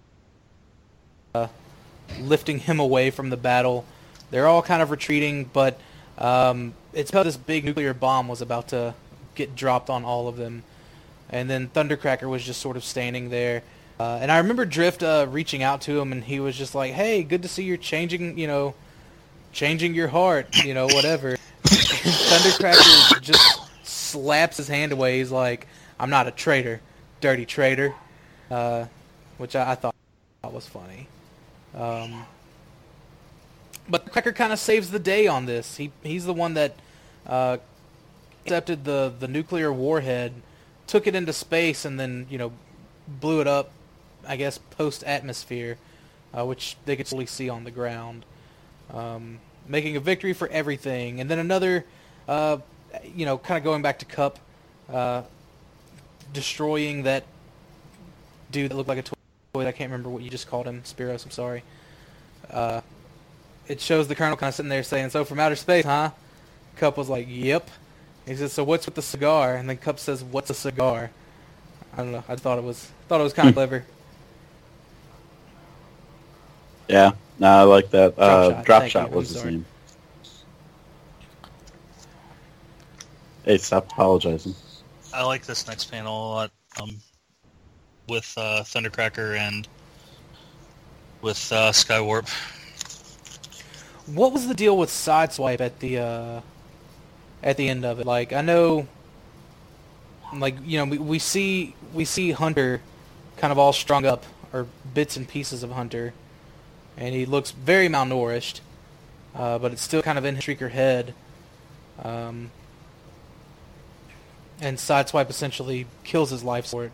lifting 2.19 2.60
him 2.60 2.80
away 2.80 3.11
from 3.11 3.30
the 3.30 3.38
battle. 3.38 3.86
They're 4.32 4.48
all 4.48 4.61
kind 4.61 4.82
of 4.82 4.91
retreating, 4.91 5.49
but 5.52 5.80
um, 6.18 6.73
it's 6.94 7.11
because 7.11 7.26
this 7.26 7.38
big 7.38 7.65
nuclear 7.65 7.94
bomb 7.94 8.27
was 8.27 8.41
about 8.41 8.69
to 8.69 8.94
get 9.36 9.56
dropped 9.56 9.90
on 9.90 10.03
all 10.03 10.27
of 10.27 10.38
them. 10.38 10.64
And 11.30 11.49
then 11.49 11.69
Thundercracker 11.69 12.30
was 12.30 12.44
just 12.44 12.61
sort 12.61 12.77
of 12.77 12.84
standing 12.84 13.30
there. 13.30 13.64
Uh, 13.99 14.19
and 14.22 14.32
I 14.32 14.38
remember 14.40 14.65
Drift 14.65 15.03
uh, 15.03 15.26
reaching 15.30 15.64
out 15.64 15.82
to 15.82 15.99
him, 15.99 16.11
and 16.11 16.23
he 16.23 16.40
was 16.40 16.57
just 16.57 16.76
like, 16.76 16.94
"Hey, 16.94 17.23
good 17.23 17.41
to 17.44 17.48
see 17.48 17.64
you're 17.64 17.77
changing, 17.77 18.38
you 18.38 18.45
know, 18.45 18.76
changing 19.53 19.95
your 19.95 20.10
heart, 20.10 20.64
you 20.65 20.73
know, 20.73 20.88
whatever." 20.88 21.38
Thundercracker 21.64 23.22
just 23.22 23.61
slaps 23.84 24.57
his 24.57 24.68
hand 24.68 24.91
away. 24.91 25.19
He's 25.19 25.32
like, 25.32 25.68
I'm 25.99 26.10
not 26.10 26.27
a 26.27 26.32
traitor, 26.32 26.82
dirty 27.22 27.45
traitor, 27.45 27.94
uh, 28.52 28.86
which 29.38 29.56
I, 29.56 29.72
I 29.72 29.76
thought 29.76 29.95
was 30.44 30.68
funny. 30.68 31.07
Um, 31.76 32.26
but 33.90 34.12
Cracker 34.12 34.32
kind 34.32 34.54
of 34.54 34.60
saves 34.60 34.90
the 34.90 35.00
day 35.00 35.28
on 35.28 35.46
this. 35.46 35.78
He 35.78 35.92
he's 36.04 36.26
the 36.26 36.34
one 36.34 36.54
that 36.56 36.76
uh, 37.28 37.58
accepted 38.44 38.86
the 38.86 39.14
the 39.18 39.28
nuclear 39.28 39.72
warhead, 39.72 40.34
took 40.88 41.06
it 41.08 41.16
into 41.16 41.34
space, 41.34 41.86
and 41.86 42.00
then 42.00 42.28
you 42.30 42.38
know 42.38 42.52
blew 43.08 43.42
it 43.42 43.48
up. 43.48 43.72
I 44.28 44.38
guess 44.38 44.58
post 44.58 45.04
atmosphere, 45.04 45.78
uh, 46.34 46.46
which 46.46 46.78
they 46.86 46.96
could 46.96 47.08
fully 47.08 47.28
see 47.28 47.50
on 47.50 47.64
the 47.64 47.72
ground, 47.72 48.26
um, 48.92 49.40
making 49.68 49.96
a 49.98 50.00
victory 50.00 50.34
for 50.34 50.48
everything. 50.48 51.20
And 51.20 51.30
then 51.30 51.38
another, 51.38 51.86
uh, 52.28 52.58
you 53.16 53.26
know, 53.26 53.38
kind 53.38 53.58
of 53.58 53.64
going 53.64 53.84
back 53.84 54.00
to 54.00 54.06
Kup, 54.06 54.40
uh, 54.92 55.24
destroying 56.34 57.04
that 57.04 57.24
dude 58.50 58.72
that 58.72 58.76
looked 58.76 58.90
like 58.90 58.98
a 58.98 59.04
toy. 59.04 59.16
I 59.61 59.72
can't 59.72 59.90
remember 59.90 60.10
what 60.10 60.23
you 60.23 60.30
just 60.30 60.49
called 60.49 60.65
him, 60.65 60.82
Spiros. 60.84 61.23
I'm 61.26 61.32
sorry. 61.32 61.64
Uh, 62.49 62.82
it 63.68 63.82
shows 63.82 64.07
the 64.07 64.15
colonel 64.15 64.38
kind 64.38 64.49
of 64.49 64.56
sitting 64.56 64.69
there 64.69 64.84
saying, 64.84 65.10
"So 65.10 65.26
from 65.26 65.40
outer 65.40 65.56
space, 65.56 65.86
huh?" 65.86 66.11
Kup 66.77 66.98
was 66.98 67.10
like, 67.10 67.27
"Yep." 67.30 67.69
He 68.26 68.36
says, 68.36 68.53
"So 68.53 68.64
what's 68.64 68.86
with 68.86 68.95
the 68.95 69.02
cigar?" 69.02 69.56
And 69.56 69.69
then 69.69 69.77
Kup 69.77 69.99
says, 69.99 70.23
"What's 70.23 70.49
a 70.49 70.53
cigar?" 70.53 71.11
I 71.94 71.98
don't 71.98 72.11
know. 72.11 72.23
I 72.27 72.36
thought 72.36 72.57
it 72.57 72.64
was 72.64 72.91
thought 73.07 73.22
it 73.22 73.23
was 73.23 73.34
kind 73.34 73.49
of 73.49 73.56
clever. 73.56 73.86
Yeah, 76.88 77.14
no, 77.40 77.48
I 77.48 77.61
like 77.64 77.90
that. 77.91 78.15
Drop 78.15 78.30
uh, 78.30 78.49
shot, 78.52 78.65
drop 78.65 78.84
shot 78.88 79.11
was 79.11 79.30
his 79.30 79.44
name. 79.44 79.65
Hey, 83.44 83.57
stop 83.57 83.91
apologizing. 83.91 84.56
I 85.14 85.23
like 85.23 85.45
this 85.45 85.68
next 85.68 85.86
panel 85.86 86.14
a 86.14 86.30
lot. 86.34 86.52
Um, 86.82 86.98
with 88.07 88.34
uh, 88.38 88.64
Thundercracker 88.64 89.38
and 89.38 89.68
with 91.22 91.52
uh, 91.52 91.72
Skywarp. 91.72 92.30
What 94.06 94.34
was 94.34 94.48
the 94.48 94.53
deal 94.53 94.77
with 94.77 94.90
Sideswipe 94.90 95.61
at 95.61 95.80
the 95.80 95.98
uh, 95.98 96.41
at 97.41 97.57
the 97.57 97.68
end 97.68 97.86
of 97.86 97.99
it? 97.99 98.06
Like 98.06 98.34
I 98.34 98.41
know, 98.41 98.88
like 100.34 100.56
you 100.64 100.77
know, 100.77 100.86
we, 100.86 100.98
we 100.98 101.19
see 101.19 101.76
we 101.94 102.06
see 102.06 102.32
Hunter 102.32 102.82
kind 103.38 103.52
of 103.52 103.57
all 103.57 103.73
strung 103.73 104.06
up, 104.06 104.23
or 104.53 104.68
bits 104.94 105.18
and 105.18 105.27
pieces 105.27 105.64
of 105.64 105.72
Hunter, 105.72 106.14
and 106.98 107.15
he 107.15 107.26
looks 107.26 107.52
very 107.52 107.88
malnourished, 107.88 108.60
uh, 109.34 109.57
but 109.57 109.72
it's 109.72 109.82
still 109.82 110.02
kind 110.02 110.18
of 110.18 110.26
in 110.26 110.36
his 110.36 110.45
Shrieker 110.45 110.69
head. 110.69 111.14
Um, 112.03 112.52
and 114.61 114.77
Sideswipe 114.77 115.30
essentially 115.30 115.88
kills 116.03 116.30
his 116.30 116.44
life 116.44 116.68
for 116.68 116.86
it. 116.86 116.91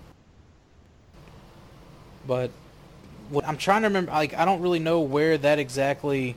But 2.28 2.52
what 3.30 3.48
I'm 3.48 3.58
trying 3.58 3.82
to 3.82 3.88
remember, 3.88 4.12
like 4.12 4.34
I 4.34 4.46
don't 4.46 4.62
really 4.62 4.80
know 4.80 5.02
where 5.02 5.38
that 5.38 5.60
exactly 5.60 6.36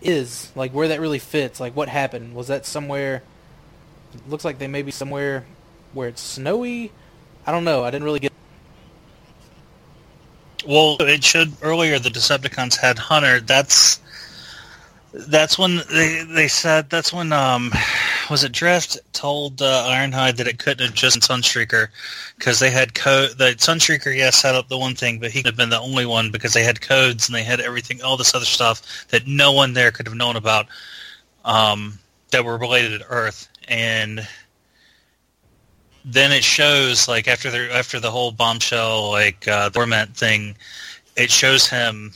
is, 0.00 0.52
like 0.54 0.72
where 0.72 0.88
that 0.88 1.00
really 1.00 1.18
fits. 1.18 1.60
Like 1.60 1.74
what 1.74 1.88
happened? 1.88 2.34
Was 2.34 2.48
that 2.48 2.66
somewhere? 2.66 3.22
looks 4.28 4.44
like 4.44 4.58
they 4.58 4.66
may 4.66 4.82
be 4.82 4.90
somewhere 4.90 5.44
where 5.92 6.08
it's 6.08 6.22
snowy. 6.22 6.92
I 7.46 7.52
don't 7.52 7.64
know. 7.64 7.84
I 7.84 7.90
didn't 7.90 8.04
really 8.04 8.20
get. 8.20 8.32
Well, 10.66 10.96
it 11.00 11.24
should 11.24 11.52
earlier. 11.62 11.98
The 11.98 12.10
Decepticons 12.10 12.76
had 12.76 12.98
Hunter. 12.98 13.40
That's 13.40 14.00
that's 15.12 15.58
when 15.58 15.80
they 15.90 16.24
they 16.24 16.48
said 16.48 16.90
that's 16.90 17.12
when 17.12 17.32
um 17.32 17.72
was 18.30 18.44
it 18.44 18.52
Drift 18.52 18.98
told 19.12 19.62
uh, 19.62 19.84
Ironhide 19.88 20.36
that 20.36 20.46
it 20.46 20.58
couldn't 20.58 20.86
have 20.86 20.94
just 20.94 21.16
been 21.16 21.38
Sunstreaker 21.38 21.88
because 22.36 22.58
they 22.58 22.70
had 22.70 22.94
code. 22.94 23.38
The 23.38 23.54
Sunstreaker, 23.56 24.14
yes, 24.14 24.36
set 24.36 24.54
up 24.54 24.68
the 24.68 24.76
one 24.78 24.94
thing, 24.94 25.18
but 25.18 25.30
he 25.30 25.42
could 25.42 25.52
have 25.52 25.56
been 25.56 25.70
the 25.70 25.80
only 25.80 26.04
one 26.04 26.30
because 26.30 26.52
they 26.52 26.62
had 26.62 26.80
codes 26.80 27.26
and 27.26 27.34
they 27.34 27.42
had 27.42 27.60
everything, 27.60 28.02
all 28.02 28.16
this 28.16 28.34
other 28.34 28.44
stuff 28.44 29.06
that 29.08 29.26
no 29.26 29.52
one 29.52 29.72
there 29.72 29.90
could 29.90 30.06
have 30.06 30.16
known 30.16 30.36
about 30.36 30.66
um, 31.44 31.98
that 32.30 32.44
were 32.44 32.58
related 32.58 33.00
to 33.00 33.06
Earth. 33.08 33.48
And 33.66 34.26
then 36.04 36.32
it 36.32 36.44
shows 36.44 37.08
like 37.08 37.28
after 37.28 37.50
the 37.50 37.74
after 37.74 37.98
the 38.00 38.10
whole 38.10 38.32
bombshell 38.32 39.10
like 39.10 39.48
uh, 39.48 39.68
the 39.70 39.78
torment 39.78 40.16
thing, 40.16 40.56
it 41.16 41.30
shows 41.30 41.66
him 41.66 42.12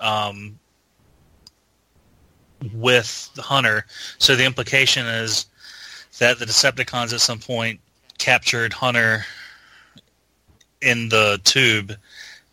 um, 0.00 0.58
with 2.72 3.30
Hunter. 3.38 3.86
So 4.18 4.36
the 4.36 4.44
implication 4.44 5.06
is 5.06 5.46
that 6.18 6.38
the 6.38 6.46
Decepticons 6.46 7.12
at 7.12 7.20
some 7.20 7.38
point 7.38 7.80
captured 8.18 8.72
Hunter 8.72 9.24
in 10.80 11.08
the 11.08 11.40
tube, 11.44 11.92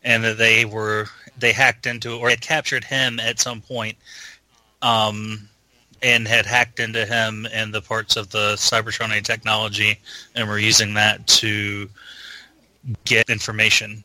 and 0.04 0.24
that 0.24 0.38
they 0.38 0.66
were 0.66 1.08
they 1.38 1.52
hacked 1.52 1.86
into 1.86 2.18
or 2.18 2.30
had 2.30 2.42
captured 2.42 2.84
him 2.84 3.20
at 3.20 3.40
some 3.40 3.62
point, 3.62 3.98
um, 4.82 5.48
and 6.02 6.28
had 6.28 6.46
hacked 6.46 6.80
into 6.80 7.06
him 7.06 7.48
and 7.52 7.74
the 7.74 7.82
parts 7.82 8.16
of 8.16 8.30
the 8.30 8.54
Cybertronic 8.56 9.24
technology, 9.24 10.00
and 10.36 10.48
were 10.48 10.60
using 10.60 10.94
that 10.96 11.26
to 11.28 11.90
get 13.06 13.30
information 13.30 14.04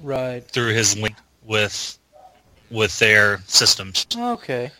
right 0.00 0.46
through 0.50 0.72
his 0.72 0.96
link 0.98 1.16
with 1.44 1.98
with 2.70 2.98
their 2.98 3.38
systems. 3.46 4.06
Okay. 4.16 4.70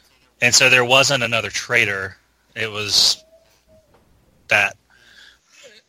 And 0.41 0.55
so 0.55 0.69
there 0.69 0.85
wasn't 0.85 1.23
another 1.23 1.51
traitor. 1.51 2.17
It 2.55 2.71
was 2.71 3.25
that. 4.49 4.77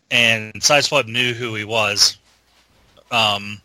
And 0.09 0.53
Sideswipe 0.55 1.07
knew 1.07 1.33
who 1.33 1.53
he 1.55 1.65
was. 1.65 2.17
Um, 3.11 3.61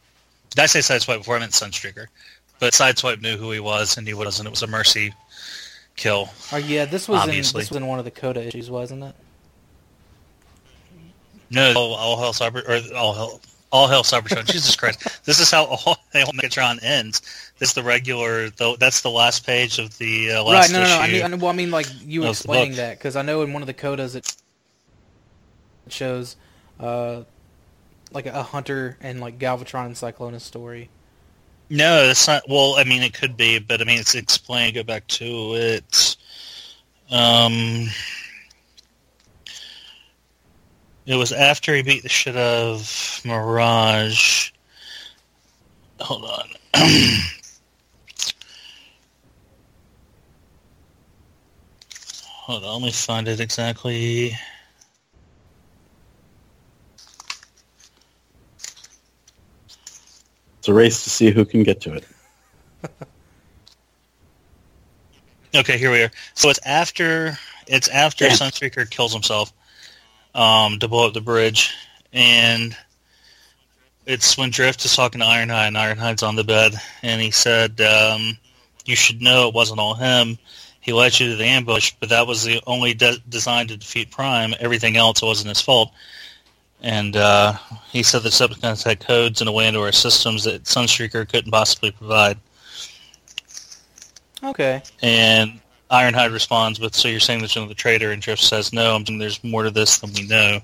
did 0.51 0.61
I 0.61 0.67
say 0.67 0.81
Sideswipe 0.81 1.19
before? 1.19 1.36
I 1.36 1.41
meant 1.41 1.52
Sunstreaker. 1.52 2.07
But 2.59 2.75
Sideswipe 2.75 3.20
knew 3.20 3.36
who 3.36 3.51
he 3.51 3.61
was, 3.61 3.97
and 3.97 4.07
he 4.07 4.15
was, 4.15 4.39
and 4.39 4.47
it 4.47 4.51
was 4.51 4.62
a 4.62 4.67
mercy 4.67 5.12
kill. 5.97 6.31
Oh 6.52 6.57
yeah, 6.57 6.85
this 6.85 7.09
was 7.09 7.20
obviously. 7.20 7.61
in 7.61 7.62
this 7.62 7.70
was 7.70 7.77
in 7.77 7.86
one 7.86 7.99
of 7.99 8.05
the 8.05 8.11
Coda 8.11 8.47
issues, 8.47 8.70
wasn't 8.70 9.05
it? 9.05 9.15
No, 11.51 11.73
all, 11.77 11.94
all 11.94 12.19
hell 12.19 12.33
cyber 12.33 12.67
or 12.67 12.97
all 12.97 13.15
hell 13.15 13.41
all 13.73 13.89
hell 13.89 14.02
Cybertron. 14.02 14.47
Jesus 14.47 14.76
Christ! 14.76 15.25
This 15.25 15.41
is 15.41 15.51
how 15.51 15.65
all 15.65 15.97
hell 16.12 16.31
Megatron 16.34 16.83
ends. 16.83 17.23
This 17.59 17.70
is 17.70 17.75
the 17.75 17.83
regular. 17.83 18.51
Though 18.51 18.76
that's 18.76 19.01
the 19.01 19.10
last 19.10 19.44
page 19.44 19.78
of 19.78 19.97
the 19.99 20.33
uh, 20.33 20.44
last 20.44 20.73
right. 20.73 20.78
No, 20.78 20.84
no, 20.84 20.97
no. 20.97 21.01
I 21.01 21.10
mean, 21.10 21.41
well, 21.41 21.51
I 21.51 21.57
mean, 21.57 21.70
like 21.70 21.86
you 22.05 22.25
explaining 22.28 22.76
that 22.76 22.99
because 22.99 23.17
I 23.17 23.23
know 23.23 23.42
in 23.42 23.52
one 23.52 23.62
of 23.62 23.67
the 23.67 23.75
codas 23.75 24.15
it 24.15 24.36
shows 25.89 26.36
uh, 26.78 27.23
like 28.12 28.26
a 28.26 28.42
hunter 28.42 28.97
and 29.01 29.20
like 29.20 29.39
Galvatron 29.39 29.86
and 29.86 29.94
Cyclonus 29.94 30.42
story. 30.42 30.91
No, 31.70 32.07
that's 32.07 32.28
not. 32.28 32.42
Well, 32.49 32.75
I 32.76 32.84
mean, 32.84 33.02
it 33.02 33.15
could 33.15 33.36
be, 33.36 33.59
but 33.59 33.81
I 33.81 33.84
mean, 33.84 33.99
it's 33.99 34.15
explained. 34.15 34.75
Go 34.75 34.83
back 34.83 35.07
to 35.09 35.55
it. 35.55 36.17
Um, 37.10 37.86
it 41.06 41.16
was 41.16 41.32
after 41.32 41.74
he 41.74 41.82
beat 41.82 42.02
the 42.02 42.08
shit 42.08 42.36
out 42.36 42.40
of 42.40 43.20
Mirage. 43.24 44.50
Hold 46.00 46.24
on. 46.24 46.48
Hold 52.24 52.64
on, 52.64 52.82
let 52.82 52.86
me 52.86 52.92
find 52.92 53.28
it 53.28 53.40
exactly. 53.40 54.36
It's 60.58 60.68
a 60.68 60.74
race 60.74 61.02
to 61.05 61.10
see 61.10 61.31
who 61.31 61.44
can 61.44 61.62
get 61.62 61.81
to 61.82 61.94
it. 61.94 62.05
okay, 65.56 65.78
here 65.78 65.90
we 65.90 66.02
are. 66.02 66.10
So 66.34 66.50
it's 66.50 66.60
after 66.64 67.36
it's 67.66 67.89
after 67.89 68.26
Damn. 68.28 68.36
Sunstreaker 68.36 68.89
kills 68.89 69.12
himself 69.12 69.52
um, 70.35 70.78
to 70.78 70.89
blow 70.89 71.07
up 71.07 71.15
the 71.15 71.20
bridge, 71.20 71.75
and 72.12 72.77
it's 74.07 74.36
when 74.36 74.51
Drift 74.51 74.85
is 74.85 74.97
talking 74.97 75.20
to 75.20 75.27
Ironhide, 75.27 75.69
and 75.69 75.77
Ironhide's 75.77 76.23
on 76.23 76.36
the 76.36 76.44
bed, 76.44 76.75
and 77.02 77.20
he 77.20 77.31
said, 77.31 77.81
um, 77.81 78.39
"You 78.85 78.97
should 78.97 79.23
know 79.23 79.49
it 79.49 79.55
wasn't 79.55 79.81
all 79.81 79.94
him. 79.94 80.39
He 80.81 80.93
led 80.93 81.19
you 81.20 81.31
to 81.31 81.36
the 81.36 81.44
ambush, 81.44 81.93
but 82.01 82.09
that 82.09 82.27
was 82.27 82.43
the 82.43 82.61
only 82.67 82.94
de- 82.94 83.23
designed 83.28 83.69
to 83.69 83.77
defeat 83.77 84.11
Prime. 84.11 84.55
Everything 84.59 84.97
else 84.97 85.23
wasn't 85.23 85.51
his 85.51 85.61
fault." 85.61 85.93
And 86.83 87.17
uh, 87.17 87.55
he 87.91 88.02
said 88.02 88.23
the 88.23 88.31
Decepticons 88.31 88.83
had 88.83 88.99
codes 88.99 89.41
in 89.41 89.47
a 89.47 89.52
way 89.52 89.69
into 89.69 89.81
our 89.81 89.93
systems 89.93 90.43
that 90.44 90.65
Sunstreaker 90.65 91.28
couldn't 91.31 91.52
possibly 91.52 91.93
provide. 91.93 92.39
Okay. 94.43 94.83
And 95.01 95.61
Ironhide 95.92 96.32
responds 96.32 96.80
with, 96.80 96.94
"So 96.94 97.08
you're 97.08 97.20
saying 97.20 97.40
there's 97.40 97.56
another 97.56 97.74
traitor?" 97.74 98.10
And 98.12 98.22
Drift 98.22 98.42
says, 98.42 98.72
"No, 98.72 98.94
I'm 98.96 99.04
saying 99.04 99.18
there's 99.18 99.44
more 99.44 99.62
to 99.62 99.70
this 99.70 99.98
than 99.98 100.12
we 100.14 100.26
know." 100.26 100.60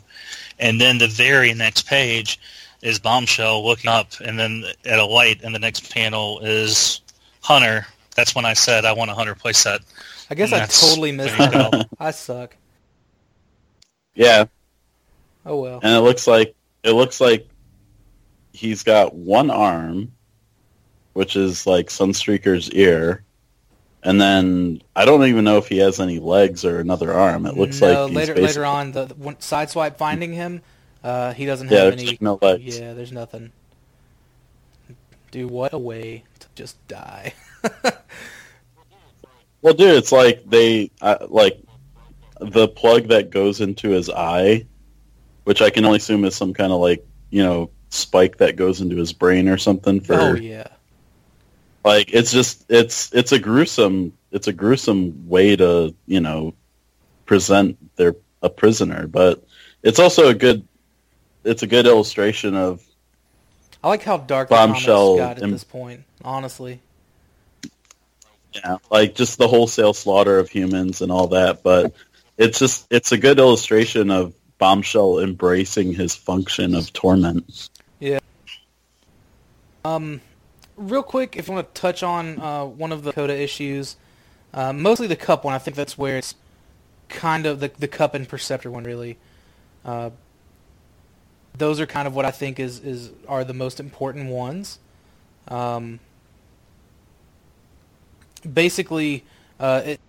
And 0.59 0.81
then 0.81 0.99
the 0.99 1.07
very 1.07 1.53
next 1.55 1.87
page 1.87 2.41
is 2.83 2.99
Bombshell 2.99 3.65
looking 3.65 3.91
up, 3.91 4.13
and 4.25 4.39
then 4.39 4.65
at 4.85 4.99
a 4.99 5.05
light, 5.05 5.43
and 5.43 5.55
the 5.55 5.59
next 5.59 5.93
panel 5.93 6.41
is 6.41 7.03
Hunter. 7.43 7.87
That's 8.17 8.35
when 8.35 8.45
I 8.45 8.55
said 8.55 8.85
I 8.85 8.93
want 8.93 9.11
a 9.11 9.15
Hunter 9.15 9.35
playset. 9.35 9.81
I 10.31 10.35
guess 10.35 10.53
I 10.53 10.67
totally 10.67 11.13
missed 11.13 11.37
that. 11.37 11.89
I 12.01 12.11
suck. 12.11 12.57
Yeah. 14.15 14.47
Oh 15.47 15.61
well. 15.61 15.81
And 15.83 15.95
it 15.95 16.01
looks 16.01 16.27
like 16.27 16.55
it 16.83 16.93
looks 16.93 17.21
like 17.21 17.47
he's 18.53 18.83
got 18.83 19.15
one 19.15 19.51
arm, 19.51 20.11
which 21.13 21.37
is 21.37 21.67
like 21.67 21.89
Sunstreaker's 21.89 22.71
ear, 22.73 23.25
and 24.03 24.21
then 24.21 24.83
I 24.95 25.05
don't 25.05 25.25
even 25.25 25.45
know 25.45 25.59
if 25.59 25.69
he 25.69 25.79
has 25.79 26.01
any 26.01 26.19
legs 26.19 26.65
or 26.65 26.81
another 26.81 27.13
arm. 27.13 27.47
It 27.47 27.57
looks 27.57 27.81
no, 27.81 28.07
like 28.07 28.15
later 28.15 28.35
later 28.35 28.65
on 28.65 28.93
the, 28.93 29.07
the 29.07 29.15
sideswipe 29.15 29.97
finding 29.97 30.33
him, 30.33 30.63
uh, 31.03 31.33
he 31.33 31.47
doesn't 31.47 31.69
have 31.69 31.99
yeah, 31.99 32.05
any. 32.05 32.19
no 32.21 32.39
legs. 32.41 32.79
Yeah, 32.79 32.95
there's 32.95 33.13
nothing. 33.13 33.53
Dude, 35.31 35.51
what 35.51 35.73
a 35.73 35.79
way 35.79 36.25
to 36.39 36.47
just 36.55 36.87
die. 36.89 37.35
well, 39.63 39.75
dude, 39.75 39.97
it's 39.97 40.13
like 40.13 40.45
they 40.47 40.91
uh, 41.01 41.27
like 41.29 41.61
the 42.41 42.69
plug 42.69 43.09
that 43.09 43.31
goes 43.31 43.61
into 43.61 43.91
his 43.91 44.09
eye, 44.09 44.67
which 45.45 45.61
I 45.61 45.71
can 45.71 45.85
only 45.85 45.99
assume 45.99 46.25
is 46.25 46.37
some 46.37 46.55
kind 46.55 46.73
of 46.73 46.81
like 46.81 47.05
you 47.31 47.43
know 47.43 47.71
spike 47.91 48.39
that 48.39 48.57
goes 48.57 48.81
into 48.81 48.97
his 48.97 49.13
brain 49.13 49.49
or 49.49 49.59
something. 49.59 50.01
For 50.01 50.15
oh 50.15 50.35
yeah. 50.35 50.69
Like 51.89 52.13
it's 52.13 52.31
just 52.31 52.67
it's 52.69 53.11
it's 53.15 53.33
a 53.33 53.39
gruesome 53.39 54.13
it's 54.31 54.47
a 54.47 54.53
gruesome 54.53 55.27
way 55.27 55.57
to 55.57 55.95
you 56.05 56.21
know 56.21 56.53
present 57.25 57.79
their 57.97 58.15
a 58.43 58.51
prisoner, 58.51 59.07
but 59.07 59.43
it's 59.83 59.99
also 59.99 60.29
a 60.29 60.35
good 60.35 60.69
it's 61.45 61.63
a 61.63 61.67
good 61.67 61.87
illustration 61.87 62.55
of 62.55 62.87
I 63.83 63.89
like 63.89 64.03
how 64.03 64.19
dark 64.19 64.51
bombshell 64.51 65.15
the 65.15 65.19
got 65.21 65.43
at 65.43 65.51
this 65.51 65.65
point. 65.65 66.05
Honestly, 66.23 66.83
yeah, 68.53 68.77
like 68.91 69.15
just 69.15 69.39
the 69.39 69.49
wholesale 69.49 69.95
slaughter 69.95 70.39
of 70.39 70.51
humans 70.51 71.01
and 71.01 71.11
all 71.11 71.29
that. 71.29 71.63
But 71.63 71.95
it's 72.37 72.59
just 72.59 72.87
it's 72.91 73.13
a 73.13 73.17
good 73.17 73.39
illustration 73.39 74.11
of 74.11 74.35
bombshell 74.59 75.21
embracing 75.21 75.95
his 75.95 76.15
function 76.15 76.75
of 76.75 76.93
torment. 76.93 77.71
Yeah. 77.99 78.19
Um, 79.87 80.21
real 80.79 81.03
quick, 81.03 81.37
if 81.37 81.49
you 81.49 81.55
want 81.55 81.75
to 81.75 81.81
touch 81.81 82.03
on 82.03 82.41
uh, 82.41 82.65
one 82.65 82.93
of 82.93 83.03
the 83.03 83.13
Coda 83.13 83.37
issues, 83.39 83.97
uh, 84.55 84.73
mostly 84.73 85.07
the 85.07 85.17
Kup 85.17 85.45
one. 85.45 85.55
I 85.55 85.59
think 85.59 85.77
that's 85.77 85.99
where 85.99 86.17
it's 86.17 86.35
kind 87.09 87.47
of 87.47 87.61
the 87.61 87.71
the 87.79 87.89
Kup 87.89 88.15
and 88.15 88.29
Perceptor 88.29 88.71
one 88.71 88.85
really. 88.85 89.19
Uh, 89.85 90.11
those 91.57 91.81
are 91.81 91.87
kind 91.87 92.07
of 92.07 92.15
what 92.15 92.25
I 92.25 92.31
think 92.31 92.59
is 92.61 92.81
is 92.81 93.11
are 93.27 93.45
the 93.45 93.55
most 93.55 93.81
important 93.81 94.27
ones. 94.31 94.79
Um, 95.49 96.01
basically, 98.51 99.25
uh, 99.59 99.83
it 99.85 100.01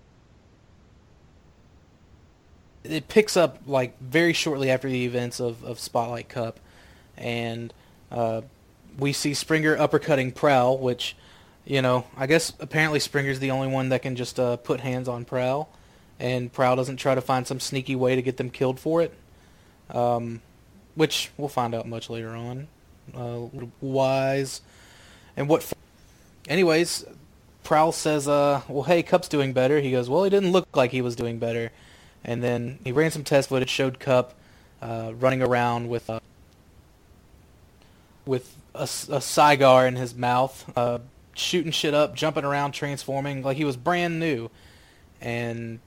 it 2.83 3.07
picks 3.07 3.35
up 3.35 3.59
like 3.65 3.99
very 3.99 4.33
shortly 4.33 4.69
after 4.69 4.89
the 4.89 5.05
events 5.05 5.39
of, 5.39 5.63
of 5.63 5.79
Spotlight 5.79 6.29
Kup, 6.29 6.59
and 7.17 7.73
uh, 8.11 8.41
we 8.99 9.13
see 9.13 9.33
Springer 9.33 9.75
uppercutting 9.77 10.33
Prowl, 10.33 10.77
which 10.77 11.15
you 11.65 11.81
know 11.81 12.05
I 12.17 12.27
guess 12.27 12.53
apparently 12.59 12.99
Springer's 12.99 13.39
the 13.39 13.51
only 13.51 13.67
one 13.67 13.89
that 13.89 14.01
can 14.01 14.15
just 14.15 14.39
uh, 14.39 14.57
put 14.57 14.79
hands 14.79 15.07
on 15.07 15.25
Prowl, 15.25 15.69
and 16.19 16.51
Prowl 16.51 16.75
doesn't 16.75 16.97
try 16.97 17.15
to 17.15 17.21
find 17.21 17.47
some 17.47 17.59
sneaky 17.59 17.95
way 17.95 18.15
to 18.15 18.21
get 18.21 18.37
them 18.37 18.49
killed 18.49 18.79
for 18.79 19.01
it. 19.01 19.13
Um, 19.89 20.41
which 20.95 21.31
we'll 21.37 21.47
find 21.47 21.73
out 21.73 21.87
much 21.87 22.09
later 22.09 22.29
on. 22.29 22.67
Uh, 23.15 23.47
wise 23.81 24.61
and 25.37 25.47
what? 25.47 25.71
Anyways, 26.47 27.05
Prowl 27.63 27.91
says, 27.91 28.27
uh, 28.27 28.61
"Well, 28.67 28.83
hey, 28.83 29.01
Kup's 29.01 29.29
doing 29.29 29.53
better." 29.53 29.79
He 29.79 29.91
goes, 29.91 30.09
"Well, 30.09 30.23
he 30.23 30.29
didn't 30.29 30.51
look 30.51 30.67
like 30.75 30.91
he 30.91 31.01
was 31.01 31.15
doing 31.15 31.39
better." 31.39 31.71
And 32.23 32.43
then 32.43 32.79
he 32.83 32.91
ran 32.91 33.11
some 33.11 33.23
test 33.23 33.49
footage, 33.49 33.69
showed 33.69 33.99
Kup 33.99 34.33
uh, 34.81 35.13
running 35.17 35.41
around 35.41 35.87
with 35.87 36.09
uh, 36.09 36.19
with 38.25 38.55
a, 38.75 38.83
a 38.83 39.21
cigar 39.21 39.87
in 39.87 39.95
his 39.95 40.15
mouth, 40.15 40.71
uh, 40.75 40.99
shooting 41.33 41.71
shit 41.71 41.93
up, 41.93 42.15
jumping 42.15 42.45
around, 42.45 42.73
transforming 42.73 43.43
like 43.43 43.57
he 43.57 43.65
was 43.65 43.77
brand 43.77 44.19
new. 44.19 44.49
And 45.21 45.79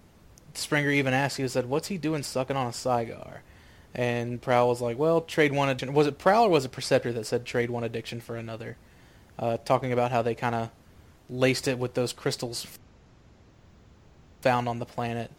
Springer 0.54 0.90
even 0.90 1.14
asked, 1.14 1.36
he 1.36 1.48
said, 1.48 1.66
"What's 1.66 1.88
he 1.88 1.98
doing, 1.98 2.22
sucking 2.22 2.56
on 2.56 2.66
a 2.66 2.72
cigar?" 2.72 3.42
And 3.94 4.40
Prowl 4.40 4.68
was 4.68 4.80
like, 4.80 4.98
well, 4.98 5.20
trade 5.20 5.52
one 5.52 5.68
addiction. 5.68 5.94
Was 5.94 6.06
it 6.06 6.18
Prowl 6.18 6.46
or 6.46 6.48
was 6.48 6.64
it 6.64 6.72
Perceptor 6.72 7.12
that 7.12 7.26
said 7.26 7.44
trade 7.44 7.70
one 7.70 7.84
addiction 7.84 8.20
for 8.20 8.36
another? 8.36 8.76
Uh, 9.38 9.58
talking 9.58 9.92
about 9.92 10.10
how 10.10 10.22
they 10.22 10.34
kind 10.34 10.54
of 10.54 10.70
laced 11.28 11.68
it 11.68 11.78
with 11.78 11.94
those 11.94 12.12
crystals 12.12 12.66
found 14.40 14.68
on 14.68 14.78
the 14.78 14.86
planet. 14.86 15.30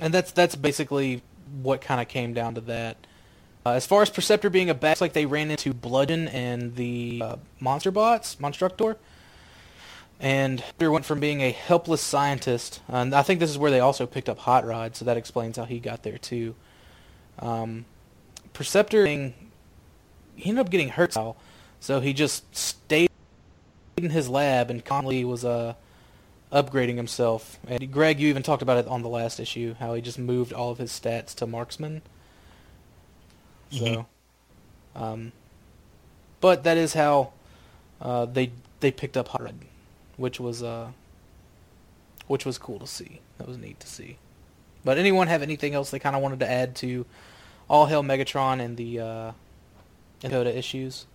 And 0.00 0.14
that's 0.14 0.30
that's 0.30 0.54
basically 0.54 1.22
what 1.62 1.80
kind 1.80 2.00
of 2.00 2.08
came 2.08 2.32
down 2.32 2.54
to 2.54 2.60
that. 2.62 2.96
Uh, 3.66 3.72
as 3.72 3.84
far 3.84 4.00
as 4.00 4.08
Perceptor 4.08 4.48
being 4.48 4.70
a 4.70 4.74
bad, 4.74 4.92
it's 4.92 5.00
like 5.00 5.12
they 5.12 5.26
ran 5.26 5.50
into 5.50 5.74
Bludgeon 5.74 6.28
and 6.28 6.76
the 6.76 7.20
uh, 7.20 7.36
Monster 7.58 7.90
Bots, 7.90 8.38
Monstructor. 8.38 8.96
And 10.20 10.62
Peter 10.78 10.92
went 10.92 11.04
from 11.04 11.18
being 11.18 11.40
a 11.40 11.50
helpless 11.50 12.00
scientist, 12.00 12.80
and 12.86 13.12
I 13.12 13.22
think 13.22 13.40
this 13.40 13.50
is 13.50 13.58
where 13.58 13.72
they 13.72 13.80
also 13.80 14.06
picked 14.06 14.28
up 14.28 14.38
Hot 14.38 14.64
Rod, 14.64 14.94
so 14.94 15.04
that 15.06 15.16
explains 15.16 15.56
how 15.56 15.64
he 15.64 15.80
got 15.80 16.04
there 16.04 16.16
too. 16.16 16.54
Um, 17.40 17.86
Perceptor, 18.52 19.04
he 19.04 19.34
ended 20.44 20.58
up 20.58 20.70
getting 20.70 20.90
hurt, 20.90 21.16
so 21.80 21.98
he 21.98 22.12
just 22.12 22.56
stayed 22.56 23.10
in 23.96 24.10
his 24.10 24.28
lab, 24.28 24.70
and 24.70 24.84
Conley 24.84 25.24
was 25.24 25.44
uh, 25.44 25.74
upgrading 26.52 26.98
himself. 26.98 27.58
And 27.66 27.90
Greg, 27.90 28.20
you 28.20 28.28
even 28.28 28.44
talked 28.44 28.62
about 28.62 28.78
it 28.78 28.86
on 28.86 29.02
the 29.02 29.08
last 29.08 29.40
issue, 29.40 29.74
how 29.80 29.94
he 29.94 30.02
just 30.02 30.20
moved 30.20 30.52
all 30.52 30.70
of 30.70 30.78
his 30.78 30.92
stats 30.92 31.34
to 31.34 31.48
marksman. 31.48 32.02
So, 33.70 33.84
mm-hmm. 33.84 35.02
um, 35.02 35.32
but 36.40 36.64
that 36.64 36.76
is 36.76 36.94
how 36.94 37.32
uh, 38.00 38.26
they 38.26 38.52
they 38.80 38.90
picked 38.90 39.16
up 39.16 39.28
Hot 39.28 39.42
Rod 39.42 39.54
which 40.16 40.40
was 40.40 40.62
uh, 40.62 40.88
which 42.26 42.44
was 42.44 42.58
cool 42.58 42.78
to 42.78 42.86
see. 42.86 43.20
That 43.38 43.46
was 43.46 43.58
neat 43.58 43.80
to 43.80 43.86
see. 43.86 44.18
But 44.84 44.98
anyone 44.98 45.28
have 45.28 45.42
anything 45.42 45.74
else 45.74 45.90
they 45.90 45.98
kind 45.98 46.16
of 46.16 46.22
wanted 46.22 46.40
to 46.40 46.50
add 46.50 46.76
to 46.76 47.04
All 47.68 47.86
Hail 47.86 48.02
Megatron 48.02 48.60
and 48.60 48.76
the 48.76 49.00
uh, 49.00 49.32
Coda 50.22 50.56
issues? 50.56 51.06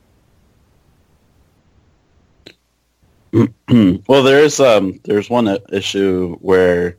well, 3.34 4.24
there's 4.24 4.60
um 4.60 5.00
there's 5.04 5.30
one 5.30 5.58
issue 5.72 6.36
where 6.42 6.98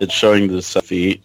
it's 0.00 0.14
showing 0.14 0.48
the 0.48 0.62
feet, 0.62 1.22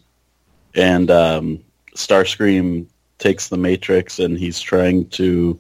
and 0.76 1.10
um, 1.12 1.60
Starscream 1.96 2.88
takes 3.20 3.50
the 3.50 3.58
Matrix 3.58 4.18
and 4.20 4.38
he's 4.38 4.60
trying 4.60 5.08
to 5.10 5.60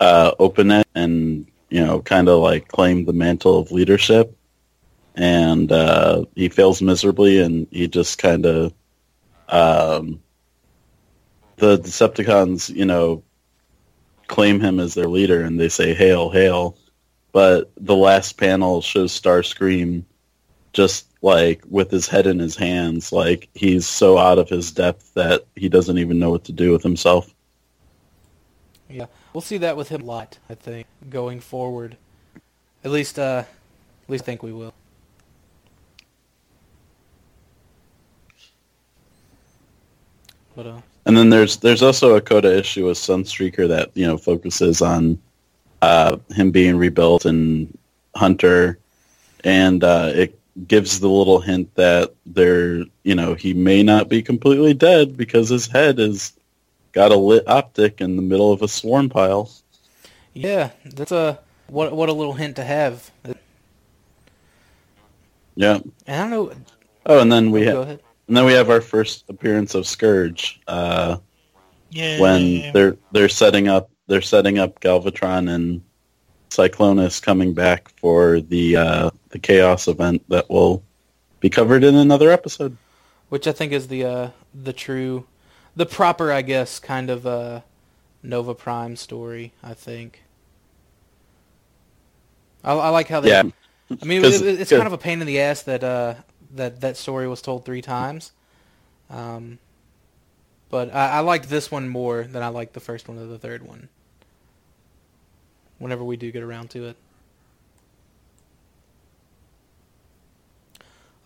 uh, 0.00 0.32
open 0.38 0.70
it, 0.70 0.86
and 0.94 1.46
you 1.68 1.84
know, 1.84 2.00
kind 2.00 2.28
of 2.28 2.40
like 2.40 2.68
claim 2.68 3.04
the 3.04 3.12
mantle 3.12 3.58
of 3.58 3.72
leadership, 3.72 4.36
and 5.14 5.70
uh, 5.70 6.24
he 6.34 6.48
fails 6.48 6.80
miserably, 6.80 7.40
and 7.40 7.66
he 7.70 7.88
just 7.88 8.18
kind 8.18 8.46
of 8.46 8.72
um, 9.48 10.20
the 11.56 11.78
Decepticons, 11.78 12.74
you 12.74 12.84
know, 12.84 13.22
claim 14.28 14.60
him 14.60 14.80
as 14.80 14.94
their 14.94 15.08
leader, 15.08 15.42
and 15.42 15.58
they 15.58 15.68
say 15.68 15.94
"Hail, 15.94 16.30
hail!" 16.30 16.76
But 17.32 17.72
the 17.76 17.96
last 17.96 18.36
panel 18.38 18.80
shows 18.80 19.18
Starscream 19.18 20.04
just 20.74 21.06
like 21.22 21.62
with 21.70 21.90
his 21.90 22.06
head 22.06 22.26
in 22.26 22.38
his 22.38 22.56
hands, 22.56 23.12
like 23.12 23.48
he's 23.54 23.86
so 23.86 24.18
out 24.18 24.38
of 24.38 24.48
his 24.48 24.70
depth 24.70 25.14
that 25.14 25.46
he 25.56 25.70
doesn't 25.70 25.96
even 25.96 26.18
know 26.18 26.30
what 26.30 26.44
to 26.44 26.52
do 26.52 26.72
with 26.72 26.82
himself. 26.82 27.34
Yeah, 28.90 29.06
we'll 29.32 29.40
see 29.40 29.56
that 29.58 29.76
with 29.76 29.88
him 29.88 30.02
a 30.02 30.04
lot. 30.04 30.38
I 30.50 30.54
think 30.54 30.86
going 31.08 31.40
forward. 31.40 31.96
At 32.84 32.90
least, 32.90 33.18
uh, 33.18 33.44
at 34.02 34.10
least 34.10 34.24
I 34.24 34.26
think 34.26 34.42
we 34.42 34.52
will. 34.52 34.74
But, 40.54 40.66
uh, 40.66 40.80
and 41.06 41.16
then 41.16 41.30
there's 41.30 41.56
there's 41.56 41.82
also 41.82 42.14
a 42.14 42.20
Coda 42.20 42.56
issue 42.56 42.86
with 42.86 42.98
Sunstreaker 42.98 43.66
that 43.68 43.90
you 43.94 44.06
know 44.06 44.18
focuses 44.18 44.82
on 44.82 45.18
uh, 45.82 46.18
him 46.30 46.50
being 46.50 46.76
rebuilt 46.76 47.24
and 47.24 47.76
Hunter, 48.14 48.78
and 49.42 49.82
uh, 49.82 50.12
it 50.14 50.38
gives 50.66 51.00
the 51.00 51.08
little 51.08 51.40
hint 51.40 51.74
that 51.74 52.14
there 52.26 52.84
you 53.02 53.14
know 53.14 53.34
he 53.34 53.54
may 53.54 53.82
not 53.82 54.08
be 54.08 54.22
completely 54.22 54.72
dead 54.74 55.16
because 55.16 55.48
his 55.48 55.66
head 55.66 55.98
is 55.98 56.32
got 56.92 57.10
a 57.10 57.16
lit 57.16 57.46
optic 57.48 58.00
in 58.00 58.16
the 58.16 58.22
middle 58.22 58.52
of 58.52 58.62
a 58.62 58.68
swarm 58.68 59.08
pile. 59.08 59.50
Yeah, 60.32 60.70
that's 60.84 61.12
a 61.12 61.38
what 61.66 61.92
what 61.94 62.08
a 62.08 62.12
little 62.12 62.34
hint 62.34 62.56
to 62.56 62.64
have. 62.64 63.10
Yeah. 65.56 65.78
And 66.06 66.16
I 66.16 66.28
don't 66.28 66.30
know. 66.30 66.56
Oh, 67.06 67.20
and 67.20 67.30
then 67.30 67.50
we 67.50 67.62
have 67.62 67.88
and 68.28 68.36
then 68.36 68.44
we 68.44 68.52
have 68.54 68.70
our 68.70 68.80
first 68.80 69.24
appearance 69.28 69.74
of 69.74 69.86
Scourge. 69.86 70.60
Uh, 70.66 71.18
yeah. 71.90 72.20
When 72.20 72.72
they're 72.72 72.96
they're 73.12 73.28
setting 73.28 73.68
up 73.68 73.90
they're 74.06 74.22
setting 74.22 74.58
up 74.58 74.80
Galvatron 74.80 75.50
and 75.50 75.82
Cyclonus 76.56 77.20
coming 77.20 77.52
back 77.52 77.88
for 77.98 78.40
the 78.40 78.76
uh, 78.76 79.10
the 79.30 79.38
Chaos 79.38 79.88
event 79.88 80.22
that 80.28 80.48
will 80.48 80.82
be 81.40 81.50
covered 81.50 81.84
in 81.84 81.94
another 81.94 82.30
episode. 82.30 82.76
Which 83.28 83.46
I 83.46 83.52
think 83.52 83.72
is 83.72 83.88
the 83.88 84.04
uh, 84.04 84.30
the 84.54 84.72
true 84.72 85.26
the 85.76 85.86
proper, 85.86 86.30
I 86.30 86.42
guess, 86.42 86.78
kind 86.78 87.10
of 87.10 87.26
uh, 87.26 87.60
Nova 88.22 88.54
Prime 88.54 88.96
story. 88.96 89.52
I 89.62 89.74
think. 89.74 90.22
I, 92.62 92.72
I 92.72 92.88
like 92.90 93.08
how 93.08 93.20
they. 93.20 93.30
Yeah. 93.30 93.42
I 93.90 94.04
mean, 94.04 94.24
it, 94.24 94.42
it's 94.42 94.70
kind 94.70 94.86
of 94.86 94.92
a 94.92 94.98
pain 94.98 95.20
in 95.20 95.26
the 95.26 95.40
ass 95.40 95.62
that 95.62 95.82
uh, 95.84 96.14
that 96.52 96.80
that 96.80 96.96
story 96.96 97.28
was 97.28 97.42
told 97.42 97.64
three 97.64 97.82
times. 97.82 98.32
Um, 99.10 99.58
but 100.70 100.94
I, 100.94 101.10
I 101.10 101.20
liked 101.20 101.48
this 101.48 101.70
one 101.70 101.88
more 101.88 102.24
than 102.24 102.42
I 102.42 102.48
liked 102.48 102.72
the 102.72 102.80
first 102.80 103.08
one 103.08 103.18
or 103.18 103.26
the 103.26 103.38
third 103.38 103.62
one. 103.66 103.88
Whenever 105.78 106.04
we 106.04 106.16
do 106.16 106.30
get 106.30 106.42
around 106.42 106.70
to 106.70 106.86
it. 106.86 106.96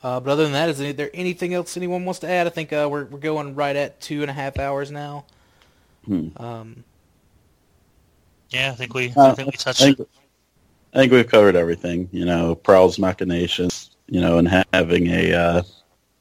Uh, 0.03 0.21
but 0.21 0.31
other 0.31 0.45
than 0.45 0.53
that, 0.53 0.69
is 0.69 0.79
there 0.97 1.11
anything 1.13 1.53
else 1.55 1.77
anyone 1.77 2.05
wants 2.05 2.21
to 2.21 2.29
add? 2.29 2.47
I 2.47 2.51
think 2.51 2.73
uh, 2.73 2.89
we're 2.91 3.05
we're 3.05 3.19
going 3.19 3.55
right 3.55 3.75
at 3.75 4.01
two 4.01 4.23
and 4.23 4.31
a 4.31 4.35
half 4.35 4.59
hours 4.59 4.91
now. 4.91 5.25
Hmm. 6.05 6.29
Um, 6.37 6.85
yeah, 8.51 8.71
I 8.71 8.75
think 8.75 8.95
we 8.95 9.13
Uh, 9.17 9.33
I 9.33 9.35
think 9.35 9.51
we 9.51 9.57
touched 9.57 9.83
I 9.83 9.85
think, 9.87 10.01
it. 10.01 10.09
I 10.95 10.99
think 10.99 11.13
we've 11.13 11.27
covered 11.29 11.57
everything. 11.57 12.09
You 12.13 12.25
know, 12.25 12.55
Prowl's 12.55 12.99
machinations. 12.99 13.91
You 14.07 14.21
know, 14.21 14.39
and 14.39 14.49
ha- 14.49 14.65
having 14.73 15.09
a 15.09 15.33
uh, 15.35 15.63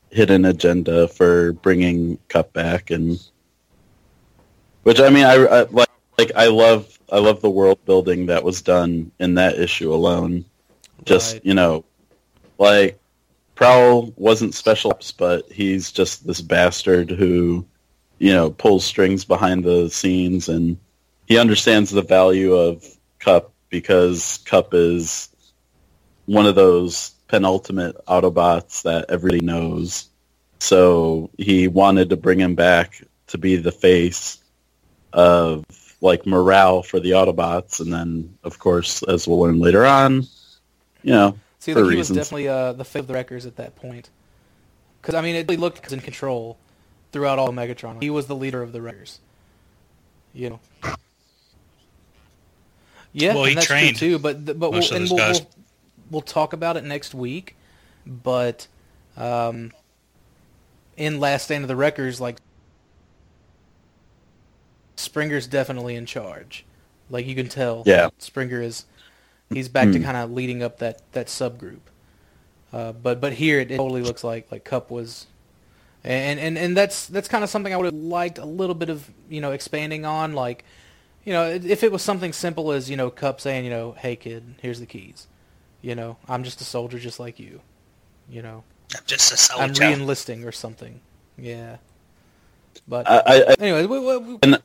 hidden 0.09 0.45
agenda 0.45 1.07
for 1.07 1.53
bringing 1.53 2.17
Kup 2.27 2.51
back, 2.53 2.89
and 2.91 3.19
which 4.83 4.99
I 4.99 5.09
mean, 5.09 5.25
I, 5.25 5.35
I 5.35 5.61
like. 5.63 5.87
Like 6.17 6.31
I 6.35 6.47
love, 6.47 6.96
I 7.09 7.19
love 7.19 7.41
the 7.41 7.49
world 7.49 7.83
building 7.85 8.25
that 8.27 8.43
was 8.43 8.61
done 8.61 9.11
in 9.19 9.35
that 9.35 9.59
issue 9.59 9.93
alone. 9.93 10.45
Just 11.05 11.35
Right. 11.35 11.45
you 11.45 11.53
know, 11.53 11.85
like 12.57 12.99
Prowl 13.55 14.13
wasn't 14.17 14.53
special 14.53 14.91
ops, 14.91 15.11
but 15.11 15.51
he's 15.51 15.91
just 15.91 16.27
this 16.27 16.41
bastard 16.41 17.09
who, 17.09 17.65
you 18.19 18.33
know, 18.33 18.51
pulls 18.51 18.85
strings 18.85 19.25
behind 19.25 19.63
the 19.63 19.89
scenes, 19.89 20.49
and 20.49 20.77
he 21.25 21.37
understands 21.37 21.89
the 21.89 22.01
value 22.01 22.53
of 22.53 22.85
Kup 23.19 23.51
because 23.69 24.39
Kup 24.45 24.73
is 24.73 25.29
one 26.25 26.45
of 26.45 26.55
those 26.55 27.11
penultimate 27.27 27.95
Autobots 28.05 28.83
that 28.83 29.05
everybody 29.09 29.43
knows. 29.43 30.09
So 30.59 31.29
he 31.37 31.67
wanted 31.67 32.09
to 32.09 32.17
bring 32.17 32.39
him 32.39 32.55
back 32.55 33.01
to 33.27 33.37
be 33.37 33.55
the 33.55 33.71
face 33.71 34.39
of 35.13 35.65
like 36.01 36.25
morale 36.25 36.83
for 36.83 36.99
the 36.99 37.11
Autobots, 37.11 37.79
and 37.79 37.91
then 37.91 38.37
of 38.43 38.59
course, 38.59 39.03
as 39.03 39.27
we'll 39.27 39.39
learn 39.39 39.59
later 39.59 39.85
on, 39.85 40.23
you 41.03 41.11
know, 41.11 41.37
See, 41.59 41.73
for 41.73 41.81
like 41.81 41.91
he 41.91 41.97
was 41.97 42.09
definitely 42.09 42.47
uh, 42.47 42.73
the 42.73 42.85
face 42.85 43.01
of 43.01 43.07
the 43.07 43.13
Wreckers 43.13 43.45
at 43.45 43.55
that 43.57 43.75
point. 43.75 44.09
Because 45.01 45.15
I 45.15 45.21
mean, 45.21 45.35
it 45.35 45.47
really 45.47 45.57
looked 45.57 45.91
in 45.91 45.99
control 45.99 46.57
throughout 47.11 47.39
all 47.39 47.49
of 47.49 47.55
Megatron. 47.55 48.01
He 48.01 48.09
was 48.09 48.27
the 48.27 48.35
leader 48.35 48.61
of 48.61 48.71
the 48.71 48.81
Wreckers. 48.81 49.19
You 50.33 50.51
know. 50.51 50.59
Yeah, 53.13 53.33
Well, 53.33 53.43
and 53.43 53.49
he 53.49 53.55
that's 53.55 53.67
trained 53.67 53.97
true 53.97 54.11
too. 54.11 54.19
But 54.19 54.45
th- 54.45 54.59
but 54.59 54.71
we'll, 54.71 54.93
and 54.93 55.09
we'll, 55.09 55.15
we'll 55.17 55.49
we'll 56.11 56.21
talk 56.21 56.53
about 56.53 56.77
it 56.77 56.83
next 56.83 57.15
week. 57.15 57.55
But 58.05 58.67
um, 59.15 59.71
in 60.95 61.19
Last 61.19 61.45
Stand 61.45 61.63
of 61.63 61.67
the 61.67 61.75
Wreckers, 61.75 62.21
like 62.21 62.37
Springer's 64.97 65.47
definitely 65.47 65.95
in 65.95 66.05
charge. 66.05 66.65
Like 67.09 67.25
you 67.25 67.35
can 67.35 67.47
tell. 67.47 67.83
Yeah. 67.85 68.09
Springer 68.17 68.61
is 68.61 68.85
he's 69.49 69.69
back 69.69 69.91
to 69.91 69.97
Hmm. 69.99 70.03
kind 70.03 70.17
of 70.17 70.31
leading 70.31 70.61
up 70.61 70.79
that 70.79 71.01
that 71.13 71.27
subgroup. 71.27 71.79
Uh, 72.73 72.91
but 72.91 73.21
but 73.21 73.33
here 73.33 73.59
it, 73.61 73.71
it 73.71 73.77
totally 73.77 74.01
looks 74.01 74.23
like 74.23 74.51
like 74.51 74.65
Kup 74.65 74.91
was, 74.91 75.27
and 76.03 76.37
and 76.39 76.57
and 76.57 76.75
that's 76.75 77.07
that's 77.07 77.29
kind 77.29 77.43
of 77.43 77.49
something 77.49 77.73
I 77.73 77.77
would 77.77 77.85
have 77.85 77.93
liked 77.93 78.37
a 78.39 78.45
little 78.45 78.75
bit 78.75 78.89
of 78.89 79.09
you 79.29 79.39
know 79.39 79.53
expanding 79.53 80.03
on. 80.05 80.33
Like, 80.33 80.65
you 81.23 81.31
know, 81.31 81.49
if 81.49 81.81
it 81.83 81.91
was 81.93 82.01
something 82.01 82.33
simple 82.33 82.73
as 82.73 82.89
you 82.89 82.97
know 82.97 83.09
Kup 83.09 83.39
saying 83.39 83.63
you 83.63 83.69
know, 83.69 83.93
hey 83.93 84.17
kid, 84.17 84.55
here's 84.61 84.81
the 84.81 84.85
keys. 84.85 85.27
You 85.81 85.95
know, 85.95 86.17
I'm 86.27 86.43
just 86.43 86.59
a 86.59 86.65
soldier 86.65 86.99
just 86.99 87.19
like 87.21 87.39
you. 87.39 87.61
You 88.29 88.41
know, 88.41 88.63
I'm 88.93 89.03
just 89.05 89.31
a 89.31 89.53
I'm 89.61 89.73
soldier. 89.73 89.87
re-enlisting 89.87 90.43
or 90.43 90.51
something. 90.51 90.99
Yeah. 91.37 91.77
But 92.87 93.09
I, 93.09 93.17
I, 93.19 93.35
I 93.51 93.55
anyway, 93.59 93.85
we, 93.85 93.99
we, 93.99 94.17
we, 94.17 94.39
And- 94.43 94.61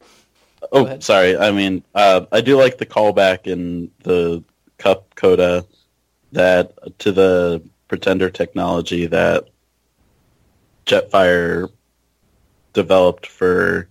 oh, 0.70 0.99
sorry. 1.00 1.36
I 1.36 1.50
mean, 1.50 1.82
uh, 1.94 2.26
I 2.31 2.41
do 2.41 2.57
like 2.57 2.78
the 2.78 2.86
callback 2.86 3.47
in 3.47 3.91
the 4.02 4.44
Kup 4.78 5.15
Coda 5.15 5.65
that 6.32 6.99
to 7.00 7.12
the 7.12 7.62
Pretender 7.89 8.31
technology 8.31 9.07
that 9.07 9.49
Jetfire 10.86 11.70
developed 12.73 13.26
for 13.26 13.89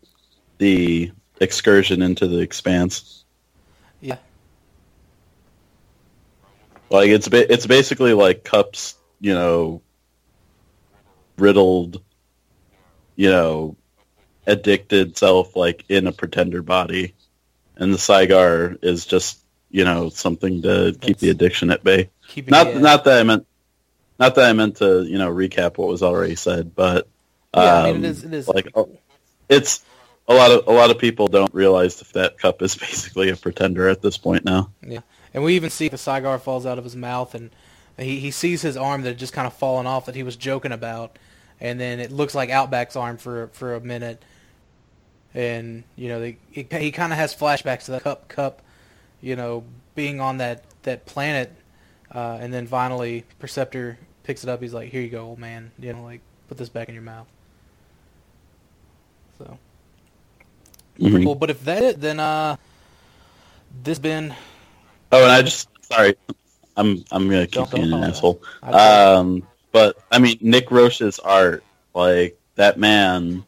the 0.58 1.12
excursion 1.40 2.02
into 2.02 2.28
the 2.28 2.40
Expanse. 2.40 3.26
yeah, 4.02 4.18
Like 6.90 7.10
it's 7.10 7.28
ba- 7.28 7.52
it's 7.52 7.68
basically 7.68 8.14
like 8.14 8.44
Kup's, 8.44 8.96
you 9.20 9.34
know, 9.34 9.82
riddled, 11.38 12.02
you 13.16 13.30
know, 13.30 13.76
addicted 14.48 15.18
self 15.18 15.56
like 15.56 15.86
in 15.90 16.08
a 16.08 16.12
pretender 16.12 16.62
body, 16.62 17.14
and 17.76 17.94
the 17.94 17.98
Cygar 17.98 18.78
is 18.84 19.06
just 19.06 19.40
you 19.70 19.84
know 19.84 20.10
something 20.10 20.62
to 20.64 20.96
keep 21.00 21.18
the 21.18 21.30
addiction 21.30 21.72
at 21.72 21.84
bay. 21.84 22.10
keep 22.28 22.48
it. 22.48 22.52
Not 22.52 22.76
not 22.76 23.04
that 23.06 23.20
I 23.20 23.24
meant 23.24 23.48
not 24.20 24.36
that 24.36 24.50
I 24.50 24.54
meant 24.54 24.78
to 24.78 25.04
you 25.04 25.18
know 25.18 25.32
recap 25.32 25.78
what 25.78 25.88
was 25.88 26.04
already 26.04 26.36
said, 26.36 26.76
but 26.76 27.08
Yeah, 27.56 27.76
I 27.76 27.84
mean 27.86 27.96
um, 27.98 28.06
it 28.06 28.08
is. 28.10 28.24
It 28.24 28.34
is 28.34 28.48
like 28.48 28.70
oh, 28.76 28.90
it's 29.50 29.84
a 30.28 30.34
lot 30.34 30.52
of 30.52 30.68
a 30.68 30.72
lot 30.72 30.92
of 30.92 31.00
people 31.00 31.28
don't 31.28 31.54
realize 31.54 32.02
if 32.02 32.14
that 32.14 32.38
Kup 32.38 32.62
is 32.62 32.76
basically 32.88 33.30
a 33.30 33.36
pretender 33.36 33.88
at 33.88 34.02
this 34.02 34.18
point 34.18 34.46
now. 34.46 34.72
Yeah, 34.86 35.00
and 35.34 35.44
we 35.44 35.56
even 35.56 35.70
see 35.70 35.88
the 35.88 35.98
cigar 35.98 36.40
falls 36.40 36.66
out 36.66 36.78
of 36.78 36.84
his 36.84 36.96
mouth, 36.96 37.36
and 37.36 37.50
he, 37.98 38.20
he 38.20 38.32
sees 38.32 38.62
his 38.62 38.78
arm 38.78 39.02
that 39.02 39.10
had 39.10 39.20
just 39.20 39.34
kind 39.34 39.48
of 39.48 39.54
fallen 39.54 39.88
off 39.88 40.06
that 40.06 40.16
he 40.16 40.24
was 40.24 40.36
joking 40.36 40.72
about, 40.72 41.18
and 41.60 41.80
then 41.80 42.00
it 42.00 42.12
looks 42.12 42.36
like 42.36 42.50
Outback's 42.50 42.96
arm 42.96 43.18
for 43.18 43.48
for 43.54 43.76
a 43.76 43.82
minute, 43.82 44.24
and 45.34 45.84
you 45.96 46.10
know 46.10 46.20
they, 46.20 46.38
he, 46.52 46.66
he 46.70 46.92
kind 46.92 47.12
of 47.14 47.18
has 47.20 47.36
flashbacks 47.36 47.86
to 47.86 47.92
the 47.92 48.00
Kup 48.00 48.28
Kup, 48.28 48.62
you 49.22 49.36
know, 49.36 49.64
being 49.96 50.20
on 50.20 50.38
that 50.38 50.64
that 50.84 51.06
planet, 51.06 51.52
uh, 52.14 52.38
and 52.42 52.54
then 52.54 52.68
finally 52.68 53.24
Perceptor 53.40 53.98
picks 54.24 54.44
it 54.44 54.50
up. 54.50 54.62
He's 54.62 54.74
like, 54.74 54.90
"Here 54.92 55.02
you 55.02 55.10
go, 55.10 55.26
old 55.26 55.40
man. 55.40 55.72
You 55.80 55.94
know, 55.94 56.04
like 56.04 56.22
put 56.48 56.58
this 56.58 56.70
back 56.70 56.88
in 56.90 56.94
your 56.96 57.04
mouth." 57.04 57.28
So 59.38 59.58
pretty 61.00 61.18
Mhm. 61.18 61.24
cool. 61.24 61.36
But 61.36 61.50
if 61.50 61.64
that's 61.64 61.82
it, 61.82 62.02
then 62.02 62.20
uh, 62.20 62.58
this 63.84 64.00
been 64.00 64.34
Oh, 65.14 65.24
and 65.24 65.32
I 65.32 65.42
just 65.42 65.68
sorry, 65.82 66.16
I'm 66.78 67.04
I'm 67.12 67.28
gonna 67.30 67.46
keep 67.46 67.54
Don't- 67.56 67.72
don't 67.72 67.82
being 67.82 67.94
an 67.94 68.04
asshole. 68.04 68.42
Um, 68.64 69.46
but 69.72 69.98
I 70.12 70.20
mean 70.20 70.38
Nick 70.42 70.72
Roche's 70.72 71.20
art, 71.20 71.64
like 71.94 72.38
that 72.56 72.78
man. 72.80 73.44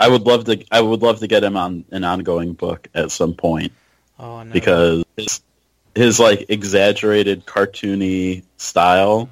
I 0.00 0.08
would 0.08 0.22
love 0.22 0.44
to. 0.44 0.64
I 0.72 0.80
would 0.80 1.02
love 1.02 1.20
to 1.20 1.26
get 1.26 1.44
him 1.44 1.58
on 1.58 1.84
an 1.90 2.04
ongoing 2.04 2.54
book 2.54 2.88
at 2.94 3.10
some 3.10 3.34
point 3.34 3.72
oh 4.18 4.42
no. 4.42 4.50
because 4.50 5.04
his, 5.18 5.42
his 5.94 6.18
like 6.18 6.46
exaggerated 6.48 7.44
cartoony 7.44 8.42
style, 8.56 9.28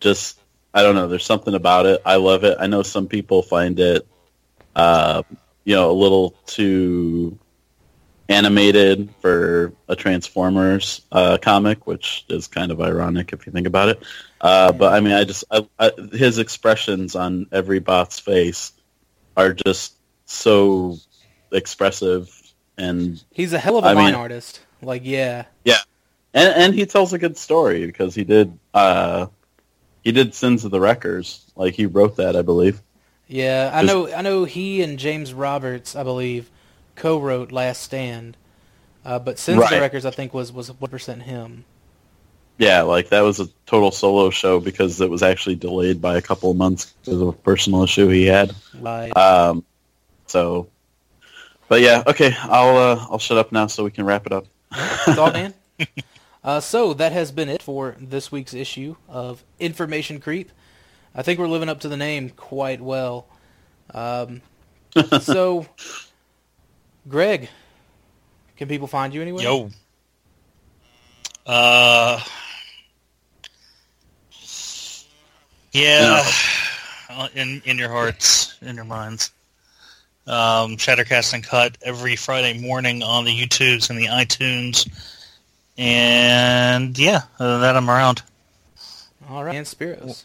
just 0.00 0.40
I 0.74 0.82
don't 0.82 0.96
know. 0.96 1.06
There's 1.06 1.24
something 1.24 1.54
about 1.54 1.86
it. 1.86 2.02
I 2.04 2.16
love 2.16 2.42
it. 2.42 2.56
I 2.58 2.66
know 2.66 2.82
some 2.82 3.06
people 3.06 3.42
find 3.42 3.78
it, 3.78 4.06
uh, 4.74 5.22
you 5.62 5.76
know, 5.76 5.92
a 5.92 5.92
little 5.92 6.30
too 6.46 7.38
animated 8.28 9.08
for 9.20 9.72
a 9.88 9.94
Transformers 9.94 11.02
uh, 11.12 11.38
comic, 11.40 11.86
which 11.86 12.24
is 12.28 12.48
kind 12.48 12.72
of 12.72 12.80
ironic 12.80 13.32
if 13.32 13.46
you 13.46 13.52
think 13.52 13.68
about 13.68 13.90
it. 13.90 14.02
Uh, 14.40 14.72
but 14.72 14.92
I 14.92 14.98
mean, 14.98 15.12
I 15.12 15.22
just 15.22 15.44
I, 15.48 15.64
I, 15.78 15.92
his 16.12 16.38
expressions 16.38 17.14
on 17.14 17.46
every 17.52 17.78
bot's 17.78 18.18
face 18.18 18.72
are 19.36 19.52
just 19.52 19.94
so 20.26 20.96
expressive 21.52 22.36
and 22.78 23.22
He's 23.32 23.52
a 23.52 23.58
hell 23.58 23.76
of 23.78 23.84
a 23.84 23.88
I 23.88 23.92
line 23.92 24.06
mean- 24.06 24.14
artist. 24.14 24.60
Like, 24.82 25.02
yeah, 25.04 25.44
Yeah. 25.64 25.76
and 26.32 26.54
and 26.54 26.74
he 26.74 26.86
tells 26.86 27.12
a 27.12 27.18
good 27.18 27.36
story 27.36 27.84
because 27.86 28.14
he 28.14 28.24
did 28.24 28.58
uh 28.72 29.26
he 30.02 30.12
did 30.12 30.34
Sins 30.34 30.64
of 30.64 30.70
the 30.70 30.80
Wreckers 30.80 31.44
like 31.54 31.74
he 31.74 31.84
wrote 31.86 32.16
that 32.16 32.34
I 32.36 32.42
believe 32.42 32.80
yeah. 33.28 33.70
I 33.72 33.82
Just- 33.82 33.94
know. 33.94 34.12
I 34.12 34.22
know. 34.22 34.44
He 34.44 34.82
and 34.82 34.98
James 34.98 35.32
Roberts, 35.32 35.94
I 35.94 36.02
believe, 36.02 36.50
co-wrote 36.96 37.52
Last 37.52 37.80
Stand. 37.82 38.36
Uh, 39.04 39.18
but 39.20 39.38
Sins 39.38 39.62
of 39.62 39.70
the 39.70 39.80
Wreckers 39.80 40.04
I 40.04 40.10
think, 40.10 40.34
was 40.34 40.52
was 40.52 40.72
one 40.72 40.90
percent 40.90 41.22
him. 41.22 41.64
Yeah 42.60 42.82
like 42.82 43.08
that 43.08 43.22
was 43.22 43.40
a 43.40 43.48
total 43.66 43.90
solo 43.90 44.30
show 44.30 44.60
because 44.60 45.00
it 45.00 45.10
was 45.10 45.22
actually 45.22 45.56
delayed 45.56 46.00
by 46.00 46.16
a 46.16 46.22
couple 46.22 46.50
of 46.50 46.56
months 46.56 46.94
because 47.04 47.20
of 47.20 47.28
a 47.28 47.32
personal 47.32 47.82
issue 47.82 48.06
he 48.08 48.26
had 48.26 48.54
Right. 48.78 49.10
um 49.16 49.64
so 50.26 50.68
but 51.68 51.80
yeah 51.80 52.04
okay 52.06 52.34
I'll 52.42 52.76
uh, 52.76 53.06
I'll 53.10 53.18
shut 53.18 53.38
up 53.38 53.50
now 53.50 53.66
so 53.66 53.82
we 53.82 53.90
can 53.90 54.04
wrap 54.04 54.26
it 54.26 54.32
up 54.32 54.46
That's 54.70 55.18
all, 55.18 55.32
Dan. 55.32 55.54
Uh, 56.44 56.60
so 56.60 56.94
that 56.94 57.12
has 57.12 57.32
been 57.32 57.48
it 57.48 57.62
for 57.62 57.96
this 57.98 58.30
week's 58.30 58.54
issue 58.54 58.96
of 59.08 59.42
Information 59.58 60.20
Creep. 60.20 60.50
I 61.14 61.22
think 61.22 61.38
we're 61.38 61.48
living 61.48 61.68
up 61.68 61.80
to 61.80 61.88
the 61.88 61.96
name 61.96 62.30
quite 62.30 62.80
well. 62.80 63.26
Um, 63.92 64.40
so, 65.20 65.66
Greg, 67.08 67.48
can 68.56 68.68
people 68.68 68.86
find 68.86 69.12
you 69.12 69.20
anywhere? 69.22 69.42
Yo. 69.42 69.70
Uh. 71.46 72.20
Yeah. 75.72 76.24
No. 77.08 77.28
In 77.34 77.62
in 77.64 77.78
your 77.78 77.90
hearts, 77.90 78.56
in 78.62 78.76
your 78.76 78.84
minds. 78.84 79.30
Um, 80.26 80.76
Shattercast 80.76 81.42
cut 81.42 81.76
every 81.82 82.14
Friday 82.14 82.58
morning 82.58 83.02
on 83.02 83.24
the 83.24 83.32
YouTubes 83.32 83.90
and 83.90 83.98
the 83.98 84.06
iTunes. 84.06 84.88
And 85.76 86.96
yeah, 86.98 87.22
other 87.38 87.52
than 87.52 87.60
that, 87.62 87.76
I'm 87.76 87.90
around. 87.90 88.22
All 89.28 89.44
right, 89.44 89.56
and 89.56 89.66
Spiros. 89.66 90.24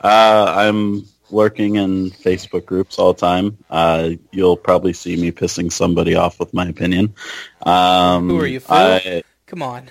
Uh, 0.00 0.54
I'm 0.56 1.06
lurking 1.30 1.76
in 1.76 2.10
Facebook 2.10 2.64
groups 2.64 2.98
all 2.98 3.12
the 3.12 3.20
time. 3.20 3.58
Uh, 3.70 4.10
you'll 4.30 4.56
probably 4.56 4.92
see 4.92 5.16
me 5.16 5.32
pissing 5.32 5.72
somebody 5.72 6.14
off 6.14 6.38
with 6.38 6.54
my 6.54 6.66
opinion. 6.66 7.14
Um, 7.62 8.28
Who 8.28 8.40
are 8.40 8.46
you, 8.46 8.60
Phil? 8.60 8.76
I, 8.76 9.22
Come 9.46 9.62
on. 9.62 9.90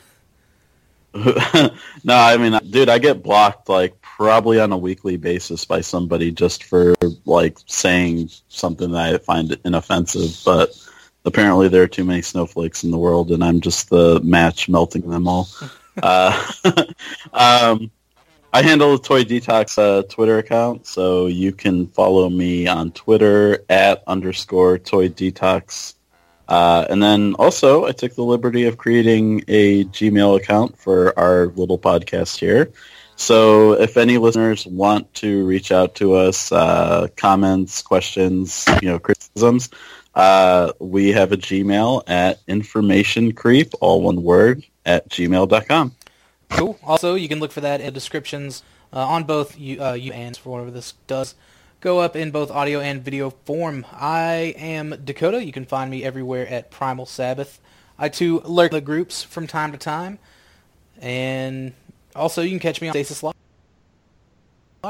no, 1.15 2.13
I 2.13 2.37
mean, 2.37 2.59
dude, 2.69 2.89
I 2.89 2.99
get 2.99 3.23
blocked 3.23 3.69
like 3.69 3.95
probably 4.15 4.61
on 4.61 4.71
a 4.71 4.77
weekly 4.77 5.17
basis 5.17 5.65
by 5.65 5.81
somebody 5.81 6.31
just 6.31 6.63
for 6.63 6.95
like 7.25 7.57
saying 7.65 8.29
something 8.47 8.91
that 8.91 9.13
I 9.13 9.17
find 9.17 9.57
inoffensive, 9.65 10.41
but 10.45 10.71
apparently 11.25 11.67
there 11.67 11.83
are 11.83 11.87
too 11.87 12.05
many 12.05 12.21
snowflakes 12.21 12.85
in 12.85 12.91
the 12.91 12.97
world, 12.97 13.31
and 13.31 13.43
I'm 13.43 13.59
just 13.59 13.89
the 13.89 14.21
match 14.21 14.69
melting 14.69 15.09
them 15.09 15.27
all. 15.27 15.49
uh, 16.03 16.51
um, 17.33 17.91
I 18.53 18.61
handle 18.61 18.93
the 18.93 19.03
Toy 19.03 19.25
Detox 19.25 19.77
uh, 19.77 20.03
Twitter 20.03 20.37
account, 20.37 20.87
so 20.87 21.27
you 21.27 21.51
can 21.51 21.87
follow 21.87 22.29
me 22.29 22.67
on 22.67 22.91
Twitter 22.91 23.65
at 23.69 24.01
underscore 24.07 24.77
Toy 24.77 25.09
Detox 25.09 25.95
uh, 26.47 26.85
and 26.89 27.01
then 27.01 27.33
also, 27.35 27.85
I 27.85 27.91
took 27.91 28.13
the 28.13 28.23
liberty 28.23 28.65
of 28.65 28.77
creating 28.77 29.43
a 29.47 29.85
Gmail 29.85 30.37
account 30.37 30.77
for 30.77 31.17
our 31.17 31.47
little 31.47 31.79
podcast 31.79 32.37
here. 32.37 32.71
So 33.17 33.73
if 33.73 33.97
any 33.97 34.17
listeners 34.17 34.65
want 34.65 35.13
to 35.15 35.45
reach 35.45 35.71
out 35.71 35.95
to 35.95 36.13
us, 36.13 36.51
uh, 36.51 37.07
comments, 37.15 37.81
questions, 37.81 38.65
you 38.81 38.89
know, 38.89 38.99
criticisms, 38.99 39.69
uh, 40.15 40.71
we 40.79 41.11
have 41.11 41.31
a 41.31 41.37
Gmail 41.37 42.03
at 42.07 42.45
informationcreep, 42.47 43.73
all 43.81 44.01
one 44.01 44.23
word, 44.23 44.63
at 44.85 45.09
gmail.com. 45.09 45.95
Cool. 46.49 46.77
Also, 46.83 47.15
you 47.15 47.27
can 47.27 47.39
look 47.39 47.51
for 47.51 47.61
that 47.61 47.79
in 47.79 47.87
the 47.87 47.91
descriptions 47.91 48.63
uh, 48.93 48.99
on 48.99 49.23
both 49.23 49.57
you, 49.59 49.81
uh, 49.83 49.93
you 49.93 50.13
and 50.13 50.37
for 50.37 50.51
whatever 50.51 50.71
this 50.71 50.93
does 51.07 51.35
go 51.81 51.99
up 51.99 52.15
in 52.15 52.31
both 52.31 52.49
audio 52.49 52.79
and 52.79 53.03
video 53.03 53.29
form. 53.29 53.85
I 53.91 54.55
am 54.57 54.95
Dakota. 55.03 55.43
You 55.43 55.51
can 55.51 55.65
find 55.65 55.91
me 55.91 56.03
everywhere 56.03 56.47
at 56.47 56.71
Primal 56.71 57.05
Sabbath. 57.05 57.59
I 57.97 58.09
too 58.09 58.39
lurk 58.41 58.71
the 58.71 58.81
groups 58.81 59.23
from 59.23 59.47
time 59.47 59.71
to 59.71 59.77
time. 59.77 60.19
And 60.99 61.73
also 62.15 62.41
you 62.41 62.49
can 62.49 62.59
catch 62.59 62.81
me 62.81 62.87
on 62.87 62.93
Stasis 62.93 63.23
Lock, 63.23 63.35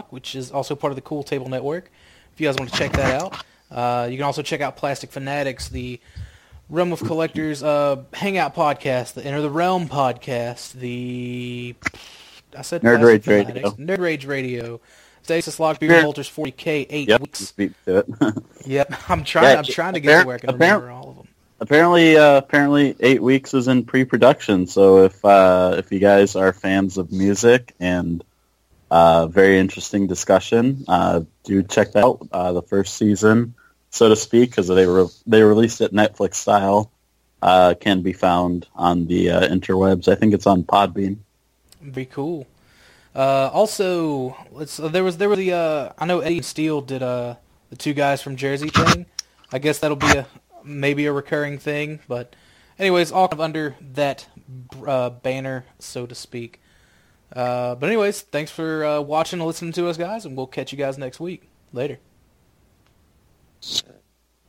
which 0.10 0.36
is 0.36 0.52
also 0.52 0.76
part 0.76 0.92
of 0.92 0.96
the 0.96 1.02
Cool 1.02 1.24
Table 1.24 1.50
Network. 1.50 1.92
If 2.34 2.42
you 2.42 2.48
guys 2.48 2.56
want 2.58 2.72
to 2.72 2.78
check 2.78 2.92
that 2.94 3.22
out. 3.22 3.44
Uh, 3.72 4.08
you 4.10 4.18
can 4.18 4.26
also 4.26 4.42
check 4.42 4.62
out 4.62 4.78
Plastic 4.78 5.12
Fanatics, 5.12 5.70
the 5.70 6.00
Realm 6.70 6.92
of 6.92 7.00
Collectors 7.00 7.64
uh, 7.64 8.04
Hangout 8.14 8.56
podcast, 8.56 9.14
the 9.14 9.26
Enter 9.26 9.42
the 9.42 9.50
Realm 9.50 9.88
podcast, 9.88 10.74
the 10.74 11.76
I 12.58 12.62
said 12.62 12.82
Nerd 12.82 13.04
Rage 13.04 13.28
Radio. 13.28 13.72
Nerd 13.72 14.00
Rage 14.00 14.26
Radio. 14.26 14.80
Stasis 15.24 15.60
Lock 15.60 15.80
Beer 15.80 16.04
Walters 16.04 16.30
40k 16.30 16.86
eight 16.90 17.10
yep, 17.10 17.22
weeks. 17.22 17.54
Yep, 18.66 19.10
I'm 19.10 19.24
trying. 19.24 19.46
Yeah, 19.46 19.58
I'm 19.58 19.64
trying 19.64 19.94
to 19.94 20.00
get 20.00 20.22
to 20.22 20.28
where 20.28 20.36
I 20.36 20.40
can 20.40 20.54
remember 20.54 20.90
all 20.92 21.10
of 21.10 21.16
them. 21.18 21.25
Apparently, 21.60 22.18
uh, 22.18 22.38
apparently, 22.38 22.96
eight 23.00 23.22
weeks 23.22 23.54
is 23.54 23.68
in 23.68 23.86
pre-production. 23.86 24.68
So 24.68 25.04
if 25.04 25.24
uh, 25.24 25.76
if 25.78 25.92
you 25.92 26.00
guys 26.00 26.36
are 26.36 26.52
fans 26.52 26.98
of 26.98 27.14
music 27.14 27.74
and 27.80 28.24
uh, 28.92 29.28
very 29.28 29.58
interesting 29.58 30.08
discussion, 30.08 30.84
uh, 30.88 31.22
do 31.44 31.64
check 31.64 31.94
that 31.94 32.04
out. 32.04 32.28
Uh, 32.32 32.52
the 32.52 32.62
first 32.62 32.98
season, 32.98 33.56
so 33.90 34.10
to 34.10 34.18
speak, 34.18 34.50
because 34.50 34.68
they 34.68 34.86
were 34.86 35.08
they 35.26 35.44
released 35.44 35.80
it 35.80 35.94
Netflix 35.94 36.36
style, 36.36 36.92
uh, 37.42 37.74
can 37.80 38.02
be 38.02 38.12
found 38.12 38.68
on 38.76 39.08
the 39.08 39.28
interwebs. 39.28 40.10
I 40.10 40.16
think 40.16 40.34
it's 40.34 40.48
on 40.48 40.64
Podbean. 40.64 41.18
Be 41.94 42.06
cool. 42.06 42.48
Also, 43.16 44.36
there 44.78 45.06
was 45.06 45.18
there 45.18 45.30
was 45.30 45.38
the 45.38 45.54
I 45.98 46.06
know 46.06 46.20
Eddie 46.20 46.42
Steele 46.42 46.82
did 46.82 47.00
the 47.02 47.38
two 47.78 47.94
guys 47.94 48.22
from 48.22 48.36
Jersey 48.36 48.68
thing. 48.68 49.06
I 49.54 49.60
guess 49.60 49.80
that'll 49.80 49.96
be 49.96 50.08
a 50.08 50.28
maybe 50.66 51.06
a 51.06 51.14
recurring 51.14 51.58
thing, 51.58 52.00
but 52.08 52.36
anyways, 52.80 53.12
all 53.12 53.28
kind 53.28 53.34
of 53.34 53.42
under 53.42 53.76
that 53.94 54.28
uh, 54.86 55.10
banner, 55.10 55.66
so 55.80 56.06
to 56.06 56.16
speak. 56.16 56.62
Uh, 57.34 57.76
but 57.76 57.88
anyways, 57.88 58.22
thanks 58.22 58.52
for 58.52 58.86
uh, 58.86 59.02
watching 59.02 59.40
and 59.40 59.48
listening 59.48 59.74
to 59.74 59.88
us, 59.88 59.98
guys, 59.98 60.26
and 60.26 60.38
we'll 60.38 60.48
catch 60.48 60.72
you 60.72 60.78
guys 60.78 60.98
next 60.98 61.20
week. 61.20 61.50
Later. 61.74 62.00